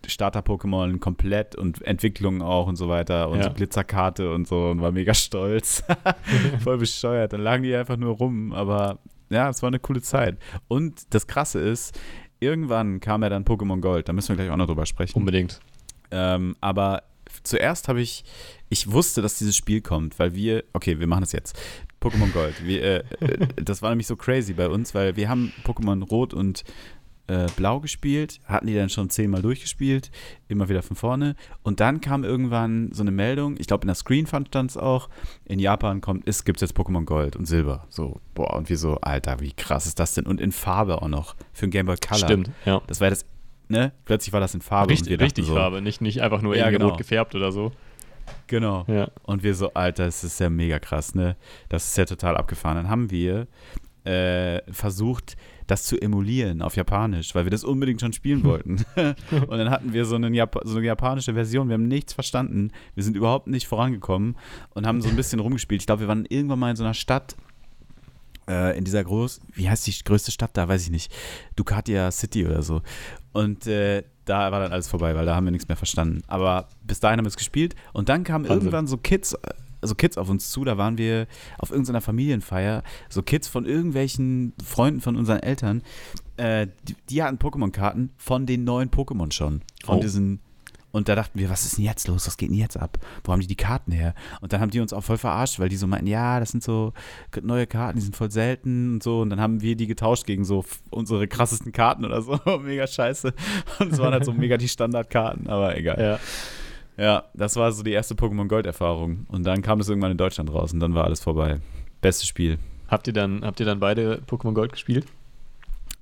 Starter-Pokémon 0.06 0.98
komplett 0.98 1.54
und 1.56 1.82
Entwicklungen 1.82 2.42
auch 2.42 2.66
und 2.66 2.76
so 2.76 2.88
weiter 2.88 3.28
und 3.28 3.38
Ja. 3.38 3.44
so 3.44 3.50
Glitzerkarte 3.52 4.32
und 4.32 4.48
so 4.48 4.70
und 4.70 4.80
war 4.80 4.92
mega 4.92 5.14
stolz. 5.14 5.82
Voll 6.60 6.78
bescheuert. 6.78 7.32
Dann 7.32 7.40
lagen 7.42 7.62
die 7.62 7.74
einfach 7.74 7.96
nur 7.96 8.14
rum, 8.16 8.52
aber 8.52 8.98
ja, 9.30 9.50
es 9.50 9.62
war 9.62 9.68
eine 9.68 9.78
coole 9.78 10.00
Zeit. 10.00 10.38
Und 10.68 11.12
das 11.14 11.26
Krasse 11.26 11.60
ist, 11.60 11.98
irgendwann 12.40 13.00
kam 13.00 13.22
ja 13.22 13.28
dann 13.28 13.44
Pokémon 13.44 13.80
Gold. 13.80 14.08
Da 14.08 14.12
müssen 14.14 14.30
wir 14.30 14.36
gleich 14.36 14.50
auch 14.50 14.56
noch 14.56 14.66
drüber 14.66 14.86
sprechen. 14.86 15.18
Unbedingt. 15.18 15.60
Ähm, 16.10 16.56
aber 16.62 17.02
zuerst 17.42 17.88
habe 17.88 18.00
ich, 18.00 18.24
ich 18.68 18.90
wusste, 18.90 19.22
dass 19.22 19.38
dieses 19.38 19.56
Spiel 19.56 19.80
kommt, 19.80 20.18
weil 20.18 20.34
wir, 20.34 20.64
okay, 20.72 20.98
wir 21.00 21.06
machen 21.06 21.22
es 21.22 21.32
jetzt. 21.32 21.58
Pokémon 22.00 22.30
Gold. 22.32 22.64
Wir, 22.64 22.82
äh, 22.82 23.04
äh, 23.20 23.46
das 23.56 23.82
war 23.82 23.90
nämlich 23.90 24.06
so 24.06 24.16
crazy 24.16 24.52
bei 24.52 24.68
uns, 24.68 24.94
weil 24.94 25.16
wir 25.16 25.28
haben 25.28 25.52
Pokémon 25.64 26.04
Rot 26.04 26.32
und 26.32 26.64
äh, 27.28 27.46
Blau 27.56 27.80
gespielt, 27.80 28.40
hatten 28.46 28.66
die 28.66 28.74
dann 28.74 28.88
schon 28.88 29.10
zehnmal 29.10 29.42
durchgespielt, 29.42 30.10
immer 30.48 30.68
wieder 30.68 30.82
von 30.82 30.96
vorne. 30.96 31.36
Und 31.62 31.80
dann 31.80 32.00
kam 32.00 32.24
irgendwann 32.24 32.90
so 32.92 33.02
eine 33.02 33.10
Meldung, 33.10 33.56
ich 33.58 33.66
glaube 33.66 33.82
in 33.82 33.88
der 33.88 33.94
Screenfund 33.94 34.48
stand 34.48 34.70
es 34.70 34.76
auch, 34.76 35.08
in 35.44 35.58
Japan 35.58 36.00
kommt, 36.00 36.26
es 36.26 36.44
gibt 36.44 36.60
jetzt 36.60 36.76
Pokémon 36.76 37.04
Gold 37.04 37.36
und 37.36 37.46
Silber. 37.46 37.86
So, 37.90 38.20
boah, 38.34 38.54
und 38.54 38.68
wir 38.68 38.78
so, 38.78 38.96
Alter, 39.00 39.40
wie 39.40 39.52
krass 39.52 39.86
ist 39.86 39.98
das 39.98 40.14
denn? 40.14 40.26
Und 40.26 40.40
in 40.40 40.52
Farbe 40.52 41.02
auch 41.02 41.08
noch, 41.08 41.36
für 41.52 41.66
ein 41.66 41.70
Game 41.70 41.86
Boy 41.86 41.96
Color. 41.96 42.18
Stimmt, 42.18 42.50
ja. 42.64 42.80
Das 42.86 43.00
war 43.00 43.10
das, 43.10 43.24
ne? 43.68 43.92
Plötzlich 44.04 44.32
war 44.32 44.40
das 44.40 44.54
in 44.54 44.60
Farbe. 44.60 44.92
Richtig, 44.92 45.20
richtig 45.20 45.46
so, 45.46 45.54
Farbe, 45.54 45.80
nicht, 45.80 46.00
nicht 46.00 46.20
einfach 46.20 46.42
nur 46.42 46.54
Ja, 46.54 46.64
irgendwie 46.64 46.78
genau. 46.78 46.88
rot 46.90 46.98
gefärbt 46.98 47.34
oder 47.34 47.52
so. 47.52 47.72
Genau. 48.46 48.84
Ja. 48.88 49.08
Und 49.22 49.42
wir 49.42 49.54
so, 49.54 49.72
Alter, 49.74 50.04
das 50.04 50.24
ist 50.24 50.38
ja 50.40 50.50
mega 50.50 50.78
krass, 50.78 51.14
ne? 51.14 51.36
Das 51.68 51.88
ist 51.88 51.96
ja 51.96 52.04
total 52.04 52.36
abgefahren. 52.36 52.76
Dann 52.76 52.88
haben 52.88 53.10
wir 53.10 53.46
äh, 54.04 54.60
versucht, 54.72 55.36
das 55.66 55.84
zu 55.84 56.00
emulieren 56.00 56.62
auf 56.62 56.76
Japanisch, 56.76 57.34
weil 57.34 57.44
wir 57.44 57.50
das 57.50 57.64
unbedingt 57.64 58.00
schon 58.00 58.12
spielen 58.12 58.42
wollten. 58.44 58.84
und 58.96 59.50
dann 59.50 59.70
hatten 59.70 59.92
wir 59.92 60.04
so 60.04 60.16
eine, 60.16 60.28
Jap 60.30 60.58
so 60.64 60.78
eine 60.78 60.86
japanische 60.86 61.34
Version, 61.34 61.68
wir 61.68 61.74
haben 61.74 61.88
nichts 61.88 62.12
verstanden, 62.12 62.70
wir 62.94 63.04
sind 63.04 63.16
überhaupt 63.16 63.46
nicht 63.46 63.68
vorangekommen 63.68 64.36
und 64.74 64.86
haben 64.86 65.00
so 65.02 65.08
ein 65.08 65.16
bisschen 65.16 65.40
rumgespielt. 65.40 65.82
Ich 65.82 65.86
glaube, 65.86 66.00
wir 66.00 66.08
waren 66.08 66.24
irgendwann 66.26 66.58
mal 66.58 66.70
in 66.70 66.76
so 66.76 66.84
einer 66.84 66.94
Stadt, 66.94 67.36
äh, 68.48 68.76
in 68.78 68.84
dieser 68.84 69.04
groß, 69.04 69.40
wie 69.54 69.68
heißt 69.68 69.86
die 69.86 69.94
größte 70.04 70.30
Stadt 70.32 70.50
da, 70.56 70.68
weiß 70.68 70.82
ich 70.82 70.90
nicht, 70.90 71.12
Ducatia 71.56 72.10
City 72.10 72.46
oder 72.46 72.62
so. 72.62 72.82
Und 73.32 73.66
äh, 73.66 74.02
da 74.24 74.50
war 74.52 74.60
dann 74.60 74.72
alles 74.72 74.88
vorbei, 74.88 75.14
weil 75.14 75.26
da 75.26 75.34
haben 75.36 75.44
wir 75.46 75.50
nichts 75.52 75.68
mehr 75.68 75.76
verstanden. 75.76 76.22
Aber 76.26 76.68
bis 76.82 77.00
dahin 77.00 77.18
haben 77.18 77.24
wir 77.24 77.28
es 77.30 77.36
gespielt 77.36 77.74
und 77.92 78.08
dann 78.08 78.24
kamen 78.24 78.44
Wahnsinn. 78.44 78.58
irgendwann 78.58 78.86
so 78.86 78.96
Kids, 78.96 79.36
also 79.80 79.94
Kids 79.94 80.18
auf 80.18 80.28
uns 80.28 80.50
zu, 80.50 80.64
da 80.64 80.76
waren 80.76 80.98
wir 80.98 81.26
auf 81.58 81.70
irgendeiner 81.70 82.00
Familienfeier, 82.00 82.82
so 83.08 83.22
Kids 83.22 83.48
von 83.48 83.64
irgendwelchen 83.64 84.52
Freunden 84.64 85.00
von 85.00 85.16
unseren 85.16 85.38
Eltern, 85.40 85.82
äh, 86.36 86.66
die, 86.84 86.96
die 87.10 87.22
hatten 87.22 87.36
Pokémon-Karten 87.38 88.10
von 88.16 88.44
den 88.46 88.64
neuen 88.64 88.90
Pokémon 88.90 89.32
schon. 89.32 89.62
Von 89.84 89.98
Oh. 89.98 90.00
diesen. 90.00 90.40
Und 90.98 91.08
da 91.08 91.14
dachten 91.14 91.38
wir, 91.38 91.48
was 91.48 91.64
ist 91.64 91.78
denn 91.78 91.84
jetzt 91.84 92.08
los? 92.08 92.26
Was 92.26 92.36
geht 92.36 92.50
denn 92.50 92.56
jetzt 92.56 92.76
ab? 92.76 92.98
Wo 93.24 93.32
haben 93.32 93.40
die 93.40 93.46
die 93.46 93.56
Karten 93.56 93.92
her? 93.92 94.14
Und 94.40 94.52
dann 94.52 94.60
haben 94.60 94.70
die 94.70 94.80
uns 94.80 94.92
auch 94.92 95.02
voll 95.02 95.16
verarscht, 95.16 95.58
weil 95.58 95.68
die 95.68 95.76
so 95.76 95.86
meinten, 95.86 96.06
ja, 96.06 96.40
das 96.40 96.50
sind 96.50 96.62
so 96.62 96.92
neue 97.40 97.66
Karten, 97.66 97.98
die 97.98 98.04
sind 98.04 98.16
voll 98.16 98.30
selten 98.30 98.94
und 98.94 99.02
so. 99.02 99.20
Und 99.20 99.30
dann 99.30 99.40
haben 99.40 99.62
wir 99.62 99.76
die 99.76 99.86
getauscht 99.86 100.26
gegen 100.26 100.44
so 100.44 100.64
unsere 100.90 101.26
krassesten 101.28 101.72
Karten 101.72 102.04
oder 102.04 102.20
so. 102.20 102.38
mega 102.62 102.86
scheiße. 102.86 103.32
Und 103.78 103.92
es 103.92 103.98
waren 103.98 104.12
halt 104.12 104.24
so 104.24 104.32
mega 104.32 104.56
die 104.56 104.68
Standardkarten, 104.68 105.46
aber 105.46 105.76
egal. 105.76 105.98
Ja. 106.00 106.18
Ja, 107.02 107.24
das 107.32 107.54
war 107.54 107.70
so 107.70 107.84
die 107.84 107.92
erste 107.92 108.14
Pokémon 108.14 108.48
Gold-Erfahrung. 108.48 109.26
Und 109.28 109.44
dann 109.44 109.62
kam 109.62 109.78
das 109.78 109.88
irgendwann 109.88 110.10
in 110.10 110.18
Deutschland 110.18 110.52
raus 110.52 110.72
und 110.72 110.80
dann 110.80 110.94
war 110.94 111.04
alles 111.04 111.20
vorbei. 111.20 111.60
Bestes 112.00 112.26
Spiel. 112.26 112.58
Habt 112.88 113.06
ihr 113.06 113.12
dann, 113.12 113.44
habt 113.44 113.60
ihr 113.60 113.66
dann 113.66 113.78
beide 113.78 114.20
Pokémon 114.26 114.52
Gold 114.52 114.72
gespielt? 114.72 115.06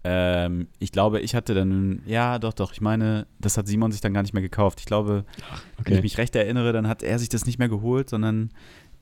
Ähm, 0.09 0.69
ich 0.79 0.93
glaube, 0.93 1.21
ich 1.21 1.35
hatte 1.35 1.55
dann, 1.55 2.03
ja, 2.07 2.39
doch, 2.39 2.53
doch, 2.53 2.73
ich 2.73 2.81
meine, 2.81 3.27
das 3.41 3.57
hat 3.59 3.67
Simon 3.67 3.91
sich 3.93 4.01
dann 4.01 4.15
gar 4.15 4.23
nicht 4.23 4.33
mehr 4.35 4.43
gekauft. 4.43 4.79
Ich 4.81 4.87
glaube, 4.87 5.25
wenn 5.83 5.95
ich 5.97 6.03
mich 6.03 6.19
recht 6.19 6.37
erinnere, 6.37 6.73
dann 6.73 6.87
hat 6.87 7.03
er 7.03 7.19
sich 7.19 7.29
das 7.29 7.45
nicht 7.47 7.59
mehr 7.59 7.69
geholt, 7.69 8.09
sondern 8.11 8.51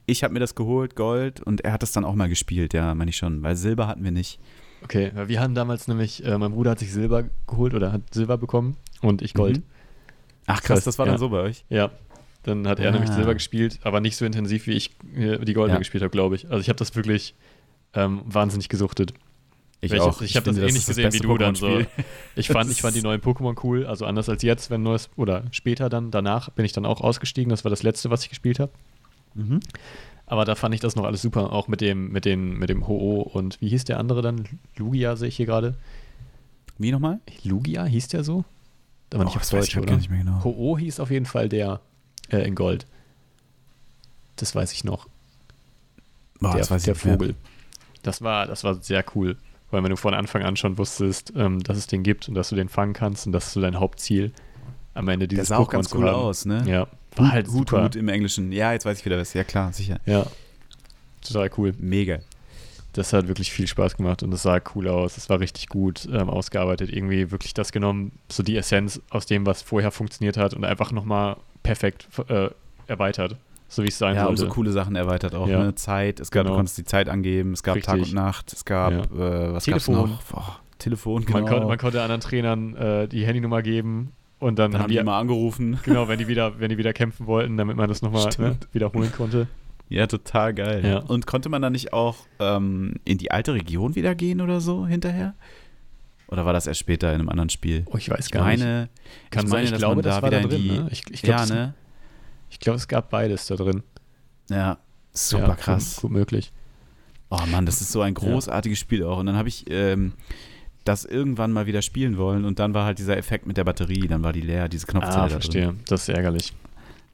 ich 0.07 0.23
habe 0.25 0.33
mir 0.35 0.41
das 0.41 0.55
geholt, 0.55 0.97
Gold, 0.97 1.41
und 1.41 1.61
er 1.63 1.73
hat 1.73 1.83
das 1.83 1.93
dann 1.93 2.05
auch 2.05 2.15
mal 2.15 2.29
gespielt, 2.29 2.73
ja, 2.75 2.95
meine 2.95 3.11
ich 3.11 3.17
schon, 3.17 3.43
weil 3.43 3.57
Silber 3.57 3.87
hatten 3.87 4.05
wir 4.05 4.11
nicht. 4.13 4.39
Okay, 4.83 5.13
wir 5.27 5.41
hatten 5.41 5.55
damals 5.55 5.89
nämlich, 5.89 6.25
äh, 6.25 6.37
mein 6.39 6.53
Bruder 6.53 6.73
hat 6.73 6.79
sich 6.79 6.93
Silber 6.93 7.25
geholt 7.47 7.75
oder 7.75 7.91
hat 7.93 8.03
Silber 8.13 8.37
bekommen 8.39 8.77
und 9.01 9.23
ich 9.23 9.33
Gold. 9.35 9.59
Mhm. 9.59 9.63
Ach 10.47 10.61
krass, 10.63 10.79
Das- 10.79 10.85
das 10.85 10.99
war 10.99 11.07
ja. 11.07 11.13
dann 11.13 11.19
so 11.21 11.29
bei 11.31 11.41
euch. 11.41 11.65
Ja. 11.71 11.91
Dann 12.43 12.69
hat 12.69 12.79
er 12.81 12.89
Ah. 12.91 12.93
nämlich 12.93 13.11
Silber 13.11 13.33
gespielt, 13.33 13.79
aber 13.83 14.01
nicht 14.01 14.17
so 14.17 14.27
intensiv, 14.27 14.67
wie 14.67 14.73
ich 14.73 14.91
äh, 15.17 15.39
die 15.43 15.55
Goldene 15.55 15.77
Ja. 15.77 15.79
gespielt 15.79 16.03
habe, 16.03 16.11
glaube 16.11 16.35
ich. 16.35 16.51
Also 16.51 16.61
ich 16.61 16.69
habe 16.69 16.79
das 16.79 16.95
wirklich 16.95 17.35
ähm, 17.95 18.21
wahnsinnig 18.27 18.69
gesuchtet. 18.69 19.15
Ich 19.85 20.01
auch. 20.01 20.21
Ich, 20.23 20.37
habe 20.37 20.47
das 20.47 20.57
ähnlich 20.59 20.75
das 20.75 20.87
gesehen 20.87 21.13
wie 21.13 21.19
du 21.19 21.39
dann 21.39 21.55
so. 21.55 21.81
Ich 22.37 22.49
fand, 22.49 22.71
ich 22.71 22.83
fand 22.83 22.97
die 22.97 23.03
neuen 23.03 23.21
Pokémon 23.21 23.57
cool, 23.63 23.87
also 23.87 24.07
anders 24.07 24.29
als 24.29 24.43
jetzt, 24.43 24.71
wenn 24.71 24.83
neues, 24.83 25.09
oder 25.17 25.45
später 25.53 25.89
dann, 25.89 26.11
danach 26.11 26.51
bin 26.51 26.65
ich 26.65 26.73
dann 26.73 26.85
auch 26.85 27.01
ausgestiegen. 27.01 27.51
Das 27.51 27.65
war 27.65 27.71
das 27.71 27.83
letzte, 27.85 28.11
was 28.11 28.23
ich 28.25 28.29
gespielt 28.29 28.59
habe. 28.59 28.73
Mhm. 29.35 29.61
Aber 30.27 30.45
da 30.45 30.55
fand 30.55 30.75
ich 30.75 30.81
das 30.81 30.97
noch 30.97 31.05
alles 31.05 31.23
super, 31.23 31.53
auch 31.53 31.69
mit 31.69 31.81
dem, 31.81 32.11
mit 32.11 32.25
den, 32.25 32.59
mit 32.59 32.71
dem 32.71 32.89
Ho-Oh 32.89 33.21
und 33.23 33.61
wie 33.61 33.69
hieß 33.69 33.85
der 33.85 33.99
andere 33.99 34.23
dann? 34.23 34.45
Lugia 34.77 35.17
sehe 35.17 35.29
ich 35.29 35.37
hier 35.37 35.47
gerade. 35.47 35.75
Wie 36.79 36.91
nochmal? 36.91 37.21
Lugia 37.45 37.85
hieß 37.85 38.09
der 38.09 38.25
so? 38.25 38.45
Aber 39.13 39.25
nicht 39.25 39.37
Oh, 39.37 39.41
auf 39.41 39.53
weiß 39.53 39.67
ich 39.67 39.75
Deutsch, 39.75 39.75
grad 39.75 39.83
oder? 39.85 39.97
nicht 39.97 40.11
mehr 40.11 40.21
genau. 40.25 40.43
Ho-Oh 40.43 40.79
hieß 40.79 40.99
auf 40.99 41.11
jeden 41.11 41.27
Fall 41.27 41.49
der 41.49 41.81
äh, 42.31 42.39
in 42.39 42.55
Gold. 42.55 42.87
Das 44.37 44.55
weiß 44.55 44.73
ich 44.73 44.83
noch. 44.83 45.09
Boah, 46.41 46.51
der 46.53 46.61
das 46.61 46.71
weiß 46.71 46.83
ich 46.83 46.85
der 46.87 46.95
nicht 46.95 47.05
mehr. 47.05 47.15
Vogel. 47.15 47.35
Das 48.03 48.23
war, 48.23 48.47
das 48.47 48.65
war 48.65 48.75
sehr 48.83 49.05
cool, 49.15 49.37
weil 49.75 49.83
wenn 49.83 49.91
du 49.91 49.97
von 49.97 50.15
Anfang 50.15 50.43
an 50.43 50.57
schon 50.57 50.79
wusstest, 50.79 51.33
ähm, 51.37 51.61
dass 51.63 51.77
es 51.77 51.87
den 51.87 52.03
gibt 52.05 52.29
und 52.29 52.35
dass 52.35 52.49
du 52.49 52.57
den 52.57 52.69
fangen 52.69 52.93
kannst 52.93 53.27
und 53.27 53.33
das 53.33 53.49
ist 53.49 53.53
so 53.55 53.61
dein 53.61 53.79
Hauptziel, 53.81 54.33
am 54.95 55.09
Ende 55.09 55.27
Der 55.27 55.37
dieses 55.37 55.49
sah 55.49 55.59
auch 55.59 55.69
ganz 55.69 55.93
cool 55.95 56.07
haben. 56.09 56.15
aus, 56.15 56.45
ne? 56.45 56.63
Ja, 56.67 56.87
war 57.17 57.33
halt 57.33 57.49
Hut, 57.49 57.69
super. 57.71 57.85
Hut 57.85 57.97
im 57.97 58.09
Englischen. 58.09 58.53
Ja, 58.53 58.73
jetzt 58.73 58.87
weiß 58.87 59.01
ich 59.01 59.05
wieder 59.05 59.19
was. 59.19 59.35
Ja, 59.35 59.43
klar, 59.45 59.73
sicher. 59.73 59.99
Ja, 60.07 60.27
total 61.27 61.51
cool. 61.59 61.75
Mega. 61.79 62.19
Das 62.93 63.13
hat 63.13 63.27
wirklich 63.27 63.51
viel 63.51 63.67
Spaß 63.67 63.97
gemacht 63.97 64.23
und 64.23 64.33
es 64.33 64.43
sah 64.43 64.61
cool 64.77 64.87
aus. 64.87 65.17
Es 65.17 65.29
war 65.29 65.41
richtig 65.41 65.69
gut 65.69 66.09
ähm, 66.13 66.31
ausgearbeitet. 66.31 66.91
Irgendwie 66.93 67.33
wirklich 67.33 67.53
das 67.53 67.73
genommen, 67.73 68.13
so 68.31 68.45
die 68.45 68.57
Essenz 68.57 69.01
aus 69.11 69.27
dem, 69.27 69.45
was 69.47 69.63
vorher 69.63 69.91
funktioniert 69.91 70.37
hat 70.37 70.55
und 70.55 70.65
einfach 70.65 70.93
nochmal 70.93 71.37
perfekt 71.65 72.07
äh, 72.29 72.51
erweitert, 72.87 73.37
so 73.75 73.83
wie 73.83 73.89
es 73.89 73.99
sein 73.99 74.15
Ja, 74.17 74.25
sollte. 74.25 74.43
so 74.43 74.49
coole 74.49 74.71
Sachen 74.73 74.97
erweitert 74.97 75.35
auch, 75.35 75.49
Ja. 75.49 75.63
ne? 75.65 75.75
Zeit, 75.75 76.21
es 76.21 76.31
gab, 76.31 76.43
Genau. 76.45 76.55
du 76.55 76.57
konntest 76.59 76.79
die 76.79 76.85
Zeit 76.85 77.09
angeben, 77.09 77.53
es 77.53 77.63
gab 77.63 77.81
Tag 77.83 77.95
Richtig. 77.97 78.13
und 78.13 78.15
Nacht, 78.15 78.53
es 78.53 78.65
gab, 78.65 78.93
Ja. 78.93 79.01
äh, 79.01 79.53
was 79.55 79.65
Telefon. 79.65 80.11
noch? 80.11 80.23
Boah, 80.25 80.59
Telefon, 80.79 81.25
genau. 81.25 81.41
man, 81.41 81.49
konnte, 81.49 81.67
man 81.67 81.79
konnte 81.79 82.03
anderen 82.03 82.21
Trainern 82.21 82.77
äh, 82.77 83.09
die 83.09 83.25
Handynummer 83.27 83.63
geben 83.63 84.13
und 84.39 84.59
dann, 84.59 84.73
Dann 84.73 84.83
haben 84.83 84.91
die, 84.91 85.03
mal 85.03 85.19
angerufen. 85.19 85.79
genau, 85.85 86.09
wenn 86.09 86.19
die 86.19 86.29
wieder, 86.29 86.59
wenn 86.61 86.69
die 86.69 86.79
wieder 86.79 86.93
kämpfen 86.93 87.27
wollten, 87.27 87.57
damit 87.57 87.77
man 87.77 87.89
das 87.89 88.03
nochmal 88.03 88.29
ne, 88.39 88.57
wiederholen 88.73 89.11
konnte. 89.13 89.47
Ja, 89.89 90.07
total 90.07 90.55
geil. 90.55 90.83
Ja. 90.85 90.99
Und 91.01 91.27
konnte 91.27 91.49
man 91.51 91.61
dann 91.63 91.73
nicht 91.73 91.93
auch 91.93 92.17
ähm, 92.41 92.95
in 93.05 93.19
die 93.19 93.31
alte 93.31 93.53
Region 93.55 93.95
wieder 93.95 94.15
gehen 94.15 94.41
oder 94.41 94.61
so 94.61 94.87
hinterher? 94.87 95.35
Oder 96.29 96.47
war 96.47 96.53
das 96.55 96.67
erst 96.67 96.81
später 96.81 97.13
in 97.13 97.21
einem 97.21 97.29
anderen 97.29 97.51
Spiel? 97.51 97.85
Oh, 97.93 97.97
ich 97.99 98.09
weiß 98.11 98.27
Ich 98.27 98.33
gar 98.33 98.49
nicht. 98.49 98.61
meine, 98.61 98.89
Kann 99.31 99.45
ich 99.45 99.51
sein, 99.51 99.57
meine, 99.59 99.65
ich 99.67 99.71
dass 99.73 99.79
glaube, 99.79 99.95
man 99.97 100.05
das 100.05 100.17
da 100.17 100.23
war 100.23 100.31
da 100.31 100.39
wieder 100.39 100.49
drin. 100.49 100.57
in 100.59 100.63
die. 100.69 100.79
Ne? 100.81 100.89
Ich, 100.91 101.03
ich 101.11 101.23
glaube, 101.23 101.49
ja, 101.49 101.55
ne? 101.55 101.75
Ich 102.55 102.61
glaub, 102.61 102.77
es 102.77 102.87
gab 102.89 103.11
beides 103.11 103.47
da 103.47 103.57
drin. 103.57 103.83
Ja, 104.49 104.79
super 105.13 105.49
ja, 105.49 105.55
krass. 105.55 105.97
Gut, 105.97 106.03
gut 106.03 106.11
möglich. 106.13 106.53
Oh 107.31 107.41
Mann, 107.51 107.67
das 107.67 107.81
ist 107.81 107.91
so 107.93 108.01
ein 108.01 108.15
großartiges 108.15 108.79
Spiel 108.79 109.03
auch. 109.05 109.19
Und 109.19 109.27
dann 109.27 109.37
habe 109.37 109.49
ich 109.49 109.65
ähm, 109.69 110.13
das 110.85 111.05
irgendwann 111.05 111.51
mal 111.53 111.67
wieder 111.67 111.83
spielen 111.83 112.17
wollen 112.17 112.45
und 112.45 112.59
dann 112.61 112.75
war 112.75 112.85
halt 112.85 112.99
dieser 112.99 113.17
Effekt 113.17 113.47
mit 113.47 113.57
der 113.57 113.65
Batterie, 113.65 114.07
dann 114.07 114.23
war 114.23 114.33
die 114.33 114.41
leer, 114.43 114.69
diese 114.69 114.87
Knopfzelle 114.87 115.17
Ah, 115.17 115.23
da 115.23 115.29
drin. 115.29 115.41
verstehe. 115.41 115.75
Das 115.89 116.03
ist 116.03 116.15
ärgerlich. 116.15 116.53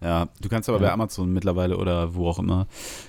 Ja, 0.02 0.28
du 0.40 0.48
kannst 0.48 0.68
aber 0.68 0.78
Ja. 0.80 0.86
bei 0.88 0.92
Amazon 0.92 1.30
mittlerweile 1.32 1.76
oder 1.76 2.14
wo 2.14 2.26
auch 2.28 2.38
immer, 2.38 2.66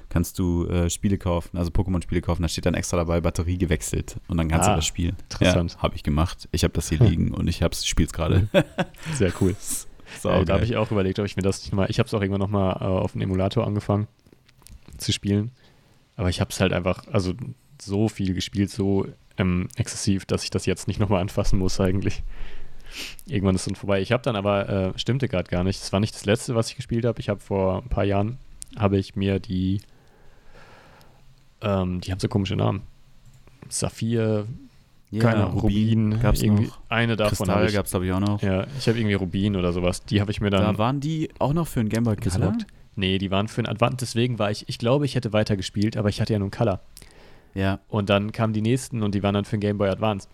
kannst 0.10 0.38
du 0.40 0.68
äh, 0.68 0.90
Spiele 0.90 1.18
kaufen, 1.18 1.58
also 1.58 1.72
Pokémon-Spiele 1.72 2.22
kaufen, 2.22 2.42
da 2.44 2.48
steht 2.50 2.66
dann 2.66 2.74
extra 2.76 2.98
dabei, 2.98 3.22
Batterie 3.22 3.58
gewechselt 3.58 4.18
und 4.28 4.38
dann 4.38 4.50
kannst 4.50 4.68
Ah, 4.68 4.74
du 4.74 4.78
das 4.78 4.86
spielen. 4.86 5.16
interessant. 5.24 5.74
Ja, 5.74 5.82
habe 5.84 5.96
ich 5.96 6.04
gemacht. 6.04 6.48
Ich 6.52 6.64
habe 6.64 6.74
das 6.74 6.90
hier 6.90 7.00
liegen 7.04 7.32
und 7.34 7.48
ich 7.48 7.64
hab's, 7.64 7.86
spiel's 7.88 8.12
gerade. 8.14 8.48
Sehr 9.14 9.32
cool. 9.42 9.56
so, 10.20 10.30
äh, 10.30 10.46
da 10.46 10.54
habe 10.56 10.66
ich 10.66 10.76
auch 10.76 10.92
überlegt, 10.92 11.20
ob 11.20 11.26
ich 11.26 11.36
mir 11.36 11.44
das 11.44 11.62
nicht 11.62 11.74
mal. 11.74 11.90
Ich 11.90 12.00
habe 12.00 12.08
es 12.08 12.14
auch 12.14 12.22
irgendwann 12.22 12.42
nochmal 12.42 12.78
äh, 12.82 12.84
auf 12.84 13.14
dem 13.14 13.22
Emulator 13.22 13.66
angefangen 13.66 14.08
zu 14.98 15.12
spielen. 15.12 15.52
Aber 16.16 16.30
ich 16.30 16.40
habe 16.42 16.52
es 16.52 16.60
halt 16.60 16.74
einfach, 16.74 17.04
also 17.12 17.34
so 17.82 18.10
viel 18.10 18.34
gespielt, 18.34 18.70
so 18.70 19.08
ähm, 19.38 19.68
exzessiv, 19.76 20.26
dass 20.26 20.44
ich 20.44 20.50
das 20.50 20.66
jetzt 20.66 20.88
nicht 20.88 21.00
nochmal 21.00 21.22
anfassen 21.22 21.58
muss 21.58 21.80
eigentlich. 21.80 22.24
Irgendwann 23.26 23.56
ist 23.56 23.62
es 23.62 23.66
dann 23.66 23.76
vorbei. 23.76 24.02
Ich 24.02 24.12
habe 24.12 24.24
dann 24.24 24.36
aber, 24.36 24.70
äh, 24.70 25.00
stimmte 25.00 25.28
gerade 25.28 25.50
gar 25.50 25.64
nicht. 25.64 25.82
Es 25.82 25.94
war 25.94 26.00
nicht 26.00 26.14
das 26.14 26.26
letzte, 26.26 26.56
was 26.56 26.70
ich 26.70 26.76
gespielt 26.76 27.06
habe. 27.06 27.20
Ich 27.20 27.30
habe 27.30 27.40
vor 27.40 27.82
ein 27.82 27.90
paar 27.90 28.04
Jahren, 28.04 28.38
habe 28.78 28.98
ich 28.98 29.16
mir 29.16 29.40
die, 29.40 29.82
ähm, 31.62 32.02
die 32.02 32.12
haben 32.12 32.20
so 32.20 32.28
komische 32.28 32.56
Namen. 32.56 32.84
Saphir, 33.70 34.46
ja, 35.12 35.22
keine 35.22 35.46
Ahnung, 35.46 35.60
Rubin, 35.60 36.20
gab's 36.22 36.42
irgendwie 36.42 36.68
noch. 36.68 36.80
eine 36.90 37.16
davon 37.16 37.38
Kristall 37.38 37.66
ich. 37.68 37.74
gab's 37.74 37.90
glaube 37.92 38.06
ich 38.06 38.14
auch 38.14 38.20
noch. 38.20 38.42
Ja, 38.42 38.66
ich 38.80 38.88
habe 38.88 38.98
irgendwie 38.98 39.16
Rubin 39.16 39.56
oder 39.56 39.74
sowas. 39.74 40.04
Die 40.06 40.22
habe 40.22 40.32
ich 40.32 40.42
mir 40.42 40.50
dann 40.50 40.64
Da 40.64 40.78
waren 40.78 41.00
die 41.00 41.30
auch 41.40 41.54
noch 41.54 41.68
für 41.68 41.80
einen 41.82 41.90
Game 41.90 42.04
Boy 42.06 42.16
Color? 42.16 42.34
besorgt. 42.40 42.66
Nee, 42.96 43.18
die 43.18 43.32
waren 43.32 43.48
für 43.48 43.62
ein 43.62 43.68
Advent, 43.68 44.02
deswegen 44.02 44.40
war 44.40 44.52
ich, 44.52 44.68
ich 44.68 44.78
glaube, 44.78 45.06
ich 45.06 45.16
hätte 45.16 45.32
weiter 45.34 45.56
gespielt, 45.58 45.96
aber 45.98 46.10
ich 46.10 46.20
hatte 46.22 46.34
ja 46.34 46.40
nun 46.40 46.52
Color. 46.52 46.82
Ja. 47.54 47.80
Und 47.88 48.10
dann 48.10 48.32
kamen 48.32 48.54
die 48.54 48.62
nächsten 48.62 49.04
und 49.04 49.14
die 49.16 49.24
waren 49.24 49.34
dann 49.34 49.46
für 49.46 49.58
den 49.58 49.62
Game 49.62 49.78
Boy 49.78 49.90
Advance. 49.90 50.28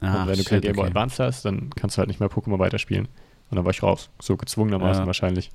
Ah, 0.00 0.22
und 0.22 0.28
wenn 0.28 0.38
du 0.38 0.44
kein 0.44 0.60
Game 0.60 0.72
Boy 0.72 0.82
okay. 0.84 0.88
Advance 0.90 1.22
hast, 1.22 1.44
dann 1.44 1.70
kannst 1.76 1.96
du 1.96 1.98
halt 1.98 2.08
nicht 2.08 2.20
mehr 2.20 2.30
Pokémon 2.30 2.58
weiterspielen. 2.58 3.06
Und 3.50 3.56
dann 3.56 3.64
war 3.64 3.70
ich 3.70 3.82
raus. 3.82 4.10
So 4.20 4.36
gezwungenermaßen 4.36 5.02
Ja. 5.02 5.06
wahrscheinlich. 5.06 5.50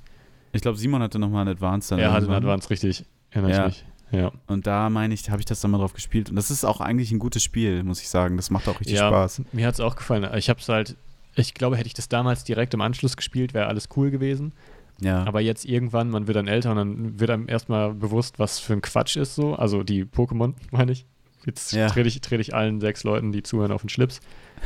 Ich 0.52 0.62
glaube, 0.62 0.78
Simon 0.78 1.02
hatte 1.02 1.18
nochmal 1.18 1.42
einen 1.42 1.50
Advance 1.50 1.90
dann 1.90 1.98
er 1.98 2.06
hatte 2.12 2.26
einen 2.26 2.32
irgendwann. 2.32 2.52
Advance, 2.54 2.70
richtig. 2.70 3.04
Erinnere 3.30 3.52
Ja. 3.52 3.66
ich 3.66 3.84
mich. 3.84 3.84
Ja. 4.12 4.32
Und 4.46 4.66
da 4.66 4.88
meine 4.90 5.14
ich, 5.14 5.28
habe 5.30 5.40
ich 5.40 5.46
das 5.46 5.60
dann 5.60 5.70
mal 5.72 5.78
drauf 5.78 5.92
gespielt. 5.94 6.30
Und 6.30 6.36
das 6.36 6.50
ist 6.50 6.64
auch 6.64 6.80
eigentlich 6.80 7.10
ein 7.12 7.18
gutes 7.18 7.42
Spiel, 7.42 7.82
muss 7.82 8.00
ich 8.00 8.08
sagen. 8.08 8.36
Das 8.36 8.50
macht 8.50 8.68
auch 8.68 8.78
richtig 8.80 8.96
ja, 8.98 9.08
Spaß. 9.08 9.42
Mir 9.52 9.66
hat 9.66 9.74
es 9.74 9.80
auch 9.80 9.96
gefallen. 9.96 10.28
Ich 10.36 10.48
habe 10.48 10.60
es 10.60 10.68
halt, 10.68 10.96
ich 11.34 11.54
glaube, 11.54 11.76
hätte 11.76 11.88
ich 11.88 11.94
das 11.94 12.08
damals 12.08 12.44
direkt 12.44 12.72
im 12.74 12.80
Anschluss 12.80 13.16
gespielt, 13.16 13.52
wäre 13.54 13.66
alles 13.66 13.88
cool 13.96 14.10
gewesen. 14.10 14.52
Ja. 15.00 15.24
Aber 15.24 15.40
jetzt 15.40 15.64
irgendwann, 15.66 16.08
man 16.10 16.26
wird 16.26 16.36
dann 16.36 16.48
älter 16.48 16.70
und 16.70 16.76
dann 16.76 17.20
wird 17.20 17.30
einem 17.30 17.48
erstmal 17.48 17.92
bewusst, 17.92 18.38
was 18.38 18.58
für 18.58 18.72
ein 18.72 18.80
Quatsch 18.80 19.16
ist 19.16 19.34
so. 19.34 19.54
Also 19.54 19.82
die 19.82 20.04
Pokémon, 20.04 20.54
meine 20.70 20.92
ich. 20.92 21.04
Jetzt 21.44 21.72
Ja. 21.72 21.88
trete 21.88 22.08
ich, 22.08 22.20
trete 22.20 22.40
ich 22.40 22.54
allen 22.54 22.80
sechs 22.80 23.04
Leuten, 23.04 23.30
die 23.32 23.42
zuhören, 23.42 23.72
auf 23.72 23.82
den 23.82 23.88
Schlips. 23.88 24.20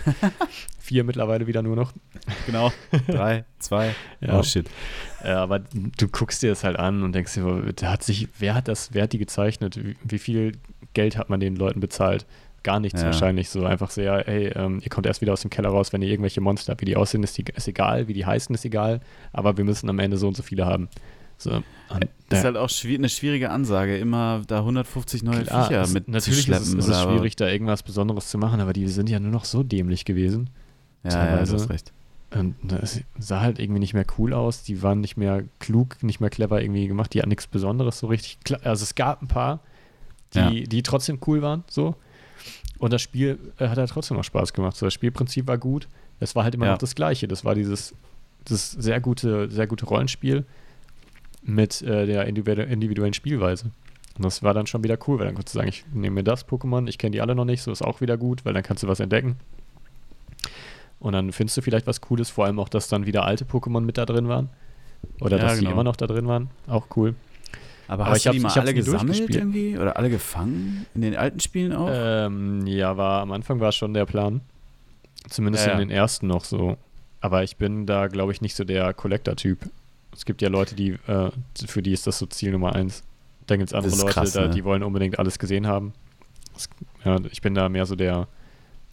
Vier 0.78 1.04
mittlerweile 1.04 1.46
wieder 1.46 1.62
nur 1.62 1.76
noch. 1.76 1.92
genau. 2.46 2.72
Drei, 3.06 3.44
zwei. 3.58 3.94
Ja. 4.20 4.38
Oh 4.38 4.42
shit. 4.42 4.68
Ja, 5.24 5.42
aber 5.42 5.60
du 5.60 6.08
guckst 6.08 6.42
dir 6.42 6.50
das 6.50 6.64
halt 6.64 6.78
an 6.78 7.02
und 7.02 7.12
denkst 7.14 7.34
dir, 7.34 7.72
da 7.76 7.90
hat 7.92 8.02
sich, 8.02 8.28
wer 8.38 8.54
hat 8.54 8.68
das, 8.68 8.92
wer 8.92 9.04
hat 9.04 9.12
die 9.12 9.18
gezeichnet? 9.18 9.76
Wie, 9.76 9.96
wie 10.02 10.18
viel 10.18 10.52
Geld 10.94 11.16
hat 11.16 11.30
man 11.30 11.40
den 11.40 11.56
Leuten 11.56 11.80
bezahlt? 11.80 12.26
Gar 12.62 12.80
nichts 12.80 13.00
Ja. 13.00 13.06
wahrscheinlich. 13.06 13.48
So 13.48 13.64
einfach 13.64 13.90
so, 13.90 14.00
ja, 14.02 14.18
ey, 14.18 14.48
ähm, 14.48 14.80
ihr 14.82 14.90
kommt 14.90 15.06
erst 15.06 15.20
wieder 15.20 15.32
aus 15.32 15.40
dem 15.42 15.50
Keller 15.50 15.70
raus, 15.70 15.92
wenn 15.92 16.02
ihr 16.02 16.08
irgendwelche 16.08 16.40
Monster 16.40 16.72
habt. 16.72 16.80
Wie 16.82 16.86
die 16.86 16.96
aussehen, 16.96 17.22
ist, 17.22 17.38
die, 17.38 17.44
ist 17.54 17.68
egal. 17.68 18.08
Wie 18.08 18.12
die 18.12 18.26
heißen, 18.26 18.54
ist 18.54 18.64
egal. 18.64 19.00
Aber 19.32 19.56
wir 19.56 19.64
müssen 19.64 19.88
am 19.88 19.98
Ende 19.98 20.16
so 20.18 20.28
und 20.28 20.36
so 20.36 20.42
viele 20.42 20.66
haben. 20.66 20.88
So, 21.40 21.62
das 22.28 22.40
ist 22.40 22.44
halt 22.44 22.56
auch 22.56 22.70
eine 22.84 23.08
schwierige 23.08 23.50
Ansage, 23.50 23.96
immer 23.96 24.42
da 24.46 24.58
150 24.58 25.22
neue 25.22 25.42
Klar, 25.42 25.66
Viecher 25.66 25.86
mit 25.88 26.06
Natürlich 26.06 26.48
ist 26.48 26.60
es, 26.60 26.74
ist 26.74 26.86
es 26.86 27.02
schwierig, 27.02 27.34
da 27.34 27.48
irgendwas 27.48 27.82
Besonderes 27.82 28.28
zu 28.28 28.38
machen, 28.38 28.60
aber 28.60 28.72
die 28.72 28.86
sind 28.88 29.08
ja 29.08 29.18
nur 29.18 29.32
noch 29.32 29.44
so 29.44 29.62
dämlich 29.62 30.04
gewesen. 30.04 30.50
Ja, 31.02 31.10
teilweise. 31.10 31.52
ja, 31.52 31.56
du 31.56 31.62
hast 31.62 31.70
recht. 31.70 31.92
Und 32.32 32.54
das 32.62 33.00
sah 33.18 33.40
halt 33.40 33.58
irgendwie 33.58 33.80
nicht 33.80 33.94
mehr 33.94 34.04
cool 34.18 34.34
aus. 34.34 34.62
Die 34.62 34.82
waren 34.82 35.00
nicht 35.00 35.16
mehr 35.16 35.42
klug, 35.58 36.00
nicht 36.02 36.20
mehr 36.20 36.30
clever 36.30 36.62
irgendwie 36.62 36.86
gemacht. 36.86 37.12
Die 37.12 37.18
hatten 37.18 37.30
nichts 37.30 37.48
Besonderes 37.48 37.98
so 37.98 38.06
richtig. 38.06 38.38
Also 38.62 38.84
es 38.84 38.94
gab 38.94 39.22
ein 39.22 39.26
paar, 39.26 39.60
die, 40.34 40.38
ja. 40.38 40.50
die 40.50 40.82
trotzdem 40.82 41.18
cool 41.26 41.42
waren, 41.42 41.64
so. 41.68 41.96
Und 42.78 42.92
das 42.92 43.02
Spiel 43.02 43.38
äh, 43.58 43.66
hat 43.68 43.78
halt 43.78 43.90
trotzdem 43.90 44.16
noch 44.16 44.24
Spaß 44.24 44.52
gemacht. 44.52 44.76
So, 44.76 44.86
das 44.86 44.94
Spielprinzip 44.94 45.48
war 45.48 45.58
gut. 45.58 45.88
Es 46.20 46.36
war 46.36 46.44
halt 46.44 46.54
immer 46.54 46.66
ja. 46.66 46.72
noch 46.72 46.78
das 46.78 46.94
Gleiche. 46.94 47.26
Das 47.26 47.44
war 47.44 47.54
dieses, 47.54 47.94
das 48.44 48.70
sehr 48.70 49.00
gute, 49.00 49.50
sehr 49.50 49.66
gute 49.66 49.86
Rollenspiel 49.86 50.44
mit 51.42 51.82
äh, 51.82 52.06
der 52.06 52.26
individuellen 52.26 53.14
Spielweise. 53.14 53.70
Und 54.16 54.24
das 54.24 54.42
war 54.42 54.52
dann 54.52 54.66
schon 54.66 54.84
wieder 54.84 54.98
cool, 55.06 55.18
weil 55.18 55.26
dann 55.26 55.34
konntest 55.34 55.54
du 55.54 55.58
sagen, 55.58 55.68
ich 55.68 55.84
nehme 55.92 56.16
mir 56.16 56.24
das 56.24 56.46
Pokémon, 56.46 56.88
ich 56.88 56.98
kenne 56.98 57.12
die 57.12 57.20
alle 57.20 57.34
noch 57.34 57.44
nicht, 57.44 57.62
so 57.62 57.72
ist 57.72 57.82
auch 57.82 58.00
wieder 58.00 58.16
gut, 58.16 58.44
weil 58.44 58.52
dann 58.52 58.62
kannst 58.62 58.82
du 58.82 58.88
was 58.88 59.00
entdecken. 59.00 59.36
Und 60.98 61.14
dann 61.14 61.32
findest 61.32 61.56
du 61.56 61.62
vielleicht 61.62 61.86
was 61.86 62.02
Cooles, 62.02 62.28
vor 62.28 62.44
allem 62.44 62.58
auch, 62.58 62.68
dass 62.68 62.88
dann 62.88 63.06
wieder 63.06 63.24
alte 63.24 63.44
Pokémon 63.44 63.80
mit 63.80 63.96
da 63.96 64.04
drin 64.04 64.28
waren. 64.28 64.50
Oder 65.20 65.38
ja, 65.38 65.44
dass 65.44 65.58
genau. 65.58 65.70
die 65.70 65.72
immer 65.72 65.84
noch 65.84 65.96
da 65.96 66.06
drin 66.06 66.26
waren. 66.26 66.50
Auch 66.66 66.88
cool. 66.96 67.14
Aber, 67.88 68.04
Aber 68.04 68.12
hast 68.12 68.26
du 68.26 68.30
die 68.30 68.40
mal 68.40 68.52
alle 68.52 68.74
gesammelt 68.74 69.34
irgendwie? 69.34 69.78
Oder 69.78 69.96
alle 69.96 70.10
gefangen? 70.10 70.86
In 70.94 71.00
den 71.00 71.16
alten 71.16 71.40
Spielen 71.40 71.72
auch? 71.72 71.88
Ähm, 71.90 72.66
ja, 72.66 72.96
war, 72.96 73.22
am 73.22 73.32
Anfang 73.32 73.58
war 73.60 73.72
schon 73.72 73.94
der 73.94 74.06
Plan. 74.06 74.42
Zumindest 75.28 75.66
ja, 75.66 75.72
in 75.72 75.78
den 75.78 75.90
ersten 75.90 76.26
noch 76.26 76.44
so. 76.44 76.76
Aber 77.20 77.42
ich 77.42 77.56
bin 77.56 77.86
da, 77.86 78.06
glaube 78.06 78.32
ich, 78.32 78.42
nicht 78.42 78.54
so 78.54 78.64
der 78.64 78.94
Collector-Typ. 78.94 79.58
Es 80.12 80.24
gibt 80.24 80.42
ja 80.42 80.48
Leute, 80.48 80.74
die, 80.74 80.90
äh, 81.06 81.30
für 81.66 81.82
die 81.82 81.92
ist 81.92 82.06
das 82.06 82.18
so 82.18 82.26
Ziel 82.26 82.52
Nummer 82.52 82.74
eins. 82.74 83.02
Dann 83.46 83.58
gibt 83.58 83.70
es 83.70 83.74
andere 83.74 83.96
Leute, 83.96 84.12
krass, 84.12 84.32
da, 84.32 84.42
ne? 84.42 84.50
die 84.50 84.64
wollen 84.64 84.82
unbedingt 84.82 85.18
alles 85.18 85.38
gesehen 85.38 85.66
haben. 85.66 85.92
Das, 86.54 86.68
ja, 87.04 87.16
ich 87.30 87.40
bin 87.42 87.54
da 87.54 87.68
mehr 87.68 87.86
so 87.86 87.96
der, 87.96 88.28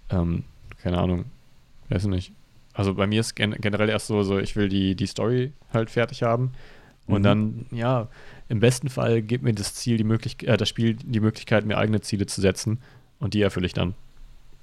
ähm, 0.10 0.44
keine 0.82 0.98
Ahnung, 0.98 1.26
weiß 1.90 2.06
nicht. 2.06 2.34
Also 2.74 2.94
bei 2.94 3.08
mir 3.08 3.22
ist 3.22 3.36
gen 3.36 3.56
generell 3.60 3.90
erst 3.90 4.08
so, 4.08 4.22
so, 4.24 4.38
ich 4.38 4.56
will 4.56 4.70
die, 4.70 4.96
die 4.96 5.08
Story 5.08 5.52
halt 5.74 5.90
fertig 5.90 6.24
haben. 6.24 6.52
Und 7.08 7.20
mhm. 7.20 7.24
dann, 7.24 7.66
ja, 7.72 8.08
im 8.50 8.60
besten 8.60 8.90
Fall 8.90 9.22
gibt 9.22 9.44
mir 9.44 9.54
das 9.54 9.74
Ziel 9.74 9.98
die 9.98 10.04
Möglichkeit, 10.04 10.50
äh, 10.50 10.58
das 10.58 10.70
Spiel 10.70 10.96
die 10.96 11.20
Möglichkeit, 11.20 11.66
mir 11.66 11.78
eigene 11.78 12.02
Ziele 12.02 12.26
zu 12.26 12.42
setzen. 12.42 12.80
Und 13.20 13.34
die 13.34 13.42
erfülle 13.42 13.66
ich 13.66 13.74
dann. 13.74 13.96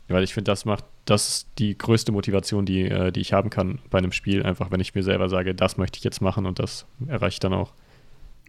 Weil 0.09 0.23
ich 0.23 0.35
finde, 0.35 0.51
das 0.51 0.65
macht, 0.65 0.85
das 1.07 1.29
ist 1.29 1.49
die 1.59 1.77
größte 1.79 2.13
Motivation, 2.13 2.67
die, 2.67 2.83
äh, 2.83 3.11
die 3.11 3.21
ich 3.21 3.33
haben 3.33 3.49
kann 3.49 3.79
bei 3.91 3.99
einem 3.99 4.13
Spiel. 4.13 4.43
Einfach, 4.43 4.71
wenn 4.71 4.81
ich 4.81 4.95
mir 4.95 5.03
selber 5.03 5.29
sage, 5.29 5.55
das 5.55 5.79
möchte 5.79 5.99
ich 5.99 6.05
jetzt 6.05 6.21
machen 6.21 6.45
und 6.45 6.59
das 6.59 6.87
erreiche 7.07 7.35
ich 7.35 7.41
dann 7.41 7.55
auch. 7.55 7.73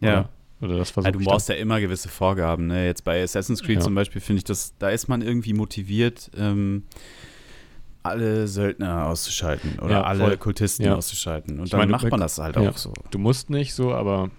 Ja. 0.01 0.29
Oder, 0.59 0.69
oder 0.69 0.77
das 0.77 0.91
versuche 0.91 1.13
ja, 1.13 1.17
Du 1.17 1.23
brauchst 1.23 1.47
ja 1.47 1.55
immer 1.55 1.79
gewisse 1.79 2.09
Vorgaben. 2.09 2.67
Ne? 2.67 2.85
Jetzt 2.85 3.05
bei 3.05 3.23
Assassin's 3.23 3.63
Creed 3.63 3.77
ja. 3.77 3.81
zum 3.81 3.95
Beispiel 3.95 4.19
finde 4.19 4.39
ich, 4.39 4.43
das, 4.43 4.73
da 4.79 4.89
ist 4.89 5.07
man 5.07 5.21
irgendwie 5.21 5.53
motiviert, 5.53 6.29
ähm, 6.37 6.83
alle 8.03 8.47
Söldner 8.47 9.07
auszuschalten 9.07 9.79
oder 9.79 9.91
ja, 9.91 10.03
alle 10.03 10.37
Kultisten 10.37 10.87
auszuschalten. 10.89 11.57
Und 11.57 11.65
ich 11.65 11.71
dann 11.71 11.79
meine, 11.79 11.91
macht 11.91 12.09
man 12.09 12.19
das 12.19 12.37
halt 12.37 12.57
auch 12.57 12.77
so. 12.77 12.93
Du 13.11 13.17
musst 13.17 13.49
nicht 13.49 13.73
so, 13.73 13.93
aber 13.93 14.29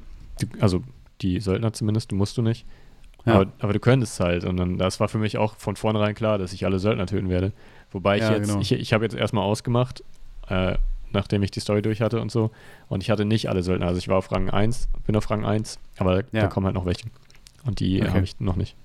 also 0.61 0.85
die 1.21 1.41
Söldner 1.41 1.73
zumindest, 1.73 2.13
du 2.13 2.17
musst 2.17 2.37
du 2.37 2.43
nicht. 2.43 2.67
Ja. 3.27 3.35
Aber, 3.35 3.53
aber, 3.59 3.73
du 3.73 3.81
könntest 3.81 4.19
halt. 4.21 4.45
Und 4.45 4.57
dann, 4.57 4.79
das 4.79 5.01
war 5.01 5.09
für 5.09 5.19
mich 5.19 5.37
auch 5.37 5.57
von 5.57 5.77
vornherein 5.77 6.15
klar, 6.15 6.39
dass 6.39 6.53
ich 6.53 6.65
alle 6.65 6.79
Söldner 6.79 7.07
töten 7.07 7.29
werde. 7.29 7.53
Wobei 7.91 8.17
ich 8.17 8.23
ja, 8.23 8.33
jetzt, 8.33 8.49
genau. 8.49 8.61
ich, 8.61 8.73
ich 8.73 8.93
habe 8.93 9.05
jetzt 9.05 9.17
erstmal 9.17 9.45
ausgemacht, 9.45 10.05
äh, 10.49 10.77
nachdem 11.13 11.43
ich 11.43 11.51
die 11.51 11.61
Story 11.61 11.83
durch 11.83 12.01
hatte 12.01 12.21
und 12.21 12.31
so. 12.31 12.51
Und 12.89 13.03
ich 13.03 13.11
hatte 13.11 13.25
nicht 13.25 13.49
alle 13.49 13.63
Söldner. 13.63 13.87
Also 13.89 13.99
ich 13.99 14.09
war 14.09 14.17
auf 14.17 14.31
Rang 14.31 14.49
1, 14.49 14.89
bin 15.07 15.17
auf 15.17 15.29
Rang 15.29 15.45
1, 15.45 15.79
aber 15.99 16.19
ja. 16.33 16.43
da 16.43 16.47
kommen 16.47 16.67
halt 16.67 16.75
noch 16.75 16.87
welche. 16.87 17.07
Und 17.65 17.81
die 17.81 18.01
okay. 18.01 18.11
habe 18.11 18.23
ich 18.23 18.39
noch 18.39 18.57
nicht. 18.57 18.77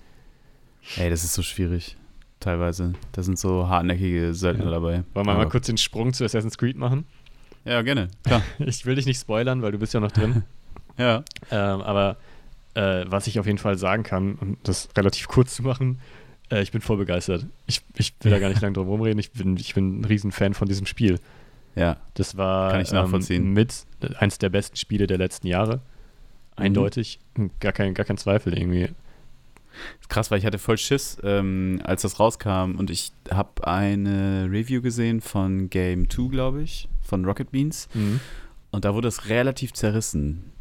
Ey, 0.97 1.09
das 1.09 1.23
ist 1.23 1.33
so 1.33 1.43
schwierig. 1.43 1.97
Teilweise. 2.39 2.93
Da 3.11 3.21
sind 3.21 3.37
so 3.37 3.69
hartnäckige 3.69 4.33
Söldner 4.33 4.65
ja. 4.65 4.71
dabei. 4.71 5.03
Wollen 5.13 5.27
wir 5.27 5.33
aber 5.33 5.43
mal 5.43 5.49
kurz 5.49 5.67
den 5.67 5.77
Sprung 5.77 6.11
zu 6.13 6.25
Assassin's 6.25 6.57
Creed 6.57 6.75
machen? 6.75 7.05
Ja, 7.65 7.83
gerne. 7.83 8.07
Klar. 8.23 8.41
ich 8.59 8.85
will 8.85 8.95
dich 8.95 9.05
nicht 9.05 9.21
spoilern, 9.21 9.61
weil 9.61 9.71
du 9.71 9.77
bist 9.77 9.93
ja 9.93 9.99
noch 9.99 10.11
drin. 10.11 10.43
ja. 10.97 11.23
Ähm, 11.51 11.81
aber 11.81 12.17
äh, 12.74 13.05
was 13.07 13.28
ich 13.28 13.39
auf 13.39 13.45
jeden 13.45 13.57
Fall 13.57 13.78
sagen 13.78 14.03
kann, 14.03 14.36
um 14.36 14.57
das 14.63 14.89
relativ 14.95 15.28
kurz 15.28 15.55
zu 15.55 15.63
machen, 15.63 15.99
äh, 16.51 16.61
ich 16.61 16.72
bin 16.72 16.82
voll 16.82 16.97
begeistert. 16.97 17.47
Ich, 17.65 17.82
ich 17.95 18.13
will 18.22 18.32
da 18.32 18.39
gar 18.39 18.49
nicht 18.49 18.61
lange 18.61 18.74
drum 18.74 18.88
rumreden. 18.88 19.19
Ich 19.19 19.32
bin, 19.32 19.57
ich 19.57 19.74
bin 19.74 20.01
ein 20.01 20.05
Riesen 20.05 20.32
von 20.32 20.67
diesem 20.67 20.86
Spiel. 20.86 21.19
Ja. 21.76 21.97
Das 22.15 22.38
war 22.38 22.72
kann 22.72 22.82
ich 22.82 22.91
nachvollziehen. 22.91 23.43
Ähm, 23.43 23.53
mit 23.53 23.86
eins 24.17 24.38
der 24.38 24.49
besten 24.49 24.76
Spiele 24.76 25.07
der 25.07 25.17
letzten 25.17 25.47
Jahre. 25.47 25.78
Mhm. 26.57 26.63
Eindeutig. 26.63 27.19
Mhm. 27.36 27.51
Gar, 27.59 27.72
kein, 27.72 27.93
gar 27.93 28.05
kein 28.05 28.17
Zweifel 28.17 28.57
irgendwie. 28.57 28.89
Krass, 30.09 30.30
weil 30.30 30.39
ich 30.39 30.45
hatte 30.45 30.59
voll 30.59 30.78
Schiss, 30.78 31.17
ähm, 31.24 31.82
als 31.86 32.01
das 32.01 32.19
rauskam 32.19 32.76
und 32.78 32.89
ich 32.89 33.13
habe 33.32 33.65
eine 33.65 34.49
Review 34.51 34.82
gesehen 34.82 35.22
von 35.22 35.69
Game 35.69 36.09
2, 36.09 36.28
glaube 36.28 36.61
ich, 36.61 36.89
von 37.01 37.24
Rocket 37.24 37.51
Beans. 37.51 37.88
Mhm. 37.93 38.19
Und 38.72 38.84
da 38.84 38.93
wurde 38.93 39.07
es 39.07 39.30
relativ 39.30 39.72
zerrissen. 39.72 40.51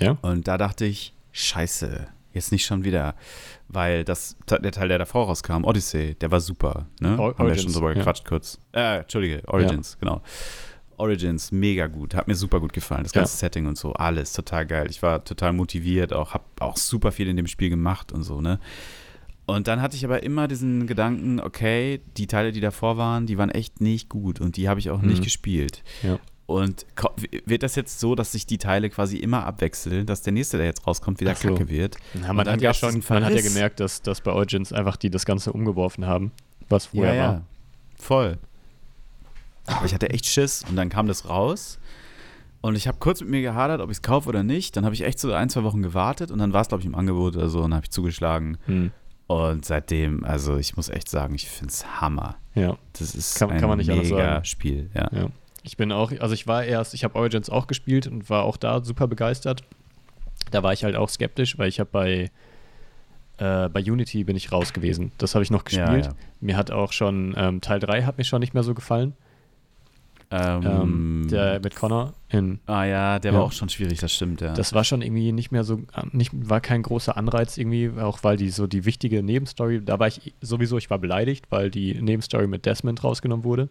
Ja. 0.00 0.18
Und 0.22 0.48
da 0.48 0.58
dachte 0.58 0.84
ich, 0.84 1.14
scheiße, 1.32 2.08
jetzt 2.32 2.52
nicht 2.52 2.64
schon 2.64 2.84
wieder. 2.84 3.14
Weil 3.68 4.04
das, 4.04 4.36
der 4.48 4.72
Teil, 4.72 4.88
der 4.88 4.98
davor 4.98 5.26
rauskam, 5.26 5.64
Odyssey, 5.64 6.14
der 6.16 6.30
war 6.30 6.40
super. 6.40 6.86
Ne? 7.00 7.18
Or 7.18 7.36
Haben 7.38 7.48
wir 7.48 7.56
schon 7.56 7.70
so 7.70 7.80
gequatscht 7.80 8.24
ja. 8.24 8.28
kurz. 8.28 8.58
Äh, 8.72 8.98
Entschuldige, 8.98 9.42
Origins, 9.46 9.92
ja. 9.92 9.98
genau. 10.00 10.22
Origins, 10.96 11.50
mega 11.50 11.86
gut. 11.86 12.14
Hat 12.14 12.28
mir 12.28 12.34
super 12.34 12.60
gut 12.60 12.72
gefallen. 12.72 13.04
Das 13.04 13.12
ganze 13.12 13.34
ja. 13.34 13.38
Setting 13.38 13.66
und 13.66 13.78
so, 13.78 13.92
alles 13.94 14.32
total 14.32 14.66
geil. 14.66 14.88
Ich 14.90 15.02
war 15.02 15.24
total 15.24 15.52
motiviert, 15.52 16.12
auch 16.12 16.34
hab 16.34 16.60
auch 16.60 16.76
super 16.76 17.10
viel 17.10 17.28
in 17.28 17.36
dem 17.36 17.46
Spiel 17.46 17.70
gemacht 17.70 18.12
und 18.12 18.22
so, 18.22 18.40
ne? 18.40 18.60
Und 19.46 19.66
dann 19.66 19.82
hatte 19.82 19.96
ich 19.96 20.04
aber 20.04 20.22
immer 20.22 20.46
diesen 20.46 20.86
Gedanken, 20.86 21.40
okay, 21.40 22.00
die 22.16 22.28
Teile, 22.28 22.52
die 22.52 22.60
davor 22.60 22.96
waren, 22.98 23.26
die 23.26 23.36
waren 23.36 23.50
echt 23.50 23.80
nicht 23.80 24.08
gut 24.08 24.40
und 24.40 24.56
die 24.56 24.68
habe 24.68 24.78
ich 24.78 24.90
auch 24.90 25.02
mhm. 25.02 25.08
nicht 25.08 25.24
gespielt. 25.24 25.82
Ja. 26.02 26.20
Und 26.50 26.84
wird 27.46 27.62
das 27.62 27.76
jetzt 27.76 28.00
so, 28.00 28.16
dass 28.16 28.32
sich 28.32 28.44
die 28.44 28.58
Teile 28.58 28.90
quasi 28.90 29.18
immer 29.18 29.46
abwechseln, 29.46 30.04
dass 30.04 30.22
der 30.22 30.32
nächste, 30.32 30.56
der 30.56 30.66
jetzt 30.66 30.84
rauskommt, 30.84 31.20
wieder 31.20 31.36
so. 31.36 31.46
kacke 31.46 31.68
wird? 31.68 31.96
Ja, 32.20 32.32
man, 32.32 32.48
hat 32.48 32.60
ja 32.60 32.74
schon, 32.74 33.04
man 33.08 33.24
hat 33.24 33.34
ja 33.34 33.40
gemerkt, 33.40 33.78
dass, 33.78 34.02
dass 34.02 34.20
bei 34.20 34.32
Origins 34.32 34.72
einfach 34.72 34.96
die 34.96 35.10
das 35.10 35.24
Ganze 35.24 35.52
umgeworfen 35.52 36.06
haben, 36.06 36.32
was 36.68 36.86
vorher 36.86 37.14
ja, 37.14 37.22
ja. 37.22 37.28
war. 37.28 37.42
Voll. 38.00 38.38
Aber 39.66 39.86
ich 39.86 39.94
hatte 39.94 40.10
echt 40.10 40.26
Schiss 40.26 40.64
und 40.68 40.74
dann 40.74 40.88
kam 40.88 41.06
das 41.06 41.28
raus. 41.28 41.78
Und 42.62 42.74
ich 42.74 42.88
habe 42.88 42.98
kurz 42.98 43.20
mit 43.20 43.30
mir 43.30 43.42
gehadert, 43.42 43.80
ob 43.80 43.88
ich 43.88 43.98
es 43.98 44.02
kaufe 44.02 44.28
oder 44.28 44.42
nicht. 44.42 44.76
Dann 44.76 44.84
habe 44.84 44.94
ich 44.96 45.04
echt 45.04 45.20
so 45.20 45.32
ein, 45.32 45.50
zwei 45.50 45.62
Wochen 45.62 45.82
gewartet 45.82 46.32
und 46.32 46.40
dann 46.40 46.52
war 46.52 46.62
es, 46.62 46.68
glaube 46.68 46.80
ich, 46.80 46.86
im 46.86 46.96
Angebot 46.96 47.36
oder 47.36 47.48
so 47.48 47.62
und 47.62 47.74
habe 47.74 47.84
ich 47.84 47.90
zugeschlagen. 47.92 48.58
Hm. 48.66 48.90
Und 49.28 49.64
seitdem, 49.64 50.24
also 50.24 50.56
ich 50.56 50.76
muss 50.76 50.88
echt 50.88 51.08
sagen, 51.08 51.36
ich 51.36 51.48
finde 51.48 51.70
es 51.70 52.00
Hammer. 52.00 52.38
Ja. 52.56 52.76
Das 52.94 53.14
ist 53.14 53.38
kann, 53.38 53.52
ein 53.52 53.60
kann 53.60 53.78
mega 53.78 54.44
Spiel. 54.44 54.90
Ja. 54.92 55.08
ja. 55.12 55.28
Ich 55.62 55.76
bin 55.76 55.92
auch, 55.92 56.12
also 56.20 56.34
ich 56.34 56.46
war 56.46 56.64
erst, 56.64 56.94
ich 56.94 57.04
habe 57.04 57.16
Origins 57.16 57.50
auch 57.50 57.66
gespielt 57.66 58.06
und 58.06 58.30
war 58.30 58.44
auch 58.44 58.56
da 58.56 58.82
super 58.82 59.06
begeistert. 59.06 59.62
Da 60.50 60.62
war 60.62 60.72
ich 60.72 60.84
halt 60.84 60.96
auch 60.96 61.08
skeptisch, 61.08 61.58
weil 61.58 61.68
ich 61.68 61.80
habe 61.80 61.90
bei, 61.92 62.30
äh, 63.38 63.68
bei 63.68 63.80
Unity 63.80 64.24
bin 64.24 64.36
ich 64.36 64.52
raus 64.52 64.72
gewesen. 64.72 65.12
Das 65.18 65.34
habe 65.34 65.42
ich 65.42 65.50
noch 65.50 65.64
gespielt. 65.64 66.06
Ja, 66.06 66.12
ja. 66.12 66.16
Mir 66.40 66.56
hat 66.56 66.70
auch 66.70 66.92
schon, 66.92 67.34
ähm, 67.36 67.60
Teil 67.60 67.78
3 67.78 68.04
hat 68.04 68.18
mir 68.18 68.24
schon 68.24 68.40
nicht 68.40 68.54
mehr 68.54 68.62
so 68.62 68.74
gefallen. 68.74 69.14
Ähm, 70.32 70.62
ähm, 70.64 71.28
der 71.28 71.58
mit 71.60 71.74
Connor 71.74 72.14
in. 72.28 72.60
Ah 72.66 72.84
ja, 72.84 73.18
der 73.18 73.32
ja. 73.32 73.38
war 73.38 73.44
auch 73.44 73.52
schon 73.52 73.68
schwierig, 73.68 73.98
das 73.98 74.14
stimmt, 74.14 74.40
ja. 74.40 74.52
Das 74.52 74.72
war 74.72 74.84
schon 74.84 75.02
irgendwie 75.02 75.32
nicht 75.32 75.50
mehr 75.50 75.64
so, 75.64 75.80
nicht, 76.12 76.30
war 76.32 76.60
kein 76.60 76.82
großer 76.82 77.16
Anreiz 77.16 77.58
irgendwie, 77.58 77.90
auch 77.98 78.22
weil 78.22 78.36
die 78.36 78.50
so 78.50 78.68
die 78.68 78.84
wichtige 78.84 79.24
Nebenstory, 79.24 79.84
da 79.84 79.98
war 79.98 80.06
ich 80.06 80.32
sowieso, 80.40 80.78
ich 80.78 80.88
war 80.88 80.98
beleidigt, 80.98 81.46
weil 81.50 81.68
die 81.68 82.00
Nebenstory 82.00 82.46
mit 82.46 82.64
Desmond 82.64 83.02
rausgenommen 83.02 83.44
wurde. 83.44 83.70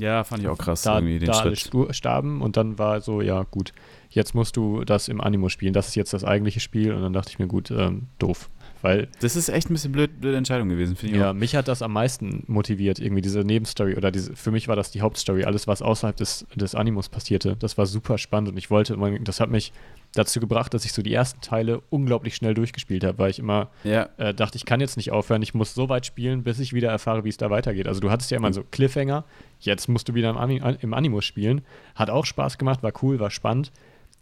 Ja, 0.00 0.24
fand 0.24 0.42
ich 0.42 0.48
auch 0.48 0.58
krass. 0.58 0.82
Da, 0.82 0.96
irgendwie, 0.96 1.18
den 1.18 1.26
da 1.30 1.40
alle 1.40 1.56
starben 1.56 2.40
und 2.42 2.56
dann 2.56 2.78
war 2.78 3.00
so, 3.00 3.20
ja 3.20 3.44
gut, 3.50 3.72
jetzt 4.08 4.34
musst 4.34 4.56
du 4.56 4.84
das 4.84 5.08
im 5.08 5.20
Animo 5.20 5.48
spielen. 5.48 5.72
Das 5.72 5.88
ist 5.88 5.94
jetzt 5.94 6.12
das 6.12 6.24
eigentliche 6.24 6.60
Spiel 6.60 6.92
und 6.92 7.02
dann 7.02 7.12
dachte 7.12 7.30
ich 7.30 7.38
mir, 7.38 7.46
gut, 7.46 7.70
ähm, 7.70 8.06
doof. 8.18 8.48
Weil, 8.82 9.08
das 9.20 9.36
ist 9.36 9.48
echt 9.48 9.68
ein 9.68 9.74
bisschen 9.74 9.92
blöd, 9.92 10.20
blöde 10.20 10.36
Entscheidung 10.36 10.68
gewesen, 10.68 10.96
finde 10.96 11.14
ich. 11.14 11.20
Ja, 11.20 11.30
auch. 11.30 11.34
mich 11.34 11.54
hat 11.54 11.68
das 11.68 11.82
am 11.82 11.92
meisten 11.92 12.44
motiviert, 12.46 12.98
irgendwie 12.98 13.20
diese 13.20 13.40
Nebenstory 13.40 13.94
oder 13.96 14.10
diese, 14.10 14.34
für 14.34 14.50
mich 14.50 14.68
war 14.68 14.76
das 14.76 14.90
die 14.90 15.02
Hauptstory, 15.02 15.44
alles, 15.44 15.66
was 15.66 15.82
außerhalb 15.82 16.16
des, 16.16 16.46
des 16.54 16.74
Animus 16.74 17.08
passierte. 17.08 17.56
Das 17.58 17.76
war 17.76 17.86
super 17.86 18.16
spannend 18.16 18.50
und 18.50 18.56
ich 18.56 18.70
wollte, 18.70 18.96
das 19.22 19.40
hat 19.40 19.50
mich 19.50 19.72
dazu 20.14 20.40
gebracht, 20.40 20.74
dass 20.74 20.84
ich 20.84 20.92
so 20.92 21.02
die 21.02 21.12
ersten 21.12 21.40
Teile 21.40 21.82
unglaublich 21.90 22.34
schnell 22.34 22.54
durchgespielt 22.54 23.04
habe, 23.04 23.18
weil 23.18 23.30
ich 23.30 23.38
immer 23.38 23.68
ja. 23.84 24.08
äh, 24.16 24.34
dachte, 24.34 24.56
ich 24.56 24.64
kann 24.64 24.80
jetzt 24.80 24.96
nicht 24.96 25.12
aufhören, 25.12 25.42
ich 25.42 25.54
muss 25.54 25.74
so 25.74 25.88
weit 25.88 26.06
spielen, 26.06 26.42
bis 26.42 26.58
ich 26.58 26.72
wieder 26.72 26.90
erfahre, 26.90 27.24
wie 27.24 27.28
es 27.28 27.36
da 27.36 27.50
weitergeht. 27.50 27.86
Also 27.86 28.00
du 28.00 28.10
hattest 28.10 28.30
ja 28.30 28.38
immer 28.38 28.48
mhm. 28.48 28.54
so 28.54 28.64
Cliffhanger, 28.70 29.24
jetzt 29.60 29.88
musst 29.88 30.08
du 30.08 30.14
wieder 30.14 30.30
im, 30.30 30.76
im 30.80 30.94
Animus 30.94 31.24
spielen. 31.24 31.62
Hat 31.94 32.10
auch 32.10 32.24
Spaß 32.24 32.58
gemacht, 32.58 32.82
war 32.82 32.92
cool, 33.02 33.20
war 33.20 33.30
spannend. 33.30 33.70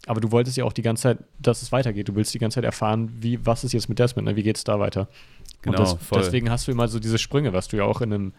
Aber 0.07 0.21
du 0.21 0.31
wolltest 0.31 0.57
ja 0.57 0.63
auch 0.63 0.73
die 0.73 0.81
ganze 0.81 1.03
Zeit, 1.03 1.17
dass 1.39 1.61
es 1.61 1.71
weitergeht. 1.71 2.07
Du 2.07 2.15
willst 2.15 2.33
die 2.33 2.39
ganze 2.39 2.55
Zeit 2.55 2.63
erfahren, 2.63 3.11
wie, 3.19 3.45
was 3.45 3.63
ist 3.63 3.73
jetzt 3.73 3.89
mit 3.89 3.99
Desmond, 3.99 4.27
ne? 4.27 4.35
wie 4.35 4.43
geht 4.43 4.57
es 4.57 4.63
da 4.63 4.79
weiter. 4.79 5.07
Genau, 5.61 5.77
das, 5.77 5.97
deswegen 6.13 6.49
hast 6.49 6.67
du 6.67 6.71
immer 6.71 6.87
so 6.87 6.99
diese 6.99 7.17
Sprünge, 7.17 7.51
was 7.51 7.67
du 7.67 7.77
ja 7.77 7.83
auch 7.83 8.01
in 8.01 8.13
einem, 8.13 8.33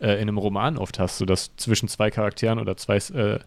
äh, 0.00 0.14
in 0.14 0.22
einem 0.22 0.38
Roman 0.38 0.76
oft 0.76 0.98
hast, 0.98 1.18
so 1.18 1.24
dass 1.24 1.54
zwischen 1.56 1.88
zwei 1.88 2.10
Charakteren 2.10 2.58
oder 2.58 2.76
zwei, 2.76 2.96
äh, 2.96 3.38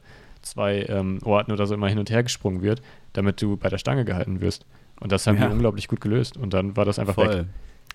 zwei 0.41 0.85
ähm, 0.87 1.19
Orten 1.23 1.51
oder 1.51 1.67
so 1.67 1.73
immer 1.73 1.89
hin 1.89 1.99
und 1.99 2.09
her 2.09 2.23
gesprungen 2.23 2.61
wird 2.61 2.81
damit 3.17 3.41
du 3.41 3.57
bei 3.57 3.69
der 3.69 3.79
Stange 3.79 4.05
gehalten 4.05 4.41
wirst. 4.41 4.65
Und 4.99 5.11
das 5.11 5.25
haben 5.25 5.37
Ja. 5.37 5.47
die 5.47 5.53
unglaublich 5.53 5.87
gut 5.87 6.01
gelöst. 6.01 6.37
Und 6.37 6.53
dann 6.53 6.77
war 6.77 6.85
das 6.85 6.99
einfach 6.99 7.17
weg. 7.17 7.45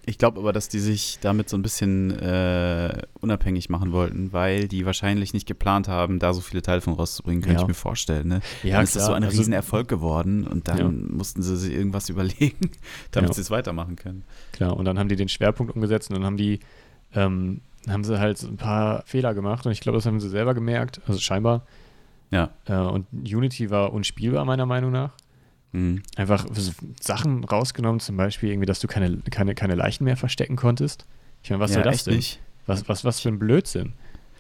Ich 0.05 0.19
glaube 0.19 0.41
aber, 0.41 0.53
dass 0.53 0.69
die 0.69 0.81
sich 0.81 1.19
damit 1.21 1.49
so 1.49 1.57
ein 1.57 1.63
bisschen 1.63 2.11
äh, 2.19 3.03
unabhängig 3.21 3.71
machen 3.71 3.93
wollten, 3.93 4.33
weil 4.33 4.67
die 4.67 4.85
wahrscheinlich 4.85 5.33
nicht 5.33 5.47
geplant 5.47 5.87
haben, 5.87 6.19
da 6.19 6.33
so 6.35 6.41
viele 6.41 6.61
Teile 6.61 6.81
von 6.81 6.95
rauszubringen, 6.95 7.41
könnte 7.41 7.57
Ja. 7.59 7.63
ich 7.63 7.69
mir 7.69 7.75
vorstellen. 7.75 8.27
Ne? 8.27 8.41
Ja, 8.65 8.75
dann 8.77 8.85
ist 8.85 8.97
das 8.97 9.07
so 9.07 9.13
ein 9.13 9.23
also- 9.23 9.39
Riesenerfolg 9.39 9.87
geworden 9.87 10.45
und 10.47 10.67
dann 10.67 10.79
Ja. 10.79 10.89
mussten 10.89 11.43
sie 11.43 11.57
sich 11.57 11.73
irgendwas 11.73 12.09
überlegen, 12.09 12.71
damit 13.13 13.31
Ja. 13.31 13.35
sie 13.35 13.41
es 13.43 13.51
weitermachen 13.53 13.95
können. 13.95 14.25
Klar, 14.51 14.77
und 14.77 14.85
dann 14.87 14.99
haben 14.99 15.09
die 15.09 15.15
den 15.17 15.29
Schwerpunkt 15.29 15.73
umgesetzt 15.75 16.11
und 16.11 16.17
dann 16.17 16.25
haben 16.27 16.37
die, 16.37 16.59
ähm, 17.15 17.61
haben 17.89 18.03
sie 18.03 18.19
halt 18.19 18.39
so 18.39 18.49
ein 18.49 18.57
paar 18.57 19.05
Fehler 19.07 19.35
gemacht 19.35 19.67
und 19.67 19.73
ich 19.73 19.81
glaube, 19.81 19.99
das 19.99 20.07
haben 20.07 20.19
sie 20.19 20.29
selber 20.29 20.55
gemerkt, 20.55 21.01
also 21.07 21.21
scheinbar. 21.21 21.65
Ja. 22.33 22.51
Äh, 22.67 22.75
und 22.75 23.07
Unity 23.13 23.71
war 23.71 23.93
unspielbar, 23.93 24.45
meiner 24.45 24.67
Meinung 24.67 24.91
nach. 24.91 25.13
Mhm. 25.73 26.03
Einfach 26.17 26.47
Sachen 27.01 27.45
rausgenommen, 27.45 28.01
zum 28.01 28.17
Beispiel 28.17 28.51
irgendwie, 28.51 28.67
dass 28.67 28.81
du 28.81 28.87
keine, 28.87 29.19
keine, 29.31 29.55
keine 29.55 29.75
Leichen 29.75 30.05
mehr 30.05 30.17
verstecken 30.17 30.57
konntest. 30.57 31.07
Ich 31.43 31.51
meine, 31.51 31.61
was 31.61 31.71
ja, 31.71 31.83
soll 31.83 31.85
das 31.85 32.05
denn? 32.05 32.17
nicht? 32.17 32.41
Was, 32.67 32.89
was, 32.89 33.05
was 33.05 33.21
für 33.21 33.29
ein 33.31 33.39
Blödsinn. 33.39 33.95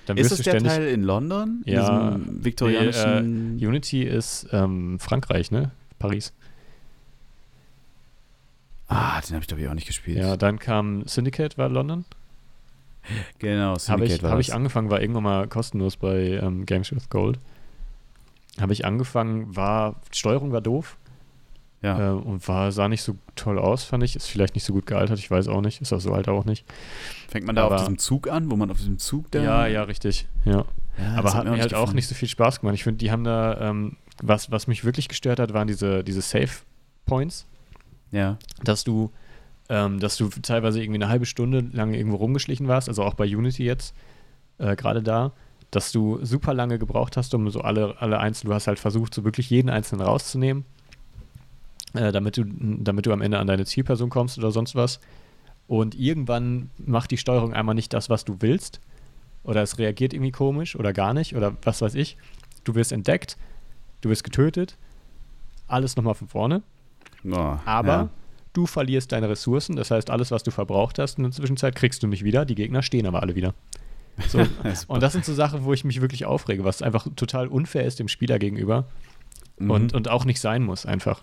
Dann 0.06 0.16
Ist 0.16 0.30
das 0.30 0.38
du 0.42 0.50
der. 0.50 0.62
Teil 0.62 0.88
in 0.88 1.02
London? 1.02 1.62
In 1.64 1.72
Ja, 1.74 2.10
diesem 2.10 2.44
viktorianischen. 2.44 3.56
Nee, 3.56 3.66
Unity 3.66 4.02
ist 4.02 4.46
ähm, 4.52 4.98
Frankreich, 4.98 5.50
ne? 5.50 5.70
Paris. 5.98 6.32
ah, 8.88 9.20
den 9.20 9.34
habe 9.34 9.42
ich 9.42 9.48
glaube 9.48 9.62
ich 9.62 9.68
auch 9.68 9.74
nicht 9.74 9.86
gespielt. 9.86 10.18
Ja, 10.18 10.36
dann 10.36 10.59
kam 10.59 11.06
Syndicate, 11.06 11.56
war 11.56 11.68
London. 11.68 12.04
genau. 13.38 13.70
Habe 13.70 13.80
Syndicate 13.80 14.16
ich, 14.16 14.22
war 14.22 14.30
hab 14.32 14.38
das. 14.38 14.48
ich 14.48 14.54
angefangen, 14.54 14.90
war 14.90 15.00
irgendwann 15.00 15.22
mal 15.22 15.48
kostenlos 15.48 15.96
bei 15.96 16.40
ähm, 16.42 16.66
Games 16.66 16.92
with 16.92 17.09
Gold. 17.09 17.38
Habe 18.60 18.72
ich 18.72 18.84
angefangen, 18.84 19.54
war, 19.56 19.96
Steuerung 20.12 20.52
war 20.52 20.60
doof 20.60 20.98
Ja. 21.82 22.10
äh, 22.10 22.12
und 22.12 22.46
war, 22.46 22.70
sah 22.72 22.88
nicht 22.88 23.02
so 23.02 23.16
toll 23.34 23.59
aus, 23.59 23.82
fand 23.84 24.04
ich. 24.04 24.14
Ist 24.16 24.28
vielleicht 24.28 24.54
nicht 24.54 24.64
so 24.64 24.72
gut 24.72 24.86
gealtert, 24.86 25.18
ich 25.18 25.30
weiß 25.30 25.48
auch 25.48 25.60
nicht. 25.60 25.80
Ist 25.80 25.92
auch 25.92 26.00
so 26.00 26.12
alt 26.12 26.28
auch 26.28 26.44
nicht. 26.44 26.64
Fängt 27.28 27.44
man 27.46 27.56
da 27.56 27.64
auf 27.64 27.72
aber- 27.72 27.80
diesem 27.80 27.98
Zug 27.98 28.30
an, 28.30 28.50
wo 28.50 28.56
man 28.56 28.70
auf 28.70 28.76
diesem 28.78 28.98
Zug 28.98 29.30
da. 29.32 29.42
Ja, 29.42 29.66
ja, 29.66 29.82
richtig. 29.82 30.26
Ja. 30.44 30.64
Ja, 30.98 31.14
Aber 31.16 31.32
hat 31.34 31.44
mir 31.44 31.52
halt 31.52 31.74
auch 31.74 31.80
gefallen. 31.80 31.96
nicht 31.96 32.06
so 32.09 32.14
viel 32.14 32.28
Spaß 32.28 32.60
gemacht. 32.60 32.74
Ich 32.74 32.84
finde, 32.84 32.98
die 32.98 33.10
haben 33.10 33.24
da, 33.24 33.59
ähm, 33.70 33.96
was, 34.22 34.50
was 34.50 34.66
mich 34.66 34.84
wirklich 34.84 35.09
gestört 35.09 35.40
hat, 35.40 35.52
waren 35.54 35.66
diese, 35.66 36.04
diese 36.04 36.20
Save 36.20 36.50
Points, 37.06 37.46
Ja. 38.10 38.36
dass 38.62 38.84
du, 38.84 39.10
ähm, 39.70 39.98
dass 40.00 40.16
du 40.18 40.28
teilweise 40.28 40.80
irgendwie 40.82 40.98
eine 41.02 41.09
halbe 41.09 41.24
Stunde 41.26 41.64
lang 41.72 41.94
irgendwo 41.94 42.16
rumgeschlichen 42.16 42.68
warst, 42.68 42.88
also 42.90 43.02
auch 43.04 43.14
bei 43.14 43.24
Unity 43.24 43.64
jetzt, 43.64 43.94
äh, 44.59 44.76
gerade 44.76 45.02
da, 45.02 45.32
dass 45.70 45.90
du 45.92 46.22
super 46.22 46.52
lange 46.52 46.78
gebraucht 46.78 47.16
hast, 47.16 47.32
um 47.34 47.48
so 47.50 47.62
alle, 47.62 47.96
alle 48.00 48.18
einzelnen, 48.20 48.50
du 48.50 48.54
hast 48.54 48.66
halt 48.66 48.78
versucht, 48.78 49.14
so 49.14 49.24
wirklich 49.24 49.48
jeden 49.48 49.70
einzelnen 49.70 50.02
rauszunehmen, 50.06 50.66
äh, 51.94 52.12
damit, 52.12 52.36
du, 52.36 52.44
damit 52.44 53.06
du 53.06 53.12
am 53.12 53.20
Ende 53.20 53.39
an 53.39 53.47
deine 53.47 53.64
Zielperson 53.64 54.10
kommst 54.10 54.39
oder 54.39 54.51
sonst 54.51 54.74
was. 54.74 55.01
Und 55.66 55.94
irgendwann 55.94 56.70
macht 56.78 57.10
die 57.10 57.16
Steuerung 57.16 57.52
einmal 57.55 57.74
nicht 57.74 57.93
das, 57.93 58.10
was 58.10 58.24
du 58.24 58.36
willst. 58.40 58.81
Oder 59.44 59.62
es 59.62 59.78
reagiert 59.78 60.12
irgendwie 60.12 60.31
komisch 60.31 60.77
oder 60.77 60.93
gar 60.93 61.14
nicht 61.14 61.35
oder 61.35 61.56
was 61.62 61.82
weiß 61.82 61.94
ich. 61.94 62.16
Du 62.64 62.74
wirst 62.74 62.93
entdeckt, 62.93 63.36
du 64.01 64.09
wirst 64.09 64.23
getötet, 64.23 64.77
alles 65.66 65.97
nochmal 65.97 66.14
von 66.14 66.28
vorne. 66.28 66.62
Oh, 67.24 67.56
Aber 67.64 67.89
ja. 67.89 68.09
du 68.52 68.66
verlierst 68.66 69.10
deine 69.12 69.28
Ressourcen, 69.28 69.74
das 69.74 69.90
heißt, 69.90 70.10
alles, 70.10 70.31
was 70.31 70.43
du 70.44 70.51
verbraucht 70.52 70.98
hast 70.98 71.19
in 71.19 71.24
der 71.24 71.32
Zwischenzeit, 71.32 71.74
kriegst 71.74 72.02
du 72.02 72.06
nicht 72.06 72.23
wieder. 72.23 72.44
Die 72.44 72.55
Gegner 72.55 72.82
stehen 72.82 73.06
aber 73.06 73.23
alle 73.23 73.35
wieder. 73.35 73.55
So. 74.28 74.47
und 74.86 75.02
das 75.02 75.12
sind 75.12 75.24
so 75.24 75.35
Sachen, 75.35 75.64
wo 75.64 75.73
ich 75.73 75.85
mich 75.85 76.01
wirklich 76.01 76.24
aufrege, 76.24 76.64
was 76.64 76.82
einfach 76.82 77.09
total 77.16 77.48
unfair 77.48 77.85
ist 77.85 77.98
dem 77.98 78.09
Spieler 78.09 78.39
gegenüber 78.39 78.86
Mhm. 79.59 79.70
und, 79.70 79.94
und 79.94 80.09
auch 80.09 80.24
nicht 80.24 80.40
sein 80.40 80.62
muss, 80.62 80.86
einfach. 80.86 81.23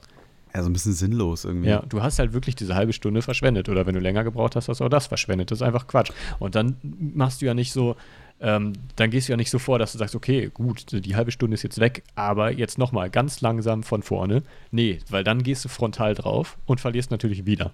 Ja, 0.60 0.64
so 0.64 0.70
ein 0.70 0.74
bisschen 0.74 0.94
sinnlos 0.94 1.46
irgendwie. 1.46 1.70
Ja, 1.70 1.82
du 1.88 2.02
hast 2.04 2.20
halt 2.20 2.34
wirklich 2.34 2.56
diese 2.56 2.76
halbe 2.76 2.94
Stunde 2.94 3.22
verschwendet. 3.22 3.70
Oder 3.70 3.86
wenn 3.86 3.94
du 3.96 4.00
länger 4.02 4.24
gebraucht 4.24 4.56
hast, 4.56 4.68
hast 4.70 4.80
du 4.82 4.86
auch 4.86 4.90
das 4.90 5.08
verschwendet. 5.08 5.52
Das 5.52 5.60
ist 5.60 5.62
einfach 5.62 5.88
Quatsch. 5.88 6.12
Und 6.38 6.56
dann 6.56 6.76
machst 6.84 7.42
du 7.42 7.46
ja 7.46 7.54
nicht 7.54 7.72
so, 7.72 7.96
ähm, 8.42 8.74
dann 8.96 9.10
gehst 9.10 9.28
du 9.28 9.34
ja 9.34 9.38
nicht 9.38 9.50
so 9.50 9.60
vor, 9.60 9.80
dass 9.80 9.92
du 9.94 9.98
sagst, 9.98 10.16
okay, 10.16 10.50
gut, 10.54 10.86
die 10.92 11.16
halbe 11.16 11.32
Stunde 11.32 11.54
ist 11.56 11.64
jetzt 11.64 11.80
weg, 11.80 12.04
aber 12.16 12.52
jetzt 12.52 12.78
nochmal 12.78 13.10
ganz 13.10 13.42
langsam 13.42 13.84
von 13.84 14.04
vorne. 14.04 14.44
Nee, 14.72 15.00
weil 15.10 15.24
dann 15.24 15.44
gehst 15.44 15.66
du 15.66 15.70
frontal 15.70 16.14
drauf 16.16 16.58
und 16.66 16.80
verlierst 16.80 17.12
natürlich 17.12 17.46
wieder. 17.46 17.74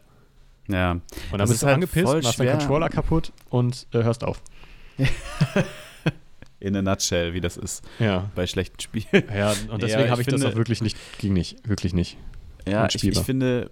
Ja. 0.68 0.92
Und 0.92 1.02
dann 1.32 1.40
Das 1.40 1.50
bist 1.50 1.54
ist 1.58 1.62
du 1.64 1.68
halt 1.68 1.74
angepisst, 1.76 2.06
machst 2.06 2.24
deinen 2.26 2.34
schwer. 2.34 2.58
Controller 2.58 2.90
kaputt 2.90 3.32
und 3.50 3.86
äh, 3.94 4.02
hörst 4.04 4.24
auf. 4.24 4.42
In 6.60 6.76
a 6.76 6.82
nutshell, 6.82 7.34
wie 7.34 7.42
das 7.42 7.58
ist 7.58 7.84
Ja. 8.00 8.32
bei 8.34 8.48
schlechten 8.48 8.80
Spielen. 8.80 9.06
Ja, 9.36 9.50
und 9.52 9.70
Ja, 9.72 9.78
deswegen 9.78 10.06
ich 10.06 10.10
habe 10.10 10.22
ich 10.22 10.28
das 10.28 10.36
finde- 10.42 10.48
auch 10.50 10.56
wirklich 10.56 10.82
nicht, 10.82 10.98
ging 11.20 11.34
nicht, 11.34 11.68
wirklich 11.68 11.94
nicht. 11.94 12.18
Ja, 12.68 12.88
ich, 12.88 13.04
ich 13.04 13.20
finde, 13.20 13.70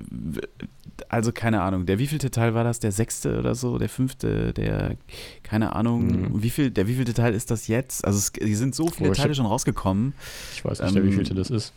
also 1.09 1.31
keine 1.31 1.61
Ahnung, 1.61 1.85
der 1.85 1.97
wievielte 1.99 2.29
Teil 2.31 2.53
war 2.53 2.63
das? 2.63 2.79
Der 2.79 2.91
sechste 2.91 3.39
oder 3.39 3.55
so? 3.55 3.77
Der 3.77 3.89
fünfte? 3.89 4.53
Der, 4.53 4.95
keine 5.41 5.75
Ahnung, 5.75 6.05
Mhm. 6.33 6.43
wie 6.43 6.49
viel, 6.49 6.69
der 6.71 6.87
wievielte 6.87 7.13
Teil 7.13 7.33
ist 7.33 7.49
das 7.51 7.67
jetzt? 7.67 8.05
Also 8.05 8.19
es 8.19 8.31
die 8.33 8.55
sind 8.55 8.75
so 8.75 8.87
viele 8.87 9.09
Oh, 9.09 9.13
Teile 9.13 9.29
hab- 9.29 9.35
schon 9.35 9.45
rausgekommen. 9.45 10.13
Ich 10.53 10.63
weiß 10.63 10.81
nicht, 10.81 10.95
Ähm, 10.95 11.11
viel 11.11 11.23
das 11.35 11.49
ist. 11.49 11.73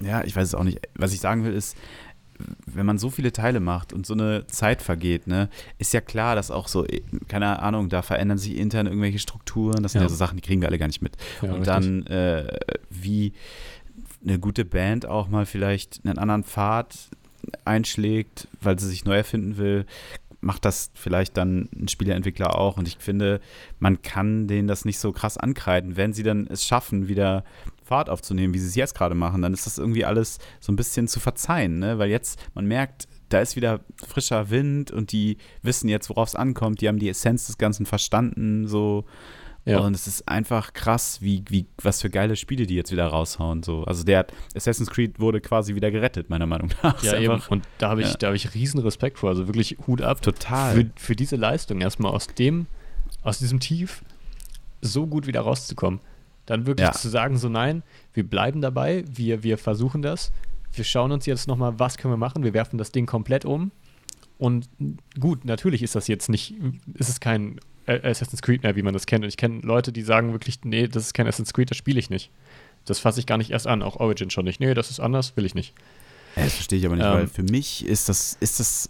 Ja, 0.00 0.22
ich 0.24 0.34
weiß 0.36 0.48
es 0.48 0.54
auch 0.54 0.64
nicht. 0.64 0.80
Was 0.94 1.12
ich 1.12 1.20
sagen 1.20 1.44
will, 1.44 1.52
ist, 1.52 1.76
wenn 2.66 2.86
man 2.86 2.98
so 2.98 3.10
viele 3.10 3.32
Teile 3.32 3.58
macht 3.58 3.92
und 3.92 4.06
so 4.06 4.14
eine 4.14 4.46
Zeit 4.46 4.80
vergeht, 4.80 5.26
ne, 5.26 5.48
ist 5.78 5.92
ja 5.92 6.00
klar, 6.00 6.36
dass 6.36 6.52
auch 6.52 6.68
so, 6.68 6.86
keine 7.26 7.58
Ahnung, 7.60 7.88
da 7.88 8.00
verändern 8.02 8.38
sich 8.38 8.56
intern 8.56 8.86
irgendwelche 8.86 9.18
Strukturen. 9.18 9.82
Das 9.82 9.92
sind 9.92 10.02
ja, 10.02 10.04
Ja. 10.06 10.08
so 10.08 10.14
Sachen, 10.14 10.36
die 10.36 10.42
kriegen 10.42 10.60
wir 10.60 10.68
alle 10.68 10.78
gar 10.78 10.86
nicht 10.86 11.02
mit. 11.02 11.16
Ja, 11.42 11.48
und 11.52 11.66
richtig. 11.66 11.66
dann, 11.66 12.06
äh, 12.06 12.58
wie 12.90 13.32
eine 14.22 14.38
gute 14.38 14.64
Band 14.64 15.06
auch 15.06 15.28
mal 15.28 15.46
vielleicht 15.46 16.00
einen 16.04 16.18
anderen 16.18 16.44
Pfad 16.44 17.08
einschlägt, 17.64 18.48
weil 18.60 18.78
sie 18.78 18.88
sich 18.88 19.04
neu 19.04 19.16
erfinden 19.16 19.56
will, 19.56 19.86
macht 20.40 20.64
das 20.64 20.90
vielleicht 20.94 21.36
dann 21.36 21.68
ein 21.74 21.88
Spieleentwickler 21.88 22.56
auch. 22.56 22.76
Und 22.76 22.86
ich 22.86 22.98
finde, 22.98 23.40
man 23.78 24.02
kann 24.02 24.46
denen 24.46 24.68
das 24.68 24.84
nicht 24.84 24.98
so 24.98 25.12
krass 25.12 25.36
ankreiden. 25.36 25.96
Wenn 25.96 26.12
sie 26.12 26.22
dann 26.22 26.46
es 26.46 26.64
schaffen, 26.64 27.08
wieder 27.08 27.44
Fahrt 27.82 28.08
aufzunehmen, 28.10 28.54
wie 28.54 28.58
sie 28.58 28.68
es 28.68 28.74
jetzt 28.74 28.94
gerade 28.94 29.14
machen, 29.14 29.42
dann 29.42 29.54
ist 29.54 29.66
das 29.66 29.78
irgendwie 29.78 30.04
alles 30.04 30.38
so 30.60 30.70
ein 30.70 30.76
bisschen 30.76 31.08
zu 31.08 31.20
verzeihen, 31.20 31.78
ne? 31.78 31.98
Weil 31.98 32.10
jetzt, 32.10 32.38
man 32.54 32.66
merkt, 32.66 33.08
da 33.30 33.40
ist 33.40 33.56
wieder 33.56 33.80
frischer 34.06 34.50
Wind 34.50 34.90
und 34.90 35.12
die 35.12 35.38
wissen 35.62 35.88
jetzt, 35.88 36.08
worauf 36.08 36.28
es 36.28 36.34
ankommt. 36.34 36.80
Die 36.80 36.88
haben 36.88 36.98
die 36.98 37.08
Essenz 37.08 37.46
des 37.46 37.58
Ganzen 37.58 37.86
verstanden, 37.86 38.68
so. 38.68 39.04
Ja. 39.68 39.80
Und 39.80 39.94
es 39.94 40.06
ist 40.06 40.28
einfach 40.28 40.72
krass, 40.72 41.18
wie, 41.20 41.44
wie, 41.48 41.66
was 41.82 42.00
für 42.02 42.10
geile 42.10 42.36
Spiele 42.36 42.66
die 42.66 42.74
jetzt 42.74 42.90
wieder 42.92 43.06
raushauen. 43.06 43.62
So. 43.62 43.84
Also 43.84 44.04
der 44.04 44.26
Assassin's 44.54 44.90
Creed 44.90 45.20
wurde 45.20 45.40
quasi 45.40 45.74
wieder 45.74 45.90
gerettet, 45.90 46.30
meiner 46.30 46.46
Meinung 46.46 46.70
nach. 46.82 47.02
Ja, 47.02 47.18
eben. 47.18 47.40
Und 47.48 47.64
da 47.78 47.90
habe 47.90 48.00
ich, 48.02 48.08
ja. 48.08 48.14
da 48.16 48.26
habe 48.28 48.36
ich 48.36 48.54
riesen 48.54 48.80
Respekt 48.80 49.18
vor. 49.18 49.30
Also 49.30 49.46
wirklich 49.46 49.76
Hut 49.86 50.02
ab. 50.02 50.22
total. 50.22 50.74
Für, 50.74 50.90
für 50.96 51.16
diese 51.16 51.36
Leistung 51.36 51.80
erstmal 51.80 52.12
aus 52.12 52.26
dem, 52.28 52.66
aus 53.22 53.38
diesem 53.38 53.60
Tief 53.60 54.02
so 54.80 55.06
gut 55.06 55.26
wieder 55.26 55.40
rauszukommen. 55.40 56.00
Dann 56.46 56.66
wirklich 56.66 56.86
Ja. 56.86 56.92
zu 56.92 57.08
sagen, 57.08 57.36
so 57.36 57.48
nein, 57.48 57.82
wir 58.14 58.28
bleiben 58.28 58.62
dabei, 58.62 59.04
wir, 59.12 59.42
wir 59.42 59.58
versuchen 59.58 60.00
das. 60.02 60.32
Wir 60.72 60.84
schauen 60.84 61.12
uns 61.12 61.26
jetzt 61.26 61.46
nochmal, 61.48 61.78
was 61.78 61.98
können 61.98 62.12
wir 62.12 62.18
machen. 62.18 62.42
Wir 62.42 62.54
werfen 62.54 62.78
das 62.78 62.90
Ding 62.92 63.06
komplett 63.06 63.44
um. 63.44 63.70
Und 64.38 64.68
gut, 65.18 65.44
natürlich 65.44 65.82
ist 65.82 65.94
das 65.94 66.06
jetzt 66.06 66.28
nicht, 66.28 66.54
ist 66.94 67.08
es 67.08 67.18
kein 67.20 67.58
Assassin's 67.88 68.42
Creed 68.42 68.62
mehr, 68.62 68.76
wie 68.76 68.82
man 68.82 68.92
das 68.94 69.06
kennt. 69.06 69.24
Und 69.24 69.28
ich 69.28 69.36
kenne 69.36 69.60
Leute, 69.60 69.92
die 69.92 70.02
sagen 70.02 70.32
wirklich, 70.32 70.60
nee, 70.64 70.86
das 70.88 71.04
ist 71.06 71.14
kein 71.14 71.26
Assassin's 71.26 71.52
Creed, 71.52 71.70
das 71.70 71.76
spiele 71.78 71.98
ich 71.98 72.10
nicht. 72.10 72.30
Das 72.84 72.98
fasse 72.98 73.20
ich 73.20 73.26
gar 73.26 73.38
nicht 73.38 73.50
erst 73.50 73.66
an, 73.66 73.82
auch 73.82 73.96
Origin 73.96 74.30
schon 74.30 74.44
nicht. 74.44 74.60
Nee, 74.60 74.74
das 74.74 74.90
ist 74.90 75.00
anders, 75.00 75.36
will 75.36 75.44
ich 75.44 75.54
nicht. 75.54 75.74
Ja, 76.36 76.44
das 76.44 76.54
verstehe 76.54 76.78
ich 76.78 76.86
aber 76.86 76.96
nicht, 76.96 77.04
Ähm, 77.04 77.12
weil 77.12 77.26
für 77.26 77.42
mich 77.42 77.84
ist 77.84 78.08
das, 78.08 78.36
ist 78.40 78.60
das 78.60 78.88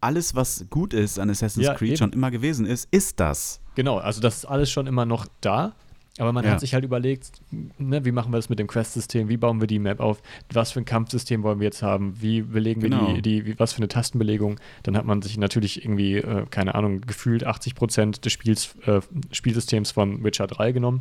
alles, 0.00 0.34
was 0.34 0.64
gut 0.70 0.94
ist 0.94 1.18
an 1.18 1.30
Assassin's 1.30 1.66
Ja, 1.66 1.74
Creed 1.74 1.90
eben. 1.90 1.96
schon 1.98 2.12
immer 2.12 2.30
gewesen 2.30 2.66
ist, 2.66 2.88
ist 2.90 3.20
das. 3.20 3.60
Genau, 3.74 3.98
also 3.98 4.20
das 4.20 4.38
ist 4.38 4.44
alles 4.46 4.70
schon 4.70 4.86
immer 4.86 5.04
noch 5.06 5.26
da. 5.40 5.74
Aber 6.18 6.32
man 6.32 6.44
Ja. 6.44 6.50
hat 6.52 6.60
sich 6.60 6.74
halt 6.74 6.84
überlegt, 6.84 7.40
ne, 7.78 8.04
wie 8.04 8.12
machen 8.12 8.32
wir 8.32 8.36
das 8.36 8.50
mit 8.50 8.58
dem 8.58 8.66
Quest-System, 8.66 9.28
wie 9.30 9.38
bauen 9.38 9.60
wir 9.60 9.66
die 9.66 9.78
Map 9.78 9.98
auf, 10.00 10.22
was 10.52 10.70
für 10.72 10.80
ein 10.80 10.84
Kampfsystem 10.84 11.42
wollen 11.42 11.58
wir 11.58 11.64
jetzt 11.64 11.82
haben, 11.82 12.20
wie 12.20 12.42
belegen 12.42 12.82
Genau. 12.82 13.08
wir 13.08 13.14
die, 13.14 13.22
die 13.22 13.46
wie, 13.46 13.58
was 13.58 13.72
für 13.72 13.78
eine 13.78 13.88
Tastenbelegung. 13.88 14.60
Dann 14.82 14.96
hat 14.96 15.06
man 15.06 15.22
sich 15.22 15.38
natürlich 15.38 15.84
irgendwie, 15.84 16.16
äh, 16.16 16.44
keine 16.50 16.74
Ahnung, 16.74 17.00
gefühlt 17.00 17.44
80 17.44 17.74
Prozent 17.74 18.24
des 18.26 18.32
Spiels, 18.32 18.76
äh, 18.86 19.00
Spielsystems 19.30 19.90
von 19.90 20.22
Witcher 20.22 20.46
3 20.46 20.72
genommen. 20.72 21.00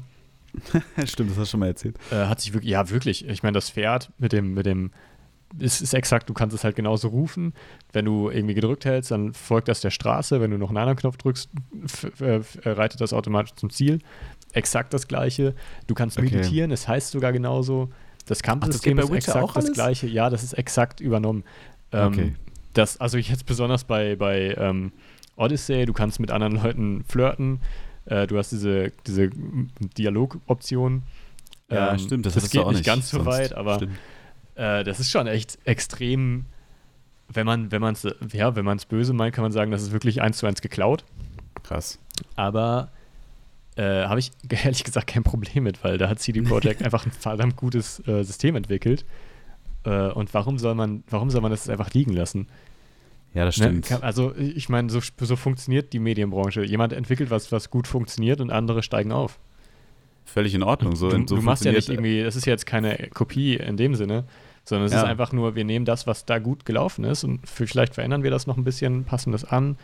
Stimmt, 1.05 1.29
das 1.31 1.37
hast 1.37 1.47
du 1.47 1.51
schon 1.51 1.59
mal 1.61 1.67
erzählt. 1.67 1.97
Äh, 2.11 2.25
hat 2.27 2.39
sich 2.41 2.53
wirklich, 2.53 2.71
ja 2.71 2.89
wirklich, 2.89 3.27
ich 3.27 3.43
meine, 3.43 3.55
das 3.55 3.69
Pferd 3.69 4.11
mit 4.17 4.31
dem, 4.33 4.53
mit 4.53 4.65
dem, 4.65 4.91
es 5.59 5.81
ist 5.81 5.93
exakt, 5.93 6.29
du 6.29 6.33
kannst 6.33 6.55
es 6.55 6.63
halt 6.63 6.77
genauso 6.77 7.09
rufen. 7.09 7.53
Wenn 7.91 8.05
du 8.05 8.29
irgendwie 8.29 8.53
gedrückt 8.53 8.85
hältst, 8.85 9.11
dann 9.11 9.33
folgt 9.33 9.67
das 9.67 9.81
der 9.81 9.89
Straße. 9.91 10.39
Wenn 10.39 10.51
du 10.51 10.57
noch 10.57 10.69
einen 10.69 10.77
anderen 10.77 10.97
Knopf 10.97 11.17
drückst, 11.17 11.49
äh, 12.21 12.35
äh, 12.35 12.41
reitet 12.65 13.01
das 13.01 13.11
automatisch 13.11 13.53
zum 13.55 13.69
Ziel. 13.69 13.99
Exakt 14.53 14.93
das 14.93 15.07
gleiche. 15.07 15.53
Du 15.87 15.93
kannst 15.93 16.17
Okay. 16.17 16.29
meditieren, 16.29 16.71
es 16.71 16.87
heißt 16.87 17.11
sogar 17.11 17.31
genauso. 17.31 17.89
Das 18.27 18.43
Kampfsystem 18.43 18.97
geht 18.97 19.07
bei 19.09 19.17
ist 19.17 19.27
exakt 19.27 19.43
auch 19.43 19.53
das 19.53 19.71
gleiche. 19.71 20.07
Ja, 20.07 20.29
das 20.29 20.43
ist 20.43 20.53
exakt 20.53 20.99
übernommen. 20.99 21.43
Ähm, 21.91 22.07
Okay. 22.07 22.35
Das, 22.73 22.99
also 23.01 23.17
jetzt 23.17 23.45
besonders 23.45 23.83
bei, 23.83 24.15
bei 24.15 24.55
ähm, 24.57 24.93
Odyssey, 25.35 25.85
du 25.85 25.91
kannst 25.93 26.19
mit 26.21 26.31
anderen 26.31 26.55
Leuten 26.63 27.03
flirten. 27.05 27.59
Äh, 28.05 28.27
du 28.27 28.37
hast 28.37 28.51
diese, 28.51 28.91
diese 29.05 29.29
Dialogoption. 29.97 31.03
Ja, 31.69 31.91
Ähm, 31.91 31.99
stimmt, 31.99 32.25
das, 32.25 32.33
das 32.35 32.49
geht 32.49 32.65
nicht 32.67 32.85
ganz 32.85 33.09
so 33.09 33.25
weit, 33.25 33.53
aber 33.53 33.81
äh, 34.55 34.83
das 34.83 34.99
ist 34.99 35.09
schon 35.11 35.27
echt 35.27 35.57
extrem, 35.65 36.45
wenn 37.29 37.45
man, 37.45 37.71
wenn 37.71 37.81
man 37.81 37.93
es, 37.93 38.05
ja, 38.33 38.55
wenn 38.55 38.65
man 38.65 38.77
es 38.77 38.85
böse 38.85 39.13
meint, 39.13 39.33
kann 39.33 39.43
man 39.43 39.51
sagen, 39.51 39.71
das 39.71 39.81
ist 39.81 39.91
wirklich 39.91 40.21
eins 40.21 40.37
zu 40.37 40.45
eins 40.47 40.61
geklaut. 40.61 41.05
Krass. 41.63 41.99
Aber 42.35 42.89
äh, 43.81 44.05
habe 44.07 44.19
ich 44.19 44.31
ehrlich 44.63 44.83
gesagt 44.83 45.07
kein 45.07 45.23
Problem 45.23 45.63
mit, 45.63 45.83
weil 45.83 45.97
da 45.97 46.07
hat 46.09 46.19
CD 46.19 46.41
Projekt 46.41 46.81
einfach 46.83 47.05
ein 47.05 47.11
verdammt 47.11 47.55
gutes 47.55 47.99
äh, 48.07 48.23
System 48.23 48.55
entwickelt. 48.55 49.05
Äh, 49.83 50.09
und 50.11 50.33
warum 50.33 50.57
soll 50.59 50.75
man, 50.75 51.03
warum 51.09 51.29
soll 51.29 51.41
man 51.41 51.51
das 51.51 51.67
einfach 51.69 51.91
liegen 51.93 52.13
lassen? 52.13 52.47
Ja, 53.33 53.45
das 53.45 53.57
Ne? 53.57 53.65
stimmt. 53.65 53.85
Kann- 53.87 54.03
Also 54.03 54.35
ich 54.35 54.67
meine, 54.69 54.89
so, 54.89 54.99
so 55.19 55.35
funktioniert 55.35 55.93
die 55.93 55.99
Medienbranche. 55.99 56.63
Jemand 56.65 56.93
entwickelt 56.93 57.29
was, 57.31 57.51
was 57.51 57.69
gut 57.69 57.87
funktioniert 57.87 58.41
und 58.41 58.51
andere 58.51 58.83
steigen 58.83 59.11
auf. 59.11 59.39
Völlig 60.25 60.53
in 60.53 60.63
Ordnung. 60.63 60.95
So, 60.95 61.09
du 61.09 61.17
so 61.27 61.35
du 61.37 61.41
machst 61.41 61.65
ja 61.65 61.71
nicht 61.71 61.85
funktioniert- 61.87 62.05
irgendwie, 62.13 62.23
das 62.23 62.35
ist 62.35 62.45
jetzt 62.45 62.65
keine 62.65 63.09
Kopie 63.13 63.55
in 63.55 63.77
dem 63.77 63.95
Sinne, 63.95 64.25
sondern 64.65 64.85
es 64.87 64.91
Ja. 64.93 64.99
ist 64.99 65.05
einfach 65.05 65.31
nur, 65.31 65.55
wir 65.55 65.63
nehmen 65.63 65.85
das, 65.85 66.05
was 66.07 66.25
da 66.25 66.39
gut 66.39 66.65
gelaufen 66.65 67.03
ist 67.05 67.23
und 67.23 67.39
vielleicht 67.49 67.95
verändern 67.95 68.21
wir 68.23 68.29
das 68.31 68.45
noch 68.47 68.57
ein 68.57 68.63
bisschen, 68.63 69.03
passen 69.05 69.31
das 69.31 69.43
an. 69.45 69.77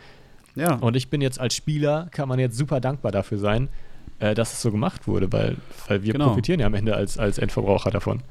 Ja. 0.54 0.74
Und 0.74 0.94
ich 0.96 1.08
bin 1.10 1.20
jetzt 1.20 1.40
als 1.40 1.54
Spieler, 1.56 2.08
kann 2.12 2.28
man 2.28 2.38
jetzt 2.38 2.56
super 2.56 2.80
dankbar 2.80 3.12
dafür 3.12 3.38
sein, 3.38 3.68
äh, 4.20 4.34
dass 4.34 4.52
es 4.52 4.62
so 4.62 4.70
gemacht 4.70 5.06
wurde, 5.06 5.32
weil, 5.32 5.56
weil 5.86 6.02
wir 6.02 6.12
Genau. 6.12 6.28
profitieren 6.28 6.60
ja 6.60 6.66
am 6.66 6.74
Ende 6.74 6.94
als, 6.96 7.18
als 7.18 7.38
Endverbraucher 7.38 7.90
davon. 7.90 8.22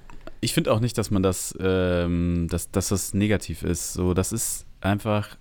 Ich 0.42 0.54
finde 0.54 0.72
auch 0.72 0.80
nicht, 0.80 0.98
dass 0.98 1.10
man 1.12 1.24
das, 1.24 1.56
ähm, 1.60 2.48
dass, 2.50 2.70
dass 2.72 2.90
das 2.90 3.14
negativ 3.14 3.64
ist. 3.64 3.94
So, 3.94 4.14
das 4.14 4.32
ist 4.32 4.66
einfach 4.82 5.38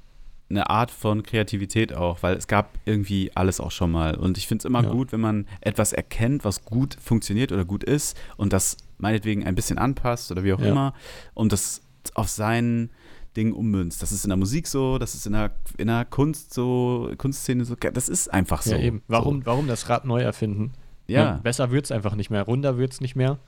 eine 0.48 0.70
Art 0.70 0.90
von 0.92 1.22
Kreativität 1.24 1.92
auch, 1.92 2.22
weil 2.22 2.36
es 2.36 2.46
gab 2.46 2.78
irgendwie 2.84 3.32
alles 3.34 3.58
auch 3.60 3.72
schon 3.72 3.90
mal. 3.90 4.14
Und 4.16 4.38
ich 4.38 4.46
finde 4.46 4.60
es 4.62 4.64
immer 4.64 4.84
Ja. 4.84 4.90
gut, 4.90 5.10
wenn 5.12 5.20
man 5.20 5.46
etwas 5.60 5.92
erkennt, 5.92 6.44
was 6.44 6.64
gut 6.64 6.96
funktioniert 7.02 7.50
oder 7.52 7.64
gut 7.64 7.82
ist 7.84 8.16
und 8.36 8.52
das 8.52 8.76
meinetwegen 8.98 9.44
ein 9.44 9.54
bisschen 9.56 9.76
anpasst 9.78 10.30
oder 10.30 10.44
wie 10.44 10.52
auch 10.52 10.60
Ja. 10.60 10.68
immer 10.68 10.94
und 11.34 11.52
das 11.52 11.82
auf 12.14 12.28
sein 12.28 12.90
Ding 13.36 13.52
ummünzt. 13.52 14.02
Das 14.02 14.12
ist 14.12 14.24
in 14.24 14.30
der 14.30 14.36
Musik 14.36 14.66
so, 14.66 14.98
das 14.98 15.14
ist 15.14 15.26
in 15.26 15.32
der, 15.34 15.52
in 15.76 15.88
der 15.88 16.04
Kunst 16.04 16.54
so, 16.54 17.10
Kunstszene 17.18 17.64
so. 17.64 17.74
Das 17.74 18.08
ist 18.08 18.32
einfach 18.32 18.62
so. 18.62 18.72
Ja, 18.72 18.78
eben. 18.78 19.02
Warum, 19.08 19.40
So. 19.40 19.46
warum 19.46 19.66
das 19.68 19.88
Rad 19.88 20.04
neu 20.04 20.20
erfinden? 20.22 20.72
Ja. 21.06 21.34
Ne? 21.34 21.40
Besser 21.42 21.70
wird 21.70 21.84
es 21.84 21.92
einfach 21.92 22.14
nicht 22.16 22.30
mehr. 22.30 22.42
Runder 22.42 22.78
wird 22.78 22.92
es 22.92 23.00
nicht 23.00 23.14
mehr. 23.16 23.38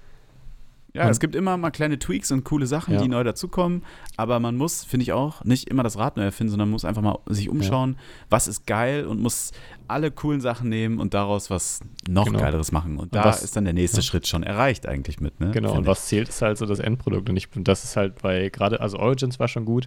Ja, 0.99 1.05
Und- 1.05 1.11
es 1.11 1.21
gibt 1.21 1.37
immer 1.37 1.57
mal 1.57 1.71
kleine 1.71 1.99
Tweaks 1.99 2.31
und 2.33 2.43
coole 2.45 2.67
Sachen, 2.67 2.95
Ja. 2.95 3.01
die 3.01 3.07
neu 3.09 3.23
dazukommen, 3.23 3.85
aber 4.17 4.41
man 4.41 4.57
muss, 4.57 4.85
finde 4.85 5.05
ich 5.05 5.13
auch, 5.13 5.45
nicht 5.45 5.69
immer 5.71 5.83
das 5.85 5.97
Rad 5.97 6.17
neu 6.17 6.25
erfinden, 6.25 6.51
sondern 6.51 6.71
muss 6.71 6.85
einfach 6.85 7.03
mal 7.03 7.19
sich 7.27 7.49
umschauen, 7.49 7.97
was 8.31 8.49
ist 8.49 8.67
geil 8.67 9.07
und 9.07 9.21
muss 9.21 9.53
alle 9.87 10.11
coolen 10.11 10.41
Sachen 10.41 10.69
nehmen 10.69 10.99
und 10.99 11.15
daraus 11.15 11.51
was 11.51 11.81
noch 12.09 12.25
Genau. 12.27 12.41
geileres 12.41 12.73
machen. 12.73 12.95
Und, 12.97 13.05
Und 13.05 13.15
da 13.15 13.25
was- 13.25 13.43
ist 13.45 13.55
dann 13.57 13.65
der 13.65 13.75
nächste 13.75 13.99
ja. 13.99 14.03
Schritt 14.03 14.27
schon 14.27 14.43
erreicht 14.43 14.87
eigentlich 14.89 15.21
mit, 15.21 15.39
ne? 15.41 15.53
Genau, 15.53 15.69
Find 15.69 15.79
und 15.79 15.85
ich. 15.85 15.89
was 15.89 16.07
zählt, 16.07 16.29
ist 16.29 16.43
halt 16.43 16.59
so 16.59 16.67
das 16.67 16.81
Endprodukt. 16.81 17.31
Und 17.31 17.37
ich, 17.37 17.49
das 17.55 17.85
ist 17.85 17.97
halt 17.97 18.21
bei 18.23 18.49
gerade, 18.49 18.81
also 18.81 18.99
Origins 18.99 19.39
war 19.39 19.47
schon 19.49 19.65
gut, 19.65 19.87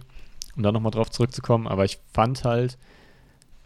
um 0.56 0.62
da 0.62 0.72
nochmal 0.72 0.92
drauf 0.92 1.10
zurückzukommen, 1.10 1.68
aber 1.68 1.84
ich 1.84 1.98
fand 2.14 2.44
halt, 2.44 2.78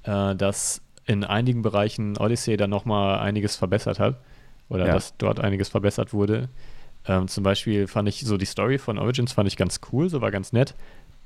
äh, 0.02 0.34
dass 0.34 0.82
in 1.04 1.22
einigen 1.22 1.62
Bereichen 1.62 2.16
Odyssey 2.16 2.56
dann 2.56 2.70
nochmal 2.70 3.20
einiges 3.20 3.54
verbessert 3.54 4.00
hat. 4.00 4.20
Oder 4.68 4.88
Ja. 4.88 4.94
dass 4.94 5.16
dort 5.16 5.38
einiges 5.38 5.68
verbessert 5.68 6.12
wurde. 6.12 6.48
Ähm, 7.08 7.28
zum 7.28 7.44
Beispiel 7.44 7.86
fand 7.86 8.08
ich 8.08 8.20
so 8.20 8.36
die 8.36 8.46
Story 8.46 8.78
von 8.78 8.98
Origins 8.98 9.32
fand 9.32 9.46
ich 9.48 9.56
ganz 9.56 9.80
cool, 9.92 10.08
so 10.08 10.20
war 10.20 10.30
ganz 10.30 10.52
nett. 10.52 10.74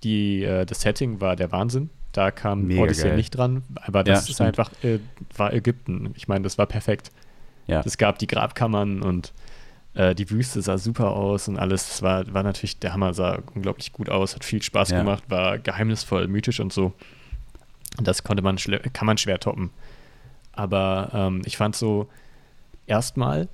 Die, 0.05 0.43
äh, 0.45 0.65
das 0.67 0.81
Setting 0.83 1.21
war 1.21 1.37
der 1.37 1.53
Wahnsinn. 1.53 1.91
Da 2.13 2.31
kam 2.31 2.67
Mega 2.67 2.83
Odyssey 2.83 3.09
geil. 3.09 3.17
nicht 3.17 3.31
dran, 3.31 3.63
aber 3.77 4.01
Ja, 4.01 4.05
das 4.05 4.29
ist 4.29 4.35
stimmt. 4.37 4.59
einfach, 4.59 4.73
äh, 4.83 4.99
war 5.37 5.53
Ägypten. 5.53 6.13
Ich 6.17 6.27
meine, 6.29 6.43
das 6.43 6.59
war 6.59 6.67
perfekt. 6.67 7.11
Ja. 7.67 7.83
Es 7.85 7.99
gab 7.99 8.19
die 8.19 8.27
Grabkammern 8.27 9.01
und 9.03 9.33
äh, 9.95 10.15
die 10.15 10.29
Wüste 10.31 10.61
sah 10.61 10.77
super 10.79 11.13
aus 11.13 11.47
und 11.49 11.57
alles. 11.59 11.87
Das 11.89 12.03
war, 12.03 12.33
war 12.35 12.43
natürlich, 12.43 12.79
der 12.81 12.93
Hammer 12.93 13.15
sah 13.15 13.41
unglaublich 13.55 13.93
gut 13.93 14.09
aus, 14.11 14.35
hat 14.35 14.45
viel 14.45 14.61
Spaß 14.63 14.91
Ja. 14.91 14.99
gemacht, 15.01 15.25
war 15.29 15.59
geheimnisvoll, 15.59 16.27
mythisch 16.27 16.59
und 16.61 16.73
so. 16.73 16.93
Das 18.03 18.23
konnte 18.25 18.43
man 18.43 18.57
kann 18.57 19.07
man 19.07 19.19
schwer 19.19 19.39
toppen. 19.39 19.71
Aber 20.53 21.11
ähm, 21.15 21.43
ich 21.45 21.57
fand 21.57 21.77
so 21.77 22.09
erstmal, 22.87 23.49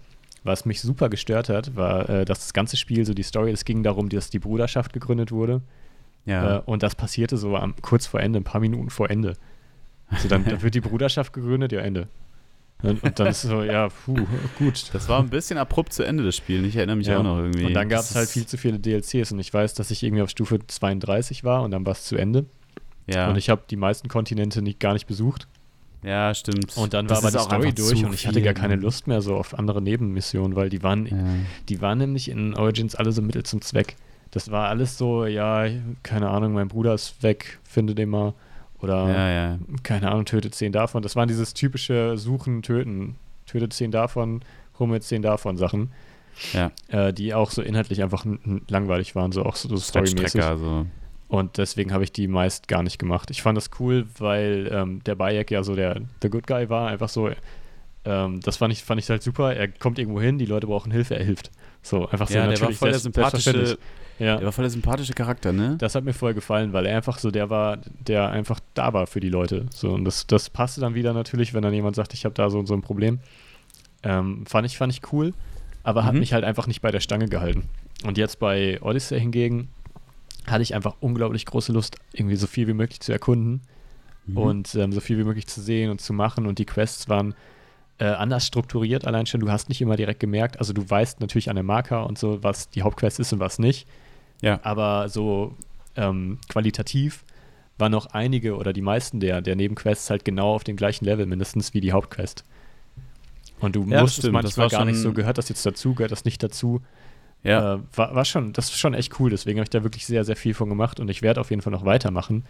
was 0.47 0.65
mich 0.65 0.81
super 0.81 1.09
gestört 1.09 1.49
hat, 1.49 1.77
war, 1.77 2.09
äh, 2.09 2.25
dass 2.25 2.41
das 2.41 2.53
ganze 2.53 2.77
Spiel, 2.77 3.05
so 3.05 3.15
die 3.15 3.23
Story, 3.23 3.51
es 3.51 3.65
ging 3.65 3.83
darum, 3.83 4.09
dass 4.09 4.31
die 4.31 4.39
Bruderschaft 4.39 4.93
gegründet 4.93 5.33
wurde. 5.33 5.63
ja. 6.25 6.59
Äh, 6.59 6.63
und 6.67 6.83
das 6.83 6.95
passierte 6.95 7.37
so 7.37 7.57
am, 7.57 7.75
kurz 7.83 8.07
vor 8.07 8.21
Ende, 8.21 8.39
ein 8.41 8.45
paar 8.45 8.61
Minuten 8.61 8.91
vor 8.91 9.11
Ende. 9.11 9.35
Also 10.09 10.29
dann, 10.29 10.45
dann 10.45 10.63
wird 10.63 10.75
die 10.75 10.81
Bruderschaft 10.81 11.33
gegründet, 11.33 11.73
ja, 11.73 11.81
Ende. 11.81 12.09
Und, 12.83 13.03
und 13.03 13.19
dann 13.19 13.29
ist 13.29 13.41
so, 13.43 13.63
ja, 13.63 13.89
puh, 13.89 14.27
gut. 14.59 14.91
das 14.93 15.09
war 15.09 15.19
ein 15.21 15.31
bisschen 15.31 15.57
abrupt 15.59 15.93
zu 15.95 16.03
Ende 16.03 16.23
des 16.25 16.37
Spiels. 16.37 16.65
Ich 16.67 16.77
erinnere 16.77 16.97
mich 16.97 17.07
Ja. 17.07 17.19
auch 17.19 17.23
noch 17.23 17.39
irgendwie. 17.39 17.65
Und 17.65 17.75
dann 17.75 17.89
gab 17.89 18.01
es 18.01 18.15
halt 18.15 18.29
viel 18.29 18.47
zu 18.47 18.59
viele 18.59 18.79
DLCs 18.79 19.33
und 19.33 19.39
ich 19.39 19.53
weiß, 19.53 19.75
dass 19.75 19.91
ich 19.91 20.03
irgendwie 20.03 20.23
auf 20.23 20.29
Stufe 20.31 20.59
32 20.67 21.43
war 21.43 21.63
und 21.63 21.71
dann 21.71 21.85
war 21.87 21.93
es 21.93 22.05
zu 22.05 22.17
Ende. 22.17 22.45
Ja, 23.07 23.31
Und 23.31 23.37
ich 23.37 23.49
habe 23.51 23.63
die 23.71 23.77
meisten 23.77 24.09
Kontinente 24.09 24.61
nicht, 24.63 24.79
gar 24.79 24.93
nicht 24.93 25.07
besucht. 25.07 25.49
Ja 26.03 26.35
stimmt. 26.35 26.77
Und 26.77 26.95
dann 26.95 27.07
Das 27.07 27.23
war 27.23 27.29
aber 27.29 27.31
die 27.33 27.39
auch 27.39 27.45
Story 27.47 27.73
durch 27.73 28.05
und 28.05 28.15
ich 28.15 28.27
hatte 28.27 28.43
gar 28.43 28.55
keine 28.55 28.77
Mann. 28.77 28.83
Lust 28.85 29.07
mehr 29.07 29.21
so 29.23 29.37
auf 29.37 29.59
andere 29.59 29.81
Nebenmissionen, 29.83 30.57
weil 30.57 30.69
die 30.69 30.83
waren, 30.83 31.07
Ja. 31.07 31.17
die 31.69 31.81
waren 31.81 31.99
nämlich 31.99 32.29
in 32.31 32.55
Origins 32.55 32.95
alle 32.95 33.13
so 33.13 33.23
Mittel 33.23 33.43
zum 33.45 33.61
Zweck. 33.63 33.97
Das 34.31 34.51
war 34.51 34.69
alles 34.69 34.99
so, 34.99 35.25
ja, 35.27 35.67
keine 36.03 36.29
Ahnung, 36.29 36.53
mein 36.53 36.69
Bruder 36.69 36.95
ist 36.95 37.23
weg, 37.23 37.59
finde 37.65 37.95
den 37.95 38.11
mal. 38.11 38.35
Oder 38.81 39.09
ja, 39.09 39.31
ja. 39.31 39.59
keine 39.83 40.11
Ahnung, 40.11 40.27
tötet 40.27 40.55
zehn 40.55 40.71
davon. 40.73 41.03
Das 41.03 41.17
waren 41.17 41.29
dieses 41.29 41.55
typische 41.55 42.19
Suchen, 42.19 42.63
Töten. 42.63 43.17
Tötet 43.47 43.73
zehn 43.73 43.91
davon, 43.91 44.43
hol 44.79 44.89
mir 44.89 45.01
zehn 45.01 45.23
davon 45.23 45.57
Sachen, 45.57 45.91
Ja. 46.53 46.71
äh, 46.89 47.13
die 47.15 47.33
auch 47.33 47.51
so 47.51 47.63
inhaltlich 47.63 48.03
einfach 48.03 48.27
langweilig 48.69 49.15
waren, 49.15 49.33
so 49.33 49.45
auch 49.45 49.57
so, 49.57 49.69
so 49.69 49.77
storymäßig. 49.79 50.29
Strecker, 50.43 50.59
so. 50.59 50.87
Und 51.29 51.59
deswegen 51.59 51.93
habe 51.93 52.05
ich 52.05 52.13
die 52.13 52.29
meist 52.29 52.69
gar 52.69 52.83
nicht 52.85 52.99
gemacht. 52.99 53.31
Ich 53.31 53.43
fand 53.43 53.57
das 53.57 53.71
cool, 53.81 54.07
weil 54.19 54.69
ähm, 54.73 55.03
der 55.05 55.17
Bayek 55.17 55.51
ja 55.51 55.63
so 55.65 55.75
der 55.75 56.01
the 56.23 56.31
good 56.31 56.47
guy 56.47 56.69
war, 56.69 56.89
einfach 56.89 57.09
so. 57.09 57.31
Ähm, 58.05 58.41
das 58.41 58.57
fand 58.59 58.73
ich, 58.73 58.85
fand 58.85 59.01
ich 59.01 59.11
halt 59.11 59.23
super. 59.25 59.53
Er 59.55 59.67
kommt 59.67 59.99
irgendwo 59.99 60.21
hin, 60.21 60.39
die 60.39 60.47
Leute 60.47 60.69
brauchen 60.69 60.93
Hilfe, 60.93 61.17
er 61.19 61.25
hilft. 61.25 61.51
So, 61.83 62.09
einfach 62.09 62.29
so 62.29 62.35
Ja, 62.35 62.43
der 62.47 62.51
war 62.61 62.69
natürlich 62.69 62.79
voll 62.79 62.91
der 62.91 62.99
sympathische, 63.01 63.79
Ja. 64.21 64.37
der 64.37 64.45
war 64.45 64.53
voll 64.53 64.63
der 64.63 64.71
sympathische 64.71 65.13
Charakter, 65.15 65.53
ne? 65.53 65.75
Das 65.79 65.97
hat 65.97 66.05
mir 66.05 66.13
voll 66.13 66.33
gefallen, 66.33 66.73
weil 66.73 66.87
er 66.87 66.97
einfach 66.97 67.19
so 67.19 67.33
der 67.33 67.51
war, 67.51 67.79
der 68.07 68.29
einfach 68.31 68.61
da 68.75 68.93
war 68.93 69.09
für 69.09 69.19
die 69.19 69.29
Leute. 69.29 69.67
So, 69.75 69.91
und 69.91 70.05
das, 70.05 70.29
das 70.29 70.49
passte 70.51 70.81
dann 70.81 70.95
wieder 70.95 71.13
natürlich, 71.13 71.53
wenn 71.55 71.63
dann 71.63 71.75
jemand 71.75 71.97
sagt, 71.97 72.15
ich 72.15 72.25
habe 72.25 72.35
da 72.37 72.49
so 72.51 72.61
und 72.61 72.67
so 72.67 72.75
ein 72.75 72.83
Problem. 72.83 73.19
Ähm, 74.05 74.47
fand, 74.47 74.67
ich, 74.67 74.79
fand 74.79 74.93
ich 74.93 75.01
cool, 75.13 75.33
aber 75.83 76.05
hat 76.05 76.15
Mhm. 76.15 76.21
mich 76.21 76.33
halt 76.33 76.45
einfach 76.45 76.69
nicht 76.69 76.83
bei 76.83 76.93
der 76.93 77.01
Stange 77.01 77.27
gehalten. 77.29 77.65
Und 78.05 78.17
jetzt 78.19 78.39
bei 78.39 78.81
Odyssey 78.83 79.19
hingegen 79.19 79.69
hatte 80.47 80.63
ich 80.63 80.75
einfach 80.75 80.97
unglaublich 81.01 81.47
große 81.47 81.73
Lust, 81.73 81.97
irgendwie 82.13 82.37
so 82.37 82.47
viel 82.47 82.67
wie 82.69 82.75
möglich 82.75 83.01
zu 83.01 83.13
erkunden 83.13 83.63
Mhm. 84.27 84.37
und 84.37 84.75
ähm, 84.75 84.93
so 84.93 85.01
viel 85.01 85.19
wie 85.19 85.25
möglich 85.25 85.47
zu 85.47 85.61
sehen 85.61 85.91
und 85.91 86.01
zu 86.01 86.13
machen. 86.13 86.47
Und 86.47 86.59
die 86.59 86.65
Quests 86.65 87.09
waren 87.09 87.35
äh, 87.99 88.07
anders 88.07 88.47
strukturiert, 88.47 89.07
allein 89.07 89.27
schon. 89.27 89.41
Du 89.41 89.51
hast 89.51 89.69
nicht 89.69 89.81
immer 89.81 89.97
direkt 89.97 90.21
gemerkt, 90.21 90.59
also 90.59 90.73
du 90.73 90.89
weißt 90.89 91.21
natürlich 91.21 91.49
an 91.49 91.57
dem 91.57 91.67
Marker 91.67 92.07
und 92.07 92.19
so, 92.19 92.43
was 92.43 92.69
die 92.69 92.83
Hauptquest 92.83 93.21
ist 93.21 93.33
und 93.33 93.39
was 93.39 93.59
nicht. 93.59 93.87
Ja. 94.43 94.59
Aber 94.65 95.09
so 95.09 95.55
ähm, 95.97 96.39
qualitativ 96.49 97.25
waren 97.79 97.93
noch 97.93 98.07
einige 98.07 98.57
oder 98.57 98.73
die 98.73 98.83
meisten 98.83 99.21
der, 99.21 99.41
der 99.43 99.55
Nebenquests 99.57 100.11
halt 100.11 100.25
genau 100.25 100.55
auf 100.55 100.65
dem 100.65 100.77
gleichen 100.77 101.05
Level, 101.05 101.25
mindestens 101.27 101.73
wie 101.73 101.81
die 101.81 101.93
Hauptquest. 101.93 102.45
Und 103.61 103.77
du 103.77 103.85
Ja, 103.85 104.03
musstest 104.03 104.31
manchmal 104.33 104.71
war 104.71 104.79
gar 104.79 104.85
nicht 104.85 104.99
so, 104.99 105.13
gehört 105.13 105.39
das 105.39 105.49
jetzt 105.49 105.65
dazu, 105.65 105.95
gehört 105.95 106.11
das 106.13 106.25
nicht 106.25 106.43
dazu. 106.43 106.83
Ja. 107.43 107.75
Äh, 107.75 107.79
war, 107.95 108.15
war 108.15 108.25
schon, 108.25 108.53
das 108.53 108.67
ist 108.67 108.79
schon 108.79 108.95
echt 108.95 109.19
cool, 109.21 109.31
deswegen 109.31 109.59
habe 109.59 109.65
ich 109.65 109.71
da 109.71 109.83
wirklich 109.83 110.07
sehr, 110.07 110.25
sehr 110.25 110.37
viel 110.37 110.55
von 110.55 110.69
gemacht 110.69 111.01
und 111.01 111.09
ich 111.09 111.23
werde 111.23 111.41
auf 111.41 111.51
jeden 111.51 111.63
Fall 111.63 111.73
noch 111.73 111.85
weitermachen. 111.85 112.45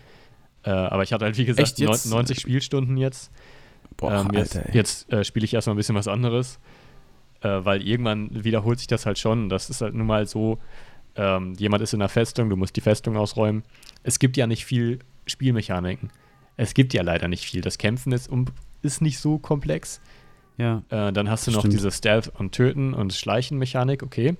Äh, 0.64 0.70
aber 0.70 1.02
ich 1.02 1.12
hatte 1.12 1.24
halt, 1.24 1.36
wie 1.38 1.44
gesagt, 1.44 1.68
Echt 1.68 1.78
jetzt? 1.78 2.06
neun- 2.06 2.18
90 2.20 2.40
Spielstunden 2.40 2.96
jetzt. 2.96 3.30
Boah, 3.96 4.20
ähm, 4.26 4.30
jetzt 4.34 4.56
Alter, 4.56 4.74
jetzt 4.74 5.12
äh, 5.12 5.24
spiele 5.24 5.44
ich 5.44 5.54
erstmal 5.54 5.74
ein 5.74 5.76
bisschen 5.76 5.94
was 5.94 6.08
anderes, 6.08 6.58
äh, 7.40 7.48
weil 7.48 7.86
irgendwann 7.86 8.28
wiederholt 8.44 8.78
sich 8.78 8.88
das 8.88 9.06
halt 9.06 9.18
schon. 9.18 9.48
Das 9.48 9.70
ist 9.70 9.80
halt 9.80 9.94
nun 9.94 10.06
mal 10.06 10.26
so, 10.26 10.58
ähm, 11.14 11.54
jemand 11.54 11.82
ist 11.82 11.94
in 11.94 12.00
einer 12.02 12.08
Festung, 12.08 12.50
du 12.50 12.56
musst 12.56 12.76
die 12.76 12.80
Festung 12.80 13.16
ausräumen. 13.16 13.62
Es 14.02 14.18
gibt 14.18 14.36
ja 14.36 14.46
nicht 14.46 14.64
viel 14.66 14.98
Spielmechaniken. 15.26 16.10
Es 16.56 16.74
gibt 16.74 16.94
ja 16.94 17.02
leider 17.02 17.28
nicht 17.28 17.44
viel. 17.44 17.60
Das 17.60 17.78
Kämpfen 17.78 18.12
ist, 18.12 18.28
um, 18.28 18.46
ist 18.82 19.00
nicht 19.02 19.18
so 19.18 19.38
komplex. 19.38 20.00
Ja. 20.58 20.82
Äh, 20.88 21.12
dann 21.12 21.30
hast 21.30 21.46
du 21.46 21.50
noch 21.50 21.60
stimmt. 21.60 21.74
diese 21.74 21.90
Stealth- 21.90 22.28
und 22.34 22.52
Töten- 22.52 22.94
und 22.94 23.12
Schleichen-Mechanik, 23.12 24.02
okay. 24.02 24.36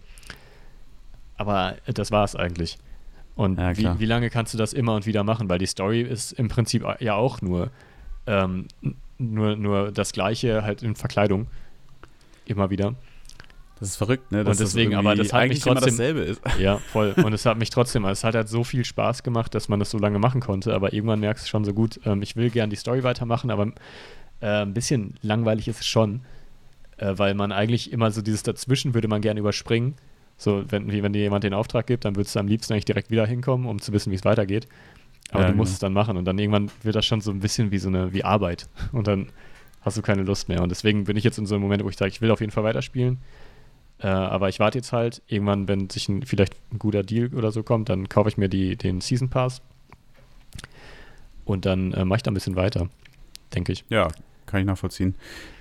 Aber 1.36 1.76
äh, 1.86 1.92
das 1.92 2.10
war 2.10 2.24
es 2.24 2.36
eigentlich. 2.36 2.78
Und 3.34 3.58
Ja, 3.58 3.76
wie, 3.76 4.00
wie 4.00 4.06
lange 4.06 4.30
kannst 4.30 4.54
du 4.54 4.58
das 4.58 4.72
immer 4.72 4.94
und 4.94 5.06
wieder 5.06 5.22
machen? 5.22 5.48
Weil 5.48 5.58
die 5.58 5.66
Story 5.66 6.00
ist 6.00 6.32
im 6.32 6.48
Prinzip 6.48 6.84
ja 7.00 7.14
auch 7.14 7.42
nur, 7.42 7.70
ähm, 8.26 8.66
nur, 9.18 9.56
nur 9.56 9.92
das 9.92 10.12
Gleiche 10.12 10.62
halt 10.62 10.82
in 10.82 10.96
Verkleidung. 10.96 11.46
Immer 12.46 12.70
wieder. 12.70 12.94
Das 13.78 13.90
ist 13.90 13.96
verrückt, 13.96 14.32
ne? 14.32 14.42
Und 14.42 14.58
deswegen, 14.58 14.92
das 14.92 14.98
aber 15.00 15.14
das 15.14 15.32
hat 15.34 15.48
mich 15.48 15.60
trotzdem- 15.60 15.90
dasselbe 15.90 16.20
ist. 16.20 16.40
Ja, 16.58 16.78
voll. 16.92 17.12
Und 17.22 17.34
es 17.34 17.44
hat 17.44 17.58
mich 17.58 17.68
trotzdem, 17.68 18.06
es 18.06 18.24
hat 18.24 18.34
halt 18.34 18.48
so 18.48 18.64
viel 18.64 18.86
Spaß 18.86 19.22
gemacht, 19.22 19.54
dass 19.54 19.68
man 19.68 19.78
das 19.78 19.90
so 19.90 19.98
lange 19.98 20.18
machen 20.18 20.40
konnte. 20.40 20.72
Aber 20.72 20.94
irgendwann 20.94 21.20
merkst 21.20 21.44
du 21.44 21.48
schon 21.50 21.64
so 21.66 21.74
gut, 21.74 22.00
ähm, 22.06 22.22
ich 22.22 22.36
will 22.36 22.48
gern 22.48 22.70
die 22.70 22.76
Story 22.76 23.02
weitermachen, 23.02 23.50
aber 23.50 23.72
äh, 24.40 24.62
ein 24.62 24.72
bisschen 24.72 25.16
langweilig 25.20 25.68
ist 25.68 25.80
es 25.80 25.86
schon, 25.86 26.22
äh, 26.96 27.12
weil 27.18 27.34
man 27.34 27.52
eigentlich 27.52 27.92
immer 27.92 28.10
so 28.10 28.22
dieses 28.22 28.42
Dazwischen 28.42 28.94
würde 28.94 29.08
man 29.08 29.20
gerne 29.20 29.40
überspringen 29.40 29.94
So, 30.38 30.64
wenn, 30.70 30.90
wenn 30.90 31.12
dir 31.12 31.22
jemand 31.22 31.44
den 31.44 31.54
Auftrag 31.54 31.86
gibt, 31.86 32.04
dann 32.04 32.16
würdest 32.16 32.34
du 32.34 32.40
am 32.40 32.46
liebsten 32.48 32.72
eigentlich 32.72 32.84
direkt 32.84 33.10
wieder 33.10 33.26
hinkommen, 33.26 33.66
um 33.66 33.80
zu 33.80 33.92
wissen, 33.92 34.10
wie 34.10 34.16
es 34.16 34.24
weitergeht. 34.24 34.68
Aber 35.30 35.42
Ja, 35.42 35.46
du 35.46 35.54
musst 35.54 35.70
genau. 35.70 35.74
es 35.74 35.78
dann 35.80 35.92
machen 35.92 36.16
und 36.16 36.24
dann 36.24 36.38
irgendwann 36.38 36.70
wird 36.82 36.94
das 36.94 37.06
schon 37.06 37.20
so 37.20 37.30
ein 37.30 37.40
bisschen 37.40 37.70
wie 37.70 37.78
so 37.78 37.88
eine 37.88 38.12
wie 38.12 38.22
Arbeit 38.24 38.68
und 38.92 39.06
dann 39.06 39.28
hast 39.82 39.96
du 39.96 40.02
keine 40.02 40.22
Lust 40.22 40.48
mehr. 40.48 40.62
Und 40.62 40.68
deswegen 40.68 41.04
bin 41.04 41.16
ich 41.16 41.24
jetzt 41.24 41.38
in 41.38 41.46
so 41.46 41.54
einem 41.54 41.62
Moment, 41.62 41.82
wo 41.84 41.88
ich 41.88 41.96
sage, 41.96 42.10
ich 42.10 42.20
will 42.20 42.30
auf 42.30 42.40
jeden 42.40 42.52
Fall 42.52 42.64
weiterspielen. 42.64 43.18
Äh, 43.98 44.08
aber 44.08 44.48
ich 44.48 44.58
warte 44.58 44.78
jetzt 44.78 44.92
halt, 44.92 45.22
irgendwann, 45.26 45.68
wenn 45.68 45.88
sich 45.88 46.08
ein, 46.08 46.22
vielleicht 46.24 46.54
ein 46.72 46.78
guter 46.78 47.02
Deal 47.02 47.32
oder 47.34 47.50
so 47.50 47.62
kommt, 47.62 47.88
dann 47.88 48.08
kaufe 48.08 48.28
ich 48.28 48.36
mir 48.36 48.48
die, 48.48 48.76
den 48.76 49.00
Season 49.00 49.30
Pass 49.30 49.62
und 51.44 51.64
dann 51.64 51.92
äh, 51.92 52.04
mache 52.04 52.18
ich 52.18 52.22
da 52.22 52.30
ein 52.30 52.34
bisschen 52.34 52.56
weiter, 52.56 52.88
denke 53.54 53.72
ich. 53.72 53.84
Ja, 53.88 54.08
kann 54.44 54.60
ich 54.60 54.66
nachvollziehen. 54.66 55.14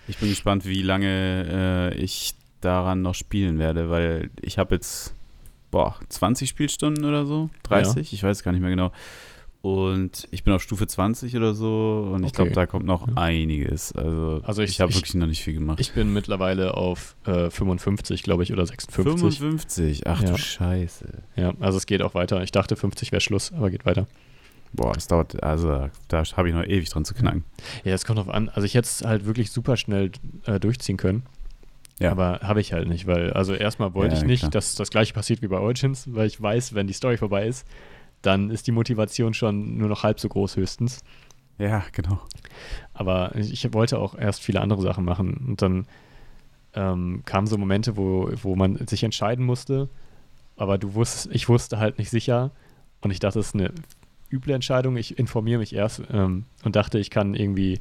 Ich 0.07 0.17
bin 0.17 0.29
gespannt, 0.29 0.65
wie 0.65 0.81
lange 0.81 1.91
äh, 1.93 1.97
ich 1.97 2.33
daran 2.65 3.01
noch 3.01 3.15
spielen 3.15 3.59
werde, 3.59 3.89
weil 3.89 4.29
ich 4.41 4.57
habe 4.57 4.75
jetzt 4.75 5.13
boah, 5.71 5.95
20 6.09 6.49
Spielstunden 6.49 7.03
oder 7.05 7.25
so, 7.25 7.49
30, 7.63 8.11
ich 8.13 8.23
weiß 8.23 8.43
gar 8.43 8.51
nicht 8.51 8.61
mehr 8.61 8.69
genau. 8.69 8.91
Und 9.61 10.27
ich 10.29 10.43
bin 10.43 10.53
auf 10.53 10.61
Stufe 10.61 10.85
20 10.85 11.35
oder 11.35 11.55
so 11.55 12.11
und 12.13 12.21
ich 12.23 12.27
Okay. 12.29 12.35
glaube, 12.35 12.51
da 12.51 12.65
kommt 12.67 12.85
noch 12.85 13.07
Ja. 13.07 13.13
einiges. 13.15 13.91
Also, 13.93 14.41
Also 14.43 14.61
ich- 14.61 14.69
ich, 14.71 14.79
habe 14.81 14.91
ich- 14.91 14.97
wirklich 14.97 15.15
noch 15.15 15.25
nicht 15.25 15.43
viel 15.43 15.55
gemacht. 15.55 15.79
Ich 15.79 15.91
bin 15.93 16.13
mittlerweile 16.13 16.75
auf 16.75 17.15
äh, 17.25 17.49
55, 17.49 18.21
glaube 18.21 18.43
ich, 18.43 18.53
oder 18.53 18.65
56. 18.67 19.39
55, 19.39 20.05
ach 20.07 20.21
Ja. 20.21 20.29
du 20.31 20.37
Scheiße. 20.37 21.07
Ja, 21.35 21.53
also 21.59 21.79
es 21.79 21.87
geht 21.87 22.03
auch 22.03 22.13
weiter. 22.13 22.43
Ich 22.43 22.51
dachte, 22.51 22.75
50 22.75 23.11
wäre 23.11 23.21
Schluss, 23.21 23.51
aber 23.53 23.71
geht 23.71 23.85
weiter. 23.87 24.05
Boah, 24.71 24.93
das 24.93 25.07
dauert, 25.07 25.41
also 25.41 25.89
da 26.09 26.23
habe 26.37 26.49
ich 26.49 26.53
noch 26.53 26.63
ewig 26.63 26.89
dran 26.89 27.03
zu 27.05 27.13
knacken. 27.15 27.43
Ja, 27.85 27.93
es 27.93 28.05
kommt 28.05 28.19
drauf 28.19 28.29
an. 28.29 28.49
Also 28.49 28.65
ich 28.65 28.75
hätte 28.75 28.85
es 28.87 29.03
halt 29.03 29.25
wirklich 29.25 29.49
super 29.49 29.77
schnell 29.77 30.11
äh, 30.45 30.59
durchziehen 30.59 30.97
können. 30.97 31.23
Ja. 31.99 32.11
Aber 32.11 32.39
habe 32.41 32.59
ich 32.61 32.73
halt 32.73 32.87
nicht, 32.89 33.07
weil, 33.07 33.31
also 33.33 33.53
erstmal 33.53 33.93
wollte 33.93 34.15
Ja, 34.15 34.21
ich 34.21 34.27
nicht, 34.27 34.39
klar. 34.41 34.51
dass 34.51 34.75
das 34.75 34.89
gleiche 34.89 35.13
passiert 35.13 35.41
wie 35.41 35.47
bei 35.47 35.57
Origins, 35.57 36.13
weil 36.13 36.27
ich 36.27 36.41
weiß, 36.41 36.73
wenn 36.75 36.87
die 36.87 36.93
Story 36.93 37.17
vorbei 37.17 37.47
ist, 37.47 37.65
dann 38.21 38.49
ist 38.49 38.67
die 38.67 38.71
Motivation 38.71 39.33
schon 39.33 39.77
nur 39.77 39.87
noch 39.87 40.03
halb 40.03 40.19
so 40.19 40.27
groß 40.27 40.57
höchstens. 40.57 40.99
Ja, 41.57 41.83
genau. 41.93 42.19
Aber 42.93 43.33
ich 43.35 43.71
wollte 43.73 43.97
auch 43.99 44.17
erst 44.17 44.41
viele 44.41 44.59
andere 44.59 44.81
Sachen 44.81 45.05
machen. 45.05 45.45
Und 45.47 45.61
dann 45.61 45.87
ähm, 46.73 47.21
kamen 47.23 47.47
so 47.47 47.57
Momente, 47.57 47.95
wo, 47.95 48.29
wo 48.41 48.55
man 48.55 48.85
sich 48.87 49.03
entscheiden 49.03 49.45
musste, 49.45 49.87
aber 50.57 50.77
du 50.77 50.93
wusstest, 50.95 51.33
ich 51.33 51.47
wusste 51.47 51.79
halt 51.79 51.97
nicht 51.97 52.09
sicher. 52.09 52.51
Und 53.01 53.11
ich 53.11 53.19
dachte, 53.19 53.39
das 53.39 53.47
ist 53.47 53.55
eine 53.55 53.71
üble 54.31 54.53
Entscheidung. 54.53 54.97
Ich 54.97 55.17
informiere 55.17 55.59
mich 55.59 55.73
erst 55.73 56.01
ähm, 56.11 56.45
und 56.63 56.75
dachte, 56.75 56.97
ich 56.99 57.09
kann 57.09 57.35
irgendwie, 57.35 57.79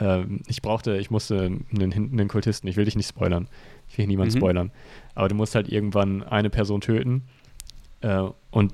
ähm, 0.00 0.40
ich 0.48 0.62
brauchte, 0.62 0.96
ich 0.96 1.10
musste 1.10 1.38
einen, 1.46 1.92
einen 1.92 2.28
Kultisten, 2.28 2.66
ich 2.68 2.76
will 2.76 2.84
dich 2.86 2.96
nicht 2.96 3.08
spoilern. 3.08 3.48
Ich 3.88 3.98
will 3.98 4.06
niemanden 4.06 4.34
Mhm. 4.34 4.38
spoilern. 4.38 4.70
Aber 5.14 5.28
du 5.28 5.34
musst 5.36 5.54
halt 5.54 5.68
irgendwann 5.68 6.22
eine 6.22 6.50
Person 6.50 6.80
töten 6.80 7.22
äh, 8.00 8.22
und 8.50 8.72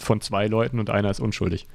von 0.00 0.20
zwei 0.20 0.46
Leuten 0.46 0.78
und 0.80 0.90
einer 0.90 1.10
ist 1.10 1.20
unschuldig. 1.20 1.66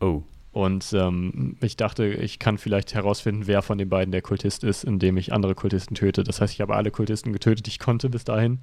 Oh, 0.00 0.22
Und 0.52 0.92
ähm, 0.94 1.56
ich 1.60 1.76
dachte, 1.76 2.06
ich 2.06 2.38
kann 2.38 2.56
vielleicht 2.58 2.94
herausfinden, 2.94 3.46
wer 3.46 3.62
von 3.62 3.78
den 3.78 3.88
beiden 3.88 4.12
der 4.12 4.22
Kultist 4.22 4.64
ist, 4.64 4.84
indem 4.84 5.16
ich 5.18 5.32
andere 5.32 5.54
Kultisten 5.54 5.94
töte. 5.94 6.24
Das 6.24 6.40
heißt, 6.40 6.54
ich 6.54 6.60
habe 6.60 6.74
alle 6.74 6.90
Kultisten 6.90 7.32
getötet, 7.32 7.66
die 7.66 7.70
ich 7.70 7.78
konnte 7.78 8.08
bis 8.10 8.24
dahin. 8.24 8.58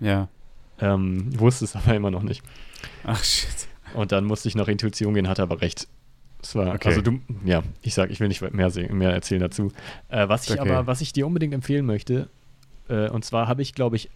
ja. 0.00 0.28
Ähm, 0.80 1.36
wusste 1.38 1.64
es 1.64 1.74
aber 1.74 1.92
immer 1.96 2.12
noch 2.12 2.22
nicht. 2.22 2.40
Ach 3.02 3.22
shit. 3.24 3.66
Und 3.94 4.12
dann 4.12 4.24
musste 4.24 4.46
ich 4.48 4.54
nach 4.54 4.68
Intuition 4.68 5.12
gehen, 5.12 5.26
hatte 5.28 5.42
aber 5.42 5.60
recht. 5.60 5.88
Es 6.42 6.54
war, 6.54 6.74
Okay. 6.74 6.88
also 6.88 7.00
du, 7.02 7.20
ja, 7.44 7.62
ich 7.82 7.94
sag, 7.94 8.10
ich 8.10 8.20
will 8.20 8.28
nicht 8.28 8.40
mehr, 8.40 8.52
mehr 8.92 9.10
erzählen 9.10 9.40
dazu. 9.40 9.72
Äh, 10.08 10.28
was 10.28 10.48
ich 10.48 10.60
Okay. 10.60 10.70
aber, 10.70 10.86
was 10.86 11.00
ich 11.00 11.12
dir 11.12 11.26
unbedingt 11.26 11.52
empfehlen 11.54 11.84
möchte, 11.86 12.28
äh, 12.88 13.08
und 13.10 13.24
zwar 13.24 13.48
habe 13.48 13.62
ich, 13.62 13.74
glaube 13.74 13.96
ich, 13.96 14.08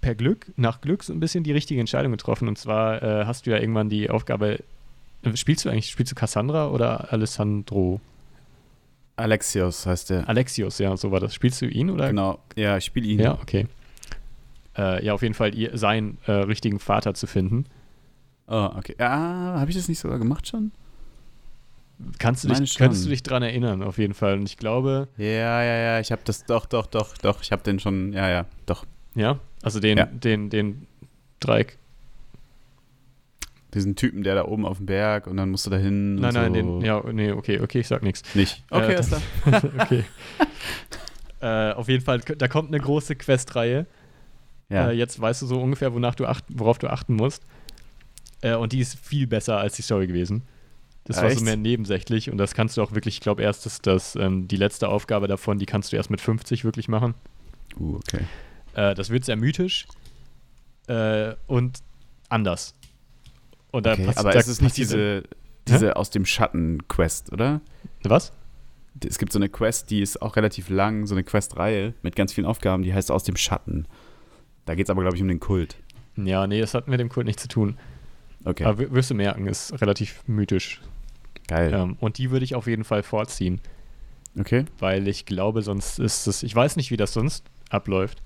per 0.00 0.14
Glück, 0.14 0.46
nach 0.56 0.80
Glück 0.80 1.02
so 1.02 1.12
ein 1.12 1.20
bisschen 1.20 1.44
die 1.44 1.52
richtige 1.52 1.80
Entscheidung 1.80 2.12
getroffen. 2.12 2.46
Und 2.46 2.58
zwar 2.58 3.02
äh, 3.02 3.24
hast 3.24 3.46
du 3.46 3.50
ja 3.50 3.58
irgendwann 3.58 3.88
die 3.88 4.10
Aufgabe, 4.10 4.60
äh, 5.22 5.36
spielst 5.36 5.64
du 5.64 5.70
eigentlich, 5.70 5.90
spielst 5.90 6.12
du 6.12 6.16
Cassandra 6.16 6.68
oder 6.68 7.12
Alessandro? 7.12 8.00
Alexios 9.16 9.86
heißt 9.86 10.10
der. 10.10 10.28
Alexios, 10.28 10.78
ja, 10.78 10.96
so 10.96 11.10
war 11.10 11.20
das. 11.20 11.34
Spielst 11.34 11.62
du 11.62 11.66
ihn 11.66 11.88
oder? 11.90 12.08
Genau. 12.08 12.38
Ja, 12.56 12.76
ich 12.76 12.84
spiele 12.84 13.06
ihn. 13.06 13.20
Ja, 13.20 13.38
okay. 13.40 13.66
Äh, 14.76 15.04
ja, 15.04 15.14
auf 15.14 15.22
jeden 15.22 15.34
Fall 15.34 15.54
ihr, 15.54 15.76
seinen 15.78 16.18
äh, 16.26 16.32
richtigen 16.32 16.80
Vater 16.80 17.14
zu 17.14 17.26
finden. 17.26 17.66
Oh, 18.48 18.70
okay. 18.76 18.96
Ah, 18.98 19.58
habe 19.60 19.70
ich 19.70 19.76
das 19.76 19.88
nicht 19.88 20.00
sogar 20.00 20.18
gemacht 20.18 20.48
schon? 20.48 20.72
Kannst 22.18 22.44
du 22.44 22.48
dich, 22.48 22.76
könntest 22.76 23.04
du 23.04 23.08
dich 23.10 23.22
dran 23.22 23.42
erinnern, 23.42 23.82
auf 23.82 23.98
jeden 23.98 24.14
Fall. 24.14 24.34
Und 24.34 24.48
ich 24.48 24.56
glaube, 24.56 25.08
Ja, 25.16 25.62
ja, 25.62 25.76
ja. 25.76 26.00
Ich 26.00 26.10
habe 26.12 26.22
das 26.24 26.44
doch, 26.44 26.66
doch, 26.66 26.86
doch, 26.86 27.16
doch. 27.18 27.40
Ich 27.42 27.52
habe 27.52 27.62
den 27.62 27.78
schon. 27.78 28.12
Ja, 28.12 28.28
ja, 28.28 28.46
doch. 28.66 28.84
ja, 29.14 29.38
also 29.62 29.78
den, 29.80 29.98
Ja. 29.98 30.06
den, 30.06 30.50
den 30.50 30.86
Dreieck. 31.40 31.78
Diesen 33.74 33.96
Typen, 33.96 34.22
der 34.22 34.36
da 34.36 34.44
oben 34.44 34.66
auf 34.66 34.76
dem 34.76 34.86
Berg 34.86 35.26
und 35.26 35.36
dann 35.36 35.50
musst 35.50 35.66
du 35.66 35.70
da 35.70 35.76
hin. 35.76 36.14
Nein, 36.16 36.34
nein, 36.34 36.48
so. 36.48 36.54
den, 36.54 36.80
ja, 36.82 37.02
nee, 37.12 37.32
okay, 37.32 37.60
okay, 37.60 37.80
ich 37.80 37.88
sag 37.88 38.02
nichts. 38.04 38.22
Nicht. 38.34 38.62
Äh, 38.70 38.76
Okay, 38.76 38.94
das- 38.96 39.10
ist 39.12 39.20
da. 39.46 39.62
okay. 39.80 40.04
äh, 41.40 41.72
auf 41.72 41.88
jeden 41.88 42.04
Fall, 42.04 42.20
da 42.20 42.46
kommt 42.48 42.68
eine 42.68 42.78
große 42.78 43.16
Questreihe. 43.16 43.86
Ja. 44.68 44.90
Äh, 44.90 44.92
jetzt 44.92 45.20
weißt 45.20 45.42
du 45.42 45.46
so 45.46 45.60
ungefähr, 45.60 45.92
wonach 45.92 46.14
du 46.14 46.26
acht, 46.26 46.44
worauf 46.48 46.78
du 46.78 46.88
achten 46.88 47.14
musst. 47.14 47.42
Äh, 48.42 48.54
und 48.54 48.72
die 48.72 48.78
ist 48.80 48.96
viel 48.98 49.26
besser 49.26 49.58
als 49.58 49.74
die 49.74 49.82
Story 49.82 50.06
gewesen. 50.06 50.42
Das 51.04 51.18
war 51.18 51.24
Echt? 51.24 51.38
so 51.38 51.44
mehr 51.44 51.56
nebensächlich 51.56 52.30
und 52.30 52.38
das 52.38 52.54
kannst 52.54 52.76
du 52.76 52.82
auch 52.82 52.92
wirklich, 52.92 53.16
ich 53.16 53.20
glaube 53.20 53.42
erst, 53.42 53.66
dass 53.66 53.80
das, 53.82 54.16
ähm, 54.16 54.48
die 54.48 54.56
letzte 54.56 54.88
Aufgabe 54.88 55.28
davon, 55.28 55.58
die 55.58 55.66
kannst 55.66 55.92
du 55.92 55.96
erst 55.96 56.10
mit 56.10 56.20
50 56.20 56.64
wirklich 56.64 56.88
machen. 56.88 57.14
Uh, 57.78 57.96
okay. 57.96 58.24
Äh, 58.74 58.94
das 58.94 59.10
wird 59.10 59.24
sehr 59.26 59.36
mythisch 59.36 59.86
äh, 60.86 61.34
und 61.46 61.80
anders. 62.30 62.74
Und 63.70 63.84
da 63.86 63.92
okay. 63.92 64.06
passi- 64.06 64.18
Aber 64.18 64.32
da 64.32 64.38
es 64.38 64.48
ist 64.48 64.62
nicht 64.62 64.72
passiert- 64.72 64.88
diese, 64.88 65.22
diese 65.68 65.96
aus 65.96 66.10
dem 66.10 66.24
Schatten-Quest, 66.24 67.32
oder? 67.32 67.60
Was? 68.02 68.32
Es 69.06 69.18
gibt 69.18 69.32
so 69.32 69.38
eine 69.38 69.48
Quest, 69.48 69.90
die 69.90 70.00
ist 70.00 70.22
auch 70.22 70.36
relativ 70.36 70.68
lang, 70.70 71.06
so 71.06 71.14
eine 71.14 71.24
Questreihe 71.24 71.94
mit 72.02 72.16
ganz 72.16 72.32
vielen 72.32 72.46
Aufgaben, 72.46 72.82
die 72.82 72.94
heißt 72.94 73.10
Aus 73.10 73.24
dem 73.24 73.36
Schatten. 73.36 73.86
Da 74.66 74.74
geht 74.74 74.86
es 74.86 74.90
aber, 74.90 75.02
glaube 75.02 75.16
ich, 75.16 75.22
um 75.22 75.28
den 75.28 75.40
Kult. 75.40 75.76
Ja, 76.16 76.46
nee, 76.46 76.60
das 76.60 76.74
hat 76.74 76.86
mit 76.88 77.00
dem 77.00 77.08
Kult 77.08 77.26
nichts 77.26 77.42
zu 77.42 77.48
tun. 77.48 77.76
Okay, 78.44 78.64
Aber 78.64 78.92
wirst 78.92 79.10
du 79.10 79.14
merken, 79.14 79.46
ist 79.46 79.80
relativ 79.80 80.22
mythisch. 80.26 80.80
Geil. 81.48 81.72
Ähm, 81.74 81.96
und 82.00 82.18
die 82.18 82.30
würde 82.30 82.44
ich 82.44 82.54
auf 82.54 82.66
jeden 82.66 82.84
Fall 82.84 83.02
vorziehen, 83.02 83.60
Okay. 84.38 84.64
weil 84.78 85.06
ich 85.08 85.26
glaube, 85.26 85.62
sonst 85.62 85.98
ist 85.98 86.26
es, 86.26 86.42
ich 86.42 86.54
weiß 86.54 86.76
nicht, 86.76 86.90
wie 86.90 86.96
das 86.96 87.12
sonst 87.12 87.44
abläuft. 87.70 88.22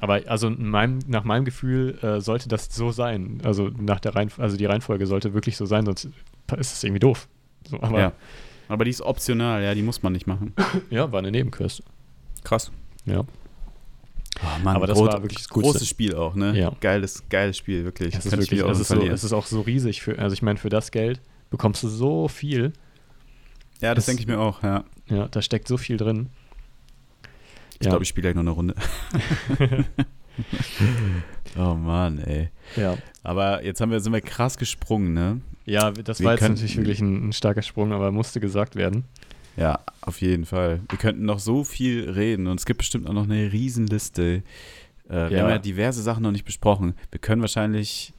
Aber 0.00 0.20
also 0.26 0.48
in 0.48 0.68
meinem, 0.68 0.98
nach 1.06 1.24
meinem 1.24 1.44
Gefühl 1.44 1.98
äh, 2.02 2.20
sollte 2.20 2.48
das 2.48 2.66
so 2.74 2.90
sein. 2.90 3.40
Also 3.44 3.68
nach 3.68 4.00
der 4.00 4.14
Reihenf 4.14 4.38
also 4.38 4.56
die 4.56 4.66
Reihenfolge 4.66 5.06
sollte 5.06 5.34
wirklich 5.34 5.56
so 5.56 5.66
sein, 5.66 5.86
sonst 5.86 6.08
ist 6.56 6.72
es 6.72 6.84
irgendwie 6.84 7.00
doof. 7.00 7.28
So, 7.66 7.80
aber 7.80 7.98
ja. 7.98 8.04
ja. 8.06 8.12
Aber 8.68 8.84
die 8.84 8.90
ist 8.90 9.02
optional, 9.02 9.62
ja, 9.62 9.74
die 9.74 9.82
muss 9.82 10.02
man 10.02 10.12
nicht 10.12 10.26
machen. 10.26 10.52
war 10.90 11.18
eine 11.18 11.30
Nebenquest. 11.30 11.82
Krass. 12.42 12.70
Ja. 13.06 13.20
Oh, 13.20 14.64
Mann, 14.64 14.76
Aber 14.76 14.86
das 14.86 14.98
war 14.98 15.22
wirklich 15.22 15.38
das 15.38 15.48
Coolste. 15.48 15.72
großes 15.72 15.88
Spiel 15.88 16.14
auch, 16.16 16.34
ne? 16.34 16.58
Ja. 16.58 16.72
Geiles, 16.80 17.22
geiles 17.28 17.56
Spiel, 17.56 17.84
wirklich. 17.84 18.14
Es 18.14 18.26
ist, 18.26 18.32
wirklich, 18.32 18.60
es, 18.60 18.80
ist 18.80 18.88
so, 18.88 19.00
es 19.00 19.24
ist 19.24 19.32
auch 19.32 19.46
so 19.46 19.60
riesig 19.60 20.02
für, 20.02 20.18
also 20.18 20.34
ich 20.34 20.42
meine, 20.42 20.58
für 20.58 20.70
das 20.70 20.90
Geld 20.90 21.20
bekommst 21.56 21.82
du 21.82 21.88
so 21.88 22.28
viel. 22.28 22.72
ja, 23.80 23.94
das 23.94 24.02
es- 24.04 24.06
denke 24.06 24.22
ich 24.22 24.26
mir 24.28 24.38
auch, 24.40 24.62
ja. 24.62 24.84
Ja, 25.08 25.28
da 25.28 25.42
steckt 25.42 25.68
so 25.68 25.76
viel 25.76 25.96
drin. 25.96 26.28
Ich 27.80 27.88
glaube, 27.88 28.02
ich 28.04 28.08
spiele 28.08 28.32
gleich 28.32 28.34
noch 28.34 28.40
eine 28.42 28.50
Runde. 28.50 28.74
oh 31.58 31.74
Mann, 31.74 32.18
ey. 32.18 32.48
Ja, 32.76 32.96
Aber 33.22 33.62
jetzt 33.64 33.80
haben 33.80 33.90
wir, 33.90 34.00
sind 34.00 34.12
wir 34.12 34.20
krass 34.20 34.56
gesprungen, 34.58 35.12
ne? 35.12 35.40
ja 35.66 35.90
das 35.90 36.20
Wir 36.20 36.26
war 36.26 36.32
jetzt 36.32 36.40
könnten- 36.40 36.54
natürlich 36.54 36.76
wirklich 36.76 37.00
ein, 37.00 37.28
ein 37.28 37.32
starker 37.32 37.62
Sprung, 37.62 37.92
aber 37.92 38.10
musste 38.12 38.40
gesagt 38.40 38.76
werden. 38.76 39.04
Ja, 39.56 39.80
auf 40.00 40.20
jeden 40.20 40.46
Fall. 40.46 40.80
Wir 40.88 40.98
könnten 40.98 41.24
noch 41.26 41.38
so 41.38 41.62
viel 41.62 42.10
reden 42.10 42.46
und 42.48 42.58
es 42.58 42.66
gibt 42.66 42.78
bestimmt 42.78 43.06
auch 43.08 43.12
noch 43.12 43.24
eine 43.24 43.52
Riesenliste. 43.52 44.42
Äh, 45.08 45.12
Wir 45.12 45.30
Ja. 45.30 45.42
haben 45.42 45.50
ja 45.50 45.58
diverse 45.58 46.02
Sachen 46.02 46.22
noch 46.22 46.32
nicht 46.32 46.44
besprochen. 46.46 46.94
Wir 47.10 47.20
können 47.20 47.40
wahrscheinlich, 47.42 48.13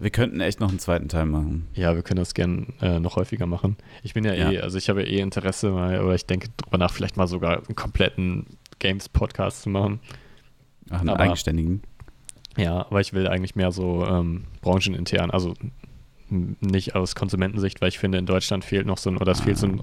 wir 0.00 0.10
könnten 0.10 0.40
echt 0.40 0.58
noch 0.60 0.70
einen 0.70 0.78
zweiten 0.78 1.08
Teil 1.08 1.26
machen. 1.26 1.68
Ja, 1.74 1.94
wir 1.94 2.02
können 2.02 2.18
das 2.18 2.34
gern 2.34 2.72
äh, 2.80 2.98
noch 2.98 3.16
häufiger 3.16 3.46
machen. 3.46 3.76
Ich 4.02 4.14
bin 4.14 4.24
ja, 4.24 4.34
Ja. 4.34 4.50
eh, 4.50 4.60
also 4.60 4.78
ich 4.78 4.88
habe 4.88 5.02
ja 5.02 5.08
eh 5.08 5.20
Interesse, 5.20 5.70
mal, 5.70 6.00
oder 6.00 6.14
ich 6.14 6.26
denke 6.26 6.48
drüber 6.56 6.78
nach, 6.78 6.92
vielleicht 6.92 7.16
mal 7.16 7.26
sogar 7.26 7.58
einen 7.66 7.76
kompletten 7.76 8.46
Games-Podcast 8.78 9.62
zu 9.62 9.70
machen. 9.70 10.00
Ach, 10.90 11.00
einen 11.00 11.10
Aber- 11.10 11.20
eigenständigen. 11.20 11.82
Ja, 12.56 12.78
aber 12.86 13.00
ich 13.00 13.12
will 13.12 13.28
eigentlich 13.28 13.54
mehr 13.54 13.70
so 13.70 14.04
ähm, 14.04 14.44
branchenintern, 14.60 15.30
also 15.30 15.54
nicht 16.28 16.94
aus 16.94 17.14
Konsumentensicht, 17.14 17.80
weil 17.80 17.88
ich 17.88 17.98
finde, 17.98 18.18
in 18.18 18.26
Deutschland 18.26 18.64
fehlt 18.64 18.86
noch 18.86 18.98
so 18.98 19.10
ein, 19.10 19.16
oder 19.18 19.32
es 19.32 19.40
fehlt 19.40 19.58
so 19.58 19.66
ein 19.66 19.82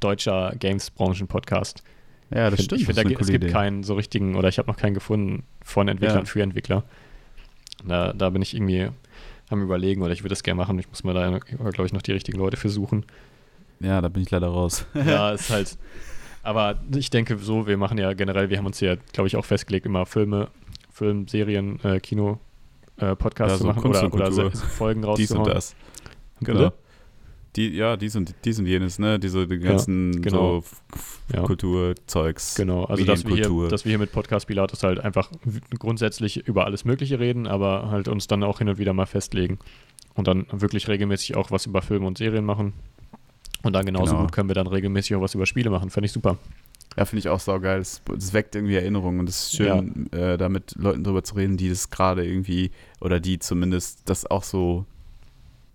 deutscher 0.00 0.52
Games-Branchen-Podcast. 0.58 1.82
Ja, 2.30 2.50
das 2.50 2.58
Ich 2.60 2.64
stimmt. 2.66 2.80
finde, 2.82 2.94
da 2.94 3.00
eine 3.02 3.08
gibt- 3.10 3.20
es 3.22 3.28
gibt 3.28 3.44
Idee. 3.44 3.52
keinen 3.52 3.82
so 3.82 3.94
richtigen, 3.94 4.34
oder 4.34 4.48
ich 4.48 4.58
habe 4.58 4.68
noch 4.68 4.76
keinen 4.76 4.94
gefunden 4.94 5.44
von 5.62 5.88
Entwicklern 5.88 6.18
Ja. 6.20 6.24
für 6.24 6.42
Entwickler. 6.42 6.84
Da, 7.86 8.12
da 8.12 8.30
bin 8.30 8.42
ich 8.42 8.54
irgendwie 8.54 8.88
am 9.52 9.62
überlegen, 9.62 10.02
oder 10.02 10.12
ich 10.12 10.20
würde 10.22 10.30
das 10.30 10.42
gerne 10.42 10.58
machen. 10.58 10.78
Ich 10.78 10.88
muss 10.88 11.04
mir 11.04 11.14
da, 11.14 11.38
glaube 11.38 11.86
ich, 11.86 11.92
noch 11.92 12.02
die 12.02 12.12
richtigen 12.12 12.38
Leute 12.38 12.56
für 12.56 12.68
suchen. 12.68 13.04
Ja, 13.80 14.00
da 14.00 14.08
bin 14.08 14.22
ich 14.22 14.30
leider 14.30 14.48
raus. 14.48 14.86
ja, 14.94 15.32
ist 15.32 15.50
halt. 15.50 15.78
Aber 16.42 16.76
ich 16.94 17.10
denke 17.10 17.38
so, 17.38 17.66
wir 17.66 17.76
machen 17.76 17.98
ja 17.98 18.12
generell, 18.12 18.50
wir 18.50 18.58
haben 18.58 18.66
uns 18.66 18.80
ja, 18.80 18.96
glaube 19.12 19.28
ich, 19.28 19.36
auch 19.36 19.44
festgelegt, 19.44 19.86
immer 19.86 20.06
Filme, 20.06 20.48
Film, 20.90 21.28
Serien, 21.28 21.78
äh, 21.84 22.00
Kino, 22.00 22.38
äh, 22.96 23.14
Podcast 23.14 23.50
Ja, 23.52 23.56
zu 23.56 23.62
so 23.62 23.68
machen 23.68 23.82
Kunst 23.82 24.02
oder, 24.02 24.32
oder 24.32 24.50
Folgen 24.50 25.02
Dies 25.16 25.30
und 25.30 25.38
rauszuhauen. 25.38 25.54
das. 25.54 25.76
Bitte? 26.40 26.72
Die, 27.56 27.70
ja, 27.70 27.96
dies 27.96 28.14
und, 28.14 28.34
dies 28.44 28.58
und 28.58 28.66
jenes, 28.66 28.98
ne? 28.98 29.18
Diese 29.18 29.46
die 29.46 29.58
ganzen 29.58 30.20
genau. 30.22 30.60
so 30.60 30.64
Ja. 31.34 31.42
Kulturzeugs. 31.42 32.54
Genau, 32.54 32.84
also 32.84 33.04
dass 33.04 33.26
wir, 33.26 33.34
hier, 33.34 33.68
dass 33.68 33.84
wir 33.84 33.90
hier 33.90 33.98
mit 33.98 34.12
Podcast 34.12 34.46
Pilatus 34.46 34.82
halt 34.82 35.00
einfach 35.00 35.30
grundsätzlich 35.78 36.46
über 36.46 36.64
alles 36.66 36.84
Mögliche 36.84 37.18
reden, 37.18 37.46
aber 37.46 37.90
halt 37.90 38.08
uns 38.08 38.26
dann 38.26 38.42
auch 38.44 38.58
hin 38.58 38.68
und 38.68 38.78
wieder 38.78 38.92
mal 38.92 39.06
festlegen 39.06 39.58
und 40.14 40.26
dann 40.28 40.46
wirklich 40.52 40.88
regelmäßig 40.88 41.36
auch 41.36 41.50
was 41.50 41.66
über 41.66 41.82
Filme 41.82 42.06
und 42.06 42.18
Serien 42.18 42.44
machen. 42.44 42.72
Und 43.62 43.72
dann 43.72 43.86
genauso 43.86 44.12
Genau. 44.12 44.22
gut 44.22 44.32
können 44.32 44.48
wir 44.48 44.54
dann 44.54 44.68
regelmäßig 44.68 45.16
auch 45.16 45.20
was 45.20 45.34
über 45.34 45.46
Spiele 45.46 45.70
machen. 45.70 45.90
Fände 45.90 46.06
ich 46.06 46.12
super. 46.12 46.38
Ja, 46.96 47.04
finde 47.04 47.20
ich 47.20 47.28
auch 47.28 47.40
saugeil. 47.40 47.80
Es, 47.80 48.02
es 48.16 48.32
weckt 48.32 48.54
irgendwie 48.54 48.74
Erinnerungen 48.76 49.20
und 49.20 49.28
es 49.28 49.46
ist 49.46 49.56
schön, 49.56 50.10
äh, 50.12 50.36
da 50.38 50.48
mit 50.48 50.74
Leuten 50.76 51.04
drüber 51.04 51.22
zu 51.22 51.34
reden, 51.34 51.56
die 51.56 51.68
das 51.68 51.90
gerade 51.90 52.24
irgendwie 52.24 52.70
oder 53.00 53.20
die 53.20 53.38
zumindest 53.38 54.08
das 54.08 54.26
auch 54.26 54.42
so 54.42 54.84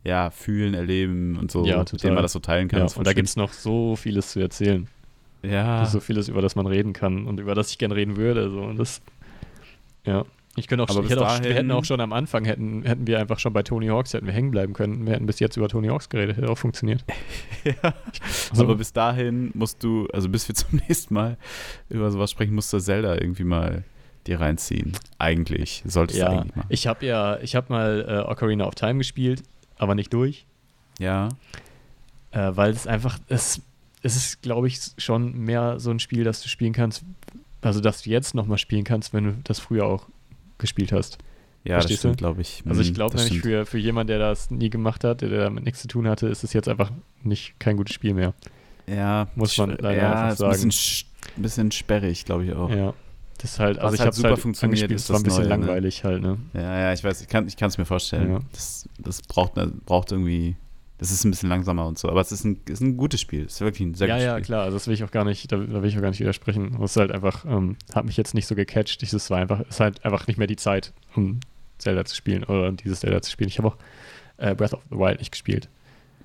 ja, 0.03 0.30
fühlen, 0.31 0.73
erleben 0.73 1.38
und 1.38 1.51
so, 1.51 1.65
Ja, 1.65 1.80
mit 1.80 1.89
total. 1.89 2.01
denen 2.07 2.15
man 2.15 2.23
das 2.23 2.34
so 2.34 2.39
teilen 2.39 2.67
kann. 2.67 2.88
Ja, 2.88 2.95
und 2.95 3.07
da 3.07 3.13
gibt 3.13 3.27
es 3.30 3.35
noch 3.35 3.53
so 3.53 3.95
vieles 3.95 4.31
zu 4.31 4.39
erzählen. 4.39 4.88
ja, 5.43 5.85
So 5.85 5.99
vieles, 5.99 6.27
über 6.30 6.41
das 6.41 6.55
man 6.55 6.67
reden 6.67 6.93
kann 6.93 7.25
und 7.27 7.39
über 7.39 7.55
das 7.55 7.71
ich 7.71 7.77
gerne 7.77 7.95
reden 7.95 8.17
würde. 8.17 8.49
So. 8.49 8.61
Und 8.61 8.77
das, 8.77 9.01
ja. 10.05 10.25
Ich 10.55 10.67
könnte 10.67 10.84
auch, 10.84 10.89
Aber 10.89 10.99
ich 10.99 11.03
bis 11.05 11.11
hätte 11.13 11.25
auch, 11.25 11.31
wir 11.34 11.39
dahin- 11.41 11.53
hätten 11.55 11.71
auch 11.71 11.84
schon 11.84 11.99
am 11.99 12.13
Anfang, 12.13 12.45
hätten, 12.45 12.84
hätten 12.84 13.07
wir 13.07 13.19
einfach 13.19 13.39
schon 13.39 13.53
bei 13.53 13.63
Tony 13.63 13.88
Hawks, 13.88 14.13
hätten 14.13 14.27
wir 14.27 14.34
hängen 14.34 14.51
bleiben 14.51 14.73
können. 14.73 15.03
Wir 15.07 15.13
hätten 15.13 15.25
bis 15.25 15.39
jetzt 15.39 15.57
über 15.57 15.67
Tony 15.67 15.88
Hawks 15.88 16.09
geredet, 16.09 16.38
hätte 16.38 16.47
auch 16.49 16.57
funktioniert. 16.59 17.03
ja. 17.63 17.73
Also, 18.51 18.63
Aber 18.63 18.75
bis 18.75 18.93
dahin 18.93 19.49
musst 19.55 19.84
du, 19.84 20.05
also 20.13 20.30
bis 20.30 20.47
wir 20.47 20.53
zum 20.55 20.80
nächsten 20.88 21.13
Mal 21.15 21.38
über 21.89 22.11
sowas 22.11 22.30
sprechen, 22.30 22.53
musst 22.53 22.71
du 22.71 22.77
Zelda 22.80 23.15
irgendwie 23.15 23.45
mal 23.45 23.84
dir 24.27 24.39
reinziehen. 24.39 24.91
Eigentlich. 25.17 25.81
Solltest 25.88 26.19
du 26.19 26.23
ja, 26.23 26.30
eigentlich 26.30 26.55
mal. 26.55 26.65
ich 26.69 26.85
habe 26.85 27.03
ja, 27.05 27.39
ich 27.39 27.55
habe 27.55 27.73
mal 27.73 28.05
äh, 28.27 28.31
Ocarina 28.31 28.65
of 28.67 28.75
Time 28.75 28.99
gespielt, 28.99 29.41
aber 29.77 29.95
nicht 29.95 30.13
durch, 30.13 30.45
Ja. 30.99 31.29
äh, 32.31 32.51
weil 32.55 32.71
es 32.71 32.87
einfach, 32.87 33.19
es, 33.27 33.61
es 34.01 34.15
ist, 34.15 34.41
glaube 34.41 34.67
ich, 34.67 34.79
schon 34.97 35.33
mehr 35.37 35.79
so 35.79 35.91
ein 35.91 35.99
Spiel, 35.99 36.23
das 36.23 36.41
du 36.41 36.49
spielen 36.49 36.73
kannst, 36.73 37.03
also 37.61 37.79
dass 37.79 38.01
du 38.01 38.09
jetzt 38.09 38.35
nochmal 38.35 38.57
spielen 38.57 38.83
kannst, 38.83 39.13
wenn 39.13 39.23
du 39.23 39.37
das 39.43 39.59
früher 39.59 39.85
auch 39.85 40.07
gespielt 40.57 40.91
hast. 40.91 41.17
Ja, 41.63 41.75
das 41.75 41.83
Verstehst 41.85 42.03
du? 42.03 42.07
stimmt, 42.09 42.17
glaube 42.17 42.41
ich. 42.41 42.61
Also 42.67 42.81
ich 42.81 42.89
Mhm, 42.89 42.93
glaube 42.95 43.13
das 43.15 43.23
nämlich 43.25 43.41
für, 43.41 43.65
für 43.65 43.77
jemanden, 43.77 44.07
der 44.09 44.19
das 44.19 44.51
nie 44.51 44.69
gemacht 44.69 45.03
hat, 45.05 45.21
der 45.21 45.29
damit 45.29 45.63
nichts 45.63 45.81
zu 45.81 45.87
tun 45.87 46.07
hatte, 46.09 46.27
ist 46.27 46.43
es 46.43 46.51
jetzt 46.51 46.67
einfach 46.67 46.91
nicht 47.23 47.57
kein 47.59 47.77
gutes 47.77 47.93
Spiel 47.95 48.13
mehr. 48.13 48.33
Ja, 48.85 49.27
Muss 49.35 49.57
man 49.57 49.69
leider 49.79 49.95
ja, 49.95 50.11
einfach 50.11 50.33
ist 50.33 50.41
ein 50.41 50.49
bisschen, 50.67 50.71
sagen. 50.71 51.41
bisschen 51.41 51.71
sperrig, 51.71 52.25
glaube 52.25 52.43
ich 52.45 52.53
auch. 52.53 52.69
Ja. 52.69 52.93
Ja. 53.43 53.49
Das 53.49 53.51
ist 53.51 53.59
halt, 53.59 53.77
Was 53.77 53.83
also 53.83 53.95
ich 53.95 54.01
halt 54.01 54.13
super 54.13 54.29
halt 54.29 54.39
funktioniert, 54.39 54.91
ist 54.91 55.03
es 55.03 55.09
war 55.09 55.17
ein 55.17 55.23
das 55.23 55.35
bisschen 55.35 55.49
Neue, 55.49 55.57
ne? 55.59 55.65
langweilig 55.65 56.03
halt, 56.03 56.21
ne? 56.21 56.37
ja, 56.53 56.93
ich 56.93 57.03
weiß, 57.03 57.21
ich 57.21 57.27
kann 57.27 57.45
es 57.47 57.77
mir 57.77 57.85
vorstellen. 57.85 58.31
Ja. 58.31 58.39
Das, 58.53 58.87
das 58.99 59.21
braucht, 59.21 59.53
braucht 59.85 60.11
irgendwie, 60.11 60.55
das 60.97 61.11
ist 61.11 61.25
ein 61.25 61.31
bisschen 61.31 61.49
langsamer 61.49 61.85
und 61.85 61.97
so. 61.99 62.09
Aber 62.09 62.21
es 62.21 62.31
ist 62.31 62.45
ein, 62.45 62.61
ist 62.69 62.79
ein 62.81 62.95
gutes 62.97 63.19
Spiel. 63.19 63.45
Es 63.45 63.55
ist 63.55 63.61
wirklich 63.61 63.81
ein 63.81 63.93
sehr 63.95 64.07
Ja, 64.07 64.15
gutes 64.15 64.25
ja, 64.25 64.33
Spiel. 64.35 64.45
klar, 64.45 64.63
also 64.63 64.77
das 64.77 64.87
will 64.87 64.93
ich 64.93 65.03
auch 65.03 65.11
gar 65.11 65.25
nicht, 65.25 65.51
da, 65.51 65.57
da 65.57 65.81
will 65.81 65.89
ich 65.89 65.97
auch 65.97 66.01
gar 66.01 66.09
nicht 66.09 66.19
widersprechen. 66.21 66.77
Es 66.81 66.91
ist 66.91 66.97
halt 66.97 67.11
einfach, 67.11 67.43
ähm, 67.45 67.75
hat 67.93 68.05
mich 68.05 68.15
jetzt 68.17 68.33
nicht 68.33 68.47
so 68.47 68.55
gecatcht. 68.55 69.03
Es 69.03 69.29
war 69.29 69.39
einfach, 69.39 69.59
es 69.61 69.69
ist 69.75 69.79
halt 69.81 70.05
einfach 70.05 70.25
nicht 70.27 70.37
mehr 70.37 70.47
die 70.47 70.55
Zeit, 70.55 70.93
um 71.15 71.41
Zelda 71.79 72.05
zu 72.05 72.15
spielen 72.15 72.43
oder 72.45 72.71
dieses 72.71 73.01
Zelda 73.01 73.21
zu 73.21 73.29
spielen. 73.31 73.49
Ich 73.49 73.57
habe 73.57 73.67
auch 73.67 73.77
äh, 74.37 74.55
Breath 74.55 74.73
of 74.73 74.81
the 74.89 74.95
Wild 74.97 75.19
nicht 75.19 75.31
gespielt. 75.31 75.67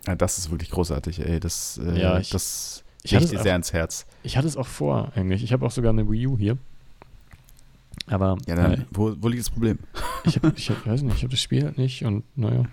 Ja, 0.06 0.14
das 0.14 0.38
ist 0.38 0.50
wirklich 0.52 0.70
großartig, 0.70 1.18
ey. 1.20 1.40
Das, 1.40 1.80
äh, 1.84 2.00
Ja, 2.00 2.18
ich- 2.20 2.30
das 2.30 2.84
ich 3.02 3.12
es 3.12 3.30
dir 3.30 3.38
sehr 3.40 3.52
ans 3.52 3.72
Herz. 3.72 4.06
Ich 4.22 4.36
hatte 4.36 4.46
es 4.48 4.56
auch 4.56 4.66
vor, 4.66 5.12
eigentlich. 5.14 5.42
Ich 5.44 5.52
habe 5.52 5.64
auch 5.64 5.70
sogar 5.70 5.90
eine 5.92 6.08
Wii 6.10 6.26
U 6.26 6.36
hier. 6.38 6.58
Aber 8.10 8.36
Ja, 8.46 8.54
dann, 8.56 8.72
äh, 8.72 8.84
wo, 8.90 9.14
wo 9.20 9.28
liegt 9.28 9.40
das 9.42 9.50
Problem? 9.50 9.78
ich, 10.24 10.36
hab, 10.36 10.56
ich 10.58 10.70
hab, 10.70 10.86
weiß 10.86 11.02
nicht, 11.02 11.16
ich 11.16 11.22
habe 11.22 11.30
das 11.30 11.40
Spiel 11.42 11.64
halt 11.64 11.78
nicht 11.78 12.04
und 12.04 12.24
naja. 12.36 12.64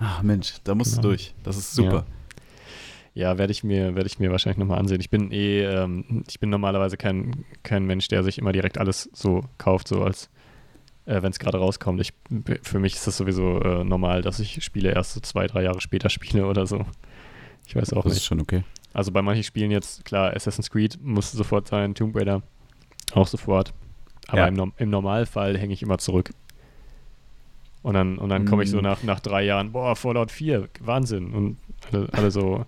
Ach 0.00 0.22
Mensch, 0.22 0.54
da 0.64 0.74
musst 0.74 0.92
Genau. 0.92 1.02
du 1.02 1.08
durch. 1.08 1.34
Das 1.42 1.56
ist 1.56 1.72
super. 1.72 2.04
Ja, 3.14 3.36
werde 3.36 3.50
ich 3.50 3.64
mir, 3.64 3.96
werde 3.96 4.06
ich 4.06 4.20
mir 4.20 4.30
wahrscheinlich 4.30 4.58
nochmal 4.58 4.78
ansehen. 4.78 5.00
Ich 5.00 5.10
bin 5.10 5.32
eh, 5.32 5.62
ähm, 5.64 6.22
ich 6.28 6.38
bin 6.38 6.50
normalerweise 6.50 6.96
kein, 6.96 7.44
kein 7.64 7.84
Mensch, 7.84 8.06
der 8.08 8.22
sich 8.22 8.38
immer 8.38 8.52
direkt 8.52 8.78
alles 8.78 9.10
so 9.12 9.42
kauft, 9.58 9.88
so 9.88 10.02
als 10.04 10.30
äh, 11.06 11.20
wenn 11.22 11.32
es 11.32 11.40
gerade 11.40 11.58
rauskommt. 11.58 12.00
Ich, 12.00 12.12
für 12.62 12.78
mich 12.78 12.94
ist 12.94 13.06
das 13.08 13.16
sowieso 13.16 13.60
äh, 13.60 13.82
normal, 13.82 14.22
dass 14.22 14.38
ich 14.38 14.62
Spiele 14.62 14.92
erst 14.92 15.14
so 15.14 15.20
zwei, 15.20 15.48
drei 15.48 15.62
Jahre 15.64 15.80
später 15.80 16.10
spiele 16.10 16.46
oder 16.46 16.66
so. 16.66 16.84
Ich 17.66 17.74
weiß 17.74 17.92
auch 17.94 18.04
das 18.04 18.12
ist 18.12 18.18
nicht. 18.18 18.26
schon 18.26 18.40
okay. 18.40 18.62
Also 18.92 19.10
bei 19.10 19.20
manchen 19.20 19.42
Spielen 19.42 19.70
jetzt, 19.72 20.04
klar, 20.04 20.34
Assassin's 20.34 20.70
Creed 20.70 20.98
muss 21.02 21.32
sofort 21.32 21.66
sein, 21.66 21.94
Tomb 21.94 22.14
Raider 22.16 22.42
auch 23.14 23.26
sofort. 23.26 23.72
Aber 24.28 24.38
Ja. 24.40 24.46
im, 24.48 24.72
im 24.76 24.90
Normalfall 24.90 25.56
hänge 25.58 25.72
ich 25.74 25.82
immer 25.82 25.98
zurück. 25.98 26.30
Und 27.82 27.94
dann, 27.94 28.18
und 28.18 28.28
dann 28.28 28.44
komme 28.44 28.62
ich 28.64 28.70
so 28.70 28.78
Mm. 28.80 28.82
nach, 28.82 29.02
nach 29.02 29.20
drei 29.20 29.44
Jahren, 29.44 29.72
boah, 29.72 29.94
Fallout 29.96 30.30
4, 30.30 30.68
Wahnsinn. 30.80 31.32
Und 31.32 31.56
alle, 31.92 32.08
alle 32.12 32.30
so, 32.30 32.64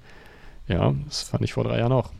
ja, 0.68 0.94
das 1.06 1.24
fand 1.24 1.42
ich 1.44 1.52
vor 1.52 1.64
drei 1.64 1.78
Jahren 1.78 1.92
auch. 1.92 2.10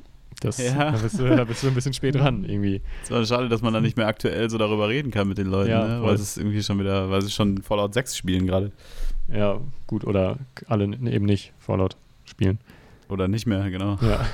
Das, 0.40 0.59
Ja. 0.59 0.90
da, 0.90 0.98
bist 0.98 1.18
du, 1.18 1.28
da 1.36 1.44
bist 1.44 1.62
du 1.62 1.68
ein 1.68 1.74
bisschen 1.74 1.92
spät 1.92 2.14
dran, 2.16 2.44
irgendwie. 2.44 2.80
Es 3.02 3.10
war 3.10 3.24
schade, 3.24 3.48
dass 3.48 3.62
man 3.62 3.72
dann 3.72 3.82
nicht 3.82 3.97
mehr 3.97 4.06
aktuell 4.09 4.51
so 4.51 4.59
darüber 4.59 4.88
reden 4.88 5.10
kann 5.10 5.28
mit 5.28 5.38
den 5.38 5.47
Leuten, 5.47 5.70
Ja, 5.70 5.86
ne? 5.86 6.02
weil 6.02 6.14
es 6.14 6.36
irgendwie 6.36 6.62
schon 6.62 6.78
wieder, 6.80 7.10
weil 7.10 7.22
sie 7.22 7.30
schon 7.30 7.62
Fallout 7.62 7.94
6 7.94 8.16
spielen 8.16 8.47
gerade. 8.47 8.72
Ja, 9.28 9.60
gut, 9.86 10.05
oder 10.05 10.38
alle 10.66 10.84
eben 10.84 11.24
nicht 11.26 11.52
Fallout 11.59 11.97
spielen. 12.24 12.59
Oder 13.11 13.28
nicht 13.28 13.47
mehr, 13.47 13.69
genau. 13.70 13.99
Ja, 14.01 14.24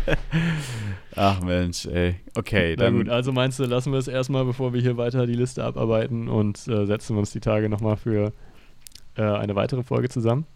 Ach 1.16 1.40
Mensch, 1.40 1.86
ey. 1.86 2.16
Okay, 2.34 2.74
na 2.76 2.84
dann. 2.84 2.96
gut, 2.98 3.08
also 3.08 3.32
meinst 3.32 3.58
du, 3.58 3.64
lassen 3.64 3.92
wir 3.92 3.98
es 3.98 4.08
erstmal, 4.08 4.44
bevor 4.44 4.72
wir 4.72 4.80
hier 4.80 4.96
weiter 4.96 5.26
die 5.26 5.34
Liste 5.34 5.64
abarbeiten 5.64 6.28
und 6.28 6.66
äh, 6.68 6.86
setzen 6.86 7.16
wir 7.16 7.20
uns 7.20 7.30
die 7.32 7.40
Tage 7.40 7.68
nochmal 7.68 7.96
für 7.96 8.32
äh, 9.16 9.22
eine 9.22 9.54
weitere 9.56 9.82
Folge 9.82 10.08
zusammen? 10.08 10.46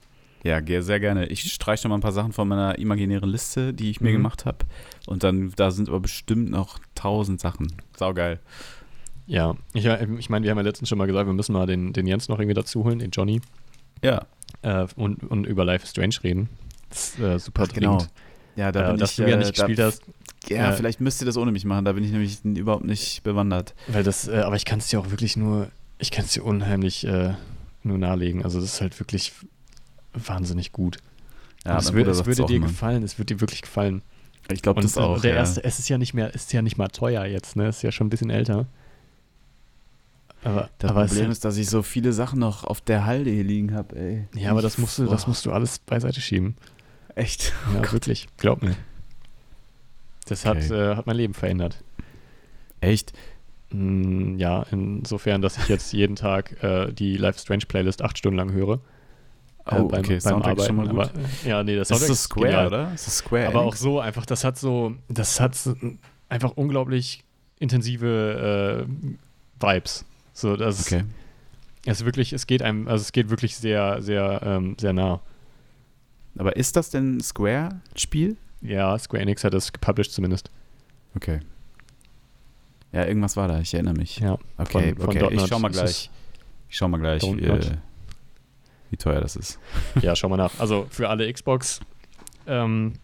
Ja, 0.45 0.61
sehr 0.83 1.01
gerne. 1.01 1.27
Ich 1.29 1.51
streiche 1.53 1.85
noch 1.85 1.91
mal 1.91 1.97
ein 1.99 2.03
paar 2.03 2.13
Sachen 2.13 2.33
von 2.33 2.47
meiner 2.47 2.79
imaginären 2.79 3.31
Liste, 3.31 3.73
die 3.73 3.91
ich 3.91 4.01
mir 4.03 4.11
Mhm. 4.11 4.15
gemacht 4.17 4.45
habe. 4.45 4.59
Und 5.07 5.25
dann, 5.25 5.53
da 5.57 5.71
sind 5.71 5.89
aber 5.89 6.01
bestimmt 6.01 6.51
noch 6.51 6.79
tausend 6.95 7.41
Sachen. 7.41 7.73
Saugeil. 7.97 8.41
Ja, 9.27 9.55
ich, 9.73 9.87
ich 9.87 10.29
meine, 10.29 10.45
wir 10.45 10.51
haben 10.51 10.59
ja 10.59 10.65
letztens 10.65 10.91
schon 10.91 10.99
mal 10.99 11.07
gesagt, 11.07 11.27
wir 11.27 11.33
müssen 11.33 11.55
mal 11.55 11.67
den, 11.67 11.95
den 11.95 12.07
Jens 12.07 12.29
noch 12.29 12.39
irgendwie 12.39 12.55
dazu 12.55 12.85
holen, 12.85 12.99
den 12.99 13.11
Johnny, 13.11 13.41
Ja, 14.03 14.27
äh, 14.61 14.87
und, 14.97 15.23
und 15.25 15.47
über 15.47 15.65
Life 15.65 15.85
is 15.85 15.91
Strange 15.93 16.17
reden. 16.23 16.51
Das 16.95 17.19
äh, 17.19 17.39
super 17.39 17.67
Ach, 17.69 17.73
genau. 17.73 17.97
dringend. 17.99 18.13
ja, 18.57 18.73
da 18.73 18.89
äh, 18.89 18.91
bin 18.93 19.01
dass 19.01 19.11
ich. 19.11 19.17
du 19.17 19.23
ja 19.23 19.29
äh, 19.29 19.37
nicht 19.39 19.59
da, 19.59 19.67
gespielt 19.67 19.81
hast, 19.81 20.03
Ja, 20.49 20.73
vielleicht 20.73 21.01
müsst 21.01 21.21
ihr 21.21 21.27
das 21.27 21.37
ohne 21.37 21.53
mich 21.53 21.65
machen. 21.65 21.85
Da 21.85 21.93
bin 21.93 22.05
ich 22.05 22.13
nämlich 22.13 22.45
überhaupt 22.45 22.85
nicht 22.85 23.23
bewandert. 23.23 23.75
weil 23.89 24.03
das, 24.05 24.29
äh, 24.29 24.39
aber 24.39 24.57
ich 24.57 24.65
kann 24.65 24.79
es 24.79 24.89
dir 24.89 25.01
auch 25.01 25.11
wirklich 25.11 25.37
nur, 25.37 25.69
ich 25.99 26.11
kann 26.11 26.25
es 26.25 26.33
dir 26.33 26.45
unheimlich 26.45 27.07
nur 27.83 27.99
nahelegen. 27.99 28.43
Also 28.45 28.61
das 28.61 28.75
ist 28.75 28.81
halt 28.81 28.99
wirklich 28.99 29.33
wahnsinnig 30.13 30.73
gut. 30.73 30.99
Ja, 31.65 31.79
es, 31.79 31.91
Bruder 31.91 32.11
es 32.11 32.27
würde 32.27 32.45
dir 32.47 32.57
immer. 32.57 32.67
gefallen, 32.67 33.03
es 33.03 33.19
würde 33.19 33.35
dir 33.35 33.41
wirklich 33.41 33.63
gefallen. 33.63 34.03
Ich 34.53 34.61
glaube, 34.63 34.83
das 34.83 34.99
auch. 34.99 35.21
der 35.21 35.31
ja. 35.31 35.37
erste, 35.37 35.65
es 35.65 35.79
ist 35.79 35.89
ja 35.89 35.97
nicht 35.97 36.13
mehr, 36.13 36.35
ist 36.35 36.53
ja 36.53 36.61
nicht 36.61 36.77
mal 36.77 36.89
teuer 36.89 37.25
jetzt, 37.25 37.57
ne? 37.57 37.69
Es 37.69 37.77
ist 37.77 37.83
ja 37.83 37.93
schon 37.93 38.07
ein 38.09 38.11
bisschen 38.11 38.29
älter. 38.31 38.67
Aber, 40.43 40.69
Das 40.79 40.91
aber 40.91 41.07
Problem 41.07 41.31
ist, 41.31 41.45
dass 41.47 41.57
ich 41.57 41.69
so 41.71 41.83
viele 41.83 42.13
Sachen 42.13 42.39
noch 42.39 42.65
auf 42.65 42.83
der 42.83 43.07
Halde 43.07 43.31
hier 43.31 43.45
liegen 43.45 43.73
habe, 43.75 43.97
ey. 43.97 44.29
ja, 44.35 44.51
aber 44.51 44.61
das 44.61 44.77
musst 44.77 44.99
du, 44.99 45.07
das 45.07 45.23
Boah, 45.23 45.29
musst 45.29 45.47
du 45.47 45.53
alles 45.53 45.79
beiseite 45.79 46.21
schieben. 46.21 46.55
Echt? 47.15 47.53
Ja, 47.75 47.93
wirklich. 47.93 48.27
Glaub 48.39 48.63
mir. 48.63 48.75
Das 50.27 50.45
hat, 50.47 50.57
Okay. 50.57 50.73
äh, 50.93 50.97
hat 50.97 51.07
mein 51.07 51.17
Leben 51.17 51.35
verändert. 51.35 51.83
Echt? 52.81 53.13
Mm, 53.71 54.37
ja, 54.39 54.65
insofern, 54.71 55.43
dass 55.43 55.59
ich 55.59 55.69
jetzt 55.69 55.93
jeden 55.93 56.17
Tag 56.17 56.63
äh, 56.63 56.93
die 56.93 57.17
Life 57.17 57.37
is 57.37 57.43
Strange 57.43 57.67
Playlist 57.67 58.03
acht 58.03 58.19
Stunden 58.19 58.37
lang 58.39 58.53
höre. 58.53 58.75
Äh, 59.67 59.77
Oh, 59.81 59.91
okay, 59.93 60.21
Soundtrack 60.21 60.59
ist 60.59 60.67
schon 60.67 60.77
mal 60.77 60.89
gut. 60.89 61.01
Aber, 61.09 61.11
ja, 61.47 61.63
nee, 61.63 61.77
das 61.77 61.89
Das 61.89 62.03
ist 62.03 62.11
das 62.11 62.23
Square, 62.25 62.47
genial. 62.47 62.67
oder? 62.67 62.85
Das 62.91 63.07
ist 63.07 63.17
Square. 63.19 63.47
Aber 63.49 63.61
auch 63.61 63.69
Enix. 63.69 63.81
so 63.81 64.01
einfach, 64.01 64.27
das 64.27 64.45
hat 64.45 64.59
so, 64.59 64.95
das 65.09 65.41
hat 65.41 65.55
so 65.55 65.75
einfach 66.29 66.53
unglaublich 66.57 67.25
intensive 67.59 68.87
äh, 68.87 69.65
Vibes. 69.65 70.05
So, 70.35 70.57
das 70.57 70.87
Okay. 70.87 71.05
es 71.87 72.01
ist 72.01 72.05
wirklich, 72.05 72.33
es 72.35 72.47
geht 72.47 72.61
einem, 72.63 72.89
also 72.89 73.01
es 73.03 73.13
geht 73.13 73.31
wirklich 73.31 73.57
sehr, 73.57 74.03
sehr, 74.03 74.41
ähm, 74.45 74.77
sehr 74.79 74.93
nah. 74.93 75.21
Aber 76.37 76.57
ist 76.57 76.77
das 76.77 76.91
denn 76.91 77.17
ein 77.17 77.21
Square-Spiel? 77.21 78.37
Ja, 78.61 78.99
Square 78.99 79.23
Enix 79.23 79.45
hat 79.45 79.55
das 79.55 79.73
gepublished 79.73 80.13
zumindest. 80.13 80.51
Okay. 81.15 81.41
Ja, 82.93 83.05
irgendwas 83.07 83.37
war 83.37 83.49
da, 83.49 83.61
ich 83.61 83.75
erinnere 83.75 83.95
mich. 83.95 84.19
Ja, 84.19 84.39
okay, 84.57 84.91
von- 84.95 84.99
von 84.99 85.09
okay. 85.11 85.19
Dotnut 85.21 85.43
ich 85.43 85.49
schau 85.49 85.59
mal 85.59 85.71
gleich. 85.71 86.11
Ich 86.69 86.77
schau 86.77 86.89
mal 86.89 86.99
gleich, 86.99 87.23
wie, 87.23 87.49
wie 88.91 88.97
teuer 88.97 89.21
das 89.21 89.37
ist. 89.37 89.59
ja, 90.01 90.15
schau 90.17 90.29
mal 90.29 90.37
nach. 90.37 90.59
Also 90.59 90.87
für 90.91 91.09
alle 91.09 91.33
Xbox 91.33 91.81
ähm, 92.47 92.95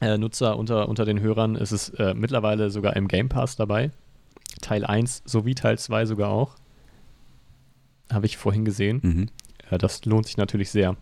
äh, 0.00 0.18
Nutzer 0.18 0.56
unter, 0.58 0.88
unter 0.88 1.04
den 1.04 1.20
Hörern 1.20 1.54
ist 1.56 1.72
es 1.72 1.90
äh, 1.90 2.14
mittlerweile 2.14 2.70
sogar 2.70 2.96
im 2.96 3.08
Game 3.08 3.28
Pass 3.28 3.56
dabei. 3.56 3.90
Teil 4.60 4.84
1 4.84 5.22
sowie 5.24 5.54
Teil 5.54 5.78
2 5.78 6.06
sogar 6.06 6.30
auch. 6.30 6.56
Habe 8.12 8.26
ich 8.26 8.36
vorhin 8.36 8.64
gesehen. 8.64 9.00
Mhm. 9.02 9.28
Äh, 9.70 9.78
das 9.78 10.04
lohnt 10.04 10.26
sich 10.26 10.36
natürlich 10.36 10.70
sehr. 10.70 10.96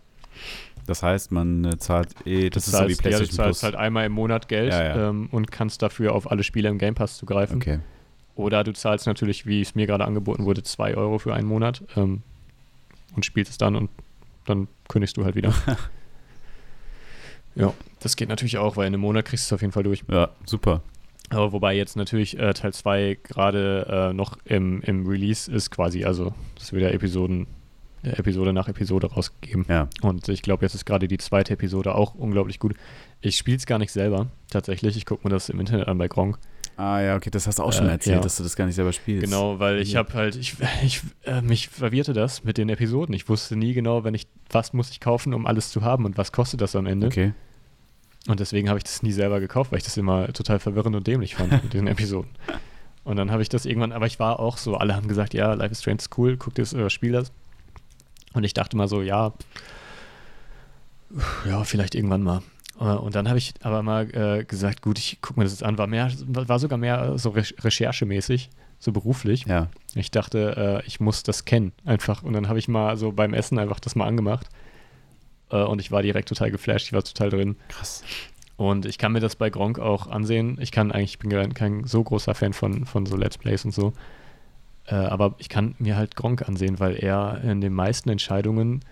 Das 0.85 1.01
heißt, 1.03 1.31
man 1.31 1.63
äh, 1.65 1.77
zahlt 1.77 2.09
eh, 2.25 2.49
das, 2.49 2.67
ist 2.67 2.73
so 2.73 2.79
wie 2.79 2.81
zahlst- 2.81 2.89
ja, 2.89 2.95
du 2.95 3.01
PlayStation 3.01 3.35
zahlst 3.35 3.59
Plus. 3.61 3.63
halt 3.63 3.75
einmal 3.75 4.05
im 4.05 4.11
Monat 4.11 4.47
Geld 4.49 4.71
Ja, 4.71 4.83
ja. 4.83 5.09
Ähm, 5.09 5.29
und 5.31 5.51
kannst 5.51 5.81
dafür 5.81 6.13
auf 6.13 6.29
alle 6.29 6.43
Spiele 6.43 6.69
im 6.69 6.77
Game 6.77 6.95
Pass 6.95 7.17
zugreifen. 7.17 7.57
okay. 7.57 7.79
Oder 8.35 8.63
du 8.63 8.73
zahlst 8.73 9.05
natürlich, 9.05 9.45
wie 9.45 9.61
es 9.61 9.75
mir 9.75 9.85
gerade 9.85 10.05
angeboten 10.05 10.43
wurde, 10.45 10.63
2 10.63 10.95
Euro 10.97 11.19
für 11.19 11.33
einen 11.35 11.47
Monat 11.47 11.83
ähm, 11.95 12.23
und 13.15 13.25
spielst 13.25 13.51
es 13.51 13.57
dann 13.59 13.75
und 13.75 13.91
dann 14.45 14.67
kündigst 14.89 15.15
du 15.17 15.23
halt 15.23 15.35
wieder. 15.35 15.53
ja, 17.55 17.73
das 17.99 18.15
geht 18.15 18.29
natürlich 18.29 18.57
auch, 18.57 18.75
weil 18.75 18.87
in 18.87 18.93
einem 18.93 19.01
Monat 19.01 19.25
kriegst 19.25 19.45
du 19.45 19.47
es 19.49 19.57
auf 19.57 19.61
jeden 19.61 19.71
Fall 19.71 19.83
durch. 19.83 20.03
Ja, 20.09 20.29
super. 20.45 20.81
Aber 21.29 21.51
wobei 21.51 21.75
jetzt 21.75 21.95
natürlich 21.95 22.37
äh, 22.39 22.53
Teil 22.53 22.73
2 22.73 23.17
gerade 23.23 24.09
äh, 24.09 24.13
noch 24.13 24.37
im, 24.45 24.81
im 24.81 25.05
Release 25.07 25.51
ist 25.51 25.71
quasi, 25.71 26.03
also 26.03 26.33
das 26.57 26.73
wird 26.73 26.83
ja 26.83 26.89
Episoden, 26.89 27.47
Episode 28.03 28.53
nach 28.53 28.67
Episode 28.67 29.07
rausgegeben. 29.07 29.65
Ja. 29.69 29.87
Und 30.01 30.27
ich 30.29 30.41
glaube, 30.41 30.65
jetzt 30.65 30.75
ist 30.75 30.85
gerade 30.85 31.07
die 31.07 31.17
zweite 31.17 31.53
Episode 31.53 31.95
auch 31.95 32.15
unglaublich 32.15 32.59
gut. 32.59 32.75
Ich 33.21 33.37
spiele 33.37 33.57
es 33.57 33.65
gar 33.65 33.79
nicht 33.79 33.91
selber, 33.91 34.27
tatsächlich. 34.49 34.97
Ich 34.97 35.05
gucke 35.05 35.25
mir 35.27 35.33
das 35.33 35.49
im 35.49 35.59
Internet 35.59 35.87
an 35.87 35.97
bei 35.97 36.07
Gronk. 36.07 36.37
Ah 36.75 36.99
ja, 37.01 37.15
okay, 37.15 37.29
das 37.29 37.45
hast 37.45 37.59
du 37.59 37.63
auch 37.63 37.71
schon 37.71 37.87
Äh, 37.87 37.91
erzählt, 37.91 38.15
ja. 38.17 38.21
dass 38.21 38.37
du 38.37 38.43
das 38.43 38.55
gar 38.55 38.65
nicht 38.65 38.75
selber 38.75 38.93
spielst. 38.93 39.23
Genau, 39.25 39.59
weil 39.59 39.79
ich 39.79 39.95
habe 39.95 40.11
halt, 40.13 40.35
ich, 40.35 40.55
ich 40.83 41.01
äh, 41.23 41.41
mich 41.41 41.69
verwirrte 41.69 42.13
das 42.13 42.43
mit 42.43 42.57
den 42.57 42.67
Episoden. 42.69 43.13
Ich 43.13 43.29
wusste 43.29 43.55
nie 43.55 43.73
genau, 43.73 44.03
wenn 44.03 44.15
ich, 44.15 44.27
was 44.49 44.73
muss 44.73 44.89
ich 44.89 44.99
kaufen, 44.99 45.33
um 45.35 45.45
alles 45.45 45.69
zu 45.69 45.83
haben 45.83 46.05
und 46.05 46.17
was 46.17 46.31
kostet 46.31 46.61
das 46.61 46.75
am 46.75 46.87
Ende. 46.87 47.07
Okay. 47.07 47.33
Und 48.27 48.39
deswegen 48.39 48.69
habe 48.69 48.79
ich 48.79 48.83
das 48.85 49.03
nie 49.03 49.11
selber 49.11 49.39
gekauft, 49.39 49.71
weil 49.71 49.77
ich 49.77 49.83
das 49.83 49.97
immer 49.97 50.31
total 50.33 50.59
verwirrend 50.59 50.95
und 50.95 51.05
dämlich 51.05 51.35
fand 51.35 51.51
mit 51.51 51.73
diesen 51.73 51.87
Episoden. 51.87 52.31
Und 53.03 53.17
dann 53.17 53.31
habe 53.31 53.41
ich 53.41 53.49
das 53.49 53.65
irgendwann, 53.65 53.91
aber 53.91 54.07
ich 54.07 54.17
war 54.19 54.39
auch 54.39 54.57
so, 54.57 54.75
alle 54.77 54.95
haben 54.95 55.07
gesagt, 55.07 55.33
ja, 55.33 55.53
Life 55.53 55.73
is 55.73 55.81
Strange 55.81 55.97
ist 55.97 56.17
cool, 56.17 56.37
guck 56.37 56.55
dir 56.55 56.61
das 56.61 56.73
oder 56.73 56.89
spiel 56.89 57.11
das. 57.11 57.31
Und 58.33 58.43
ich 58.43 58.53
dachte 58.53 58.75
mal 58.77 58.87
so, 58.87 59.01
ja, 59.01 59.33
ja, 61.47 61.63
vielleicht 61.63 61.95
irgendwann 61.95 62.23
mal. 62.23 62.41
Äh, 62.79 62.85
Und 62.85 63.15
dann 63.15 63.27
habe 63.27 63.37
ich 63.37 63.53
aber 63.61 63.83
mal 63.83 64.09
äh, 64.15 64.43
gesagt, 64.43 64.81
gut, 64.81 64.97
ich 64.97 65.21
gucke 65.21 65.39
mir 65.39 65.45
das 65.45 65.53
jetzt 65.53 65.63
an, 65.63 65.77
war 65.77 65.87
mehr, 65.87 66.11
war 66.27 66.59
sogar 66.59 66.77
mehr 66.77 67.17
so 67.17 67.29
re 67.29 67.43
recherchemäßig, 67.59 68.49
so 68.79 68.91
beruflich. 68.91 69.45
Ja. 69.45 69.69
Ich 69.95 70.11
dachte, 70.11 70.81
äh, 70.83 70.87
ich 70.87 70.99
muss 70.99 71.23
das 71.23 71.45
kennen, 71.45 71.71
einfach. 71.85 72.23
Und 72.23 72.33
dann 72.33 72.47
habe 72.47 72.59
ich 72.59 72.67
mal 72.67 72.97
so 72.97 73.11
beim 73.11 73.33
Essen 73.33 73.59
einfach 73.59 73.79
das 73.79 73.95
mal 73.95 74.07
angemacht. 74.07 74.47
Äh, 75.51 75.63
und 75.63 75.79
ich 75.79 75.91
war 75.91 76.01
direkt 76.01 76.29
total 76.29 76.51
geflasht, 76.51 76.87
ich 76.87 76.93
war 76.93 77.03
total 77.03 77.29
drin. 77.29 77.55
Krass. 77.69 78.03
Und 78.55 78.85
ich 78.85 78.97
kann 78.97 79.11
mir 79.11 79.19
das 79.19 79.35
bei 79.35 79.49
Gronk 79.49 79.79
auch 79.79 80.07
ansehen. 80.07 80.57
Ich 80.61 80.71
kann 80.71 80.91
eigentlich, 80.91 81.11
ich 81.11 81.19
bin 81.19 81.29
kein, 81.31 81.53
kein 81.53 81.83
so 81.85 82.03
großer 82.03 82.35
Fan 82.35 82.53
von, 82.53 82.85
von 82.85 83.05
so 83.05 83.15
Let's 83.15 83.37
Plays 83.37 83.65
und 83.65 83.71
so. 83.71 83.93
Äh, 84.85 84.95
aber 84.95 85.35
ich 85.37 85.49
kann 85.49 85.75
mir 85.79 85.95
halt 85.95 86.15
Gronk 86.15 86.47
ansehen, 86.47 86.79
weil 86.79 86.95
er 86.95 87.41
in 87.43 87.61
den 87.61 87.73
meisten 87.73 88.09
Entscheidungen 88.09 88.83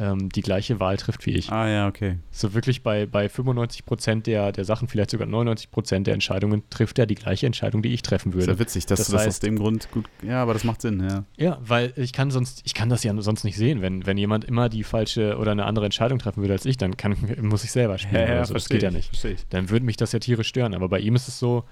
ähm, 0.00 0.28
die 0.28 0.42
gleiche 0.42 0.78
Wahl 0.80 0.96
trifft 0.96 1.26
wie 1.26 1.32
ich. 1.32 1.50
Ah 1.50 1.68
ja, 1.68 1.88
okay. 1.88 2.18
So 2.30 2.54
wirklich 2.54 2.82
bei, 2.82 3.06
bei 3.06 3.28
95 3.28 3.84
Prozent 3.84 4.26
der, 4.28 4.52
der 4.52 4.64
Sachen, 4.64 4.86
vielleicht 4.88 5.10
sogar 5.10 5.26
99 5.26 5.70
Prozent 5.70 6.06
der 6.06 6.14
Entscheidungen, 6.14 6.62
trifft 6.70 6.98
er 7.00 7.06
die 7.06 7.16
gleiche 7.16 7.46
Entscheidung, 7.46 7.82
die 7.82 7.88
ich 7.92 8.02
treffen 8.02 8.30
Ist 8.30 8.34
würde. 8.36 8.52
ja 8.52 8.58
witzig, 8.58 8.86
dass 8.86 8.98
Das 9.00 9.08
du 9.08 9.12
das 9.14 9.26
aus 9.26 9.40
dem 9.40 9.56
Grund 9.56 9.90
gut. 9.90 10.06
Ja, 10.22 10.40
aber 10.42 10.52
das 10.52 10.62
macht 10.64 10.82
Sinn, 10.82 11.00
ja. 11.08 11.24
Ja, 11.36 11.58
weil 11.62 11.92
ich 11.96 12.12
kann 12.12 12.30
sonst, 12.30 12.62
ich 12.64 12.74
kann 12.74 12.88
das 12.88 13.02
ja 13.02 13.12
sonst 13.20 13.42
nicht 13.44 13.56
sehen. 13.56 13.82
Wenn, 13.82 14.06
wenn 14.06 14.16
jemand 14.18 14.44
immer 14.44 14.68
die 14.68 14.84
falsche 14.84 15.36
oder 15.36 15.50
eine 15.52 15.64
andere 15.64 15.84
Entscheidung 15.86 16.18
treffen 16.20 16.42
würde 16.42 16.52
als 16.54 16.64
ich, 16.64 16.76
dann 16.76 16.96
kann, 16.96 17.16
muss 17.42 17.64
ich 17.64 17.72
selber 17.72 17.98
spielen. 17.98 18.22
oder 18.24 18.44
so. 18.44 18.54
Das 18.54 18.68
geht 18.68 18.82
ja 18.82 18.90
nicht. 18.92 19.12
Ich. 19.24 19.46
Dann 19.50 19.68
würde 19.70 19.84
mich 19.84 19.96
das 19.96 20.12
ja 20.12 20.20
tierisch 20.20 20.48
stören. 20.48 20.74
Aber 20.74 20.88
bei 20.88 21.00
ihm 21.00 21.16
ist 21.16 21.26
es 21.26 21.38
so, 21.40 21.64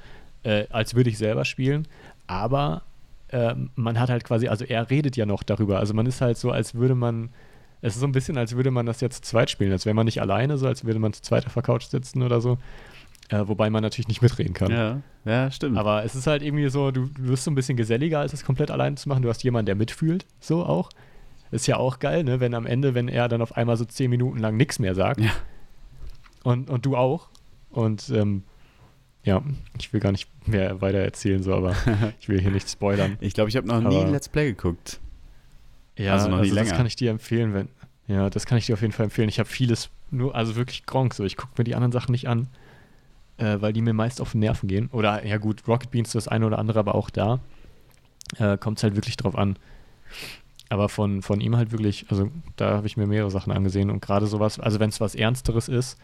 äh, 0.43 0.67
als 0.71 0.95
würde 0.97 1.11
ich 1.11 1.19
selber 1.19 1.45
spielen, 1.45 1.87
aber 2.27 2.83
ähm, 3.31 3.70
man 3.74 3.98
hat 3.98 4.11
halt 4.11 4.24
quasi, 4.24 4.48
also 4.48 4.65
er 4.65 4.90
redet 4.90 5.16
ja 5.16 5.27
noch 5.27 5.43
darüber. 5.43 5.78
Also 5.78 5.94
man 5.94 6.07
ist 6.07 6.20
halt 6.20 6.39
so, 6.39 6.51
als 6.51 6.74
würde 6.74 6.94
man, 6.94 7.31
es 7.82 7.94
ist 7.94 8.01
so 8.01 8.07
ein 8.07 8.12
bisschen, 8.12 8.39
als 8.39 8.55
würde 8.55 8.70
man 8.70 8.86
das 8.86 9.01
jetzt 9.01 9.24
zu 9.24 9.31
zweit 9.31 9.51
spielen, 9.51 9.73
als 9.73 9.86
wäre 9.86 9.94
man 9.94 10.07
nicht 10.07 10.20
alleine, 10.20 10.59
so 10.59 10.66
als 10.66 10.85
würde 10.85 10.98
man 10.98 11.12
zu 11.12 11.23
zweit 11.23 11.47
auf 11.47 11.55
der 11.55 11.62
Couch 11.62 11.85
sitzen 11.85 12.23
oder 12.23 12.40
so. 12.40 12.59
Äh, 13.28 13.48
wobei 13.48 13.70
man 13.70 13.82
natürlich 13.82 14.07
nicht 14.07 14.23
mitreden 14.23 14.55
kann. 14.55 14.70
Ja, 14.70 15.01
ja, 15.24 15.51
stimmt. 15.51 15.77
Aber 15.77 16.05
es 16.05 16.15
ist 16.15 16.28
halt 16.28 16.43
irgendwie 16.43 16.69
so, 16.69 16.93
du, 16.93 17.07
du 17.07 17.28
wirst 17.28 17.43
so 17.43 17.51
ein 17.51 17.57
bisschen 17.57 17.77
geselliger, 17.77 18.20
als 18.20 18.32
es 18.32 18.44
komplett 18.44 18.70
alleine 18.70 18.94
zu 18.94 19.09
machen. 19.09 19.23
Du 19.23 19.28
hast 19.28 19.43
jemanden, 19.43 19.66
der 19.66 19.74
mitfühlt, 19.74 20.24
so 20.39 20.65
auch. 20.65 20.90
Ist 21.51 21.66
ja 21.66 21.77
auch 21.77 21.98
geil, 21.98 22.23
ne? 22.23 22.39
Wenn 22.39 22.55
am 22.55 22.66
Ende, 22.66 22.94
wenn 22.94 23.09
er 23.09 23.28
dann 23.28 23.43
auf 23.43 23.57
einmal 23.57 23.77
so 23.77 23.85
zehn 23.85 24.11
Minuten 24.11 24.39
lang 24.39 24.57
nichts 24.57 24.78
mehr 24.78 24.94
sagt. 24.94 25.20
Ja. 25.20 25.31
Und, 26.44 26.70
und 26.70 26.86
du 26.86 26.97
auch. 26.97 27.28
Und 27.70 28.09
ähm, 28.11 28.44
ja, 29.27 29.43
ich 29.78 29.93
will 29.93 30.01
gar 30.01 30.12
nicht 30.12 30.28
mehr 30.47 30.81
weiter 30.81 30.98
erzählen, 30.98 31.43
so, 31.43 31.55
aber 31.55 31.74
ich 32.20 32.28
will 32.31 32.40
hier 32.40 32.51
nicht 32.51 32.70
spoilern. 32.70 33.19
ich 33.20 33.35
glaube, 33.35 33.51
ich 33.51 33.57
habe 33.57 33.66
noch 33.66 33.81
nie 33.81 33.86
Aber- 33.97 34.07
ein 34.07 34.12
Let's 34.12 34.28
Play 34.31 34.47
geguckt. 34.53 35.01
Ja, 35.98 36.12
Also 36.15 36.28
noch 36.28 36.40
nie 36.40 36.48
das 36.48 36.55
länger. 36.55 36.73
kann 36.77 36.86
ich 36.86 36.97
dir 36.97 37.11
empfehlen, 37.11 37.53
wenn. 37.55 37.69
Ja, 38.07 38.31
das 38.31 38.47
kann 38.47 38.57
ich 38.59 38.66
dir 38.66 38.74
auf 38.74 38.82
jeden 38.82 38.93
Fall 38.93 39.05
empfehlen. 39.05 39.28
Ich 39.28 39.39
habe 39.39 39.48
vieles 39.48 39.90
nur, 40.11 40.35
also 40.35 40.55
wirklich 40.57 40.86
Gronk, 40.86 41.12
so. 41.15 41.24
Ich 41.24 41.36
gucke 41.36 41.53
mir 41.59 41.65
die 41.65 41.74
anderen 41.74 41.90
Sachen 41.93 42.12
nicht 42.12 42.28
an, 42.28 42.48
äh, 43.39 43.57
weil 43.61 43.73
die 43.73 43.82
mir 43.82 43.94
meist 43.94 44.20
auf 44.20 44.32
den 44.32 44.40
Nerven 44.40 44.69
gehen. 44.69 44.89
Oder, 44.93 45.24
ja 45.27 45.39
gut, 45.39 45.66
Rocket 45.66 45.90
Beans 45.90 46.12
das 46.12 46.28
eine 46.28 46.47
oder 46.47 46.59
andere, 46.59 46.78
aber 46.78 46.94
auch 46.94 47.11
da 47.11 47.40
äh, 48.39 48.57
kommt 48.59 48.78
es 48.78 48.85
halt 48.85 48.94
wirklich 48.94 49.16
drauf 49.16 49.36
an. 49.36 49.59
Aber 50.69 50.89
von, 50.89 51.23
von 51.23 51.40
ihm 51.40 51.57
halt 51.57 51.73
wirklich, 51.73 52.07
also 52.11 52.31
da 52.57 52.77
habe 52.77 52.86
ich 52.86 52.97
mir 52.97 53.07
mehrere 53.07 53.31
Sachen 53.31 53.53
angesehen 53.53 53.90
und 53.90 54.01
gerade 54.01 54.27
sowas, 54.27 54.61
also 54.61 54.78
wenn 54.81 54.90
es 54.90 55.01
was 55.01 55.15
Ernsteres 55.15 55.69
ist 55.69 55.98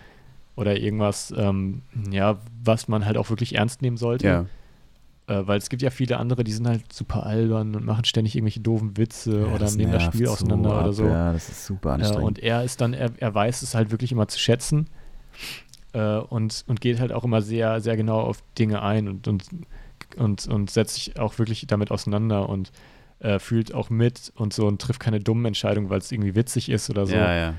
oder 0.56 0.78
irgendwas, 0.78 1.32
ähm, 1.36 1.82
ja, 2.10 2.38
was 2.62 2.88
man 2.88 3.04
halt 3.06 3.16
auch 3.16 3.30
wirklich 3.30 3.54
ernst 3.54 3.80
nehmen 3.82 3.96
sollte, 3.96 4.26
Ja. 4.26 4.46
äh, 5.26 5.46
weil 5.46 5.58
es 5.58 5.70
gibt 5.70 5.82
ja 5.82 5.90
viele 5.90 6.18
andere, 6.18 6.44
die 6.44 6.52
sind 6.52 6.66
halt 6.68 6.92
super 6.92 7.24
albern 7.24 7.74
und 7.74 7.84
machen 7.86 8.04
ständig 8.04 8.34
irgendwelche 8.36 8.60
doofen 8.60 8.96
Witze 8.96 9.38
Ja, 9.40 9.46
oder 9.46 9.70
nehmen 9.70 9.92
das 9.92 10.02
Spiel 10.04 10.28
auseinander 10.28 10.72
ab, 10.72 10.80
oder 10.84 10.92
so. 10.92 11.06
Ja, 11.06 11.32
das 11.32 11.48
ist 11.48 11.64
super 11.66 11.90
Ja, 11.90 11.94
anstrengend. 11.94 12.24
und 12.24 12.38
er 12.40 12.64
ist 12.64 12.80
dann, 12.80 12.92
er, 12.94 13.10
er 13.18 13.34
weiß 13.34 13.62
es 13.62 13.74
halt 13.74 13.90
wirklich 13.90 14.12
immer 14.12 14.28
zu 14.28 14.38
schätzen 14.38 14.88
äh, 15.92 16.16
und, 16.18 16.64
und 16.66 16.80
geht 16.80 17.00
halt 17.00 17.12
auch 17.12 17.24
immer 17.24 17.42
sehr, 17.42 17.80
sehr 17.80 17.96
genau 17.96 18.20
auf 18.20 18.42
Dinge 18.58 18.82
ein 18.82 19.08
und, 19.08 19.28
und, 19.28 19.44
und, 20.16 20.46
und 20.48 20.70
setzt 20.70 20.94
sich 20.96 21.18
auch 21.18 21.38
wirklich 21.38 21.66
damit 21.66 21.90
auseinander 21.90 22.48
und 22.48 22.72
äh, 23.20 23.38
fühlt 23.38 23.72
auch 23.72 23.88
mit 23.88 24.32
und 24.34 24.52
so 24.52 24.66
und 24.66 24.82
trifft 24.82 25.00
keine 25.00 25.20
dummen 25.20 25.46
Entscheidungen, 25.46 25.88
weil 25.90 25.98
es 25.98 26.12
irgendwie 26.12 26.34
witzig 26.34 26.68
ist 26.68 26.90
oder 26.90 27.06
so. 27.06 27.14
ja, 27.14 27.34
ja. 27.34 27.54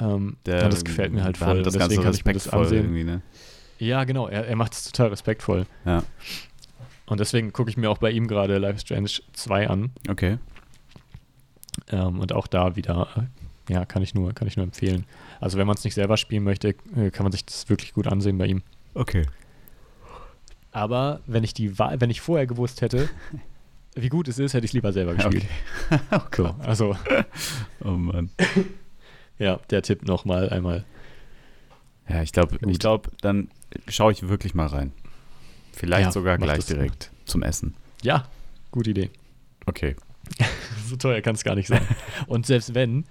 Ähm, 0.00 0.36
Der 0.46 0.68
das 0.68 0.84
gefällt 0.84 1.12
mir 1.12 1.24
halt 1.24 1.36
voll. 1.36 1.62
das 1.62 1.76
Ganze 1.76 1.96
kann 2.00 2.12
ich 2.14 2.24
mir 2.24 2.32
das 2.32 2.46
respektvoll 2.46 2.62
ansehen. 2.64 2.84
irgendwie, 2.84 3.04
ne? 3.04 3.22
Ja, 3.78 4.04
genau, 4.04 4.28
er, 4.28 4.46
er 4.46 4.56
macht 4.56 4.72
es 4.72 4.84
total 4.84 5.08
respektvoll. 5.08 5.66
Ja. 5.84 6.02
Und 7.06 7.20
deswegen 7.20 7.52
gucke 7.52 7.70
ich 7.70 7.76
mir 7.76 7.90
auch 7.90 7.98
bei 7.98 8.10
ihm 8.10 8.28
gerade 8.28 8.58
Life 8.58 8.78
Strange 8.80 9.10
2 9.32 9.68
an. 9.68 9.90
Okay. 10.08 10.38
Ähm, 11.90 12.20
und 12.20 12.32
auch 12.32 12.46
da 12.46 12.76
wieder, 12.76 13.08
äh, 13.68 13.72
ja, 13.72 13.84
kann 13.84 14.02
ich 14.02 14.14
nur, 14.14 14.32
kann 14.32 14.46
ich 14.48 14.56
nur 14.56 14.64
empfehlen. 14.64 15.04
Also 15.40 15.58
wenn 15.58 15.66
man 15.66 15.76
es 15.76 15.84
nicht 15.84 15.94
selber 15.94 16.16
spielen 16.16 16.44
möchte, 16.44 16.68
äh, 16.96 17.10
kann 17.10 17.24
man 17.24 17.32
sich 17.32 17.44
das 17.44 17.68
wirklich 17.68 17.92
gut 17.94 18.06
ansehen 18.06 18.38
bei 18.38 18.46
ihm. 18.46 18.62
Okay. 18.94 19.26
Aber 20.72 21.20
wenn 21.26 21.42
ich 21.44 21.54
die 21.54 21.78
Wahl, 21.78 22.00
wenn 22.00 22.10
ich 22.10 22.20
vorher 22.20 22.46
gewusst 22.46 22.80
hätte, 22.80 23.08
wie 23.94 24.08
gut 24.08 24.28
es 24.28 24.38
ist, 24.38 24.54
hätte 24.54 24.64
ich 24.64 24.70
es 24.70 24.74
lieber 24.74 24.92
selber 24.92 25.14
gespielt. 25.14 25.46
oh 26.12 26.18
So, 26.18 26.42
Gott. 26.44 26.54
also 26.60 26.96
Oh 27.84 27.90
Mann. 27.90 28.30
Ja, 29.40 29.58
der 29.70 29.82
Tipp 29.82 30.06
nochmal 30.06 30.50
einmal. 30.50 30.84
Ja, 32.08 32.22
ich 32.22 32.32
glaube, 32.32 32.58
ich 32.68 32.78
glaube, 32.78 33.10
dann 33.20 33.48
schaue 33.88 34.12
ich 34.12 34.28
wirklich 34.28 34.54
mal 34.54 34.66
rein. 34.66 34.92
Vielleicht 35.72 36.06
Ja, 36.06 36.12
sogar 36.12 36.38
gleich 36.38 36.66
direkt 36.66 37.10
zum 37.24 37.42
Essen. 37.42 37.74
Ja, 38.02 38.28
gute 38.70 38.90
Idee. 38.90 39.10
Okay. 39.66 39.96
So 40.86 40.96
teuer 40.96 41.20
kann 41.20 41.36
es 41.36 41.44
gar 41.44 41.54
nicht 41.54 41.68
sein. 41.68 41.86
Und 42.26 42.46
selbst 42.46 42.74
wenn, 42.74 43.04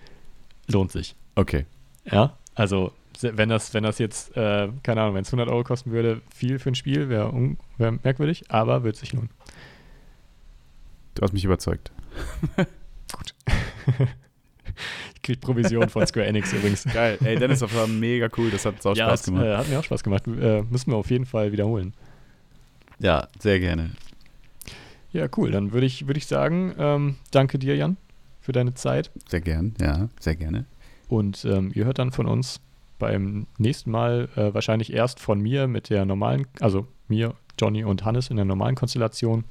lohnt 0.67 0.91
sich. 0.91 1.15
Okay. 1.35 1.65
Ja, 2.03 2.37
also 2.53 2.91
wenn 3.21 3.47
das, 3.47 3.73
wenn 3.73 3.83
das 3.83 3.99
jetzt, 3.99 4.35
äh, 4.35 4.67
keine 4.83 5.01
Ahnung, 5.01 5.15
wenn 5.15 5.21
es 5.21 5.29
100 5.29 5.47
Euro 5.47 5.63
kosten 5.63 5.91
würde, 5.91 6.21
viel 6.35 6.59
für 6.59 6.71
ein 6.71 6.75
Spiel, 6.75 7.07
wäre 7.07 7.31
wär 7.77 7.91
merkwürdig, 8.03 8.51
aber 8.51 8.83
wird 8.83 8.97
sich 8.97 9.13
lohnen. 9.13 9.29
Du 11.15 11.21
hast 11.21 11.31
mich 11.31 11.45
überzeugt. 11.45 11.93
Gut. 13.13 13.33
Ich 15.19 15.23
krieg 15.23 15.41
Provision 15.41 15.89
von 15.89 16.05
Square 16.07 16.27
Enix 16.27 16.53
übrigens. 16.53 16.83
Geil. 16.93 17.17
Ey, 17.23 17.37
Dennis, 17.37 17.59
das 17.59 17.73
war 17.75 17.87
mega 17.87 18.29
cool. 18.37 18.49
Das 18.49 18.65
hat 18.65 18.81
sau 18.81 18.93
ja, 18.93 19.07
Spaß 19.07 19.19
es, 19.19 19.25
gemacht. 19.25 19.45
Äh, 19.45 19.57
hat 19.57 19.69
mir 19.69 19.79
auch 19.79 19.83
Spaß 19.83 20.03
gemacht. 20.03 20.23
Äh, 20.27 20.63
müssen 20.63 20.91
wir 20.91 20.97
auf 20.97 21.11
jeden 21.11 21.25
Fall 21.25 21.51
wiederholen. 21.51 21.93
ja, 22.99 23.27
sehr 23.39 23.59
gerne. 23.59 23.91
Ja, 25.11 25.27
cool. 25.37 25.51
Dann 25.51 25.71
würde 25.73 25.85
ich, 25.87 26.07
würd 26.07 26.17
ich 26.17 26.27
sagen, 26.27 26.73
ähm, 26.77 27.15
danke 27.31 27.59
dir, 27.59 27.75
Jan, 27.75 27.97
für 28.41 28.51
deine 28.51 28.75
Zeit. 28.75 29.11
Sehr 29.27 29.41
gern. 29.41 29.73
Ja, 29.81 30.09
sehr 30.19 30.35
gerne. 30.35 30.65
Und 31.07 31.43
ähm, 31.45 31.71
ihr 31.73 31.85
hört 31.85 31.99
dann 31.99 32.11
von 32.11 32.27
uns 32.27 32.61
beim 32.99 33.47
nächsten 33.57 33.91
Mal 33.91 34.29
äh, 34.35 34.53
wahrscheinlich 34.53 34.93
erst 34.93 35.19
von 35.19 35.41
mir 35.41 35.67
mit 35.67 35.89
der 35.89 36.05
normalen, 36.05 36.45
also 36.59 36.87
mir, 37.07 37.33
Johnny 37.59 37.83
und 37.83 38.05
Hannes 38.05 38.29
in 38.29 38.35
der 38.35 38.45
normalen 38.45 38.75
Konstellation 38.75 39.43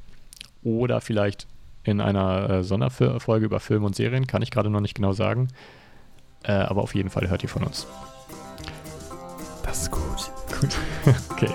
oder 0.62 1.00
vielleicht 1.00 1.46
in 1.88 2.00
einer 2.00 2.50
äh, 2.50 2.62
Sonderfolge 2.62 3.46
über 3.46 3.60
Filme 3.60 3.86
und 3.86 3.96
Serien, 3.96 4.26
kann 4.26 4.42
ich 4.42 4.50
gerade 4.50 4.70
noch 4.70 4.80
nicht 4.80 4.94
genau 4.94 5.12
sagen. 5.12 5.48
Äh, 6.44 6.52
aber 6.52 6.82
auf 6.82 6.94
jeden 6.94 7.10
Fall 7.10 7.28
hört 7.28 7.42
ihr 7.42 7.48
von 7.48 7.64
uns. 7.64 7.86
Das 9.64 9.82
ist 9.82 9.90
gut. 9.90 10.30
Gut. 10.60 10.76
okay. 11.30 11.50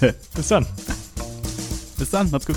Bis 0.34 0.48
dann. 0.48 0.66
Bis 1.98 2.10
dann. 2.10 2.30
Macht's 2.30 2.46
gut. 2.46 2.56